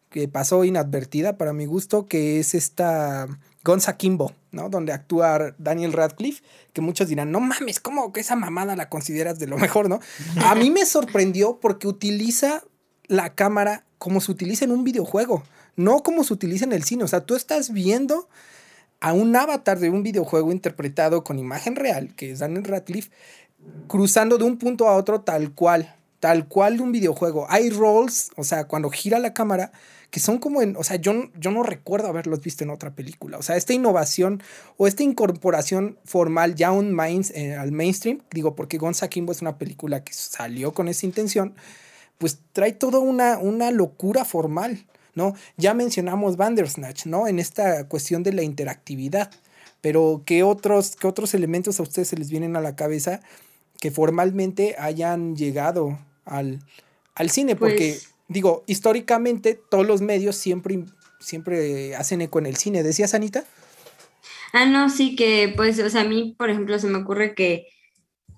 que 0.10 0.28
pasó 0.28 0.64
inadvertida 0.64 1.38
para 1.38 1.54
mi 1.54 1.66
gusto, 1.66 2.06
que 2.06 2.40
es 2.40 2.54
esta 2.54 3.28
Gonza 3.64 3.98
Kimbo, 3.98 4.32
¿no? 4.52 4.70
Donde 4.70 4.94
actúa 4.94 5.56
Daniel 5.58 5.92
Radcliffe, 5.92 6.44
que 6.72 6.82
muchos 6.82 7.08
dirán, 7.08 7.32
no 7.32 7.40
mames, 7.40 7.80
¿cómo 7.80 8.14
que 8.14 8.22
esa 8.22 8.36
mamada 8.36 8.76
la 8.76 8.90
consideras 8.90 9.40
de 9.40 9.48
lo 9.48 9.58
mejor, 9.58 9.90
no? 9.90 10.00
A 10.46 10.54
mí 10.54 10.70
me 10.70 10.86
sorprendió 10.86 11.60
porque 11.60 11.88
utiliza 11.88 12.64
la 13.08 13.34
cámara 13.34 13.86
como 13.98 14.22
se 14.22 14.32
utiliza 14.32 14.66
en 14.66 14.72
un 14.72 14.84
videojuego, 14.84 15.44
no 15.76 16.04
como 16.04 16.24
se 16.24 16.34
utiliza 16.34 16.66
en 16.66 16.74
el 16.74 16.84
cine. 16.84 17.04
O 17.04 17.08
sea, 17.08 17.22
tú 17.22 17.36
estás 17.36 17.74
viendo 17.74 18.30
a 19.04 19.12
un 19.12 19.36
avatar 19.36 19.80
de 19.80 19.90
un 19.90 20.04
videojuego 20.04 20.52
interpretado 20.52 21.24
con 21.24 21.40
imagen 21.40 21.76
real, 21.76 22.16
que 22.16 22.32
es 22.32 22.40
Daniel 22.40 22.64
Radcliffe, 22.64 23.12
cruzando 23.88 24.38
de 24.38 24.44
un 24.44 24.58
punto 24.58 24.88
a 24.88 24.96
otro 24.96 25.22
tal 25.22 25.54
cual, 25.54 25.96
tal 26.20 26.48
cual 26.48 26.78
de 26.78 26.84
un 26.84 26.92
videojuego. 26.92 27.46
Hay 27.50 27.70
rolls, 27.70 28.32
o 28.36 28.44
sea, 28.44 28.66
cuando 28.66 28.90
gira 28.90 29.20
la 29.20 29.34
cámara, 29.34 29.72
que 30.14 30.20
son 30.20 30.38
como 30.38 30.62
en, 30.62 30.76
o 30.78 30.84
sea, 30.84 30.98
yo, 30.98 31.32
yo 31.40 31.50
no 31.50 31.64
recuerdo 31.64 32.08
haberlos 32.08 32.42
visto 32.42 32.64
en 32.64 32.70
otra 32.70 32.92
película. 32.94 33.40
O 33.40 33.42
sea, 33.42 33.56
esta 33.58 33.74
innovación 33.74 34.44
o 34.78 34.86
esta 34.86 35.02
incorporación 35.02 35.98
formal 36.06 36.54
ya 36.54 36.72
eh, 36.72 37.56
al 37.56 37.72
mainstream, 37.72 38.22
digo, 38.32 38.56
porque 38.56 38.78
Gonza 38.78 39.08
Kimbo 39.08 39.32
es 39.32 39.42
una 39.42 39.58
película 39.58 40.04
que 40.04 40.14
salió 40.14 40.72
con 40.72 40.88
esa 40.88 41.08
intención, 41.08 41.56
pues 42.20 42.38
trae 42.52 42.74
toda 42.74 43.00
una, 43.00 43.40
una 43.40 43.72
locura 43.72 44.24
formal, 44.24 44.86
¿no? 45.16 45.34
Ya 45.58 45.74
mencionamos 45.74 46.38
Bandersnatch, 46.38 47.08
¿no? 47.08 47.28
En 47.28 47.40
esta 47.40 47.88
cuestión 47.88 48.22
de 48.22 48.34
la 48.34 48.44
interactividad, 48.44 49.32
pero 49.82 50.22
¿qué 50.26 50.44
otros, 50.44 50.96
qué 50.96 51.08
otros 51.08 51.34
elementos 51.34 51.80
a 51.80 51.84
ustedes 51.84 52.10
se 52.10 52.18
les 52.18 52.30
vienen 52.30 52.56
a 52.56 52.62
la 52.62 52.76
cabeza 52.76 53.20
que 53.84 53.92
formalmente 53.92 54.78
hayan 54.80 55.36
llegado 55.36 56.00
al, 56.24 56.62
al 57.16 57.30
cine? 57.30 57.58
Porque, 57.58 57.98
pues 58.00 58.16
digo, 58.30 58.64
históricamente 58.66 59.60
todos 59.70 59.86
los 59.86 60.00
medios 60.00 60.38
siempre, 60.38 60.86
siempre 61.20 61.94
hacen 61.94 62.22
eco 62.22 62.40
en 62.40 62.46
el 62.46 62.56
cine. 62.56 62.82
¿Decías, 62.82 63.14
Anita? 63.14 63.44
Ah, 64.54 64.66
no, 64.66 64.90
sí 64.90 65.18
que, 65.18 65.52
pues, 65.54 65.80
o 65.80 65.90
sea, 65.90 66.04
a 66.04 66.06
mí, 66.06 66.34
por 66.38 66.50
ejemplo, 66.50 66.80
se 66.80 66.88
me 66.88 67.00
ocurre 67.00 67.36
que, 67.36 67.68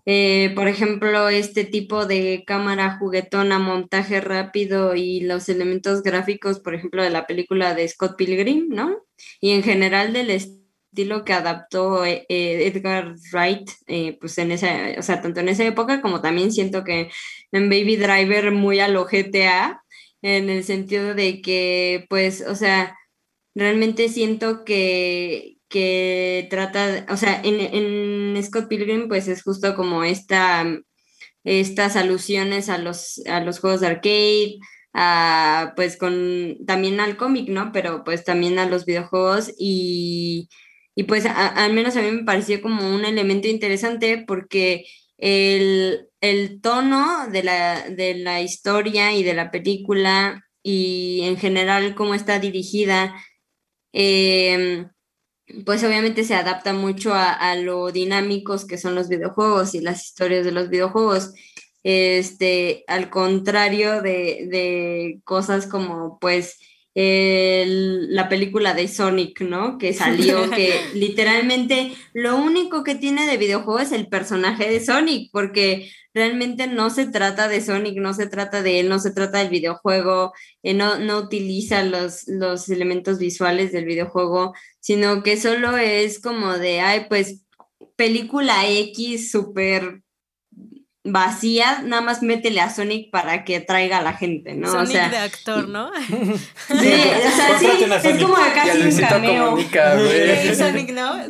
eh, 0.08 0.52
por 0.56 0.68
ejemplo, 0.68 1.30
este 1.30 1.64
tipo 1.64 2.08
de 2.08 2.44
cámara 2.48 2.98
juguetona, 2.98 3.60
montaje 3.60 4.22
rápido 4.22 4.96
y 4.96 5.20
los 5.20 5.48
elementos 5.48 6.02
gráficos, 6.02 6.60
por 6.60 6.74
ejemplo, 6.74 7.04
de 7.04 7.12
la 7.12 7.28
película 7.28 7.76
de 7.76 7.88
Scott 7.88 8.18
Pilgrim, 8.18 8.70
¿no? 8.70 9.06
Y 9.40 9.52
en 9.52 9.62
general 9.62 10.12
del 10.12 10.32
estilo 10.32 10.65
que 11.26 11.34
adaptó 11.34 12.06
eh, 12.06 12.26
eh, 12.30 12.68
Edgar 12.68 13.16
Wright, 13.32 13.70
pues 14.20 14.38
en 14.38 14.52
esa, 14.52 14.96
o 14.98 15.02
sea, 15.02 15.22
tanto 15.22 15.40
en 15.42 15.50
esa 15.50 15.66
época 15.66 16.02
como 16.02 16.22
también 16.22 16.52
siento 16.52 16.84
que 16.84 17.10
en 17.52 17.70
Baby 17.70 17.98
Driver 17.98 18.52
muy 18.52 18.80
a 18.80 18.88
lo 18.88 19.06
GTA, 19.06 19.82
en 20.22 20.50
el 20.50 20.64
sentido 20.64 21.14
de 21.14 21.42
que, 21.42 22.06
pues, 22.10 22.44
o 22.48 22.56
sea, 22.56 22.98
realmente 23.56 24.10
siento 24.10 24.66
que, 24.66 25.58
que 25.70 26.48
trata, 26.50 27.06
o 27.10 27.18
sea, 27.18 27.42
en, 27.44 28.42
Scott 28.44 28.68
Pilgrim 28.68 29.08
pues 29.08 29.28
es 29.28 29.44
justo 29.44 29.76
como 29.76 30.04
esta, 30.04 30.66
estas 31.44 31.96
alusiones 31.96 32.70
a 32.70 32.78
los, 32.78 33.22
a 33.28 33.40
los 33.42 33.60
juegos 33.60 33.82
de 33.82 33.88
arcade, 33.88 34.58
a, 34.94 35.74
pues 35.76 35.98
con 35.98 36.58
también 36.66 37.00
al 37.00 37.18
cómic, 37.18 37.50
¿no? 37.50 37.72
Pero 37.72 38.04
pues 38.04 38.24
también 38.24 38.60
a 38.60 38.66
los 38.68 38.86
videojuegos 38.86 39.54
y, 39.58 40.50
pues 41.04 41.26
al 41.26 41.74
menos 41.74 41.96
a 41.98 42.02
mí 42.02 42.12
me 42.12 42.24
pareció 42.24 42.62
como 42.62 42.88
un 42.96 43.04
elemento 43.04 43.48
interesante 43.48 44.24
porque 44.26 44.86
el, 45.18 46.10
tono 46.62 47.28
de 47.30 47.44
la, 47.44 47.90
de 47.90 48.16
la 48.16 48.42
historia 48.42 49.14
y 49.14 49.24
de 49.24 49.34
la 49.34 49.52
película 49.52 50.46
y 50.64 51.22
en 51.24 51.38
general 51.38 51.96
cómo 51.96 52.16
está 52.16 52.40
dirigida, 52.40 53.16
eh, 53.94 54.88
pues 55.66 55.84
obviamente 55.84 56.24
se 56.24 56.36
adapta 56.36 56.74
mucho 56.74 57.14
a, 57.14 57.56
lo 57.56 57.92
dinámicos 57.92 58.66
que 58.66 58.78
son 58.78 58.96
los 58.96 59.10
videojuegos 59.10 59.76
y 59.76 59.82
las 59.82 60.06
historias 60.06 60.46
de 60.46 60.52
los 60.52 60.70
videojuegos. 60.70 61.34
Este, 61.84 62.84
al 62.88 63.12
contrario 63.12 64.02
de, 64.02 64.48
de 64.50 65.22
cosas 65.24 65.68
como 65.68 66.18
pues 66.20 66.58
la 66.96 68.30
película 68.30 68.74
de 68.74 68.88
Sonic, 68.88 69.42
¿no? 69.42 69.78
Que 69.78 69.94
salió, 69.94 70.50
que 70.56 70.80
literalmente 70.94 71.94
lo 72.14 72.38
único 72.38 72.84
que 72.84 72.96
tiene 72.96 73.28
de 73.28 73.38
videojuego 73.38 73.80
es 73.80 73.92
el 73.92 74.08
personaje 74.08 74.70
de 74.70 74.80
Sonic, 74.80 75.30
porque 75.32 75.92
realmente 76.14 76.68
no 76.68 76.90
se 76.90 77.06
trata 77.08 77.50
de 77.50 77.60
Sonic, 77.60 77.98
no 77.98 78.14
se 78.14 78.28
trata 78.28 78.64
de 78.64 78.80
él, 78.80 78.88
no 78.88 79.00
se 79.00 79.12
trata 79.12 79.40
del 79.40 79.50
videojuego, 79.50 80.32
eh, 80.64 80.74
no, 80.74 80.98
no 80.98 81.18
utiliza 81.18 81.84
los, 81.84 82.28
los 82.28 82.70
elementos 82.70 83.20
visuales 83.20 83.74
del 83.74 83.84
videojuego, 83.84 84.54
sino 84.80 85.22
que 85.22 85.36
solo 85.36 85.78
es 85.78 86.22
como 86.22 86.58
de, 86.58 86.80
ay, 86.80 87.08
pues 87.10 87.42
película 87.98 88.70
X 88.70 89.32
súper 89.32 90.05
vacía, 91.06 91.84
nada 91.84 92.02
más 92.02 92.24
métele 92.24 92.60
a 92.60 92.70
Sonic 92.70 93.12
para 93.12 93.46
que 93.46 93.60
traiga 93.60 94.00
a 94.00 94.02
la 94.02 94.14
gente, 94.14 94.56
¿no? 94.56 94.68
Sonic 94.68 94.88
o 94.88 94.92
sea, 94.92 95.10
de 95.10 95.18
actor, 95.18 95.70
¿no? 95.70 95.92
sí, 96.10 96.34
o 96.68 96.78
sea, 96.78 97.60
sí, 97.60 97.68
es 98.04 98.22
como 98.22 98.36
casi 98.54 98.82
un 98.82 98.98
cameo. 98.98 99.58
Sonic, 100.56 100.92
¿no? 100.92 101.22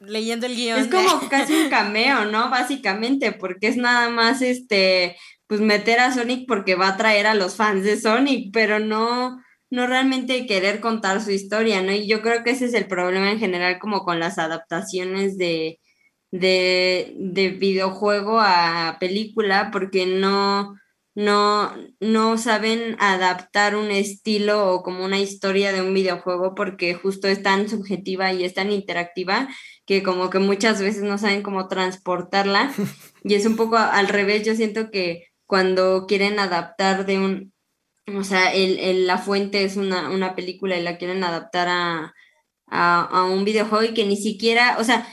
leyendo 0.00 0.46
el 0.46 0.56
guion. 0.56 0.80
Es 0.80 0.88
como 0.88 1.20
casi 1.30 1.54
un 1.54 1.68
cameo, 1.68 2.24
¿no? 2.24 2.50
Básicamente, 2.50 3.32
porque 3.32 3.68
es 3.68 3.76
nada 3.76 4.08
más 4.08 4.42
este, 4.42 5.16
pues 5.46 5.60
meter 5.60 6.00
a 6.00 6.12
Sonic 6.12 6.46
porque 6.48 6.74
va 6.74 6.88
a 6.88 6.96
traer 6.96 7.26
a 7.26 7.34
los 7.34 7.56
fans 7.56 7.84
de 7.84 8.00
Sonic, 8.00 8.50
pero 8.52 8.78
no, 8.78 9.38
no 9.70 9.86
realmente 9.86 10.46
querer 10.46 10.80
contar 10.80 11.22
su 11.22 11.30
historia, 11.30 11.82
¿no? 11.82 11.92
Y 11.92 12.06
yo 12.06 12.22
creo 12.22 12.42
que 12.42 12.50
ese 12.50 12.66
es 12.66 12.74
el 12.74 12.86
problema 12.86 13.30
en 13.30 13.38
general 13.38 13.78
como 13.78 14.02
con 14.04 14.18
las 14.18 14.38
adaptaciones 14.38 15.36
de, 15.36 15.78
de, 16.34 17.14
de 17.16 17.50
videojuego 17.50 18.40
a 18.40 18.96
película 18.98 19.70
porque 19.72 20.04
no, 20.04 20.74
no, 21.14 21.72
no 22.00 22.38
saben 22.38 22.96
adaptar 22.98 23.76
un 23.76 23.92
estilo 23.92 24.74
o 24.74 24.82
como 24.82 25.04
una 25.04 25.20
historia 25.20 25.72
de 25.72 25.80
un 25.80 25.94
videojuego 25.94 26.56
porque 26.56 26.94
justo 26.94 27.28
es 27.28 27.40
tan 27.44 27.68
subjetiva 27.68 28.32
y 28.32 28.42
es 28.42 28.52
tan 28.52 28.72
interactiva 28.72 29.48
que 29.86 30.02
como 30.02 30.28
que 30.28 30.40
muchas 30.40 30.80
veces 30.80 31.04
no 31.04 31.18
saben 31.18 31.42
cómo 31.42 31.68
transportarla. 31.68 32.72
Y 33.26 33.32
es 33.34 33.46
un 33.46 33.56
poco 33.56 33.78
al 33.78 34.08
revés, 34.08 34.44
yo 34.44 34.54
siento 34.54 34.90
que 34.90 35.28
cuando 35.46 36.04
quieren 36.06 36.38
adaptar 36.38 37.06
de 37.06 37.18
un, 37.18 37.54
o 38.14 38.22
sea, 38.22 38.52
el, 38.52 39.06
la 39.06 39.16
fuente 39.16 39.64
es 39.64 39.78
una, 39.78 40.10
una, 40.10 40.34
película 40.34 40.76
y 40.76 40.82
la 40.82 40.98
quieren 40.98 41.24
adaptar 41.24 41.68
a, 41.68 42.12
a, 42.66 43.00
a 43.00 43.24
un 43.24 43.46
videojuego 43.46 43.82
y 43.82 43.94
que 43.94 44.04
ni 44.04 44.18
siquiera, 44.18 44.76
o 44.78 44.84
sea, 44.84 45.08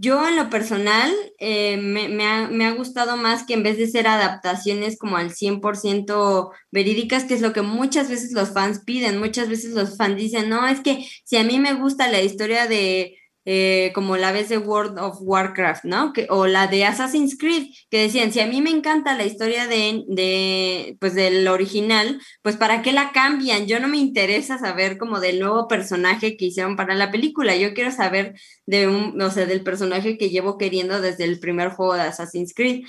yo 0.00 0.26
en 0.28 0.36
lo 0.36 0.48
personal 0.48 1.12
eh, 1.40 1.76
me, 1.76 2.64
ha, 2.64 2.70
gustado 2.70 3.16
más 3.16 3.42
que 3.42 3.54
en 3.54 3.64
vez 3.64 3.76
de 3.78 3.88
ser 3.88 4.06
adaptaciones 4.06 4.96
como 4.96 5.16
al 5.16 5.32
100% 5.32 6.50
verídicas, 6.70 7.24
que 7.24 7.34
es 7.34 7.40
lo 7.40 7.52
que 7.52 7.62
muchas 7.62 8.08
veces 8.08 8.32
los 8.32 8.50
fans 8.50 8.78
piden, 8.78 9.18
muchas 9.18 9.48
veces 9.48 9.72
los 9.72 9.96
fans 9.96 10.16
dicen, 10.16 10.48
no, 10.48 10.66
es 10.68 10.80
que 10.80 11.04
si 11.24 11.36
a 11.36 11.42
mí 11.42 11.58
me 11.58 11.74
gusta 11.74 12.08
la 12.08 12.22
historia 12.22 12.68
de 12.68 13.17
eh, 13.50 13.92
como 13.94 14.18
la 14.18 14.30
vez 14.30 14.50
de 14.50 14.58
World 14.58 14.98
of 14.98 15.16
Warcraft, 15.22 15.84
¿no? 15.84 16.12
O 16.28 16.46
la 16.46 16.66
de 16.66 16.84
Assassin's 16.84 17.38
Creed, 17.38 17.68
que 17.90 18.02
decían, 18.02 18.30
si 18.30 18.40
a 18.40 18.46
mí 18.46 18.60
me 18.60 18.68
encanta 18.68 19.16
la 19.16 19.24
historia 19.24 19.66
de, 19.66 20.04
de, 20.06 20.98
pues 21.00 21.14
del 21.14 21.48
original, 21.48 22.20
pues 22.42 22.58
¿para 22.58 22.82
qué 22.82 22.92
la 22.92 23.10
cambian? 23.12 23.66
Yo 23.66 23.80
no 23.80 23.88
me 23.88 23.96
interesa 23.96 24.58
saber 24.58 24.98
como 24.98 25.18
del 25.18 25.40
nuevo 25.40 25.66
personaje 25.66 26.36
que 26.36 26.44
hicieron 26.44 26.76
para 26.76 26.94
la 26.94 27.10
película, 27.10 27.56
yo 27.56 27.72
quiero 27.72 27.90
saber 27.90 28.34
de 28.66 28.86
un, 28.86 29.18
o 29.18 29.30
sea, 29.30 29.46
del 29.46 29.62
personaje 29.62 30.18
que 30.18 30.28
llevo 30.28 30.58
queriendo 30.58 31.00
desde 31.00 31.24
el 31.24 31.40
primer 31.40 31.70
juego 31.70 31.94
de 31.94 32.02
Assassin's 32.02 32.52
Creed. 32.54 32.84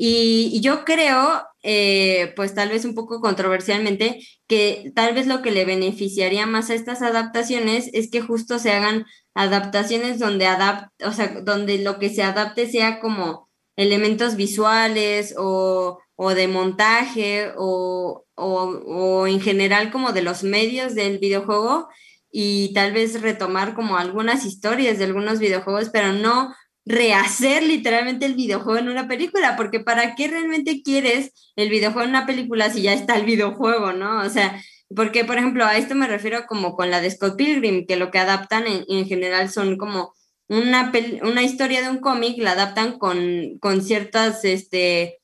Y, 0.00 0.60
yo 0.60 0.84
creo, 0.84 1.42
eh, 1.64 2.32
pues 2.36 2.54
tal 2.54 2.68
vez 2.70 2.84
un 2.84 2.94
poco 2.94 3.20
controversialmente, 3.20 4.20
que 4.46 4.92
tal 4.94 5.12
vez 5.12 5.26
lo 5.26 5.42
que 5.42 5.50
le 5.50 5.64
beneficiaría 5.64 6.46
más 6.46 6.70
a 6.70 6.74
estas 6.74 7.02
adaptaciones 7.02 7.90
es 7.92 8.08
que 8.10 8.20
justo 8.20 8.60
se 8.60 8.70
hagan 8.70 9.06
adaptaciones 9.34 10.20
donde 10.20 10.46
adapt, 10.46 11.02
o 11.02 11.12
sea, 11.12 11.40
donde 11.42 11.78
lo 11.78 11.98
que 11.98 12.10
se 12.10 12.22
adapte 12.22 12.70
sea 12.70 13.00
como 13.00 13.48
elementos 13.76 14.36
visuales 14.36 15.34
o, 15.36 15.98
de 16.34 16.48
montaje 16.48 17.52
o, 17.56 18.24
o, 18.36 19.26
en 19.26 19.40
general 19.40 19.90
como 19.90 20.12
de 20.12 20.22
los 20.22 20.44
medios 20.44 20.94
del 20.94 21.18
videojuego 21.18 21.88
y 22.30 22.72
tal 22.72 22.92
vez 22.92 23.20
retomar 23.20 23.74
como 23.74 23.96
algunas 23.96 24.44
historias 24.44 24.98
de 24.98 25.06
algunos 25.06 25.40
videojuegos, 25.40 25.90
pero 25.90 26.12
no 26.12 26.54
rehacer 26.88 27.62
literalmente 27.62 28.24
el 28.24 28.34
videojuego 28.34 28.78
en 28.78 28.88
una 28.88 29.06
película, 29.06 29.56
porque 29.56 29.78
¿para 29.78 30.14
qué 30.14 30.28
realmente 30.28 30.82
quieres 30.82 31.32
el 31.54 31.68
videojuego 31.68 32.04
en 32.04 32.10
una 32.10 32.26
película 32.26 32.70
si 32.70 32.82
ya 32.82 32.94
está 32.94 33.16
el 33.16 33.26
videojuego, 33.26 33.92
¿no? 33.92 34.22
O 34.22 34.30
sea, 34.30 34.58
porque, 34.94 35.24
por 35.26 35.36
ejemplo, 35.36 35.66
a 35.66 35.76
esto 35.76 35.94
me 35.94 36.08
refiero 36.08 36.46
como 36.46 36.74
con 36.74 36.90
la 36.90 37.02
de 37.02 37.10
Scott 37.10 37.36
Pilgrim, 37.36 37.86
que 37.86 37.96
lo 37.96 38.10
que 38.10 38.18
adaptan 38.18 38.64
en, 38.66 39.06
general 39.06 39.50
son 39.50 39.76
como 39.76 40.14
una, 40.48 40.90
una 41.22 41.42
historia 41.42 41.82
de 41.82 41.90
un 41.90 41.98
cómic, 41.98 42.38
la 42.38 42.52
adaptan 42.52 42.98
con, 42.98 43.58
con 43.60 43.82
ciertas 43.82 44.46
este, 44.46 45.18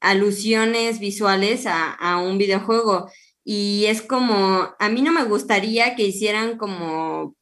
alusiones 0.00 1.00
visuales 1.00 1.66
a, 1.66 1.90
a 1.90 2.18
un 2.18 2.38
videojuego. 2.38 3.10
Y 3.44 3.86
es 3.86 4.02
como, 4.02 4.72
a 4.78 4.88
mí 4.88 5.02
no 5.02 5.10
me 5.10 5.24
gustaría 5.24 5.96
que 5.96 6.04
hicieran 6.04 6.58
como 6.58 7.34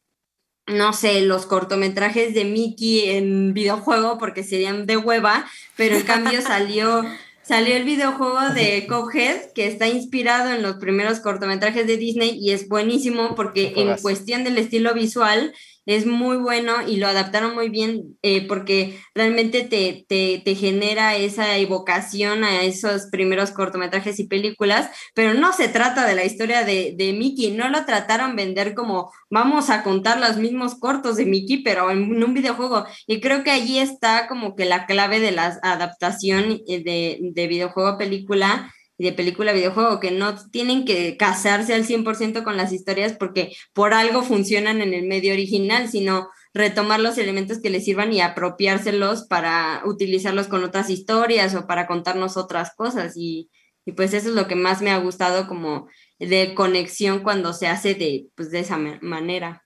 no 0.70 0.92
sé, 0.92 1.20
los 1.22 1.46
cortometrajes 1.46 2.34
de 2.34 2.44
Mickey 2.44 3.10
en 3.10 3.54
videojuego 3.54 4.18
porque 4.18 4.42
serían 4.42 4.86
de 4.86 4.96
hueva, 4.96 5.46
pero 5.76 5.96
en 5.96 6.02
cambio 6.02 6.40
salió, 6.42 7.04
salió 7.42 7.76
el 7.76 7.84
videojuego 7.84 8.50
de 8.54 8.86
Cuphead 8.88 9.52
que 9.54 9.66
está 9.66 9.88
inspirado 9.88 10.50
en 10.50 10.62
los 10.62 10.76
primeros 10.76 11.20
cortometrajes 11.20 11.86
de 11.86 11.96
Disney 11.96 12.38
y 12.40 12.52
es 12.52 12.68
buenísimo 12.68 13.34
porque 13.34 13.72
en 13.76 13.96
cuestión 13.98 14.44
del 14.44 14.58
estilo 14.58 14.94
visual 14.94 15.52
es 15.96 16.06
muy 16.06 16.36
bueno 16.36 16.86
y 16.86 16.96
lo 16.96 17.08
adaptaron 17.08 17.54
muy 17.54 17.68
bien 17.68 18.16
eh, 18.22 18.46
porque 18.46 19.00
realmente 19.14 19.62
te, 19.62 20.04
te, 20.08 20.54
genera 20.54 21.16
esa 21.16 21.56
evocación 21.58 22.44
a 22.44 22.62
esos 22.62 23.06
primeros 23.06 23.50
cortometrajes 23.50 24.20
y 24.20 24.28
películas, 24.28 24.90
pero 25.14 25.34
no 25.34 25.52
se 25.52 25.68
trata 25.68 26.06
de 26.06 26.14
la 26.14 26.24
historia 26.24 26.64
de, 26.64 26.94
de 26.96 27.12
Mickey, 27.12 27.50
no 27.52 27.68
lo 27.68 27.84
trataron 27.86 28.36
vender 28.36 28.74
como 28.74 29.10
vamos 29.30 29.70
a 29.70 29.82
contar 29.82 30.20
los 30.20 30.36
mismos 30.36 30.76
cortos 30.76 31.16
de 31.16 31.26
Mickey, 31.26 31.62
pero 31.62 31.90
en 31.90 32.22
un 32.22 32.34
videojuego. 32.34 32.84
Y 33.06 33.20
creo 33.20 33.42
que 33.42 33.50
allí 33.50 33.78
está 33.78 34.28
como 34.28 34.54
que 34.54 34.66
la 34.66 34.86
clave 34.86 35.18
de 35.18 35.32
la 35.32 35.58
adaptación 35.62 36.60
eh, 36.68 36.82
de, 36.84 37.18
de 37.20 37.46
videojuego 37.48 37.88
a 37.88 37.98
película 37.98 38.72
de 39.04 39.12
película 39.12 39.52
videojuego, 39.52 39.98
que 39.98 40.10
no 40.10 40.34
tienen 40.50 40.84
que 40.84 41.16
casarse 41.16 41.72
al 41.72 41.84
100% 41.84 42.42
con 42.42 42.56
las 42.56 42.72
historias 42.72 43.14
porque 43.14 43.56
por 43.72 43.94
algo 43.94 44.22
funcionan 44.22 44.82
en 44.82 44.92
el 44.92 45.06
medio 45.06 45.32
original, 45.32 45.88
sino 45.88 46.28
retomar 46.52 47.00
los 47.00 47.16
elementos 47.16 47.60
que 47.62 47.70
les 47.70 47.84
sirvan 47.84 48.12
y 48.12 48.20
apropiárselos 48.20 49.24
para 49.26 49.82
utilizarlos 49.86 50.48
con 50.48 50.64
otras 50.64 50.90
historias 50.90 51.54
o 51.54 51.66
para 51.66 51.86
contarnos 51.86 52.36
otras 52.36 52.74
cosas. 52.74 53.16
Y, 53.16 53.50
y 53.86 53.92
pues 53.92 54.12
eso 54.12 54.28
es 54.28 54.34
lo 54.34 54.46
que 54.46 54.56
más 54.56 54.82
me 54.82 54.90
ha 54.90 54.98
gustado 54.98 55.48
como 55.48 55.88
de 56.18 56.54
conexión 56.54 57.20
cuando 57.22 57.54
se 57.54 57.68
hace 57.68 57.94
de, 57.94 58.26
pues, 58.34 58.50
de 58.50 58.60
esa 58.60 58.76
manera. 59.00 59.64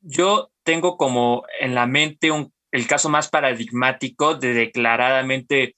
Yo 0.00 0.50
tengo 0.62 0.96
como 0.96 1.42
en 1.58 1.74
la 1.74 1.86
mente 1.86 2.30
un, 2.30 2.52
el 2.70 2.86
caso 2.86 3.08
más 3.08 3.28
paradigmático 3.30 4.36
de 4.36 4.54
declaradamente 4.54 5.74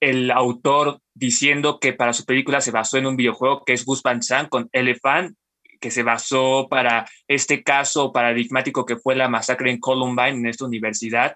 el 0.00 0.30
autor 0.30 1.00
diciendo 1.14 1.78
que 1.80 1.92
para 1.92 2.12
su 2.12 2.24
película 2.24 2.60
se 2.60 2.70
basó 2.70 2.98
en 2.98 3.06
un 3.06 3.16
videojuego 3.16 3.64
que 3.64 3.72
es 3.72 3.84
Gus 3.84 4.02
Van 4.02 4.20
con 4.48 4.68
Elephant, 4.72 5.36
que 5.80 5.90
se 5.90 6.02
basó 6.02 6.68
para 6.70 7.08
este 7.28 7.62
caso 7.62 8.12
paradigmático 8.12 8.86
que 8.86 8.96
fue 8.96 9.14
la 9.14 9.28
masacre 9.28 9.70
en 9.70 9.80
Columbine, 9.80 10.30
en 10.30 10.46
esta 10.46 10.64
universidad, 10.64 11.34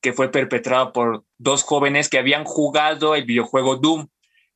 que 0.00 0.12
fue 0.12 0.30
perpetrada 0.30 0.92
por 0.92 1.24
dos 1.38 1.62
jóvenes 1.62 2.08
que 2.08 2.18
habían 2.18 2.44
jugado 2.44 3.14
el 3.14 3.24
videojuego 3.24 3.76
Doom 3.76 4.08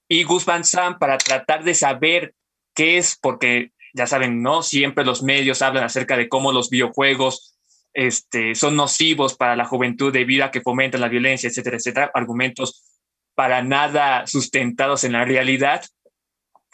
y 0.08 0.24
Gus 0.24 0.44
Van 0.44 0.62
para 0.98 1.18
tratar 1.18 1.64
de 1.64 1.74
saber 1.74 2.34
qué 2.74 2.98
es, 2.98 3.18
porque 3.20 3.72
ya 3.94 4.06
saben, 4.06 4.42
¿no? 4.42 4.62
Siempre 4.62 5.04
los 5.04 5.22
medios 5.22 5.62
hablan 5.62 5.84
acerca 5.84 6.16
de 6.16 6.28
cómo 6.28 6.52
los 6.52 6.68
videojuegos 6.68 7.56
este, 7.94 8.54
son 8.54 8.76
nocivos 8.76 9.34
para 9.34 9.56
la 9.56 9.64
juventud 9.64 10.12
debido 10.12 10.44
a 10.44 10.50
que 10.50 10.60
fomentan 10.60 11.00
la 11.00 11.08
violencia, 11.08 11.48
etcétera, 11.48 11.78
etcétera, 11.78 12.10
argumentos 12.12 12.95
para 13.36 13.62
nada 13.62 14.26
sustentados 14.26 15.04
en 15.04 15.12
la 15.12 15.24
realidad. 15.24 15.84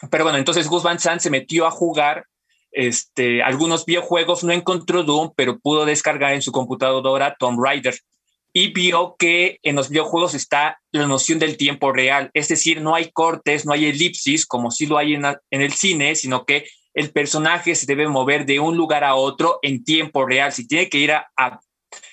Pero 0.09 0.23
bueno, 0.23 0.39
entonces 0.39 0.67
Gus 0.67 0.81
Van 0.81 0.99
Sant 0.99 1.21
se 1.21 1.29
metió 1.29 1.67
a 1.67 1.71
jugar 1.71 2.25
este, 2.71 3.43
algunos 3.43 3.85
videojuegos, 3.85 4.43
no 4.43 4.51
encontró 4.51 5.03
Doom, 5.03 5.33
pero 5.35 5.59
pudo 5.59 5.85
descargar 5.85 6.33
en 6.33 6.41
su 6.41 6.51
computadora 6.51 7.35
Tomb 7.37 7.63
Raider 7.63 7.95
y 8.51 8.71
vio 8.71 9.15
que 9.17 9.59
en 9.63 9.75
los 9.75 9.89
videojuegos 9.89 10.33
está 10.33 10.79
la 10.91 11.07
noción 11.07 11.39
del 11.39 11.57
tiempo 11.57 11.91
real, 11.91 12.29
es 12.33 12.47
decir, 12.47 12.81
no 12.81 12.93
hay 12.93 13.11
cortes, 13.11 13.65
no 13.65 13.73
hay 13.73 13.85
elipsis 13.85 14.45
como 14.45 14.69
si 14.69 14.85
lo 14.85 14.97
hay 14.97 15.15
en, 15.15 15.25
en, 15.25 15.61
el 15.61 15.73
cine, 15.73 16.15
sino 16.15 16.45
que 16.45 16.67
el 16.93 17.11
personaje 17.11 17.73
se 17.73 17.87
debe 17.87 18.07
mover 18.07 18.45
de 18.45 18.59
un 18.59 18.77
lugar 18.77 19.03
a 19.03 19.15
otro 19.15 19.57
en 19.63 19.83
tiempo 19.83 20.25
real. 20.25 20.53
Si 20.53 20.67
tiene 20.67 20.87
que 20.87 20.99
ir 20.99 21.11
a, 21.13 21.31
a 21.35 21.59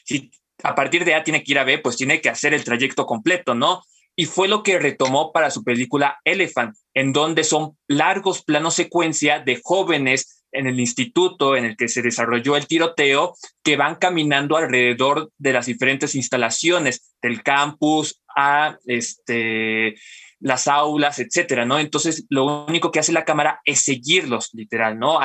si 0.04 0.30
a 0.62 0.74
partir 0.74 1.04
de 1.04 1.14
A 1.14 1.22
tiene 1.22 1.42
que 1.42 1.52
ir 1.52 1.58
a 1.58 1.64
B, 1.64 1.78
pues 1.78 1.96
tiene 1.96 2.20
que 2.22 2.30
hacer 2.30 2.54
el 2.54 2.64
trayecto 2.64 3.04
completo, 3.04 3.54
¿no? 3.54 3.82
Y 4.16 4.26
fue 4.26 4.48
lo 4.48 4.62
que 4.62 4.78
retomó 4.78 5.32
para 5.32 5.50
su 5.50 5.64
película 5.64 6.18
Elephant, 6.24 6.76
en 6.94 7.12
donde 7.12 7.44
son 7.44 7.78
largos 7.88 8.42
planos 8.42 8.74
secuencia 8.74 9.40
de 9.40 9.60
jóvenes 9.62 10.44
en 10.52 10.66
el 10.66 10.80
instituto 10.80 11.56
en 11.56 11.64
el 11.64 11.76
que 11.76 11.88
se 11.88 12.02
desarrolló 12.02 12.56
el 12.56 12.66
tiroteo, 12.66 13.34
que 13.62 13.76
van 13.76 13.96
caminando 13.96 14.56
alrededor 14.56 15.30
de 15.38 15.52
las 15.52 15.66
diferentes 15.66 16.14
instalaciones 16.14 17.14
del 17.22 17.42
campus 17.42 18.20
a 18.36 18.76
este, 18.86 19.94
las 20.40 20.66
aulas, 20.66 21.18
etcétera, 21.18 21.64
¿no? 21.64 21.78
Entonces, 21.78 22.26
lo 22.30 22.66
único 22.66 22.90
que 22.90 22.98
hace 22.98 23.12
la 23.12 23.24
cámara 23.24 23.60
es 23.64 23.82
seguirlos, 23.82 24.50
literal, 24.52 24.98
¿no? 24.98 25.20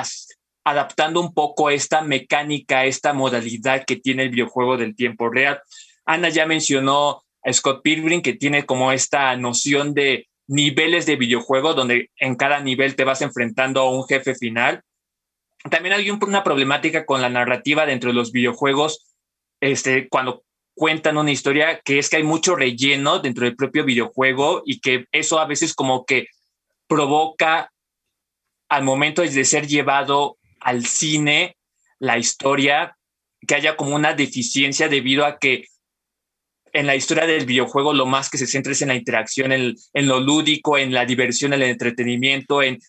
adaptando 0.67 1.21
un 1.21 1.33
poco 1.33 1.69
esta 1.69 2.01
mecánica, 2.01 2.85
esta 2.85 3.13
modalidad 3.13 3.85
que 3.85 3.97
tiene 3.97 4.23
el 4.23 4.29
videojuego 4.29 4.77
del 4.77 4.95
tiempo 4.95 5.29
real. 5.29 5.61
Ana 6.05 6.29
ya 6.29 6.47
mencionó 6.47 7.23
Scott 7.53 7.81
Pilgrim, 7.83 8.21
que 8.21 8.33
tiene 8.33 8.65
como 8.65 8.91
esta 8.91 9.35
noción 9.35 9.93
de 9.93 10.27
niveles 10.47 11.05
de 11.05 11.15
videojuego, 11.15 11.73
donde 11.73 12.09
en 12.17 12.35
cada 12.35 12.59
nivel 12.59 12.95
te 12.95 13.03
vas 13.03 13.21
enfrentando 13.21 13.81
a 13.81 13.91
un 13.91 14.05
jefe 14.05 14.35
final. 14.35 14.81
También 15.69 15.93
hay 15.93 16.09
una 16.09 16.43
problemática 16.43 17.05
con 17.05 17.21
la 17.21 17.29
narrativa 17.29 17.85
dentro 17.85 18.09
de 18.09 18.15
los 18.15 18.31
videojuegos, 18.31 19.15
este, 19.61 20.07
cuando 20.09 20.43
cuentan 20.75 21.17
una 21.17 21.31
historia, 21.31 21.79
que 21.83 21.99
es 21.99 22.09
que 22.09 22.17
hay 22.17 22.23
mucho 22.23 22.55
relleno 22.55 23.19
dentro 23.19 23.45
del 23.45 23.55
propio 23.55 23.85
videojuego 23.85 24.61
y 24.65 24.79
que 24.79 25.05
eso 25.11 25.39
a 25.39 25.45
veces 25.45 25.73
como 25.73 26.05
que 26.05 26.27
provoca 26.87 27.71
al 28.69 28.83
momento 28.83 29.21
de 29.21 29.45
ser 29.45 29.67
llevado 29.67 30.37
al 30.59 30.85
cine 30.85 31.55
la 31.99 32.17
historia, 32.17 32.97
que 33.47 33.55
haya 33.55 33.77
como 33.77 33.95
una 33.95 34.13
deficiencia 34.13 34.89
debido 34.89 35.25
a 35.25 35.37
que 35.39 35.65
en 36.75 36.87
la 36.87 36.95
historia 36.95 37.25
del 37.25 37.45
videojuego 37.45 37.93
lo 37.93 38.05
más 38.05 38.29
que 38.29 38.37
se 38.37 38.47
centra 38.47 38.73
es 38.73 38.81
en 38.81 38.89
la 38.89 38.95
interacción, 38.95 39.53
en, 39.53 39.77
lo 39.93 40.19
lúdico, 40.19 40.77
en 40.77 40.93
la 40.93 41.05
diversión, 41.05 41.53
en 41.53 41.61
el 41.61 41.69
entretenimiento, 41.69 42.61
en 42.61 42.79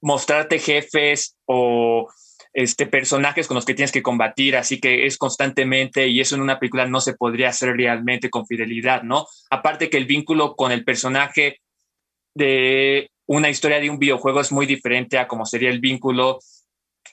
mostrarte 0.00 0.58
jefes 0.58 1.36
o 1.44 2.08
este, 2.54 2.86
personajes 2.86 3.46
con 3.46 3.56
los 3.56 3.66
que 3.66 3.74
tienes 3.74 3.92
que 3.92 4.02
combatir, 4.02 4.56
así 4.56 4.80
que 4.80 5.04
es 5.04 5.18
constantemente 5.18 6.08
y 6.08 6.20
eso 6.20 6.36
en 6.36 6.40
una 6.40 6.58
película 6.58 6.86
no 6.86 7.02
se 7.02 7.14
podría 7.14 7.50
hacer 7.50 7.76
realmente 7.76 8.30
con 8.30 8.46
fidelidad, 8.46 9.02
¿no? 9.02 9.26
Aparte 9.50 9.90
que 9.90 9.98
el 9.98 10.06
vínculo 10.06 10.56
con 10.56 10.72
el 10.72 10.82
personaje 10.82 11.60
de 12.34 13.10
una 13.26 13.50
historia 13.50 13.78
de 13.78 13.90
un 13.90 13.98
videojuego 13.98 14.40
es 14.40 14.52
muy 14.52 14.64
diferente 14.64 15.18
a 15.18 15.28
como 15.28 15.44
sería 15.44 15.68
el 15.68 15.80
vínculo 15.80 16.38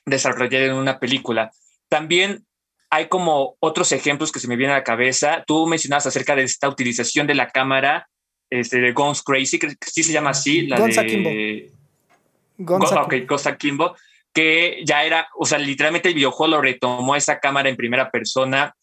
desarrollado 0.06 0.66
en 0.66 0.74
una 0.76 0.98
película. 0.98 1.52
También 1.90 2.46
hay 2.92 3.08
como 3.08 3.56
otros 3.60 3.92
ejemplos 3.92 4.32
que 4.32 4.40
se 4.40 4.48
me 4.48 4.56
vienen 4.56 4.76
a 4.76 4.80
la 4.80 4.84
cabeza. 4.84 5.44
Tú 5.48 5.66
mencionabas 5.66 6.06
acerca 6.06 6.36
de 6.36 6.44
esta 6.44 6.70
utilización 6.70 7.26
de 7.26 7.36
la 7.36 7.48
cámara 7.48 8.08
este, 8.50 8.80
de 8.80 8.92
Guns 8.92 9.24
Crazy, 9.24 9.58
que 9.58 9.76
sí 9.86 10.04
se 10.04 10.14
llama 10.14 10.32
así, 10.32 10.68
la 10.68 10.78
Gonza 10.78 11.02
de... 11.02 11.08
Kimbo. 11.08 11.30
Gonza, 12.58 13.02
ok, 13.02 13.58
Kimbo 13.58 13.96
que 14.34 14.82
ya 14.86 15.04
era, 15.04 15.28
o 15.38 15.46
sea, 15.46 15.58
literalmente 15.58 16.10
el 16.10 16.16
videojuego 16.16 16.56
lo 16.56 16.62
retomó 16.62 17.16
esa 17.16 17.40
cámara 17.40 17.70
en 17.70 17.76
primera 17.76 18.10
persona 18.12 18.76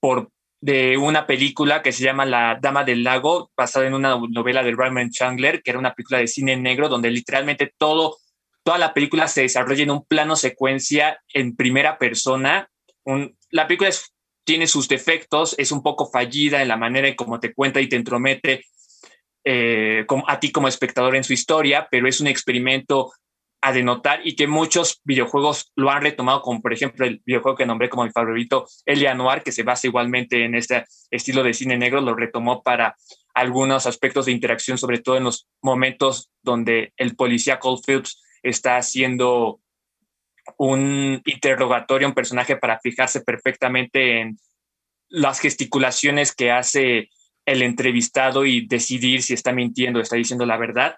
por 0.00 0.30
de 0.60 0.96
una 0.96 1.26
película 1.26 1.82
que 1.82 1.92
se 1.92 2.02
llama 2.02 2.24
La 2.24 2.58
Dama 2.60 2.82
del 2.82 3.04
Lago, 3.04 3.50
basada 3.56 3.86
en 3.86 3.94
una 3.94 4.18
novela 4.30 4.62
de 4.64 4.74
Raymond 4.74 5.12
Chandler, 5.12 5.62
que 5.62 5.70
era 5.70 5.78
una 5.78 5.94
película 5.94 6.18
de 6.18 6.26
cine 6.26 6.56
negro, 6.56 6.88
donde 6.88 7.10
literalmente 7.10 7.72
todo, 7.76 8.16
toda 8.64 8.78
la 8.78 8.92
película 8.92 9.28
se 9.28 9.42
desarrolla 9.42 9.84
en 9.84 9.90
un 9.90 10.04
plano 10.04 10.34
secuencia 10.34 11.20
en 11.32 11.54
primera 11.54 11.98
persona. 11.98 12.68
La 13.50 13.66
película 13.66 13.90
tiene 14.44 14.66
sus 14.66 14.88
defectos, 14.88 15.54
es 15.58 15.72
un 15.72 15.82
poco 15.82 16.10
fallida 16.10 16.62
en 16.62 16.68
la 16.68 16.76
manera 16.76 17.08
en 17.08 17.14
cómo 17.14 17.40
te 17.40 17.52
cuenta 17.52 17.80
y 17.80 17.88
te 17.88 17.96
entromete 17.96 18.64
eh, 19.44 20.04
a 20.26 20.40
ti 20.40 20.52
como 20.52 20.68
espectador 20.68 21.16
en 21.16 21.24
su 21.24 21.32
historia, 21.32 21.88
pero 21.90 22.08
es 22.08 22.20
un 22.20 22.26
experimento 22.26 23.12
a 23.60 23.72
denotar 23.72 24.20
y 24.24 24.36
que 24.36 24.46
muchos 24.46 25.00
videojuegos 25.04 25.72
lo 25.74 25.90
han 25.90 26.02
retomado, 26.02 26.42
como 26.42 26.60
por 26.60 26.72
ejemplo 26.72 27.06
el 27.06 27.20
videojuego 27.24 27.56
que 27.56 27.66
nombré 27.66 27.88
como 27.88 28.04
mi 28.04 28.10
favorito, 28.10 28.66
El 28.84 29.02
Noir, 29.16 29.42
que 29.42 29.52
se 29.52 29.62
basa 29.62 29.86
igualmente 29.86 30.44
en 30.44 30.54
este 30.54 30.84
estilo 31.10 31.42
de 31.42 31.54
cine 31.54 31.76
negro, 31.76 32.00
lo 32.00 32.14
retomó 32.14 32.62
para 32.62 32.94
algunos 33.34 33.86
aspectos 33.86 34.26
de 34.26 34.32
interacción, 34.32 34.78
sobre 34.78 34.98
todo 34.98 35.16
en 35.16 35.24
los 35.24 35.48
momentos 35.62 36.30
donde 36.42 36.92
el 36.96 37.16
policía 37.16 37.58
Cold 37.58 37.82
Phillips 37.84 38.22
está 38.42 38.76
haciendo 38.76 39.60
un 40.56 41.22
interrogatorio 41.24 42.06
a 42.06 42.10
un 42.10 42.14
personaje 42.14 42.56
para 42.56 42.78
fijarse 42.80 43.20
perfectamente 43.20 44.20
en 44.20 44.38
las 45.08 45.40
gesticulaciones 45.40 46.34
que 46.34 46.50
hace 46.50 47.10
el 47.44 47.62
entrevistado 47.62 48.44
y 48.44 48.66
decidir 48.66 49.22
si 49.22 49.34
está 49.34 49.52
mintiendo 49.52 49.98
o 49.98 50.02
está 50.02 50.16
diciendo 50.16 50.44
la 50.46 50.56
verdad. 50.56 50.96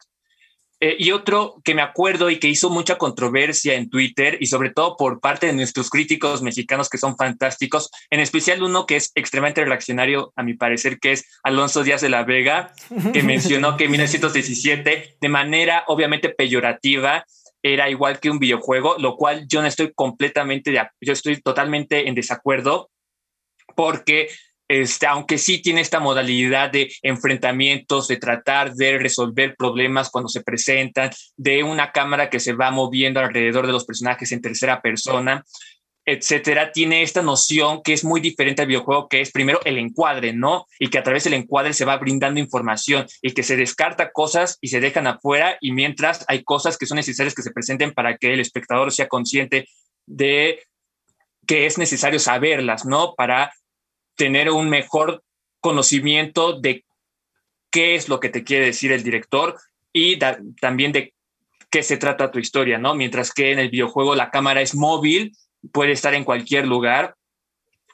Eh, 0.81 0.97
y 0.97 1.11
otro 1.11 1.61
que 1.65 1.75
me 1.75 1.83
acuerdo 1.83 2.31
y 2.31 2.39
que 2.39 2.47
hizo 2.47 2.71
mucha 2.71 2.99
controversia 2.99 3.75
en 3.75 3.91
Twitter 3.91 4.39
y 4.41 4.47
sobre 4.47 4.71
todo 4.71 4.97
por 4.97 5.19
parte 5.19 5.49
de 5.49 5.53
nuestros 5.53 5.91
críticos 5.91 6.41
mexicanos 6.41 6.89
que 6.89 6.99
son 6.99 7.17
fantásticos, 7.17 7.91
en 8.11 8.21
especial 8.21 8.63
uno 8.63 8.87
que 8.87 8.95
es 8.95 9.11
extremadamente 9.17 9.65
reaccionario, 9.65 10.33
a 10.37 10.45
mi 10.45 10.55
parecer, 10.55 11.01
que 11.01 11.13
es 11.13 11.25
Alonso 11.43 11.83
Díaz 11.83 12.01
de 12.01 12.11
la 12.11 12.23
Vega, 12.23 12.73
que 13.13 13.23
mencionó 13.25 13.77
que 13.77 13.85
en 13.85 13.91
1917, 13.91 15.17
de 15.21 15.29
manera 15.29 15.83
obviamente 15.89 16.29
peyorativa, 16.29 17.25
era 17.63 17.91
igual 17.91 18.21
que 18.21 18.31
un 18.31 18.39
videojuego, 18.39 18.97
lo 18.99 19.17
cual 19.17 19.47
yo 19.49 19.61
no 19.61 19.69
estoy 19.69 19.93
completamente, 19.93 20.71
de, 20.71 20.87
yo 21.01 21.13
estoy 21.13 21.41
totalmente 21.41 22.09
en 22.09 22.15
desacuerdo, 22.15 22.91
porque 23.75 24.29
este, 24.69 25.07
aunque 25.07 25.39
sí 25.39 25.63
tiene 25.63 25.81
esta 25.81 25.99
modalidad 25.99 26.71
de 26.71 26.93
enfrentamientos, 27.03 28.07
de 28.07 28.19
tratar 28.19 28.75
de 28.75 28.99
resolver 28.99 29.57
problemas 29.57 30.11
cuando 30.11 30.29
se 30.29 30.43
presentan, 30.43 31.11
de 31.37 31.63
una 31.63 31.91
cámara 31.91 32.29
que 32.29 32.39
se 32.39 32.53
va 32.53 32.71
moviendo 32.71 33.19
alrededor 33.19 33.67
de 33.67 33.73
los 33.73 33.87
personajes 33.87 34.31
en 34.31 34.43
tercera 34.43 34.83
persona, 34.83 35.43
etcétera, 36.11 36.73
tiene 36.73 37.03
esta 37.03 37.21
noción 37.21 37.83
que 37.83 37.93
es 37.93 38.03
muy 38.03 38.23
diferente 38.23 38.63
al 38.63 38.69
videojuego, 38.69 39.09
que 39.09 39.21
es 39.21 39.31
primero 39.31 39.61
el 39.67 39.77
encuadre, 39.77 40.33
¿no? 40.33 40.67
Y 40.79 40.89
que 40.89 40.97
a 40.97 41.03
través 41.03 41.25
del 41.25 41.35
encuadre 41.35 41.75
se 41.75 41.85
va 41.85 41.99
brindando 41.99 42.41
información 42.41 43.07
y 43.21 43.33
que 43.33 43.43
se 43.43 43.57
descarta 43.57 44.11
cosas 44.11 44.57
y 44.63 44.69
se 44.69 44.81
dejan 44.81 45.07
afuera 45.07 45.59
y 45.61 45.73
mientras 45.73 46.25
hay 46.27 46.45
cosas 46.45 46.79
que 46.79 46.87
son 46.87 46.97
necesarias 46.97 47.35
que 47.35 47.43
se 47.43 47.51
presenten 47.51 47.93
para 47.93 48.17
que 48.17 48.33
el 48.33 48.41
espectador 48.41 48.91
sea 48.91 49.07
consciente 49.07 49.69
de 50.07 50.63
que 51.47 51.67
es 51.67 51.77
necesario 51.77 52.19
saberlas, 52.19 52.87
¿no? 52.87 53.15
Para 53.15 53.53
tener 54.17 54.51
un 54.51 54.71
mejor 54.71 55.23
conocimiento 55.61 56.59
de 56.59 56.87
qué 57.71 57.97
es 57.97 58.09
lo 58.09 58.19
que 58.19 58.31
te 58.31 58.45
quiere 58.45 58.65
decir 58.65 58.93
el 58.93 59.03
director 59.03 59.59
y 59.93 60.19
también 60.19 60.93
de 60.93 61.13
qué 61.71 61.83
se 61.83 61.99
trata 61.99 62.31
tu 62.31 62.39
historia, 62.39 62.79
¿no? 62.79 62.95
Mientras 62.95 63.31
que 63.31 63.53
en 63.53 63.59
el 63.59 63.69
videojuego 63.69 64.15
la 64.15 64.31
cámara 64.31 64.63
es 64.63 64.75
móvil, 64.75 65.37
puede 65.73 65.93
estar 65.93 66.15
en 66.15 66.25
cualquier 66.25 66.67
lugar 66.67 67.15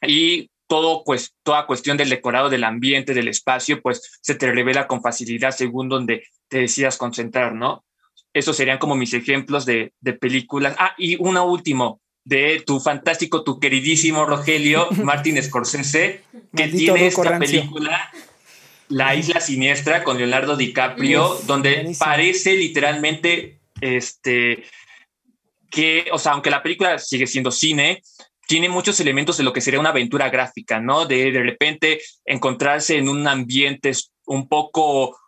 y 0.02 0.50
todo, 0.66 1.04
pues, 1.04 1.34
toda 1.42 1.66
cuestión 1.66 1.96
del 1.96 2.08
decorado, 2.08 2.48
del 2.50 2.64
ambiente, 2.64 3.14
del 3.14 3.28
espacio, 3.28 3.80
pues 3.82 4.18
se 4.22 4.34
te 4.34 4.50
revela 4.50 4.86
con 4.86 5.02
facilidad 5.02 5.50
según 5.50 5.88
donde 5.88 6.24
te 6.48 6.58
decidas 6.58 6.96
concentrar, 6.96 7.54
¿no? 7.54 7.84
Esos 8.32 8.56
serían 8.56 8.78
como 8.78 8.96
mis 8.96 9.14
ejemplos 9.14 9.66
de, 9.66 9.92
de 10.00 10.12
películas. 10.14 10.74
Ah, 10.78 10.94
y 10.98 11.16
uno 11.20 11.44
último, 11.44 12.00
de 12.24 12.62
tu 12.66 12.80
fantástico, 12.80 13.44
tu 13.44 13.60
queridísimo 13.60 14.24
Rogelio 14.24 14.88
Martin 15.02 15.42
Scorsese, 15.42 16.22
que 16.56 16.68
tiene 16.68 17.06
esta 17.06 17.38
película, 17.38 18.10
La 18.88 19.14
Isla 19.14 19.40
Siniestra, 19.40 20.02
con 20.02 20.18
Leonardo 20.18 20.56
DiCaprio, 20.56 21.38
donde 21.46 21.94
parece 21.98 22.54
literalmente, 22.56 23.60
este, 23.80 24.64
que, 25.74 26.06
o 26.12 26.18
sea, 26.18 26.32
aunque 26.32 26.50
la 26.50 26.62
película 26.62 26.98
sigue 26.98 27.26
siendo 27.26 27.50
cine, 27.50 28.02
tiene 28.46 28.68
muchos 28.68 29.00
elementos 29.00 29.36
de 29.36 29.44
lo 29.44 29.52
que 29.52 29.60
sería 29.60 29.80
una 29.80 29.88
aventura 29.88 30.30
gráfica, 30.30 30.80
¿no? 30.80 31.04
De 31.06 31.32
de 31.32 31.42
repente 31.42 32.00
encontrarse 32.24 32.96
en 32.96 33.08
un 33.08 33.26
ambiente 33.26 33.90
un 34.26 34.48
poco 34.48 35.18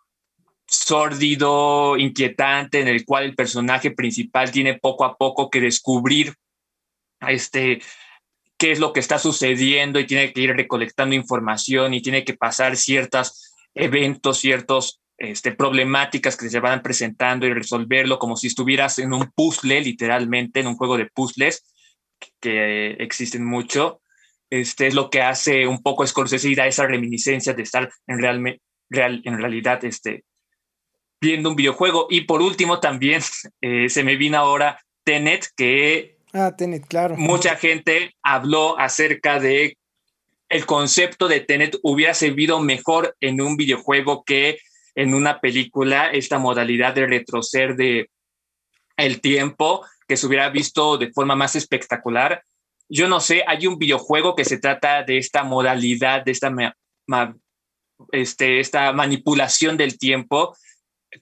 sórdido, 0.68 1.96
inquietante, 1.96 2.80
en 2.80 2.88
el 2.88 3.04
cual 3.04 3.24
el 3.24 3.34
personaje 3.34 3.90
principal 3.90 4.52
tiene 4.52 4.78
poco 4.78 5.04
a 5.04 5.16
poco 5.16 5.50
que 5.50 5.60
descubrir 5.60 6.34
este, 7.20 7.80
qué 8.56 8.72
es 8.72 8.78
lo 8.78 8.92
que 8.92 9.00
está 9.00 9.18
sucediendo 9.18 9.98
y 9.98 10.06
tiene 10.06 10.32
que 10.32 10.42
ir 10.42 10.54
recolectando 10.54 11.14
información 11.14 11.94
y 11.94 12.02
tiene 12.02 12.24
que 12.24 12.34
pasar 12.34 12.76
ciertos 12.76 13.54
eventos, 13.74 14.38
ciertos 14.38 15.00
este, 15.18 15.52
problemáticas 15.52 16.36
que 16.36 16.50
se 16.50 16.60
van 16.60 16.82
presentando 16.82 17.46
y 17.46 17.54
resolverlo 17.54 18.18
como 18.18 18.36
si 18.36 18.48
estuvieras 18.48 18.98
en 18.98 19.12
un 19.12 19.30
puzzle, 19.34 19.80
literalmente, 19.80 20.60
en 20.60 20.66
un 20.66 20.76
juego 20.76 20.96
de 20.96 21.06
puzzles 21.06 21.64
que 22.40 22.92
existen 22.92 23.44
mucho. 23.44 24.00
Este 24.50 24.86
es 24.86 24.94
lo 24.94 25.10
que 25.10 25.22
hace 25.22 25.66
un 25.66 25.82
poco 25.82 26.06
Scorsese 26.06 26.48
y 26.48 26.54
da 26.54 26.66
esa 26.66 26.86
reminiscencia 26.86 27.52
de 27.52 27.62
estar 27.62 27.90
en, 28.06 28.18
real, 28.18 29.22
en 29.24 29.38
realidad 29.38 29.84
este, 29.84 30.24
viendo 31.20 31.50
un 31.50 31.56
videojuego. 31.56 32.06
Y 32.10 32.22
por 32.22 32.42
último, 32.42 32.80
también 32.80 33.22
eh, 33.60 33.88
se 33.88 34.04
me 34.04 34.16
vino 34.16 34.38
ahora 34.38 34.78
Tenet, 35.04 35.48
que 35.56 36.18
ah, 36.32 36.54
Tenet, 36.56 36.86
claro. 36.86 37.16
mucha 37.16 37.56
gente 37.56 38.14
habló 38.22 38.78
acerca 38.78 39.40
de 39.40 39.76
el 40.48 40.64
concepto 40.64 41.26
de 41.26 41.40
Tenet 41.40 41.76
hubiera 41.82 42.14
servido 42.14 42.60
mejor 42.60 43.16
en 43.20 43.40
un 43.40 43.56
videojuego 43.56 44.22
que 44.24 44.58
en 44.96 45.14
una 45.14 45.40
película, 45.40 46.10
esta 46.10 46.38
modalidad 46.38 46.94
de 46.94 47.06
retroceder 47.06 47.76
de 47.76 48.10
el 48.96 49.20
tiempo 49.20 49.86
que 50.08 50.16
se 50.16 50.26
hubiera 50.26 50.48
visto 50.48 50.96
de 50.96 51.12
forma 51.12 51.36
más 51.36 51.54
espectacular. 51.54 52.42
Yo 52.88 53.06
no 53.06 53.20
sé, 53.20 53.44
hay 53.46 53.66
un 53.66 53.78
videojuego 53.78 54.34
que 54.34 54.44
se 54.44 54.58
trata 54.58 55.02
de 55.02 55.18
esta 55.18 55.44
modalidad, 55.44 56.24
de 56.24 56.32
esta, 56.32 56.74
este, 58.10 58.60
esta 58.60 58.92
manipulación 58.92 59.76
del 59.76 59.98
tiempo, 59.98 60.56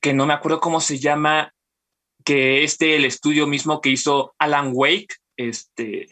que 0.00 0.14
no 0.14 0.24
me 0.24 0.34
acuerdo 0.34 0.60
cómo 0.60 0.80
se 0.80 0.98
llama, 0.98 1.52
que 2.24 2.62
este, 2.62 2.96
el 2.96 3.04
estudio 3.04 3.46
mismo 3.46 3.80
que 3.80 3.90
hizo 3.90 4.34
Alan 4.38 4.70
Wake, 4.72 5.16
este, 5.36 6.08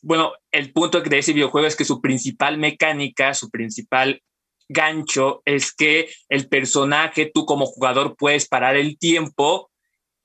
bueno, 0.00 0.32
el 0.52 0.72
punto 0.72 1.00
de 1.00 1.18
ese 1.18 1.32
videojuego 1.32 1.66
es 1.66 1.74
que 1.74 1.84
su 1.84 2.00
principal 2.00 2.56
mecánica, 2.56 3.34
su 3.34 3.50
principal 3.50 4.22
gancho 4.68 5.42
es 5.44 5.72
que 5.72 6.08
el 6.28 6.48
personaje, 6.48 7.30
tú 7.32 7.46
como 7.46 7.66
jugador 7.66 8.16
puedes 8.16 8.48
parar 8.48 8.76
el 8.76 8.98
tiempo 8.98 9.70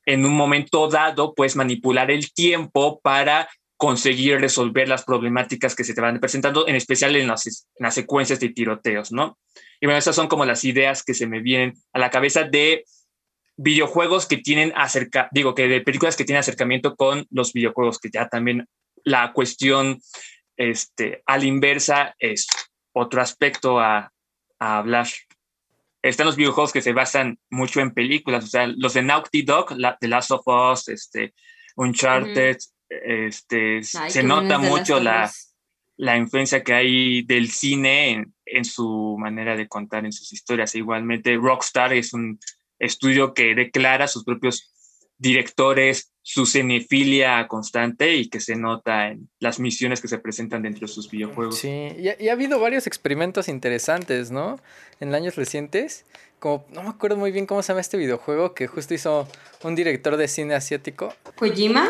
en 0.06 0.26
un 0.26 0.36
momento 0.36 0.88
dado, 0.88 1.34
puedes 1.34 1.56
manipular 1.56 2.10
el 2.12 2.34
tiempo 2.34 3.00
para 3.02 3.48
conseguir 3.78 4.40
resolver 4.40 4.88
las 4.88 5.04
problemáticas 5.04 5.76
que 5.76 5.84
se 5.84 5.94
te 5.94 6.02
van 6.02 6.20
presentando, 6.20 6.68
en 6.68 6.76
especial 6.76 7.16
en 7.16 7.28
las, 7.28 7.68
secuencias 7.90 8.40
de 8.40 8.50
tiroteos, 8.50 9.12
¿no? 9.12 9.40
Y 9.80 9.88
bueno, 9.88 9.98
esas 9.98 10.16
son 10.16 10.28
como 10.28 10.46
las 10.46 10.64
ideas 10.66 11.04
que 11.04 11.16
se 11.16 11.26
me 11.26 11.42
vienen 11.42 11.74
a 11.92 11.98
la 11.98 12.12
cabeza 12.12 12.44
de 12.44 12.86
videojuegos 13.58 14.28
que 14.28 14.38
tienen 14.38 14.72
acerca, 14.76 15.30
digo 15.32 15.56
que 15.56 15.68
de 15.68 15.82
películas 15.82 16.16
que 16.16 16.26
tienen 16.26 16.42
acercamiento 16.42 16.96
con 16.96 17.26
los 17.32 17.54
videojuegos, 17.54 17.98
que 17.98 18.10
ya 18.14 18.28
también 18.28 18.68
la 19.04 19.34
cuestión 19.34 20.00
este, 20.58 21.24
a 21.26 21.40
la 21.40 21.46
inversa 21.46 22.16
es 22.20 22.48
otro 22.94 23.22
aspecto 23.22 23.80
a, 23.80 24.11
a 24.62 24.78
hablar. 24.78 25.08
Están 26.04 26.28
los 26.28 26.36
videojuegos 26.36 26.72
que 26.72 26.82
se 26.82 26.94
basan 26.94 27.40
mucho 27.50 27.82
en 27.82 27.94
películas, 27.94 28.46
o 28.46 28.48
sea, 28.48 28.68
los 28.68 28.94
de 28.94 29.02
Naughty 29.02 29.42
Dog, 29.42 29.72
la, 29.78 29.98
The 30.00 30.08
Last 30.08 30.32
of 30.32 30.48
Us, 30.48 30.88
este, 30.88 31.34
Uncharted, 31.76 32.58
este, 32.90 33.84
se 33.84 34.24
nota 34.24 34.60
mucho 34.60 35.00
la, 35.00 35.32
la, 35.98 36.18
influencia 36.18 36.64
que 36.64 36.74
hay 36.74 37.24
del 37.24 37.50
cine 37.50 38.12
en, 38.12 38.34
en, 38.46 38.66
su 38.66 39.16
manera 39.20 39.56
de 39.56 39.68
contar 39.68 40.06
en 40.06 40.12
sus 40.12 40.32
historias. 40.32 40.76
Igualmente, 40.76 41.36
Rockstar 41.38 41.94
es 41.94 42.14
un 42.14 42.40
estudio 42.78 43.34
que 43.34 43.56
declara 43.56 44.08
sus 44.08 44.24
propios 44.24 44.72
directores 45.18 46.11
su 46.24 46.46
cinefilia 46.46 47.48
constante 47.48 48.16
y 48.16 48.30
que 48.30 48.40
se 48.40 48.56
nota 48.56 49.10
en 49.10 49.30
las 49.40 49.60
misiones 49.60 50.02
que 50.02 50.08
se 50.08 50.20
presentan 50.20 50.62
dentro 50.62 50.88
de 50.88 50.94
sus 50.94 51.10
videojuegos. 51.10 51.58
Sí, 51.58 51.90
y, 51.98 52.28
ha 52.28 52.32
habido 52.32 52.60
varios 52.60 52.86
experimentos 52.88 53.48
interesantes, 53.48 54.32
¿no? 54.32 54.60
En 55.00 55.14
años 55.16 55.36
recientes. 55.36 56.06
Como, 56.40 56.66
no 56.72 56.84
me 56.84 56.90
acuerdo 56.90 57.18
muy 57.18 57.32
bien 57.32 57.46
cómo 57.46 57.62
se 57.62 57.70
llama 57.70 57.82
este 57.82 57.98
videojuego 57.98 58.54
que 58.54 58.68
justo 58.68 58.94
hizo 58.94 59.28
un 59.64 59.76
director 59.76 60.18
de 60.18 60.28
cine 60.28 60.54
asiático. 60.54 61.14
¿Kojima? 61.36 61.90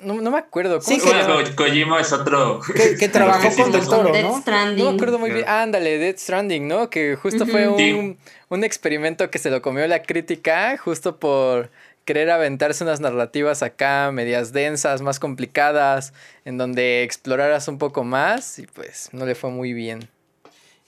No, 0.00 0.14
no 0.20 0.30
me 0.30 0.38
acuerdo. 0.38 0.80
¿Cómo 0.80 0.98
sí, 0.98 1.54
Kojima 1.54 2.00
es 2.00 2.12
otro. 2.12 2.60
Que, 2.98 3.08
trabajó 3.08 3.48
con 3.62 3.72
Del 3.72 3.86
Toro, 3.86 4.12
¿no? 4.12 4.40
Stranding. 4.40 4.84
No 4.84 4.90
me 4.90 4.96
acuerdo 4.96 5.18
muy 5.18 5.30
bien. 5.30 5.48
ándale, 5.48 5.98
Dead 5.98 6.16
Stranding, 6.16 6.68
¿no? 6.68 6.90
Que 6.90 7.16
justo 7.16 7.46
fue 7.46 7.68
un, 7.68 8.18
un 8.48 8.64
experimento 8.64 9.30
que 9.30 9.38
se 9.38 9.50
lo 9.50 9.62
comió 9.62 9.86
la 9.86 10.02
crítica 10.02 10.76
justo 10.76 11.18
por 11.18 11.70
querer 12.06 12.30
aventarse 12.30 12.84
unas 12.84 13.00
narrativas 13.00 13.62
acá 13.62 14.10
medias 14.12 14.52
densas, 14.52 15.02
más 15.02 15.20
complicadas, 15.20 16.14
en 16.46 16.56
donde 16.56 17.02
exploraras 17.02 17.68
un 17.68 17.76
poco 17.76 18.04
más 18.04 18.58
y 18.58 18.66
pues 18.66 19.10
no 19.12 19.26
le 19.26 19.34
fue 19.34 19.50
muy 19.50 19.74
bien. 19.74 20.08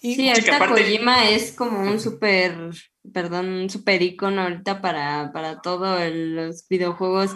Y 0.01 0.15
sí, 0.15 0.28
ahorita 0.28 0.66
Kojima 0.69 1.28
es 1.28 1.53
como 1.53 1.81
un 1.81 1.99
súper, 1.99 2.57
perdón, 3.12 3.49
un 3.49 3.69
súper 3.69 4.01
icono 4.01 4.43
ahorita 4.43 4.81
para, 4.81 5.32
para 5.32 5.61
todos 5.61 6.01
los 6.12 6.66
videojuegos 6.69 7.32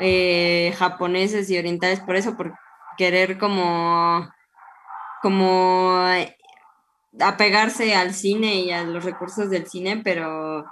eh, 0.00 0.74
japoneses 0.76 1.48
y 1.50 1.56
orientales, 1.56 2.00
por 2.00 2.16
eso, 2.16 2.36
por 2.36 2.52
querer 2.98 3.38
como, 3.38 4.28
como 5.22 6.04
apegarse 7.20 7.94
al 7.94 8.12
cine 8.12 8.56
y 8.56 8.72
a 8.72 8.82
los 8.82 9.04
recursos 9.04 9.48
del 9.50 9.68
cine, 9.68 10.00
pero 10.02 10.64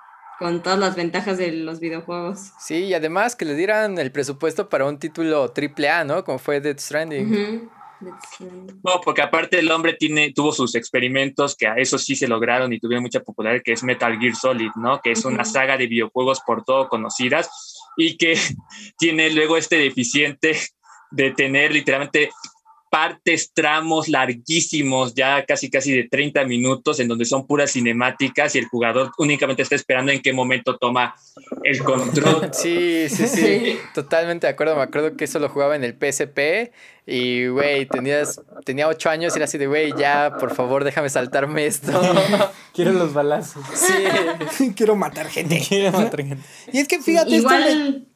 con 0.43 0.61
todas 0.61 0.77
las 0.77 0.97
ventajas 0.97 1.39
de 1.39 1.53
los 1.53 1.79
videojuegos. 1.79 2.51
Sí, 2.59 2.87
y 2.87 2.95
además 2.95 3.37
que 3.37 3.45
le 3.45 3.55
dieran 3.55 3.97
el 3.99 4.11
presupuesto 4.11 4.69
para 4.69 4.87
un 4.87 4.99
título 4.99 5.49
triple 5.53 5.89
A, 5.89 6.03
¿no? 6.03 6.25
Como 6.25 6.41
fue 6.41 6.61
Death 6.61 6.81
Stranding. 6.81 7.71
No, 8.83 9.01
porque 9.05 9.23
aparte 9.23 9.61
el 9.61 9.71
hombre 9.71 9.93
tiene, 9.93 10.33
tuvo 10.33 10.51
sus 10.51 10.75
experimentos 10.75 11.55
que 11.55 11.69
a 11.69 11.77
eso 11.77 11.97
sí 11.97 12.17
se 12.17 12.27
lograron 12.27 12.73
y 12.73 12.81
tuvieron 12.81 13.05
mucha 13.05 13.21
popularidad, 13.21 13.63
que 13.65 13.71
es 13.73 13.85
Metal 13.85 14.19
Gear 14.19 14.35
Solid, 14.35 14.71
¿no? 14.75 15.01
Que 15.01 15.13
es 15.13 15.25
una 15.25 15.45
saga 15.45 15.77
de 15.77 15.87
videojuegos 15.87 16.41
por 16.45 16.65
todo 16.65 16.89
conocidas 16.89 17.49
y 17.97 18.17
que 18.17 18.37
tiene 18.99 19.31
luego 19.31 19.57
este 19.57 19.77
deficiente 19.77 20.59
de 21.13 21.31
tener 21.31 21.71
literalmente 21.71 22.31
partes, 22.93 23.53
tramos 23.55 24.07
larguísimos, 24.07 25.15
ya 25.15 25.47
casi 25.47 25.71
casi 25.71 25.97
de 25.97 26.09
30 26.11 26.45
minutos, 26.45 27.01
en 27.01 27.09
donde 27.09 27.25
son 27.25 27.47
puras 27.47 27.73
cinemáticas 27.73 28.55
y 28.55 28.59
el 28.59 28.67
jugador 28.67 29.13
únicamente 29.17 29.63
está 29.63 29.77
esperando 29.77 30.13
en 30.13 30.21
qué 30.21 30.35
momento 30.35 30.77
toma 30.77 31.15
el 31.65 31.83
control. 31.83 32.51
Sí, 32.53 33.07
sí, 33.09 33.27
sí, 33.27 33.79
totalmente 33.95 34.47
de 34.47 34.53
acuerdo. 34.53 34.77
Me 34.77 34.83
acuerdo 34.83 35.17
que 35.17 35.25
eso 35.25 35.39
lo 35.39 35.49
jugaba 35.49 35.75
en 35.75 35.85
el 35.85 35.95
PSP 35.95 36.71
y, 37.07 37.47
güey, 37.47 37.87
tenías, 37.87 38.43
tenía 38.67 38.89
8 38.89 39.09
años 39.09 39.33
y 39.35 39.39
era 39.39 39.47
así 39.47 39.57
de, 39.57 39.69
güey, 39.69 39.95
ya, 39.97 40.37
por 40.39 40.55
favor, 40.55 40.85
déjame 40.85 41.09
saltarme 41.09 41.65
esto. 41.65 41.99
Quiero 42.75 42.93
los 42.93 43.15
balazos. 43.15 43.65
Sí. 43.73 44.75
Quiero 44.77 44.97
matar 44.97 45.29
gente. 45.29 45.65
Quiero 45.67 45.93
matar 45.93 46.27
gente. 46.27 46.45
Y 46.71 46.81
es 46.81 46.89
que 46.89 47.01
fíjate, 47.01 47.31
Igual... 47.31 48.07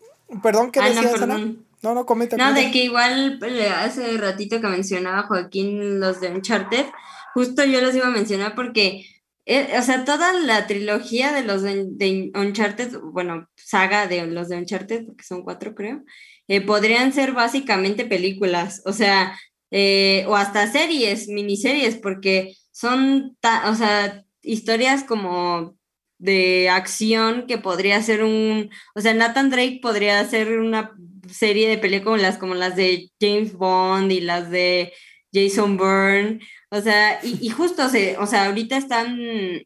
Perdón, 0.43 0.71
¿qué 0.71 0.83
decías, 0.83 1.23
Ana? 1.23 1.55
No, 1.87 1.95
no, 1.95 2.05
comenta. 2.05 2.37
No, 2.37 2.53
de 2.53 2.73
que 2.73 2.83
igual 2.83 3.37
pues, 3.39 3.53
hace 3.71 4.17
ratito 4.17 4.61
que 4.61 4.67
mencionaba 4.67 5.29
Joaquín 5.29 6.01
los 6.01 6.21
de 6.21 6.33
Uncharted, 6.33 6.85
justo 7.33 7.65
yo 7.65 7.81
los 7.81 7.95
iba 7.95 8.09
a 8.09 8.11
mencionar 8.11 8.57
porque, 8.57 9.07
eh, 9.45 9.69
o 9.79 9.83
sea, 9.83 10.05
toda 10.05 10.33
la 10.33 10.67
trilogía 10.67 11.31
de 11.31 11.45
los 11.45 11.63
de, 11.63 12.33
Uncharted, 12.35 12.99
bueno, 13.13 13.49
saga 13.55 14.09
de 14.09 14.27
los 14.27 14.49
de 14.49 14.57
Uncharted, 14.57 15.07
porque 15.07 15.23
son 15.23 15.45
cuatro 15.45 15.77
creo, 15.77 16.03
eh, 16.49 16.61
podrían 16.61 17.13
ser 17.13 17.31
básicamente 17.31 18.05
películas, 18.05 18.83
o 18.85 18.93
sea, 18.93 19.39
eh, 19.71 20.25
o 20.27 20.35
hasta 20.35 20.67
series, 20.67 21.29
miniseries, 21.29 21.95
porque 21.95 22.57
son, 22.73 23.37
o 23.65 23.75
sea, 23.77 24.25
historias 24.43 25.05
como 25.05 25.77
de 26.19 26.69
acción 26.69 27.47
que 27.47 27.59
podría 27.59 28.03
ser 28.03 28.25
un, 28.25 28.71
o 28.97 29.01
sea, 29.01 29.15
Nathan 29.15 29.51
Drake 29.51 29.79
podría 29.81 30.19
hacer 30.19 30.59
una 30.59 30.93
serie 31.29 31.69
de 31.69 31.79
películas 31.79 32.39
como 32.39 32.55
las 32.55 32.77
de 32.77 33.11
James 33.21 33.55
Bond 33.55 34.13
y 34.13 34.21
las 34.21 34.51
de 34.51 34.93
Jason 35.33 35.77
Bourne, 35.77 36.41
o 36.71 36.81
sea, 36.81 37.21
y, 37.23 37.49
justo, 37.51 37.89
se, 37.89 38.17
o 38.19 38.27
sea, 38.27 38.47
ahorita 38.47 38.77
están, 38.77 39.19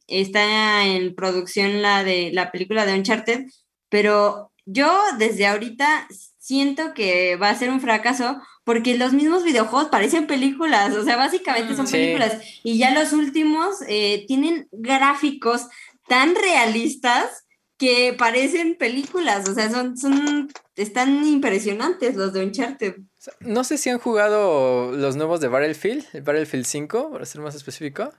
está 0.06 0.86
en 0.86 1.14
producción 1.14 1.82
la 1.82 2.04
de 2.04 2.30
la 2.32 2.50
película 2.52 2.84
de 2.84 2.94
Uncharted, 2.94 3.46
pero 3.88 4.52
yo 4.66 4.92
desde 5.18 5.46
ahorita 5.46 6.06
siento 6.38 6.94
que 6.94 7.36
va 7.36 7.50
a 7.50 7.54
ser 7.54 7.70
un 7.70 7.80
fracaso 7.80 8.40
porque 8.64 8.96
los 8.98 9.12
mismos 9.12 9.44
videojuegos 9.44 9.88
parecen 9.88 10.26
películas, 10.26 10.94
o 10.94 11.04
sea, 11.04 11.16
básicamente 11.16 11.74
son 11.74 11.88
películas. 11.88 12.38
Y 12.62 12.78
ya 12.78 12.90
los 12.92 13.12
últimos 13.12 13.76
eh, 13.88 14.24
tienen 14.28 14.68
gráficos 14.70 15.66
tan 16.08 16.34
realistas 16.34 17.46
que 17.80 18.14
parecen 18.16 18.74
películas, 18.74 19.48
o 19.48 19.54
sea, 19.54 19.70
son, 19.70 19.96
son, 19.96 20.52
están 20.76 21.24
impresionantes 21.24 22.14
los 22.14 22.34
de 22.34 22.44
Uncharted. 22.44 22.96
No 23.40 23.64
sé 23.64 23.78
si 23.78 23.88
han 23.88 23.98
jugado 23.98 24.92
los 24.92 25.16
nuevos 25.16 25.40
de 25.40 25.48
Battlefield, 25.48 26.04
el 26.12 26.20
Battlefield 26.20 26.66
5, 26.66 27.10
para 27.10 27.24
ser 27.24 27.40
más 27.40 27.54
específico. 27.54 28.12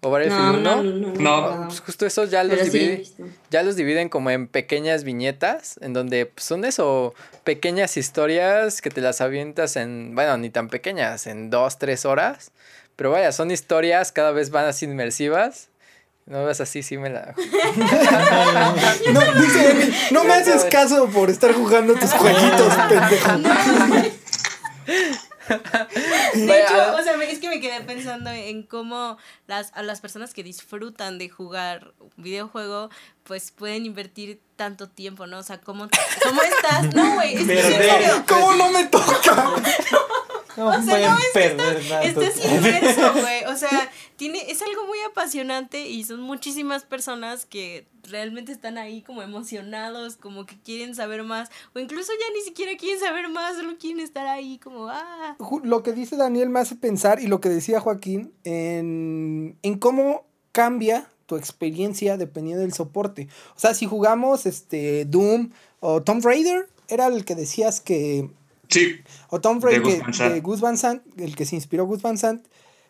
¿O 0.00 0.10
Battlefield 0.10 0.56
1? 0.56 0.60
No, 0.60 0.82
no, 0.82 1.12
no, 1.12 1.68
Pues 1.68 1.78
justo 1.78 2.06
esos 2.06 2.32
ya 2.32 2.42
los, 2.42 2.72
dividen, 2.72 3.04
ya 3.52 3.62
los 3.62 3.76
dividen 3.76 4.08
como 4.08 4.30
en 4.30 4.48
pequeñas 4.48 5.04
viñetas, 5.04 5.78
en 5.80 5.92
donde 5.92 6.26
pues, 6.26 6.44
son 6.44 6.64
eso, 6.64 7.14
pequeñas 7.44 7.96
historias 7.96 8.82
que 8.82 8.90
te 8.90 9.00
las 9.00 9.20
avientas 9.20 9.76
en, 9.76 10.16
bueno, 10.16 10.38
ni 10.38 10.50
tan 10.50 10.68
pequeñas, 10.68 11.28
en 11.28 11.50
dos, 11.50 11.78
tres 11.78 12.04
horas. 12.04 12.50
Pero 12.96 13.12
vaya, 13.12 13.30
son 13.30 13.52
historias 13.52 14.10
cada 14.10 14.32
vez 14.32 14.50
van 14.50 14.64
así 14.64 14.86
inmersivas 14.86 15.68
no 16.26 16.44
ves 16.44 16.60
así, 16.60 16.82
sí 16.82 16.98
me 16.98 17.08
la. 17.08 17.34
no, 19.12 19.20
dice 19.40 19.92
no 20.10 20.24
me 20.24 20.34
haces 20.34 20.64
caso 20.64 21.08
por 21.08 21.30
estar 21.30 21.54
jugando 21.54 21.94
tus 21.94 22.12
jueguitos, 22.12 22.74
pendejo. 22.88 23.30
De 26.34 26.60
hecho, 26.60 26.96
o 26.96 27.02
sea, 27.02 27.14
es 27.22 27.38
que 27.38 27.48
me 27.48 27.60
quedé 27.60 27.80
pensando 27.82 28.30
en 28.30 28.64
cómo 28.64 29.16
las, 29.46 29.72
a 29.74 29.82
las 29.82 30.00
personas 30.00 30.34
que 30.34 30.42
disfrutan 30.42 31.18
de 31.18 31.28
jugar 31.28 31.94
videojuego, 32.16 32.90
pues 33.22 33.52
pueden 33.52 33.86
invertir 33.86 34.40
tanto 34.56 34.88
tiempo, 34.88 35.26
¿no? 35.26 35.38
O 35.38 35.42
sea, 35.42 35.60
¿cómo, 35.60 35.88
cómo 36.22 36.42
estás? 36.42 36.94
No, 36.94 37.14
güey, 37.14 37.34
es 37.34 38.22
¿Cómo 38.26 38.54
no 38.54 38.70
me 38.70 38.86
toca? 38.86 39.34
No 39.34 39.56
o 40.56 40.82
sea, 40.82 41.10
no 41.10 41.16
perder 41.32 41.84
nada. 41.88 42.02
Estás 42.02 42.44
inmerso, 42.44 43.12
güey. 43.20 43.44
O 43.44 43.56
sea, 43.56 43.90
tiene, 44.16 44.50
es 44.50 44.62
algo 44.62 44.86
muy 44.86 44.98
apasionante 45.08 45.88
y 45.88 46.04
son 46.04 46.20
muchísimas 46.20 46.84
personas 46.84 47.46
que 47.46 47.86
realmente 48.02 48.52
están 48.52 48.78
ahí 48.78 49.02
como 49.02 49.22
emocionados, 49.22 50.16
como 50.16 50.46
que 50.46 50.56
quieren 50.60 50.94
saber 50.94 51.24
más, 51.24 51.50
o 51.74 51.78
incluso 51.78 52.12
ya 52.12 52.32
ni 52.34 52.42
siquiera 52.42 52.76
quieren 52.76 53.00
saber 53.00 53.28
más, 53.28 53.56
solo 53.56 53.76
quieren 53.78 54.00
estar 54.00 54.26
ahí 54.26 54.58
como, 54.58 54.88
ah. 54.88 55.36
Lo 55.62 55.82
que 55.82 55.92
dice 55.92 56.16
Daniel 56.16 56.48
me 56.48 56.60
hace 56.60 56.76
pensar, 56.76 57.20
y 57.20 57.26
lo 57.26 57.40
que 57.40 57.48
decía 57.48 57.80
Joaquín, 57.80 58.32
en, 58.44 59.58
en 59.62 59.78
cómo 59.78 60.26
cambia 60.52 61.08
tu 61.26 61.36
experiencia 61.36 62.16
dependiendo 62.16 62.62
del 62.62 62.72
soporte. 62.72 63.28
O 63.56 63.58
sea, 63.58 63.74
si 63.74 63.86
jugamos 63.86 64.46
este 64.46 65.04
Doom 65.04 65.50
o 65.80 66.02
Tomb 66.02 66.24
Raider, 66.24 66.68
era 66.88 67.08
el 67.08 67.24
que 67.24 67.34
decías 67.34 67.80
que 67.80 68.30
Sí. 68.68 68.96
O 69.28 69.40
Tom 69.40 69.60
Brady, 69.60 70.00
de 70.00 70.40
Gus 70.40 70.60
Van 70.60 70.76
Sant, 70.76 71.02
el 71.18 71.36
que 71.36 71.44
se 71.44 71.56
inspiró 71.56 71.86
Gus 71.86 72.02
Van 72.02 72.18
Sant, 72.18 72.46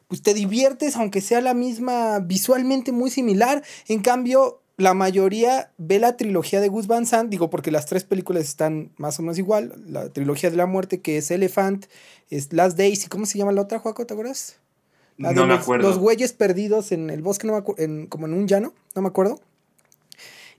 pues 0.09 0.23
te 0.23 0.35
diviertes 0.35 0.97
aunque 0.97 1.21
sea 1.21 1.41
la 1.41 1.55
misma, 1.55 2.21
visualmente 2.21 2.93
muy 2.93 3.11
similar. 3.11 3.63
En 3.89 4.01
cambio, 4.01 4.61
la 4.77 4.95
mayoría 4.95 5.73
ve 5.79 5.99
la 5.99 6.17
trilogía 6.17 6.61
de 6.61 6.69
Gus 6.69 6.87
Van 6.87 7.07
Sant, 7.07 7.31
digo 7.31 7.51
porque 7.51 7.71
las 7.71 7.87
tres 7.87 8.05
películas 8.05 8.45
están 8.45 8.93
más 8.97 9.19
o 9.19 9.23
menos 9.23 9.39
igual. 9.39 9.75
La 9.87 10.13
trilogía 10.13 10.51
de 10.51 10.57
la 10.57 10.67
muerte, 10.67 11.01
que 11.01 11.19
es 11.19 11.31
Elephant, 11.31 11.87
es 12.31 12.53
Last 12.53 12.77
Days, 12.77 13.05
¿y 13.07 13.09
cómo 13.09 13.27
se 13.27 13.39
llama 13.39 13.53
la 13.53 13.63
otra, 13.63 13.79
Juaco? 13.79 14.07
¿Te 14.07 14.15
acuerdas? 14.15 14.57
no 15.19 15.33
me 15.33 15.47
los, 15.47 15.61
acuerdo. 15.61 15.89
Los 15.89 15.99
güeyes 15.99 16.33
perdidos 16.33 16.93
en 16.93 17.09
el 17.11 17.23
bosque, 17.23 17.47
no 17.47 17.65
en, 17.79 18.07
como 18.07 18.27
en 18.27 18.35
un 18.35 18.47
llano, 18.47 18.75
no 18.95 19.03
me 19.03 19.09
acuerdo. 19.09 19.41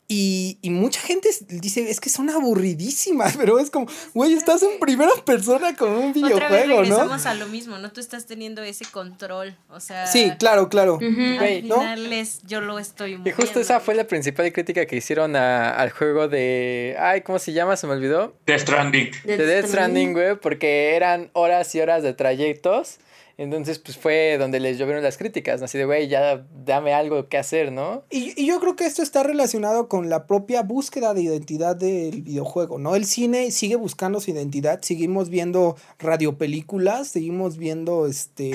Y, 0.10 0.58
y, 0.62 0.70
mucha 0.70 1.02
gente 1.02 1.28
dice, 1.50 1.90
es 1.90 2.00
que 2.00 2.10
son 2.10 2.30
aburridísimas, 2.30 3.36
pero 3.38 3.60
es 3.60 3.70
como, 3.70 3.88
güey, 4.14 4.32
estás 4.34 4.64
en 4.64 4.80
primera 4.80 5.12
persona 5.26 5.76
con 5.76 5.92
un 5.92 6.14
videojuego, 6.14 6.46
Otra 6.46 6.50
vez 6.50 6.68
regresamos 6.68 7.26
a 7.26 7.34
lo 7.34 7.48
mismo, 7.48 7.78
¿no? 7.78 7.92
Tú 7.92 8.00
estás 8.00 8.26
teniendo 8.26 8.64
ese 8.64 8.86
control, 8.86 9.58
o 9.68 9.82
sea... 9.82 10.08
Sí, 10.08 10.32
claro, 10.40 10.70
claro. 10.70 10.98
yo 11.02 12.62
lo 12.62 12.80
estoy 12.80 13.20
Y 13.26 13.32
justo 13.32 13.60
esa 13.60 13.82
fue 13.82 13.96
la 13.96 14.08
principal 14.08 14.54
crítica 14.54 14.86
que 14.86 14.96
hicieron 14.96 15.36
al 15.36 15.90
juego 15.90 16.30
de... 16.30 16.96
Ay, 16.98 17.20
¿cómo 17.20 17.38
se 17.38 17.52
llama? 17.52 17.76
Se 17.76 17.86
me 17.86 17.94
olvidó. 17.94 18.34
Death 18.46 18.62
Stranding. 18.62 19.12
De 19.26 19.38
Death 19.38 19.68
Stranding, 19.68 20.14
güey, 20.14 20.36
porque 20.40 20.96
eran 20.96 21.32
horas 21.34 21.76
y 21.76 21.82
horas 21.82 22.02
de 22.04 22.14
trayectos 22.14 23.00
entonces, 23.38 23.78
pues 23.78 23.98
fue 23.98 24.38
donde 24.40 24.60
les 24.60 24.80
llovieron 24.80 25.04
las 25.04 25.18
críticas, 25.18 25.60
¿no? 25.60 25.66
Así 25.66 25.78
de, 25.78 25.86
güey, 25.86 26.08
ya 26.08 26.44
dame 26.66 26.94
algo 26.94 27.30
que 27.30 27.38
hacer, 27.38 27.72
¿no? 27.72 28.04
Y, 28.10 28.34
y, 28.36 28.48
yo 28.48 28.60
creo 28.60 28.76
que 28.76 28.86
esto 28.86 29.04
está 29.04 29.22
relacionado 29.22 29.88
con 29.88 30.10
la 30.10 30.26
propia 30.26 30.64
búsqueda 30.64 31.14
de 31.14 31.22
identidad 31.22 31.76
del 31.76 32.24
videojuego, 32.24 32.80
¿no? 32.80 32.96
El 32.96 33.06
cine 33.06 33.52
sigue 33.52 33.76
buscando 33.76 34.20
su 34.20 34.32
identidad, 34.32 34.82
seguimos 34.82 35.30
viendo 35.30 35.78
radiopelículas, 36.00 37.08
seguimos 37.08 37.58
viendo, 37.58 38.08
este... 38.08 38.54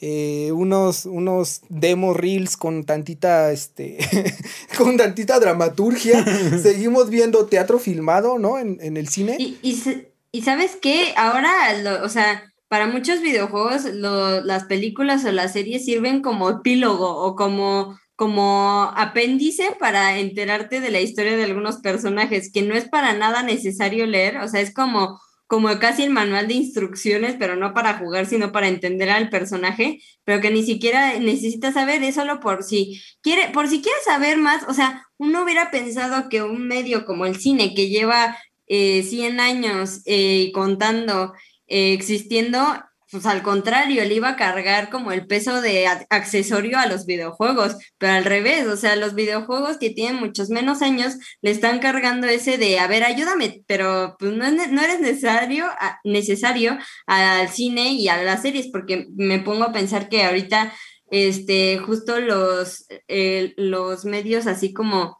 Eh, 0.00 0.52
unos, 0.52 1.06
unos 1.06 1.62
demo 1.68 2.14
reels 2.14 2.56
con 2.56 2.84
tantita, 2.84 3.50
este, 3.50 3.98
con 4.78 4.96
tantita 4.96 5.40
dramaturgia. 5.40 6.24
Seguimos 6.62 7.10
viendo 7.10 7.46
teatro 7.46 7.80
filmado, 7.80 8.38
¿no? 8.38 8.60
En, 8.60 8.78
en 8.80 8.96
el 8.96 9.08
cine. 9.08 9.34
Y, 9.40 9.58
y, 9.60 9.76
y 10.30 10.42
sabes 10.42 10.76
qué, 10.80 11.14
ahora, 11.16 11.52
o 12.04 12.08
sea, 12.08 12.47
para 12.68 12.86
muchos 12.86 13.20
videojuegos 13.20 13.84
las 13.94 14.64
películas 14.64 15.24
o 15.24 15.32
las 15.32 15.54
series 15.54 15.84
sirven 15.84 16.20
como 16.20 16.50
epílogo 16.50 17.16
o 17.16 17.34
como, 17.34 17.98
como 18.14 18.92
apéndice 18.94 19.74
para 19.80 20.18
enterarte 20.18 20.80
de 20.80 20.90
la 20.90 21.00
historia 21.00 21.36
de 21.36 21.44
algunos 21.44 21.78
personajes, 21.78 22.52
que 22.52 22.62
no 22.62 22.74
es 22.74 22.86
para 22.88 23.14
nada 23.14 23.42
necesario 23.42 24.06
leer, 24.06 24.38
o 24.38 24.48
sea, 24.48 24.60
es 24.60 24.74
como, 24.74 25.18
como 25.46 25.78
casi 25.78 26.02
el 26.02 26.10
manual 26.10 26.46
de 26.46 26.54
instrucciones, 26.54 27.36
pero 27.38 27.56
no 27.56 27.72
para 27.72 27.96
jugar, 27.96 28.26
sino 28.26 28.52
para 28.52 28.68
entender 28.68 29.08
al 29.08 29.30
personaje, 29.30 30.00
pero 30.24 30.42
que 30.42 30.50
ni 30.50 30.62
siquiera 30.62 31.18
necesitas 31.18 31.72
saber, 31.72 32.02
es 32.02 32.16
solo 32.16 32.38
por 32.38 32.62
si 32.62 33.00
quiere, 33.22 33.48
por 33.50 33.68
si 33.68 33.80
quieres 33.80 34.04
saber 34.04 34.36
más, 34.36 34.64
o 34.68 34.74
sea, 34.74 35.06
uno 35.16 35.42
hubiera 35.42 35.70
pensado 35.70 36.28
que 36.28 36.42
un 36.42 36.68
medio 36.68 37.06
como 37.06 37.24
el 37.24 37.40
cine, 37.40 37.74
que 37.74 37.88
lleva 37.88 38.36
eh, 38.66 39.02
100 39.02 39.40
años 39.40 40.02
eh, 40.04 40.50
contando 40.52 41.32
eh, 41.68 41.92
existiendo, 41.92 42.58
pues 43.10 43.24
al 43.26 43.42
contrario, 43.42 44.02
él 44.02 44.12
iba 44.12 44.30
a 44.30 44.36
cargar 44.36 44.90
como 44.90 45.12
el 45.12 45.26
peso 45.26 45.62
de 45.62 45.86
accesorio 46.10 46.78
a 46.78 46.86
los 46.86 47.06
videojuegos, 47.06 47.76
pero 47.98 48.12
al 48.14 48.24
revés, 48.24 48.66
o 48.66 48.76
sea, 48.76 48.96
los 48.96 49.14
videojuegos 49.14 49.78
que 49.78 49.90
tienen 49.90 50.20
muchos 50.20 50.50
menos 50.50 50.82
años 50.82 51.16
le 51.40 51.50
están 51.50 51.78
cargando 51.78 52.26
ese 52.26 52.58
de, 52.58 52.78
a 52.78 52.86
ver, 52.86 53.04
ayúdame, 53.04 53.62
pero 53.66 54.16
pues 54.18 54.32
no, 54.32 54.50
no 54.50 54.82
eres 54.82 55.00
necesario, 55.00 55.66
necesario 56.04 56.78
al 57.06 57.48
cine 57.48 57.92
y 57.92 58.08
a 58.08 58.22
las 58.22 58.42
series, 58.42 58.68
porque 58.68 59.06
me 59.16 59.38
pongo 59.38 59.64
a 59.64 59.72
pensar 59.72 60.08
que 60.08 60.24
ahorita, 60.24 60.72
este, 61.10 61.78
justo 61.78 62.20
los, 62.20 62.86
eh, 63.08 63.54
los 63.56 64.04
medios 64.04 64.46
así 64.46 64.74
como 64.74 65.17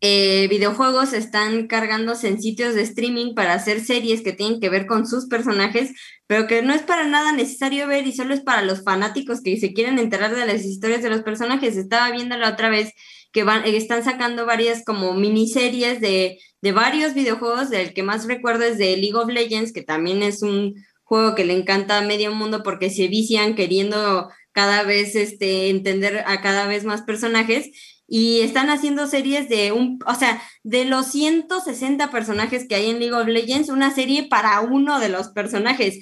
eh, 0.00 0.48
videojuegos 0.48 1.12
están 1.12 1.66
cargándose 1.66 2.28
en 2.28 2.40
sitios 2.40 2.74
de 2.74 2.82
streaming 2.82 3.34
para 3.34 3.54
hacer 3.54 3.80
series 3.80 4.22
que 4.22 4.32
tienen 4.32 4.60
que 4.60 4.68
ver 4.68 4.86
con 4.86 5.06
sus 5.06 5.26
personajes, 5.26 5.92
pero 6.26 6.46
que 6.46 6.62
no 6.62 6.74
es 6.74 6.82
para 6.82 7.06
nada 7.06 7.32
necesario 7.32 7.86
ver 7.86 8.06
y 8.06 8.12
solo 8.12 8.34
es 8.34 8.40
para 8.40 8.62
los 8.62 8.84
fanáticos 8.84 9.40
que 9.40 9.58
se 9.58 9.72
quieren 9.72 9.98
enterar 9.98 10.34
de 10.34 10.46
las 10.46 10.64
historias 10.64 11.02
de 11.02 11.10
los 11.10 11.22
personajes. 11.22 11.76
Estaba 11.76 12.10
viendo 12.10 12.36
la 12.36 12.50
otra 12.50 12.68
vez 12.68 12.92
que 13.32 13.44
van, 13.44 13.64
están 13.64 14.04
sacando 14.04 14.46
varias 14.46 14.84
como 14.84 15.14
miniseries 15.14 16.00
de, 16.00 16.38
de 16.60 16.72
varios 16.72 17.14
videojuegos, 17.14 17.70
del 17.70 17.94
que 17.94 18.02
más 18.02 18.26
recuerdo 18.26 18.64
es 18.64 18.78
de 18.78 18.96
League 18.96 19.16
of 19.16 19.28
Legends, 19.30 19.72
que 19.72 19.82
también 19.82 20.22
es 20.22 20.42
un 20.42 20.74
juego 21.02 21.34
que 21.34 21.44
le 21.44 21.56
encanta 21.56 21.98
a 21.98 22.02
medio 22.02 22.34
mundo 22.34 22.62
porque 22.62 22.90
se 22.90 23.08
vician 23.08 23.54
queriendo 23.54 24.30
cada 24.52 24.82
vez 24.84 25.16
este, 25.16 25.68
entender 25.68 26.24
a 26.26 26.40
cada 26.40 26.66
vez 26.66 26.84
más 26.84 27.02
personajes 27.02 27.70
y 28.06 28.40
están 28.40 28.70
haciendo 28.70 29.06
series 29.06 29.48
de 29.48 29.72
un, 29.72 29.98
o 30.06 30.14
sea, 30.14 30.42
de 30.62 30.84
los 30.84 31.06
160 31.06 32.10
personajes 32.10 32.66
que 32.68 32.74
hay 32.74 32.90
en 32.90 32.98
League 32.98 33.14
of 33.14 33.26
Legends, 33.26 33.68
una 33.68 33.94
serie 33.94 34.28
para 34.28 34.60
uno 34.60 35.00
de 35.00 35.08
los 35.08 35.28
personajes. 35.30 35.98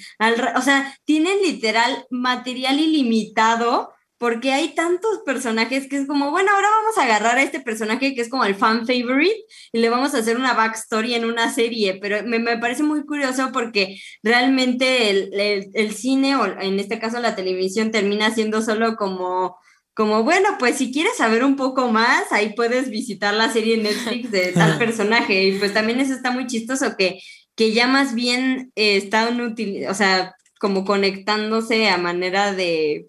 o 0.57 0.63
sea, 0.63 0.97
tienen 1.05 1.41
literal 1.43 2.07
material 2.11 2.81
ilimitado 2.81 3.91
porque 4.23 4.53
hay 4.53 4.73
tantos 4.73 5.19
personajes 5.27 5.89
que 5.89 5.97
es 5.97 6.07
como, 6.07 6.31
bueno, 6.31 6.53
ahora 6.53 6.69
vamos 6.71 6.97
a 6.97 7.03
agarrar 7.03 7.39
a 7.39 7.43
este 7.43 7.59
personaje 7.59 8.15
que 8.15 8.21
es 8.21 8.29
como 8.29 8.45
el 8.45 8.55
fan 8.55 8.87
favorite 8.87 9.35
y 9.73 9.81
le 9.81 9.89
vamos 9.89 10.15
a 10.15 10.19
hacer 10.19 10.37
una 10.37 10.55
backstory 10.55 11.15
en 11.15 11.25
una 11.25 11.53
serie, 11.53 11.99
pero 12.01 12.23
me, 12.25 12.39
me 12.39 12.57
parece 12.57 12.85
muy 12.85 13.05
curioso 13.05 13.51
porque 13.53 13.97
realmente 14.23 15.11
el, 15.11 15.31
el, 15.35 15.71
el, 15.75 15.93
cine 15.93 16.37
o 16.37 16.47
en 16.47 16.79
este 16.79 17.01
caso 17.01 17.19
la 17.19 17.35
televisión 17.35 17.91
termina 17.91 18.33
siendo 18.33 18.63
solo 18.63 18.95
como 18.95 19.57
como, 19.95 20.23
bueno, 20.25 20.57
pues 20.59 20.77
si 20.79 20.93
quieres 20.93 21.17
saber 21.17 21.45
un 21.45 21.57
poco 21.57 21.89
más, 21.89 22.33
ahí 22.33 22.55
puedes 22.55 22.89
visitar 22.89 23.35
la 23.35 23.53
serie 23.53 23.77
Netflix 23.77 24.31
de 24.31 24.53
tal 24.53 24.79
personaje. 24.79 25.45
Y 25.45 25.59
pues 25.59 25.75
también 25.75 26.01
eso 26.01 26.15
está 26.15 26.31
muy 26.31 26.47
chistoso, 26.47 26.97
que, 26.97 27.21
que 27.55 27.73
ya 27.73 27.87
más 27.87 28.15
bien 28.15 28.73
eh, 28.75 28.97
están 28.97 29.41
útil, 29.41 29.87
o 29.89 29.95
sea, 29.95 30.35
como 30.59 30.85
conectándose 30.85 31.89
a 31.89 31.99
manera 31.99 32.53
de 32.55 33.09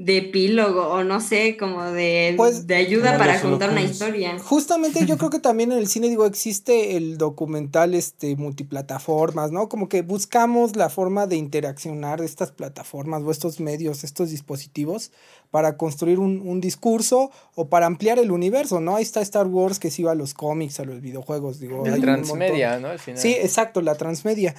de 0.00 0.16
epílogo 0.16 0.88
o 0.88 1.04
no 1.04 1.20
sé, 1.20 1.58
como 1.58 1.84
de, 1.84 2.32
pues, 2.38 2.66
de 2.66 2.74
ayuda 2.74 3.18
para 3.18 3.38
contar 3.38 3.68
una 3.68 3.82
historia. 3.82 4.38
Justamente 4.38 5.04
yo 5.04 5.18
creo 5.18 5.28
que 5.28 5.40
también 5.40 5.72
en 5.72 5.78
el 5.78 5.88
cine, 5.88 6.08
digo, 6.08 6.24
existe 6.24 6.96
el 6.96 7.18
documental 7.18 7.94
este, 7.94 8.34
multiplataformas, 8.34 9.52
¿no? 9.52 9.68
Como 9.68 9.90
que 9.90 10.00
buscamos 10.00 10.74
la 10.74 10.88
forma 10.88 11.26
de 11.26 11.36
interaccionar 11.36 12.22
estas 12.22 12.50
plataformas 12.50 13.22
o 13.24 13.30
estos 13.30 13.60
medios, 13.60 14.02
estos 14.02 14.30
dispositivos, 14.30 15.12
para 15.50 15.76
construir 15.76 16.18
un, 16.18 16.40
un 16.48 16.62
discurso 16.62 17.30
o 17.54 17.68
para 17.68 17.84
ampliar 17.84 18.18
el 18.18 18.30
universo, 18.30 18.80
¿no? 18.80 18.96
Ahí 18.96 19.02
está 19.02 19.20
Star 19.20 19.48
Wars 19.48 19.78
que 19.78 19.90
se 19.90 20.00
iba 20.00 20.12
a 20.12 20.14
los 20.14 20.32
cómics, 20.32 20.80
a 20.80 20.84
los 20.86 21.02
videojuegos, 21.02 21.60
digo. 21.60 21.86
La 21.86 21.98
transmedia, 21.98 22.78
¿no? 22.78 22.88
Al 22.88 22.98
final. 22.98 23.20
Sí, 23.20 23.34
exacto, 23.34 23.82
la 23.82 23.96
transmedia. 23.96 24.54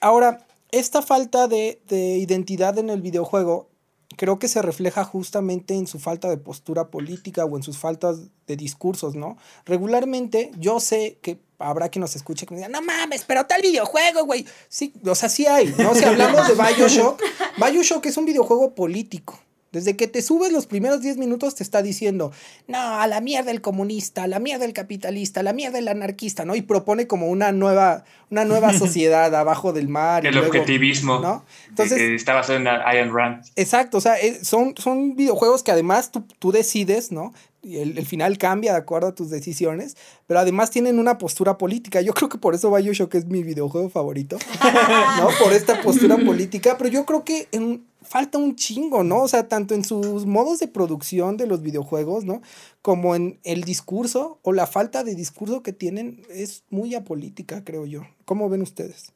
Ahora, 0.00 0.46
esta 0.72 1.02
falta 1.02 1.48
de, 1.48 1.82
de 1.86 2.16
identidad 2.16 2.78
en 2.78 2.88
el 2.88 3.02
videojuego 3.02 3.69
creo 4.16 4.38
que 4.38 4.48
se 4.48 4.62
refleja 4.62 5.04
justamente 5.04 5.74
en 5.74 5.86
su 5.86 5.98
falta 5.98 6.28
de 6.28 6.36
postura 6.36 6.88
política 6.90 7.44
o 7.44 7.56
en 7.56 7.62
sus 7.62 7.78
faltas 7.78 8.18
de 8.46 8.56
discursos, 8.56 9.14
¿no? 9.14 9.36
Regularmente 9.64 10.50
yo 10.58 10.80
sé 10.80 11.18
que 11.22 11.40
habrá 11.58 11.88
quien 11.88 12.00
nos 12.00 12.16
escuche 12.16 12.46
que 12.46 12.54
me 12.54 12.60
diga, 12.60 12.68
no 12.70 12.82
mames, 12.82 13.24
pero 13.24 13.46
tal 13.46 13.62
videojuego, 13.62 14.24
güey. 14.24 14.46
Sí, 14.68 14.92
o 15.04 15.14
sea, 15.14 15.28
sí 15.28 15.46
hay, 15.46 15.74
¿no? 15.78 15.94
Si 15.94 16.04
hablamos 16.04 16.48
de 16.48 16.54
Bioshock, 16.76 17.20
Bioshock 17.56 18.06
es 18.06 18.16
un 18.16 18.24
videojuego 18.24 18.74
político. 18.74 19.38
Desde 19.72 19.96
que 19.96 20.08
te 20.08 20.20
subes 20.20 20.52
los 20.52 20.66
primeros 20.66 21.00
10 21.00 21.16
minutos 21.16 21.54
te 21.54 21.62
está 21.62 21.80
diciendo, 21.80 22.32
no, 22.66 22.78
a 22.78 23.06
la 23.06 23.20
mierda 23.20 23.52
el 23.52 23.60
comunista, 23.60 24.24
a 24.24 24.26
la 24.26 24.40
mierda 24.40 24.64
el 24.64 24.72
capitalista, 24.72 25.40
a 25.40 25.42
la 25.44 25.52
mierda 25.52 25.78
el 25.78 25.86
anarquista, 25.86 26.44
¿no? 26.44 26.56
Y 26.56 26.62
propone 26.62 27.06
como 27.06 27.28
una 27.28 27.52
nueva, 27.52 28.04
una 28.30 28.44
nueva 28.44 28.72
sociedad 28.78 29.32
abajo 29.32 29.72
del 29.72 29.88
mar. 29.88 30.26
El 30.26 30.36
objetivismo. 30.38 31.20
¿no? 31.20 31.44
Entonces, 31.68 31.98
que 31.98 32.14
está 32.16 32.34
basado 32.34 32.58
en 32.58 32.66
Iron 32.94 33.14
Rand. 33.14 33.44
Exacto, 33.54 33.98
o 33.98 34.00
sea, 34.00 34.18
eh, 34.18 34.44
son, 34.44 34.74
son 34.76 35.14
videojuegos 35.14 35.62
que 35.62 35.70
además 35.70 36.10
tú, 36.10 36.24
tú 36.40 36.50
decides, 36.50 37.12
¿no? 37.12 37.32
El, 37.62 37.98
el, 37.98 38.06
final 38.06 38.38
cambia 38.38 38.72
de 38.72 38.78
acuerdo 38.78 39.08
a 39.08 39.14
tus 39.14 39.28
decisiones, 39.28 39.96
pero 40.26 40.40
además 40.40 40.70
tienen 40.70 40.98
una 40.98 41.18
postura 41.18 41.58
política. 41.58 42.00
Yo 42.00 42.14
creo 42.14 42.30
que 42.30 42.38
por 42.38 42.54
eso 42.54 42.74
Bioshock 42.74 43.14
es 43.16 43.26
mi 43.26 43.42
videojuego 43.42 43.90
favorito, 43.90 44.38
¿no? 45.18 45.28
Por 45.42 45.52
esta 45.52 45.80
postura 45.82 46.16
política, 46.16 46.76
pero 46.78 46.88
yo 46.88 47.04
creo 47.04 47.22
que 47.22 47.48
en, 47.52 47.84
falta 48.10 48.38
un 48.38 48.56
chingo, 48.56 49.04
¿no? 49.04 49.22
O 49.22 49.28
sea, 49.28 49.46
tanto 49.46 49.72
en 49.72 49.84
sus 49.84 50.26
modos 50.26 50.58
de 50.58 50.66
producción 50.66 51.36
de 51.36 51.46
los 51.46 51.62
videojuegos, 51.62 52.24
¿no? 52.24 52.42
Como 52.82 53.14
en 53.14 53.38
el 53.44 53.62
discurso 53.62 54.40
o 54.42 54.52
la 54.52 54.66
falta 54.66 55.04
de 55.04 55.14
discurso 55.14 55.62
que 55.62 55.72
tienen 55.72 56.26
es 56.28 56.64
muy 56.70 56.96
apolítica, 56.96 57.62
creo 57.64 57.86
yo. 57.86 58.02
¿Cómo 58.24 58.48
ven 58.48 58.62
ustedes? 58.62 59.12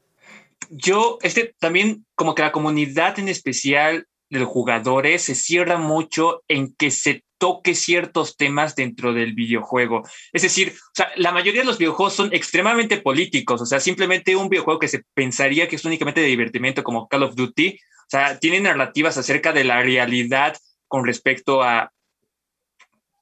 Yo, 0.70 1.18
este, 1.22 1.56
también 1.58 2.06
como 2.14 2.36
que 2.36 2.42
la 2.42 2.52
comunidad 2.52 3.18
en 3.18 3.28
especial 3.28 4.06
de 4.30 4.38
los 4.38 4.48
jugadores 4.48 5.22
se 5.22 5.34
cierra 5.34 5.76
mucho 5.76 6.44
en 6.46 6.72
que 6.74 6.92
se 6.92 7.24
toque 7.38 7.74
ciertos 7.74 8.36
temas 8.36 8.76
dentro 8.76 9.12
del 9.12 9.34
videojuego. 9.34 10.02
Es 10.32 10.42
decir, 10.42 10.72
o 10.72 10.94
sea, 10.94 11.08
la 11.16 11.32
mayoría 11.32 11.62
de 11.62 11.66
los 11.66 11.78
videojuegos 11.78 12.14
son 12.14 12.32
extremadamente 12.32 12.98
políticos, 12.98 13.60
o 13.60 13.66
sea, 13.66 13.80
simplemente 13.80 14.36
un 14.36 14.48
videojuego 14.48 14.78
que 14.78 14.88
se 14.88 15.02
pensaría 15.14 15.66
que 15.68 15.76
es 15.76 15.84
únicamente 15.84 16.20
de 16.20 16.28
divertimento 16.28 16.84
como 16.84 17.08
Call 17.08 17.24
of 17.24 17.34
Duty, 17.34 17.76
o 18.04 18.10
sea, 18.10 18.38
tiene 18.38 18.60
narrativas 18.60 19.16
acerca 19.16 19.52
de 19.52 19.64
la 19.64 19.82
realidad 19.82 20.56
con 20.88 21.04
respecto 21.04 21.62
a 21.62 21.92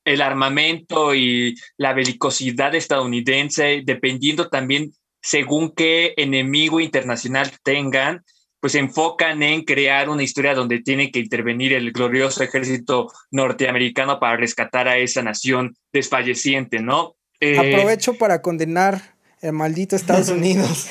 el 0.05 0.21
armamento 0.21 1.15
y 1.15 1.57
la 1.77 1.93
belicosidad 1.93 2.75
estadounidense, 2.75 3.83
dependiendo 3.85 4.49
también 4.49 4.93
según 5.21 5.73
qué 5.75 6.15
enemigo 6.17 6.81
internacional 6.81 7.53
tengan, 7.63 8.25
pues 8.61 8.73
se 8.73 8.79
enfocan 8.79 9.43
en 9.43 9.63
crear 9.65 10.09
una 10.09 10.23
historia 10.23 10.55
donde 10.55 10.81
tiene 10.81 11.11
que 11.11 11.21
intervenir 11.21 11.73
el 11.73 11.93
glorioso 11.93 12.43
ejército 12.43 13.13
norteamericano 13.31 14.21
para 14.21 14.37
rescatar 14.37 14.89
a 14.89 14.99
esa 14.99 15.23
nación 15.23 15.77
desfalleciente, 15.93 16.81
¿no? 16.81 17.17
Eh, 17.41 17.59
Aprovecho 17.59 18.15
para 18.15 18.41
condenar 18.41 19.17
el 19.41 19.53
maldito 19.53 19.97
Estados 19.97 20.29
Unidos. 20.31 20.91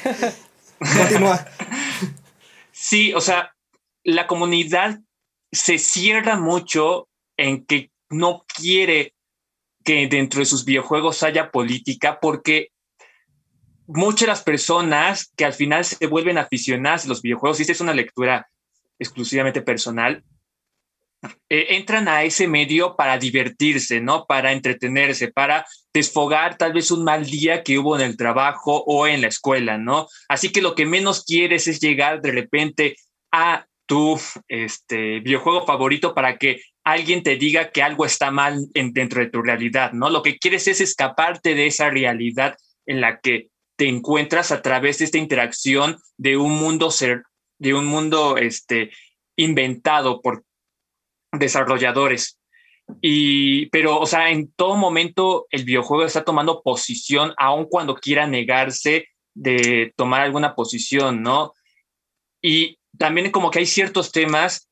Continúa. 0.80 1.46
Sí, 2.72 3.14
o 3.14 3.22
sea, 3.22 3.54
la 4.04 4.28
comunidad 4.28 5.00
se 5.52 5.78
cierra 5.78 6.38
mucho 6.38 7.08
en 7.38 7.66
que 7.66 7.92
no 8.10 8.46
quiere 8.48 9.14
que 9.84 10.08
dentro 10.08 10.40
de 10.40 10.46
sus 10.46 10.66
videojuegos 10.66 11.24
haya 11.24 11.52
política 11.52 12.20
porque 12.20 12.72
muchas 13.88 14.22
de 14.22 14.28
las 14.28 14.44
personas 14.44 15.32
que 15.36 15.46
al 15.46 15.54
final 15.54 15.84
se 15.84 16.08
vuelven 16.08 16.38
aficionadas 16.38 17.06
a 17.06 17.10
los 17.10 17.22
videojuegos, 17.22 17.60
y 17.60 17.64
esta 17.64 17.74
es 17.74 17.82
una 17.82 17.94
lectura 17.94 18.48
exclusivamente 19.00 19.62
personal, 19.62 20.24
eh, 21.50 21.76
entran 21.76 22.08
a 22.08 22.24
ese 22.24 22.48
medio 22.48 22.96
para 22.96 23.18
divertirse, 23.18 24.02
¿no? 24.02 24.26
Para 24.26 24.54
entretenerse, 24.54 25.28
para 25.28 25.66
desfogar 25.94 26.58
tal 26.58 26.74
vez 26.74 26.90
un 26.90 27.04
mal 27.04 27.26
día 27.26 27.64
que 27.64 27.78
hubo 27.78 27.96
en 27.96 28.02
el 28.02 28.18
trabajo 28.18 28.84
o 28.88 29.06
en 29.06 29.22
la 29.22 29.28
escuela, 29.28 29.78
¿no? 29.78 30.08
Así 30.30 30.52
que 30.52 30.62
lo 30.62 30.74
que 30.74 30.86
menos 30.86 31.24
quieres 31.24 31.68
es 31.68 31.80
llegar 31.80 32.22
de 32.22 32.32
repente 32.32 32.96
a 33.32 33.68
tu 33.92 34.18
este, 34.48 35.20
videojuego 35.20 35.66
favorito 35.66 36.16
para 36.16 36.38
que 36.38 36.62
alguien 36.86 37.24
te 37.24 37.36
diga 37.36 37.72
que 37.72 37.84
algo 37.84 38.06
está 38.06 38.32
mal 38.32 38.66
en, 38.74 38.94
dentro 38.94 39.20
de 39.20 39.30
tu 39.30 39.42
realidad, 39.42 39.92
¿no? 39.92 40.10
Lo 40.10 40.24
que 40.24 40.38
quieres 40.38 40.66
es 40.70 40.80
escaparte 40.80 41.56
de 41.56 41.68
esa 41.68 41.90
realidad 41.90 42.56
en 42.86 43.02
la 43.02 43.20
que 43.20 43.50
te 43.76 43.90
encuentras 43.90 44.54
a 44.54 44.62
través 44.62 45.00
de 45.00 45.06
esta 45.06 45.18
interacción 45.18 45.98
de 46.16 46.38
un 46.38 46.54
mundo 46.54 46.90
ser, 46.90 47.24
de 47.60 47.74
un 47.74 47.86
mundo 47.86 48.38
este, 48.38 48.92
inventado 49.36 50.22
por 50.22 50.46
desarrolladores. 51.34 52.40
Y, 53.02 53.66
pero, 53.72 54.00
o 54.00 54.06
sea, 54.06 54.30
en 54.30 54.54
todo 54.54 54.78
momento 54.78 55.48
el 55.52 55.66
videojuego 55.66 56.06
está 56.06 56.24
tomando 56.24 56.62
posición, 56.62 57.34
aun 57.38 57.66
cuando 57.66 57.96
quiera 57.96 58.26
negarse 58.26 59.10
de 59.34 59.92
tomar 59.98 60.22
alguna 60.22 60.56
posición, 60.56 61.22
¿no? 61.22 61.52
Y 62.42 62.78
también 62.98 63.32
como 63.32 63.52
que 63.52 63.60
hay 63.60 63.66
ciertos 63.66 64.12
temas 64.12 64.70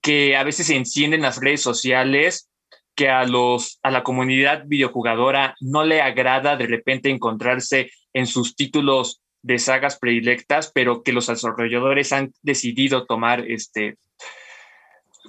que 0.00 0.36
a 0.36 0.44
veces 0.44 0.68
se 0.68 0.76
encienden 0.76 1.22
las 1.22 1.40
redes 1.40 1.62
sociales 1.62 2.48
que 2.94 3.08
a 3.08 3.24
los 3.24 3.78
a 3.82 3.90
la 3.90 4.02
comunidad 4.02 4.64
videojugadora 4.66 5.56
no 5.60 5.84
le 5.84 6.02
agrada 6.02 6.56
de 6.56 6.66
repente 6.66 7.10
encontrarse 7.10 7.90
en 8.12 8.26
sus 8.26 8.56
títulos 8.56 9.22
de 9.42 9.58
sagas 9.58 9.98
predilectas, 9.98 10.70
pero 10.74 11.02
que 11.02 11.12
los 11.12 11.28
desarrolladores 11.28 12.12
han 12.12 12.32
decidido 12.42 13.06
tomar 13.06 13.48
este 13.48 13.96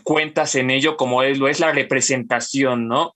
cuentas 0.03 0.55
en 0.55 0.69
ello 0.69 0.97
como 0.97 1.23
es, 1.23 1.37
lo 1.37 1.47
es 1.47 1.59
la 1.59 1.71
representación, 1.71 2.87
¿no? 2.87 3.15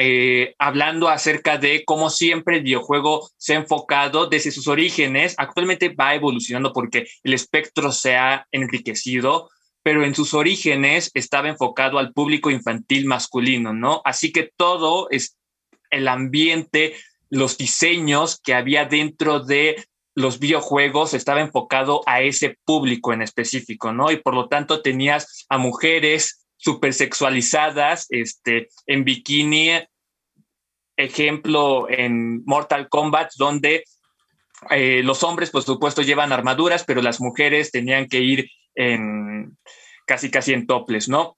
Eh, 0.00 0.54
hablando 0.60 1.08
acerca 1.08 1.58
de 1.58 1.84
cómo 1.84 2.08
siempre 2.08 2.58
el 2.58 2.62
videojuego 2.62 3.28
se 3.36 3.54
ha 3.54 3.56
enfocado 3.56 4.28
desde 4.28 4.52
sus 4.52 4.68
orígenes. 4.68 5.34
Actualmente 5.38 5.88
va 5.88 6.14
evolucionando 6.14 6.72
porque 6.72 7.08
el 7.24 7.34
espectro 7.34 7.90
se 7.90 8.14
ha 8.14 8.46
enriquecido, 8.52 9.50
pero 9.82 10.04
en 10.04 10.14
sus 10.14 10.34
orígenes 10.34 11.10
estaba 11.14 11.48
enfocado 11.48 11.98
al 11.98 12.12
público 12.12 12.48
infantil 12.48 13.06
masculino, 13.06 13.72
¿no? 13.72 14.00
Así 14.04 14.30
que 14.30 14.52
todo 14.56 15.08
es 15.10 15.36
el 15.90 16.06
ambiente, 16.06 16.94
los 17.28 17.58
diseños 17.58 18.38
que 18.40 18.54
había 18.54 18.84
dentro 18.84 19.40
de 19.40 19.84
los 20.14 20.38
videojuegos 20.38 21.12
estaba 21.12 21.40
enfocado 21.40 22.02
a 22.06 22.22
ese 22.22 22.56
público 22.64 23.12
en 23.12 23.22
específico, 23.22 23.92
¿no? 23.92 24.12
Y 24.12 24.18
por 24.18 24.34
lo 24.34 24.48
tanto 24.48 24.80
tenías 24.80 25.44
a 25.48 25.58
mujeres 25.58 26.37
super 26.58 26.92
sexualizadas, 26.92 28.06
este, 28.10 28.68
en 28.86 29.04
bikini, 29.04 29.70
ejemplo 30.96 31.88
en 31.88 32.44
Mortal 32.44 32.88
Kombat, 32.88 33.30
donde 33.36 33.84
eh, 34.70 35.02
los 35.04 35.22
hombres, 35.22 35.50
por 35.50 35.62
supuesto, 35.62 36.02
llevan 36.02 36.32
armaduras, 36.32 36.84
pero 36.84 37.00
las 37.00 37.20
mujeres 37.20 37.70
tenían 37.70 38.08
que 38.08 38.20
ir 38.20 38.50
en 38.74 39.56
casi 40.04 40.30
casi 40.30 40.52
en 40.52 40.66
toples, 40.66 41.08
¿no? 41.08 41.36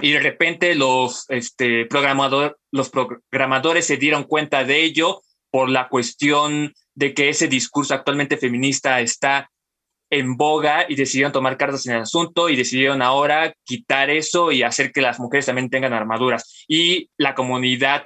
Y 0.00 0.12
de 0.12 0.20
repente 0.20 0.74
los, 0.74 1.24
este, 1.28 1.86
programador, 1.86 2.58
los 2.70 2.90
programadores 2.90 3.86
se 3.86 3.96
dieron 3.96 4.24
cuenta 4.24 4.64
de 4.64 4.82
ello 4.82 5.22
por 5.50 5.68
la 5.68 5.88
cuestión 5.88 6.74
de 6.94 7.14
que 7.14 7.28
ese 7.28 7.48
discurso 7.48 7.94
actualmente 7.94 8.36
feminista 8.36 9.00
está 9.00 9.50
en 10.18 10.36
boga 10.36 10.86
y 10.88 10.94
decidieron 10.94 11.32
tomar 11.32 11.56
cartas 11.56 11.86
en 11.86 11.94
el 11.94 12.02
asunto 12.02 12.48
y 12.48 12.56
decidieron 12.56 13.02
ahora 13.02 13.54
quitar 13.64 14.10
eso 14.10 14.52
y 14.52 14.62
hacer 14.62 14.92
que 14.92 15.00
las 15.00 15.18
mujeres 15.18 15.46
también 15.46 15.70
tengan 15.70 15.92
armaduras. 15.92 16.64
Y 16.68 17.10
la 17.16 17.34
comunidad 17.34 18.04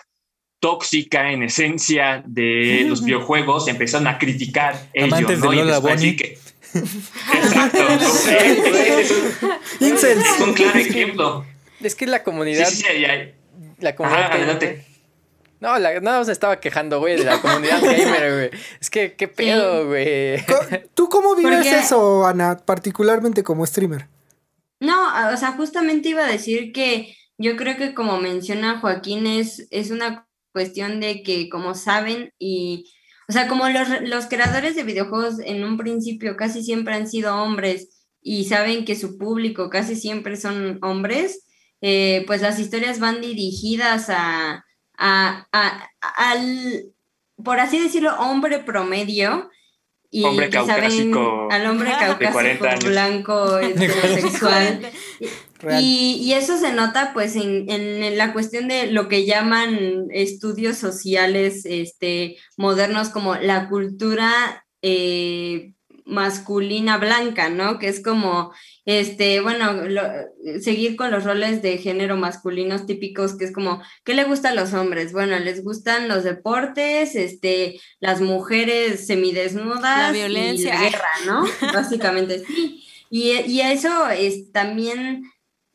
tóxica 0.61 1.31
en 1.31 1.43
esencia 1.43 2.23
de 2.27 2.85
los 2.89 3.05
videojuegos 3.05 3.69
empezaron 3.69 4.09
a 4.09 4.19
criticar 4.19 4.89
ello, 4.93 5.21
¿no? 5.21 5.55
y 5.55 5.81
Bonnie. 5.81 6.17
Que... 6.17 6.39
Exacto. 6.75 7.79
es, 9.81 10.41
un, 10.41 10.55
claro 10.55 10.79
ejemplo. 10.79 11.47
Es 11.81 11.95
que 11.95 12.07
la 12.07 12.23
comunidad. 12.23 12.69
Sí, 12.69 12.77
sí, 12.77 12.85
sí, 12.89 13.05
La 13.79 13.95
comunidad. 13.95 14.33
adelante. 14.33 14.85
No, 15.61 15.79
la, 15.79 16.01
no 16.01 16.25
se 16.25 16.33
estaba 16.33 16.61
quejando, 16.61 17.01
güey, 17.01 17.17
de 17.17 17.25
la 17.25 17.41
comunidad 17.43 17.81
gamer, 17.83 18.51
güey. 18.51 18.63
Es 18.81 18.91
que, 18.91 19.15
qué 19.15 19.29
pedo, 19.29 19.87
güey. 19.87 20.45
¿Tú 20.95 21.09
cómo 21.09 21.35
vives 21.35 21.67
eso, 21.67 22.27
Ana, 22.27 22.59
particularmente 22.65 23.43
como 23.43 23.67
streamer? 23.67 24.07
No, 24.81 25.09
o 25.33 25.37
sea, 25.37 25.53
justamente 25.53 26.11
iba 26.11 26.25
a 26.25 26.31
decir 26.31 26.73
que 26.73 27.17
yo 27.37 27.57
creo 27.57 27.77
que 27.77 27.95
como 27.95 28.19
menciona 28.19 28.81
Joaquín, 28.81 29.27
es, 29.27 29.67
es 29.71 29.91
una 29.91 30.29
cuestión 30.53 31.01
de 31.01 31.23
que 31.23 31.49
como 31.49 31.75
saben 31.75 32.33
y, 32.39 32.93
o 33.29 33.33
sea, 33.33 33.49
como 33.49 33.69
los, 33.69 33.89
los 34.03 34.27
creadores 34.27 34.77
de 34.77 34.85
videojuegos 34.85 35.41
en 35.41 35.65
un 35.65 35.77
principio 35.77 36.37
casi 36.37 36.63
siempre 36.63 36.95
han 36.95 37.09
sido 37.09 37.37
hombres 37.37 38.07
y 38.23 38.45
saben 38.45 38.85
que 38.85 38.97
su 38.97 39.19
público 39.19 39.71
casi 39.71 39.97
siempre 39.97 40.37
son 40.37 40.79
hombres, 40.83 41.47
eh, 41.81 42.25
pues 42.27 42.43
las 42.43 42.59
historias 42.59 43.01
van 43.01 43.21
dirigidas 43.21 44.11
a, 44.11 44.65
al, 44.99 46.85
por 47.43 47.61
así 47.61 47.79
decirlo, 47.81 48.15
hombre 48.19 48.59
promedio. 48.59 49.51
Y 50.11 50.25
hombre 50.25 50.49
caucásico. 50.49 51.49
al 51.51 51.67
hombre 51.67 51.91
caucásico 51.91 52.89
blanco 52.89 53.59
heterosexual. 53.59 54.81
y, 55.81 56.19
y, 56.23 56.33
eso 56.33 56.57
se 56.57 56.73
nota 56.73 57.13
pues 57.13 57.37
en, 57.37 57.69
en, 57.69 58.17
la 58.17 58.33
cuestión 58.33 58.69
de 58.69 58.91
lo 58.91 59.09
que 59.09 59.27
llaman 59.27 60.07
estudios 60.11 60.79
sociales 60.79 61.67
este, 61.67 62.37
modernos 62.57 63.11
como 63.11 63.35
la 63.35 63.69
cultura 63.69 64.65
eh, 64.81 65.75
masculina 66.09 66.97
blanca, 66.97 67.51
¿no? 67.51 67.79
Que 67.79 67.89
es 67.89 68.03
como, 68.03 68.53
este, 68.87 69.41
bueno, 69.41 69.83
seguir 70.61 70.97
con 70.97 71.11
los 71.11 71.25
roles 71.25 71.63
de 71.63 71.79
género 71.79 72.17
masculinos 72.17 72.87
típicos, 72.87 73.37
que 73.37 73.45
es 73.45 73.53
como, 73.53 73.83
¿qué 74.05 74.15
le 74.15 74.25
gusta 74.25 74.49
a 74.49 74.55
los 74.55 74.73
hombres? 74.73 75.13
Bueno, 75.13 75.39
les 75.39 75.63
gustan 75.63 76.09
los 76.09 76.25
deportes, 76.25 77.15
este, 77.15 77.79
las 78.01 78.21
mujeres 78.21 79.07
semidesnudas, 79.07 79.83
la 79.83 80.13
violencia, 80.13 80.75
y 80.75 80.79
la 80.79 80.83
guerra, 80.83 81.11
¿no? 81.27 81.45
Básicamente, 81.75 82.45
sí. 82.45 82.85
Y, 83.11 83.33
y 83.47 83.61
eso 83.61 84.09
es 84.09 84.51
también 84.53 85.31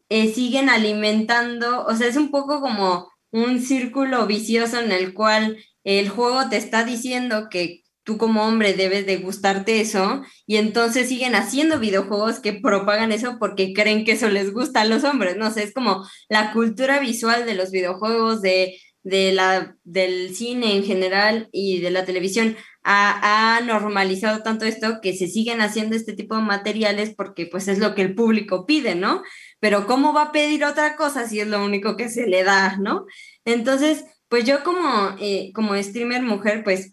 eh, 0.09 0.33
siguen 0.33 0.69
alimentando, 0.69 1.85
o 1.85 1.95
sea, 1.95 2.07
es 2.07 2.17
un 2.17 2.31
poco 2.31 2.59
como 2.59 3.11
un 3.31 3.61
círculo 3.61 4.25
vicioso 4.27 4.79
en 4.79 4.91
el 4.91 5.13
cual 5.13 5.57
el 5.83 6.09
juego 6.09 6.49
te 6.49 6.57
está 6.57 6.83
diciendo 6.83 7.47
que 7.49 7.82
tú 8.03 8.17
como 8.17 8.45
hombre 8.45 8.73
debes 8.73 9.05
de 9.05 9.17
gustarte 9.17 9.81
eso 9.81 10.21
y 10.45 10.57
entonces 10.57 11.09
siguen 11.09 11.35
haciendo 11.35 11.79
videojuegos 11.79 12.39
que 12.39 12.53
propagan 12.53 13.11
eso 13.11 13.37
porque 13.39 13.73
creen 13.73 14.05
que 14.05 14.13
eso 14.13 14.29
les 14.29 14.51
gusta 14.53 14.81
a 14.81 14.85
los 14.85 15.03
hombres, 15.03 15.37
no 15.37 15.51
sé, 15.51 15.63
es 15.63 15.73
como 15.73 16.05
la 16.29 16.53
cultura 16.53 16.99
visual 16.99 17.45
de 17.45 17.55
los 17.55 17.71
videojuegos, 17.71 18.41
de, 18.41 18.77
de 19.03 19.33
la, 19.33 19.75
del 19.83 20.35
cine 20.35 20.75
en 20.75 20.83
general 20.83 21.49
y 21.51 21.81
de 21.81 21.91
la 21.91 22.05
televisión 22.05 22.55
ha, 22.83 23.57
ha, 23.57 23.61
normalizado 23.61 24.43
tanto 24.43 24.65
esto 24.65 24.99
que 25.01 25.15
se 25.15 25.27
siguen 25.27 25.61
haciendo 25.61 25.95
este 25.95 26.13
tipo 26.13 26.35
de 26.35 26.41
materiales 26.41 27.13
porque 27.15 27.45
pues 27.45 27.67
es 27.67 27.79
lo 27.79 27.95
que 27.95 28.01
el 28.01 28.15
público 28.15 28.65
pide, 28.65 28.95
¿no? 28.95 29.23
Pero 29.59 29.87
¿cómo 29.87 30.13
va 30.13 30.23
a 30.23 30.31
pedir 30.33 30.65
otra 30.65 30.95
cosa 30.97 31.27
si 31.27 31.39
es 31.39 31.47
lo 31.47 31.63
único 31.63 31.95
que 31.95 32.09
se 32.09 32.27
le 32.27 32.43
da, 32.43 32.77
¿no? 32.77 33.05
Entonces, 33.45 34.03
pues 34.27 34.45
yo 34.45 34.63
como, 34.63 35.15
eh, 35.19 35.51
como 35.53 35.75
streamer 35.81 36.21
mujer, 36.23 36.63
pues 36.63 36.92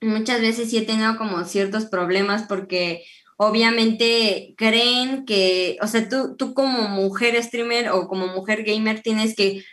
muchas 0.00 0.40
veces 0.40 0.70
sí 0.70 0.78
he 0.78 0.82
tenido 0.82 1.16
como 1.16 1.44
ciertos 1.44 1.86
problemas 1.86 2.44
porque 2.48 3.04
obviamente 3.36 4.54
creen 4.56 5.24
que, 5.24 5.78
o 5.80 5.86
sea, 5.86 6.08
tú, 6.08 6.36
tú 6.36 6.54
como 6.54 6.88
mujer 6.88 7.40
streamer 7.42 7.90
o 7.90 8.08
como 8.08 8.26
mujer 8.26 8.64
gamer 8.64 9.00
tienes 9.00 9.36
que, 9.36 9.64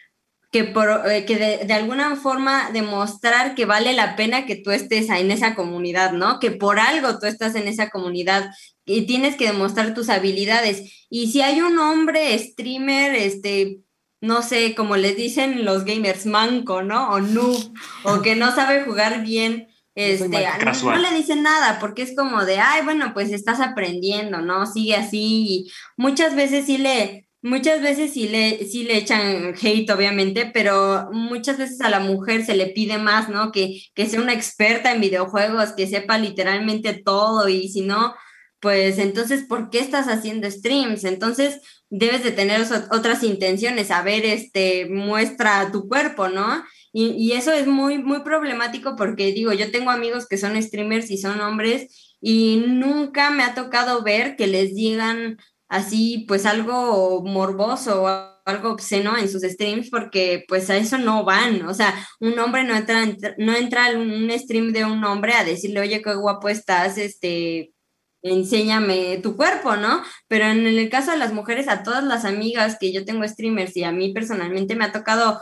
que, 0.52 0.64
por, 0.64 0.88
eh, 1.10 1.26
que 1.26 1.66
de, 1.66 1.74
alguna 1.74 2.16
forma 2.16 2.70
demostrar 2.72 3.56
que 3.56 3.66
vale 3.66 3.94
la 3.94 4.16
pena 4.16 4.46
que 4.46 4.56
tú 4.56 4.72
estés 4.72 5.10
en 5.10 5.32
esa 5.32 5.56
comunidad, 5.56 6.14
¿no? 6.14 6.40
Que 6.40 6.52
por 6.52 6.80
algo 6.80 7.20
tú 7.20 7.26
estás 7.26 7.56
en 7.56 7.68
esa 7.68 7.90
comunidad 7.90 8.52
y 8.86 9.08
tienes 9.08 9.36
que 9.36 9.48
demostrar 9.48 9.94
tus 9.96 10.10
habilidades. 10.10 11.08
Y 11.10 11.32
si 11.32 11.42
hay 11.42 11.62
un 11.62 11.80
hombre 11.80 12.38
streamer, 12.38 13.16
este, 13.16 13.80
no 14.22 14.44
sé, 14.44 14.76
como 14.76 14.96
les 14.96 15.18
dicen 15.18 15.66
los 15.66 15.86
gamers, 15.86 16.28
manco, 16.28 16.84
¿no? 16.84 17.10
O 17.10 17.20
noob, 17.20 17.74
o 18.04 18.22
que 18.22 18.36
no 18.36 18.54
sabe 18.54 18.84
jugar 18.84 19.24
bien 19.24 19.68
este, 19.96 20.28
no, 20.28 20.98
le 20.98 21.14
dicen 21.16 21.42
nada 21.42 21.80
porque 21.80 22.02
es 22.02 22.14
como 22.16 22.44
de, 22.44 22.60
ay, 22.60 22.84
bueno, 22.84 23.12
pues 23.14 23.32
estás 23.32 23.62
aprendiendo, 23.62 24.42
¿no? 24.42 24.66
Sigue 24.66 24.96
así. 24.96 25.46
Y 25.48 25.72
muchas 25.96 26.36
veces 26.36 26.66
sí 26.66 26.78
le, 26.78 27.30
muchas 27.42 27.82
veces 27.82 28.12
sí 28.12 28.28
le, 28.28 28.66
sí 28.66 28.84
le 28.84 28.98
echan 28.98 29.56
hate, 29.60 29.90
obviamente, 29.92 30.52
pero 30.54 31.10
muchas 31.14 31.58
veces 31.58 31.80
a 31.80 31.90
la 31.90 32.02
mujer 32.02 32.46
se 32.46 32.56
le 32.56 32.68
pide 32.68 32.98
más, 32.98 33.30
¿no? 33.30 33.54
Que, 33.54 33.82
que 33.94 34.08
sea 34.08 34.20
una 34.20 34.34
experta 34.34 34.92
en 34.92 35.00
videojuegos, 35.00 35.72
que 35.72 35.88
sepa 35.88 36.18
literalmente 36.18 36.94
todo 36.94 37.48
y 37.48 37.70
si 37.70 37.82
no, 37.82 38.14
pues 38.60 38.98
entonces, 38.98 39.44
¿por 39.44 39.70
qué 39.70 39.80
estás 39.80 40.08
haciendo 40.08 40.50
streams? 40.50 41.04
Entonces, 41.04 41.62
debes 41.90 42.24
de 42.24 42.32
tener 42.32 42.66
otras 42.92 43.24
intenciones, 43.24 43.92
a 43.92 44.02
ver, 44.02 44.26
este, 44.26 44.88
muestra 44.90 45.72
tu 45.72 45.88
cuerpo, 45.88 46.28
¿no? 46.30 46.64
Y, 46.98 47.34
eso 47.34 47.52
es 47.52 47.68
muy, 47.68 47.98
muy 47.98 48.22
problemático 48.22 48.96
porque 48.96 49.34
digo, 49.34 49.52
yo 49.52 49.70
tengo 49.70 49.92
amigos 49.92 50.28
que 50.28 50.38
son 50.38 50.62
streamers 50.64 51.12
y 51.12 51.18
son 51.18 51.42
hombres 51.42 52.16
y 52.22 52.64
nunca 52.68 53.32
me 53.32 53.44
ha 53.44 53.54
tocado 53.54 54.02
ver 54.02 54.38
que 54.38 54.48
les 54.48 54.74
digan 54.74 55.38
así 55.68 56.24
pues 56.26 56.46
algo 56.46 57.22
morboso 57.26 58.04
o 58.04 58.08
algo 58.46 58.70
obsceno 58.72 59.18
en 59.18 59.28
sus 59.28 59.42
streams 59.42 59.90
porque 59.90 60.46
pues 60.48 60.70
a 60.70 60.78
eso 60.78 60.98
no 60.98 61.26
van, 61.26 61.66
o 61.66 61.74
sea, 61.74 61.94
un 62.22 62.40
hombre 62.40 62.64
no 62.64 62.74
entra, 62.74 63.06
no 63.40 63.54
entra 63.54 63.90
en 63.90 64.00
un 64.00 64.32
stream 64.40 64.72
de 64.72 64.86
un 64.86 65.04
hombre 65.04 65.34
a 65.34 65.44
decirle, 65.44 65.82
oye, 65.82 66.02
qué 66.02 66.16
guapo 66.16 66.48
estás, 66.48 66.98
este, 66.98 67.74
enséñame 68.22 69.20
tu 69.22 69.36
cuerpo, 69.36 69.76
¿no? 69.76 70.02
Pero 70.30 70.46
en 70.46 70.66
el 70.66 70.90
caso 70.90 71.12
de 71.12 71.18
las 71.18 71.34
mujeres, 71.34 71.68
a 71.68 71.84
todas 71.84 72.06
las 72.06 72.24
amigas 72.24 72.78
que 72.80 72.94
yo 72.94 73.04
tengo 73.04 73.28
streamers 73.28 73.76
y 73.76 73.84
a 73.84 73.92
mí 73.92 74.14
personalmente 74.14 74.78
me 74.78 74.86
ha 74.86 74.94
tocado 74.94 75.42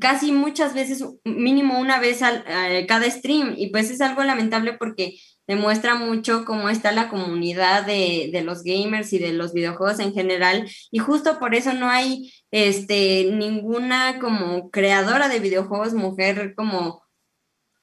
casi 0.00 0.32
muchas 0.32 0.74
veces, 0.74 1.04
mínimo 1.24 1.78
una 1.78 2.00
vez 2.00 2.22
al, 2.22 2.44
cada 2.86 3.10
stream, 3.10 3.54
y 3.56 3.68
pues 3.68 3.90
es 3.90 4.00
algo 4.00 4.22
lamentable 4.24 4.74
porque 4.74 5.18
demuestra 5.46 5.96
mucho 5.96 6.44
cómo 6.44 6.70
está 6.70 6.92
la 6.92 7.08
comunidad 7.08 7.84
de, 7.84 8.30
de, 8.32 8.42
los 8.42 8.62
gamers 8.62 9.12
y 9.12 9.18
de 9.18 9.32
los 9.32 9.52
videojuegos 9.52 9.98
en 9.98 10.14
general, 10.14 10.70
y 10.90 10.98
justo 10.98 11.38
por 11.38 11.54
eso 11.54 11.74
no 11.74 11.90
hay 11.90 12.32
este, 12.50 13.30
ninguna 13.32 14.18
como 14.18 14.70
creadora 14.70 15.28
de 15.28 15.40
videojuegos 15.40 15.92
mujer 15.92 16.54
como 16.56 17.02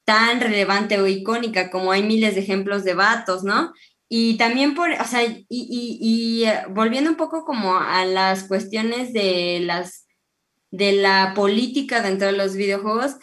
tan 0.04 0.40
relevante 0.40 0.98
o 1.00 1.06
icónica 1.06 1.70
como 1.70 1.92
hay 1.92 2.02
miles 2.02 2.34
de 2.34 2.40
ejemplos 2.40 2.82
de 2.82 2.94
vatos, 2.94 3.44
¿no? 3.44 3.72
Y 4.08 4.38
también 4.38 4.74
por, 4.74 4.90
o 4.90 5.04
sea, 5.04 5.22
y, 5.22 5.46
y, 5.50 5.98
y 6.00 6.44
eh, 6.46 6.62
volviendo 6.70 7.10
un 7.10 7.16
poco 7.16 7.44
como 7.44 7.78
a 7.78 8.06
las 8.06 8.44
cuestiones 8.44 9.12
de 9.12 9.60
las 9.60 10.07
de 10.70 10.92
la 10.92 11.32
política 11.34 12.02
dentro 12.02 12.26
de 12.26 12.36
los 12.36 12.54
videojuegos, 12.54 13.16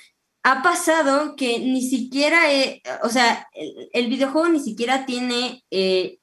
ha 0.44 0.62
pasado 0.62 1.36
que 1.36 1.60
ni 1.60 1.82
siquiera, 1.82 2.54
eh, 2.54 2.82
o 3.04 3.10
sea, 3.10 3.48
el, 3.94 4.08
videojuego 4.08 4.48
ni 4.50 4.60
siquiera 4.60 5.06
tiene 5.06 5.64
eh, 5.72 6.20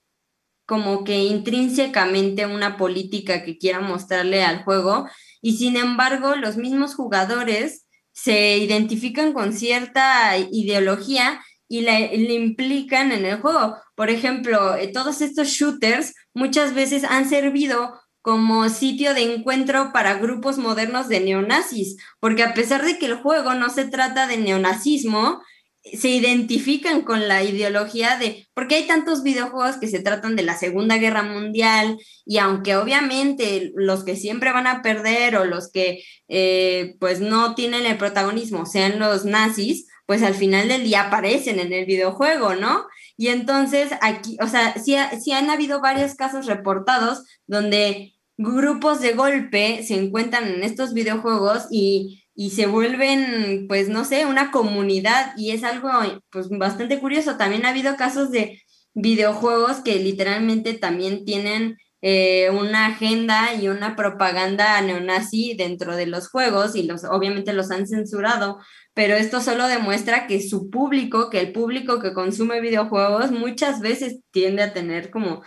como 0.64 1.02
que 1.04 1.24
intrínsecamente 1.24 2.46
una 2.46 2.76
política 2.76 3.42
que 3.44 3.58
quiera 3.58 3.80
mostrarle 3.80 4.44
al 4.44 4.62
juego 4.62 5.08
y 5.40 5.56
sin 5.56 5.76
embargo 5.76 6.36
los 6.36 6.56
mismos 6.56 6.94
jugadores 6.94 7.86
se 8.12 8.58
identifican 8.58 9.32
con 9.32 9.52
cierta 9.52 10.38
ideología 10.38 11.42
y 11.68 11.80
le, 11.80 12.14
implican 12.34 13.12
en 13.12 13.24
el 13.24 13.40
juego. 13.40 13.76
Por 13.94 14.10
ejemplo, 14.10 14.76
eh, 14.76 14.88
todos 14.88 15.20
estos 15.20 15.48
shooters 15.48 16.14
muchas 16.34 16.74
veces 16.74 17.02
han 17.04 17.28
servido 17.28 18.00
como 18.22 18.68
sitio 18.68 19.14
de 19.14 19.34
encuentro 19.34 19.92
para 19.92 20.14
grupos 20.14 20.56
modernos 20.56 21.08
de 21.08 21.20
neonazis, 21.20 21.96
porque 22.20 22.42
a 22.44 22.54
pesar 22.54 22.84
de 22.84 22.98
que 22.98 23.06
el 23.06 23.16
juego 23.16 23.54
no 23.54 23.68
se 23.68 23.84
trata 23.84 24.26
de 24.26 24.38
neonazismo, 24.38 25.42
se 25.84 26.10
identifican 26.10 27.02
con 27.02 27.26
la 27.26 27.42
ideología 27.42 28.16
de, 28.16 28.46
porque 28.54 28.76
hay 28.76 28.86
tantos 28.86 29.24
videojuegos 29.24 29.78
que 29.78 29.88
se 29.88 29.98
tratan 29.98 30.36
de 30.36 30.44
la 30.44 30.56
Segunda 30.56 30.96
Guerra 30.98 31.24
Mundial 31.24 31.98
y 32.24 32.38
aunque 32.38 32.76
obviamente 32.76 33.72
los 33.74 34.04
que 34.04 34.14
siempre 34.14 34.52
van 34.52 34.68
a 34.68 34.80
perder 34.80 35.36
o 35.36 35.44
los 35.44 35.72
que 35.72 36.04
eh, 36.28 36.94
pues 37.00 37.20
no 37.20 37.56
tienen 37.56 37.84
el 37.84 37.98
protagonismo 37.98 38.64
sean 38.64 39.00
los 39.00 39.24
nazis, 39.24 39.88
pues 40.06 40.22
al 40.22 40.34
final 40.34 40.68
del 40.68 40.84
día 40.84 41.02
aparecen 41.02 41.58
en 41.58 41.72
el 41.72 41.84
videojuego, 41.84 42.54
¿no? 42.54 42.86
Y 43.16 43.28
entonces 43.28 43.90
aquí, 44.02 44.36
o 44.40 44.46
sea, 44.46 44.74
sí, 44.74 44.96
sí 45.20 45.32
han 45.32 45.50
habido 45.50 45.80
varios 45.80 46.14
casos 46.14 46.46
reportados 46.46 47.24
donde 47.46 48.11
grupos 48.36 49.00
de 49.00 49.14
golpe 49.14 49.82
se 49.82 49.94
encuentran 49.94 50.46
en 50.48 50.64
estos 50.64 50.94
videojuegos 50.94 51.66
y, 51.70 52.18
se 52.50 52.66
vuelven, 52.66 53.66
pues 53.68 53.88
no 53.88 54.04
sé, 54.04 54.26
una 54.26 54.50
comunidad 54.50 55.32
y 55.36 55.50
es 55.50 55.64
algo 55.64 55.90
pues 56.30 56.48
bastante 56.48 56.98
curioso. 56.98 57.36
También 57.36 57.66
ha 57.66 57.70
habido 57.70 57.96
casos 57.96 58.30
de 58.30 58.60
videojuegos 58.94 59.80
que 59.80 59.96
literalmente 59.96 60.74
también 60.74 61.24
tienen 61.24 61.76
eh, 62.04 62.50
una 62.50 62.86
agenda 62.86 63.54
y 63.54 63.68
una 63.68 63.94
propaganda 63.94 64.80
neonazi 64.82 65.54
dentro 65.56 65.94
de 65.94 66.06
los 66.06 66.28
juegos 66.28 66.74
y 66.74 66.82
los 66.82 67.04
obviamente 67.04 67.52
los 67.52 67.70
han 67.70 67.86
censurado, 67.86 68.58
pero 68.92 69.14
esto 69.14 69.40
solo 69.40 69.68
demuestra 69.68 70.26
que 70.26 70.42
su 70.42 70.68
público, 70.68 71.30
que 71.30 71.38
el 71.38 71.52
público 71.52 72.00
que 72.00 72.12
consume 72.12 72.60
videojuegos 72.60 73.30
muchas 73.30 73.80
veces 73.80 74.18
tiende 74.32 74.62
a 74.64 74.72
tener 74.72 75.10
como 75.10 75.42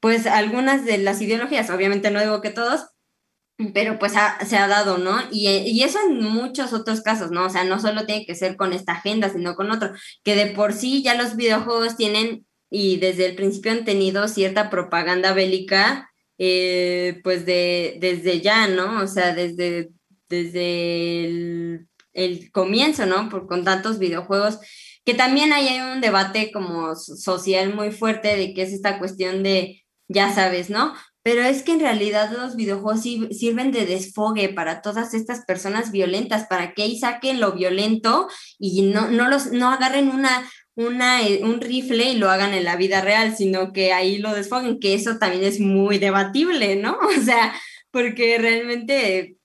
pues 0.00 0.26
algunas 0.26 0.84
de 0.84 0.98
las 0.98 1.20
ideologías, 1.20 1.70
obviamente 1.70 2.10
no 2.10 2.20
digo 2.20 2.40
que 2.40 2.50
todos, 2.50 2.86
pero 3.74 3.98
pues 3.98 4.12
se 4.46 4.56
ha 4.56 4.68
dado, 4.68 4.98
¿no? 4.98 5.18
Y, 5.30 5.82
eso 5.82 5.98
en 6.08 6.22
muchos 6.22 6.72
otros 6.72 7.02
casos, 7.02 7.30
¿no? 7.30 7.46
O 7.46 7.50
sea, 7.50 7.64
no 7.64 7.78
solo 7.78 8.06
tiene 8.06 8.24
que 8.24 8.34
ser 8.34 8.56
con 8.56 8.72
esta 8.72 8.92
agenda, 8.92 9.28
sino 9.28 9.54
con 9.54 9.70
otro, 9.70 9.92
que 10.24 10.34
de 10.34 10.46
por 10.46 10.72
sí 10.72 11.02
ya 11.02 11.14
los 11.14 11.36
videojuegos 11.36 11.96
tienen 11.96 12.46
y 12.70 12.98
desde 12.98 13.26
el 13.26 13.36
principio 13.36 13.72
han 13.72 13.84
tenido 13.84 14.28
cierta 14.28 14.70
propaganda 14.70 15.32
bélica, 15.34 16.10
eh, 16.38 17.20
pues 17.22 17.44
de, 17.44 17.98
desde 18.00 18.40
ya, 18.40 18.66
¿no? 18.68 19.02
O 19.02 19.06
sea, 19.06 19.34
desde, 19.34 19.90
desde 20.28 21.24
el, 22.14 22.50
comienzo, 22.52 23.06
¿no? 23.06 23.28
Por, 23.28 23.46
con 23.46 23.64
tantos 23.64 23.98
videojuegos, 23.98 24.58
que 25.04 25.14
también 25.14 25.52
hay 25.52 25.80
un 25.80 26.00
debate 26.00 26.50
como 26.52 26.94
social 26.94 27.74
muy 27.74 27.90
fuerte 27.90 28.36
de 28.36 28.54
qué 28.54 28.62
es 28.62 28.72
esta 28.72 28.98
cuestión 28.98 29.42
de, 29.42 29.79
ya 30.10 30.34
sabes, 30.34 30.70
¿no? 30.70 30.92
Pero 31.22 31.42
es 31.42 31.62
que 31.62 31.72
en 31.72 31.80
realidad 31.80 32.32
los 32.32 32.56
videojuegos 32.56 33.02
sirven 33.02 33.70
de 33.72 33.86
desfogue 33.86 34.48
para 34.48 34.82
todas 34.82 35.14
estas 35.14 35.44
personas 35.44 35.92
violentas, 35.92 36.46
para 36.48 36.72
que 36.72 36.82
ahí 36.82 36.98
saquen 36.98 37.40
lo 37.40 37.52
violento 37.52 38.28
y 38.58 38.82
no, 38.82 39.08
no, 39.08 39.28
los, 39.28 39.52
no 39.52 39.70
agarren 39.70 40.08
una, 40.08 40.50
una, 40.74 41.22
eh, 41.22 41.40
un 41.44 41.60
rifle 41.60 42.10
y 42.10 42.16
lo 42.16 42.30
hagan 42.30 42.54
en 42.54 42.64
la 42.64 42.76
vida 42.76 43.02
real, 43.02 43.36
sino 43.36 43.72
que 43.72 43.92
ahí 43.92 44.18
lo 44.18 44.34
desfoguen, 44.34 44.80
que 44.80 44.94
eso 44.94 45.18
también 45.18 45.44
es 45.44 45.60
muy 45.60 45.98
debatible, 45.98 46.76
¿no? 46.76 46.98
O 47.18 47.22
sea, 47.22 47.54
porque 47.92 48.38
realmente 48.38 49.36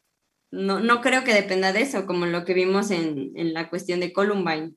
no, 0.52 0.80
no 0.80 1.02
creo 1.02 1.24
que 1.24 1.34
dependa 1.34 1.74
de 1.74 1.82
eso, 1.82 2.06
como 2.06 2.26
lo 2.26 2.46
que 2.46 2.54
vimos 2.54 2.90
en, 2.90 3.34
en 3.36 3.54
la 3.54 3.70
cuestión 3.70 4.00
de 4.00 4.14
Columbine 4.14 4.74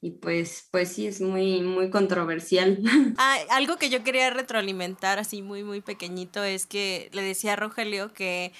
y 0.00 0.10
pues, 0.10 0.68
pues 0.70 0.92
sí, 0.92 1.06
es 1.06 1.20
muy, 1.20 1.62
muy 1.62 1.90
controversial. 1.90 2.78
Ah, 3.18 3.38
algo 3.50 3.76
que 3.76 3.88
yo 3.88 4.04
quería 4.04 4.30
retroalimentar 4.30 5.18
así 5.18 5.42
muy, 5.42 5.64
muy 5.64 5.80
pequeñito 5.80 6.44
es 6.44 6.66
que 6.66 7.08
le 7.12 7.22
decía 7.22 7.54
a 7.54 7.56
Rogelio 7.56 8.12
que 8.12 8.52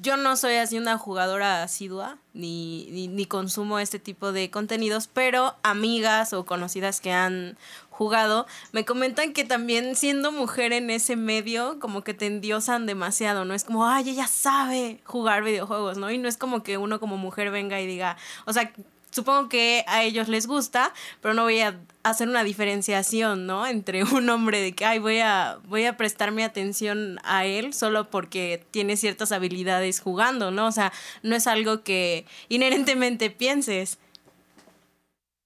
yo 0.00 0.16
no 0.16 0.36
soy 0.36 0.54
así 0.54 0.78
una 0.78 0.96
jugadora 0.96 1.62
asidua, 1.62 2.16
ni, 2.32 2.88
ni, 2.90 3.08
ni, 3.08 3.26
consumo 3.26 3.78
este 3.78 3.98
tipo 3.98 4.32
de 4.32 4.50
contenidos, 4.50 5.06
pero 5.06 5.54
amigas 5.62 6.32
o 6.32 6.46
conocidas 6.46 7.00
que 7.00 7.12
han 7.12 7.58
jugado 7.90 8.46
me 8.72 8.86
comentan 8.86 9.34
que 9.34 9.44
también 9.44 9.94
siendo 9.94 10.32
mujer 10.32 10.72
en 10.72 10.88
ese 10.88 11.16
medio, 11.16 11.78
como 11.78 12.02
que 12.02 12.14
te 12.14 12.26
endiosan 12.26 12.86
demasiado, 12.86 13.44
¿no? 13.44 13.52
Es 13.52 13.64
como, 13.64 13.86
ay, 13.86 14.08
ella 14.08 14.26
sabe 14.26 15.00
jugar 15.04 15.44
videojuegos, 15.44 15.98
¿no? 15.98 16.10
Y 16.10 16.16
no 16.16 16.28
es 16.28 16.38
como 16.38 16.62
que 16.62 16.78
uno 16.78 16.98
como 16.98 17.18
mujer 17.18 17.50
venga 17.50 17.80
y 17.80 17.86
diga, 17.86 18.16
o 18.46 18.52
sea, 18.54 18.72
supongo 19.12 19.48
que 19.48 19.84
a 19.86 20.02
ellos 20.02 20.28
les 20.28 20.46
gusta, 20.46 20.92
pero 21.20 21.34
no 21.34 21.42
voy 21.44 21.60
a 21.60 21.78
hacer 22.02 22.28
una 22.28 22.42
diferenciación, 22.42 23.46
¿no? 23.46 23.66
Entre 23.66 24.02
un 24.12 24.28
hombre 24.28 24.60
de 24.60 24.72
que, 24.72 24.84
ay, 24.84 24.98
voy 24.98 25.20
a, 25.20 25.58
voy 25.68 25.84
a 25.84 25.96
prestarme 25.96 26.42
atención 26.42 27.18
a 27.22 27.46
él 27.46 27.72
solo 27.74 28.10
porque 28.10 28.64
tiene 28.70 28.96
ciertas 28.96 29.30
habilidades 29.30 30.00
jugando, 30.00 30.50
¿no? 30.50 30.66
O 30.66 30.72
sea, 30.72 30.92
no 31.22 31.36
es 31.36 31.46
algo 31.46 31.82
que 31.82 32.26
inherentemente 32.48 33.30
pienses. 33.30 33.98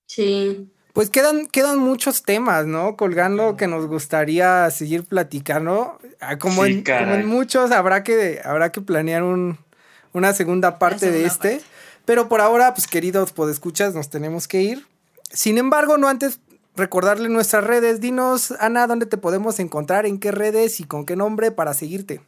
Sí. 0.07 0.71
Pues 0.93 1.11
quedan, 1.11 1.47
quedan 1.47 1.79
muchos 1.79 2.23
temas, 2.23 2.65
¿no? 2.65 2.97
Colgando 2.97 3.59
que 3.59 3.67
nos 3.67 3.87
gustaría 3.87 4.71
seguir 4.71 5.05
platicando. 5.05 5.99
Ah, 6.21 6.39
como, 6.39 6.65
en, 6.65 7.27
muchos, 7.27 7.71
habrá 7.71 8.03
que, 8.03 8.41
habrá 8.43 8.73
que 8.73 8.81
planear 8.81 9.23
un, 9.23 9.59
una 10.15 10.33
segunda 10.33 10.79
parte 10.79 11.11
de 11.11 11.27
este. 11.27 11.61
Pero 12.07 12.29
por 12.29 12.41
ahora, 12.41 12.73
pues 12.73 12.87
queridos 12.87 13.33
podescuchas, 13.33 13.95
nos 13.95 14.09
tenemos 14.09 14.49
que 14.49 14.63
ir. 14.63 14.87
Sin 15.31 15.59
embargo, 15.59 15.99
no 15.99 16.09
antes 16.09 16.41
recordarle 16.77 17.29
nuestras 17.29 17.65
redes. 17.65 18.01
Dinos, 18.01 18.53
Ana, 18.53 18.87
dónde 18.87 19.07
te 19.07 19.19
podemos 19.19 19.59
encontrar, 19.59 20.07
en 20.07 20.19
qué 20.19 20.31
redes 20.31 20.81
y 20.81 20.85
con 20.85 21.05
qué 21.05 21.17
nombre 21.17 21.51
para 21.51 21.75
seguirte. 21.75 22.21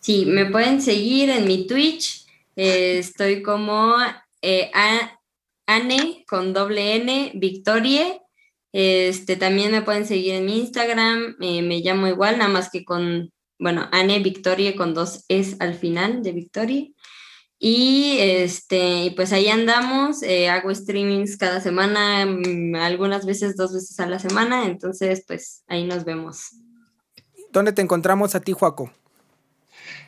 Sí, 0.00 0.26
me 0.26 0.46
pueden 0.46 0.82
seguir 0.82 1.30
en 1.30 1.46
mi 1.46 1.66
Twitch. 1.66 2.26
Eh, 2.56 2.98
estoy 2.98 3.42
como 3.42 3.94
eh, 4.42 4.70
Anne 5.66 6.24
con 6.28 6.52
doble 6.52 6.96
N, 6.96 7.32
Victorie. 7.34 8.20
Este, 8.72 9.36
también 9.36 9.70
me 9.70 9.82
pueden 9.82 10.06
seguir 10.06 10.34
en 10.34 10.44
mi 10.44 10.58
Instagram. 10.58 11.36
Eh, 11.40 11.62
me 11.62 11.80
llamo 11.80 12.08
igual, 12.08 12.38
nada 12.38 12.50
más 12.50 12.70
que 12.70 12.84
con, 12.84 13.32
bueno, 13.58 13.88
Anne 13.92 14.18
Victorie 14.20 14.74
con 14.74 14.92
dos 14.92 15.24
S 15.28 15.56
al 15.60 15.74
final 15.74 16.22
de 16.22 16.32
Victorie. 16.32 16.94
Y 17.58 18.18
este, 18.20 19.12
pues 19.16 19.32
ahí 19.32 19.48
andamos, 19.48 20.22
eh, 20.22 20.48
hago 20.48 20.74
streamings 20.74 21.38
cada 21.38 21.60
semana, 21.60 22.26
mm, 22.26 22.74
algunas 22.76 23.24
veces 23.24 23.56
dos 23.56 23.72
veces 23.72 23.98
a 23.98 24.06
la 24.06 24.18
semana, 24.18 24.66
entonces 24.66 25.24
pues 25.26 25.64
ahí 25.66 25.84
nos 25.84 26.04
vemos. 26.04 26.50
¿Dónde 27.52 27.72
te 27.72 27.80
encontramos 27.80 28.34
a 28.34 28.40
ti, 28.40 28.52
Juaco? 28.52 28.92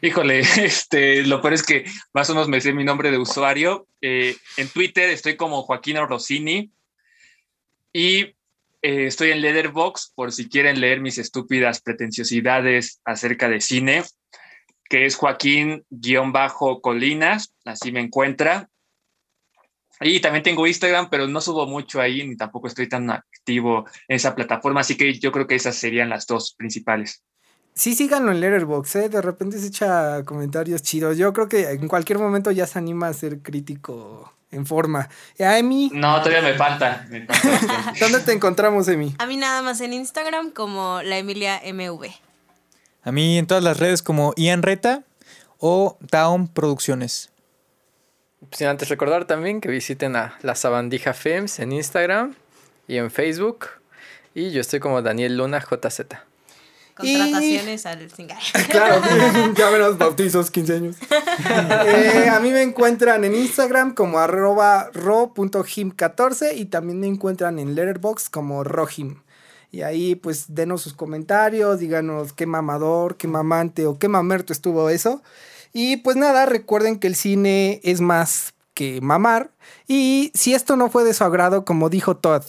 Híjole, 0.03 0.41
este, 0.59 1.25
lo 1.25 1.41
peor 1.41 1.55
es 1.55 1.62
que 1.62 1.87
más 2.12 2.29
o 2.29 2.35
menos 2.35 2.49
me 2.49 2.61
sé 2.61 2.75
mi 2.75 2.85
nombre 2.85 3.11
de 3.11 3.19
usuario. 3.19 3.87
Eh, 4.03 4.37
en 4.59 4.69
Twitter 4.69 5.09
estoy 5.09 5.37
como 5.37 5.62
Joaquín 5.62 5.97
Rossini 5.97 6.70
y 7.93 8.35
eh, 8.83 9.07
estoy 9.07 9.31
en 9.31 9.41
Letterbox 9.41 10.12
por 10.15 10.33
si 10.33 10.49
quieren 10.49 10.81
leer 10.81 11.01
mis 11.01 11.16
estúpidas 11.16 11.81
pretenciosidades 11.81 13.01
acerca 13.05 13.49
de 13.49 13.61
cine 13.61 14.05
que 14.89 15.06
es 15.06 15.16
Joaquín-Colinas, 15.16 17.55
así 17.65 17.93
me 17.93 18.01
encuentra. 18.01 18.69
Y 20.01 20.20
también 20.20 20.44
tengo 20.44 20.66
Instagram, 20.66 21.10
pero 21.10 21.27
no 21.27 21.40
subo 21.40 21.66
mucho 21.66 22.01
ahí, 22.01 22.27
ni 22.27 22.36
tampoco 22.36 22.69
estoy 22.69 22.89
tan 22.89 23.10
activo 23.10 23.85
en 24.06 24.16
esa 24.16 24.35
plataforma, 24.35 24.81
así 24.81 24.97
que 24.97 25.19
yo 25.19 25.32
creo 25.32 25.47
que 25.47 25.56
esas 25.56 25.77
serían 25.77 26.09
las 26.09 26.27
dos 26.27 26.55
principales. 26.56 27.23
Sí, 27.74 27.94
síganlo 27.94 28.32
en 28.32 28.40
Letterboxd, 28.40 28.97
¿eh? 28.97 29.09
de 29.09 29.23
repente 29.23 29.59
se 29.59 29.69
echa 29.69 30.24
comentarios 30.24 30.82
chidos. 30.82 31.16
Yo 31.16 31.32
creo 31.32 31.48
que 31.48 31.70
en 31.70 31.86
cualquier 31.86 32.19
momento 32.19 32.51
ya 32.51 32.66
se 32.66 32.78
anima 32.78 33.09
a 33.09 33.12
ser 33.12 33.40
crítico 33.40 34.32
en 34.51 34.66
forma. 34.66 35.09
¿A 35.39 35.59
Emi? 35.59 35.90
No, 35.94 36.20
todavía 36.20 36.43
me 36.43 36.55
falta. 36.55 37.06
¿Dónde 38.01 38.20
te 38.20 38.32
encontramos, 38.32 38.89
Emi? 38.89 39.15
A 39.19 39.27
mí 39.27 39.36
nada 39.36 39.62
más 39.62 39.81
en 39.81 39.93
Instagram 39.93 40.51
como 40.51 41.01
la 41.02 41.19
Emilia 41.19 41.60
MV. 41.65 42.27
A 43.09 43.10
mí 43.10 43.39
en 43.39 43.47
todas 43.47 43.64
las 43.64 43.78
redes 43.78 44.02
como 44.02 44.35
Ian 44.36 44.60
Reta 44.60 45.02
o 45.56 45.97
Town 46.10 46.47
Producciones. 46.47 47.30
Sin 48.52 48.66
antes 48.66 48.90
recordar 48.90 49.24
también 49.24 49.62
que 49.62 49.70
visiten 49.70 50.14
a 50.14 50.36
La 50.43 50.55
Sabandija 50.55 51.14
Films 51.14 51.59
en 51.59 51.72
Instagram 51.72 52.35
y 52.86 52.98
en 52.98 53.10
Facebook. 53.10 53.68
Y 54.35 54.51
yo 54.51 54.60
estoy 54.60 54.80
como 54.80 55.01
Daniel 55.01 55.39
Luna 55.39 55.59
JZ. 55.59 56.01
Contrataciones 56.94 57.86
al 57.86 58.10
single. 58.10 58.36
Claro, 58.68 59.02
ya 59.56 59.70
los 59.70 59.97
bautizos, 59.97 60.51
15 60.51 60.74
años. 60.74 60.97
Eh, 61.86 62.28
a 62.28 62.40
mí 62.40 62.51
me 62.51 62.60
encuentran 62.60 63.24
en 63.24 63.35
Instagram 63.35 63.94
como 63.94 64.18
arroba 64.18 64.90
ro.him14 64.93 66.55
y 66.56 66.66
también 66.66 67.01
me 67.01 67.06
encuentran 67.06 67.59
en 67.59 67.74
Letterboxd 67.74 68.26
como 68.30 68.64
rohim. 68.64 69.22
Y 69.70 69.82
ahí 69.82 70.15
pues 70.15 70.47
denos 70.49 70.82
sus 70.82 70.95
comentarios, 70.95 71.78
díganos 71.78 72.32
qué 72.32 72.47
mamador, 72.47 73.16
qué 73.16 73.28
mamante 73.28 73.86
o 73.86 73.99
qué 73.99 74.09
mamerto 74.09 74.53
estuvo 74.53 74.89
eso. 74.90 75.23
Y 75.73 75.99
pues 75.99 76.16
nada, 76.16 76.47
recuerden 76.47 76.99
que 76.99 77.07
el 77.07 77.15
cine 77.15 77.81
es 77.85 78.01
más 78.01 78.55
que 78.74 79.01
mamar. 79.01 79.51
Y 79.86 80.32
si 80.35 80.55
esto 80.55 80.77
no 80.77 80.90
fue 80.90 81.05
de 81.05 81.15
su 81.15 81.24
agrado, 81.24 81.65
como 81.65 81.90
dijo 81.90 82.16
Todd, 82.16 82.45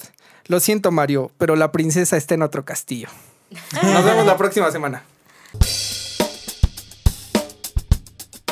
lo 0.46 0.60
siento 0.60 0.90
Mario, 0.90 1.30
pero 1.38 1.56
la 1.56 1.72
princesa 1.72 2.16
está 2.16 2.34
en 2.34 2.42
otro 2.42 2.64
castillo. 2.64 3.08
Nos 3.82 4.04
vemos 4.04 4.26
la 4.26 4.36
próxima 4.36 4.70
semana. 4.70 5.04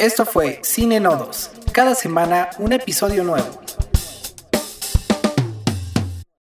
Esto 0.01 0.25
fue 0.25 0.61
Cine 0.63 1.01
Nodos. 1.01 1.51
Cada 1.73 1.95
semana 1.95 2.51
un 2.59 2.73
episodio 2.73 3.25
nuevo. 3.25 3.61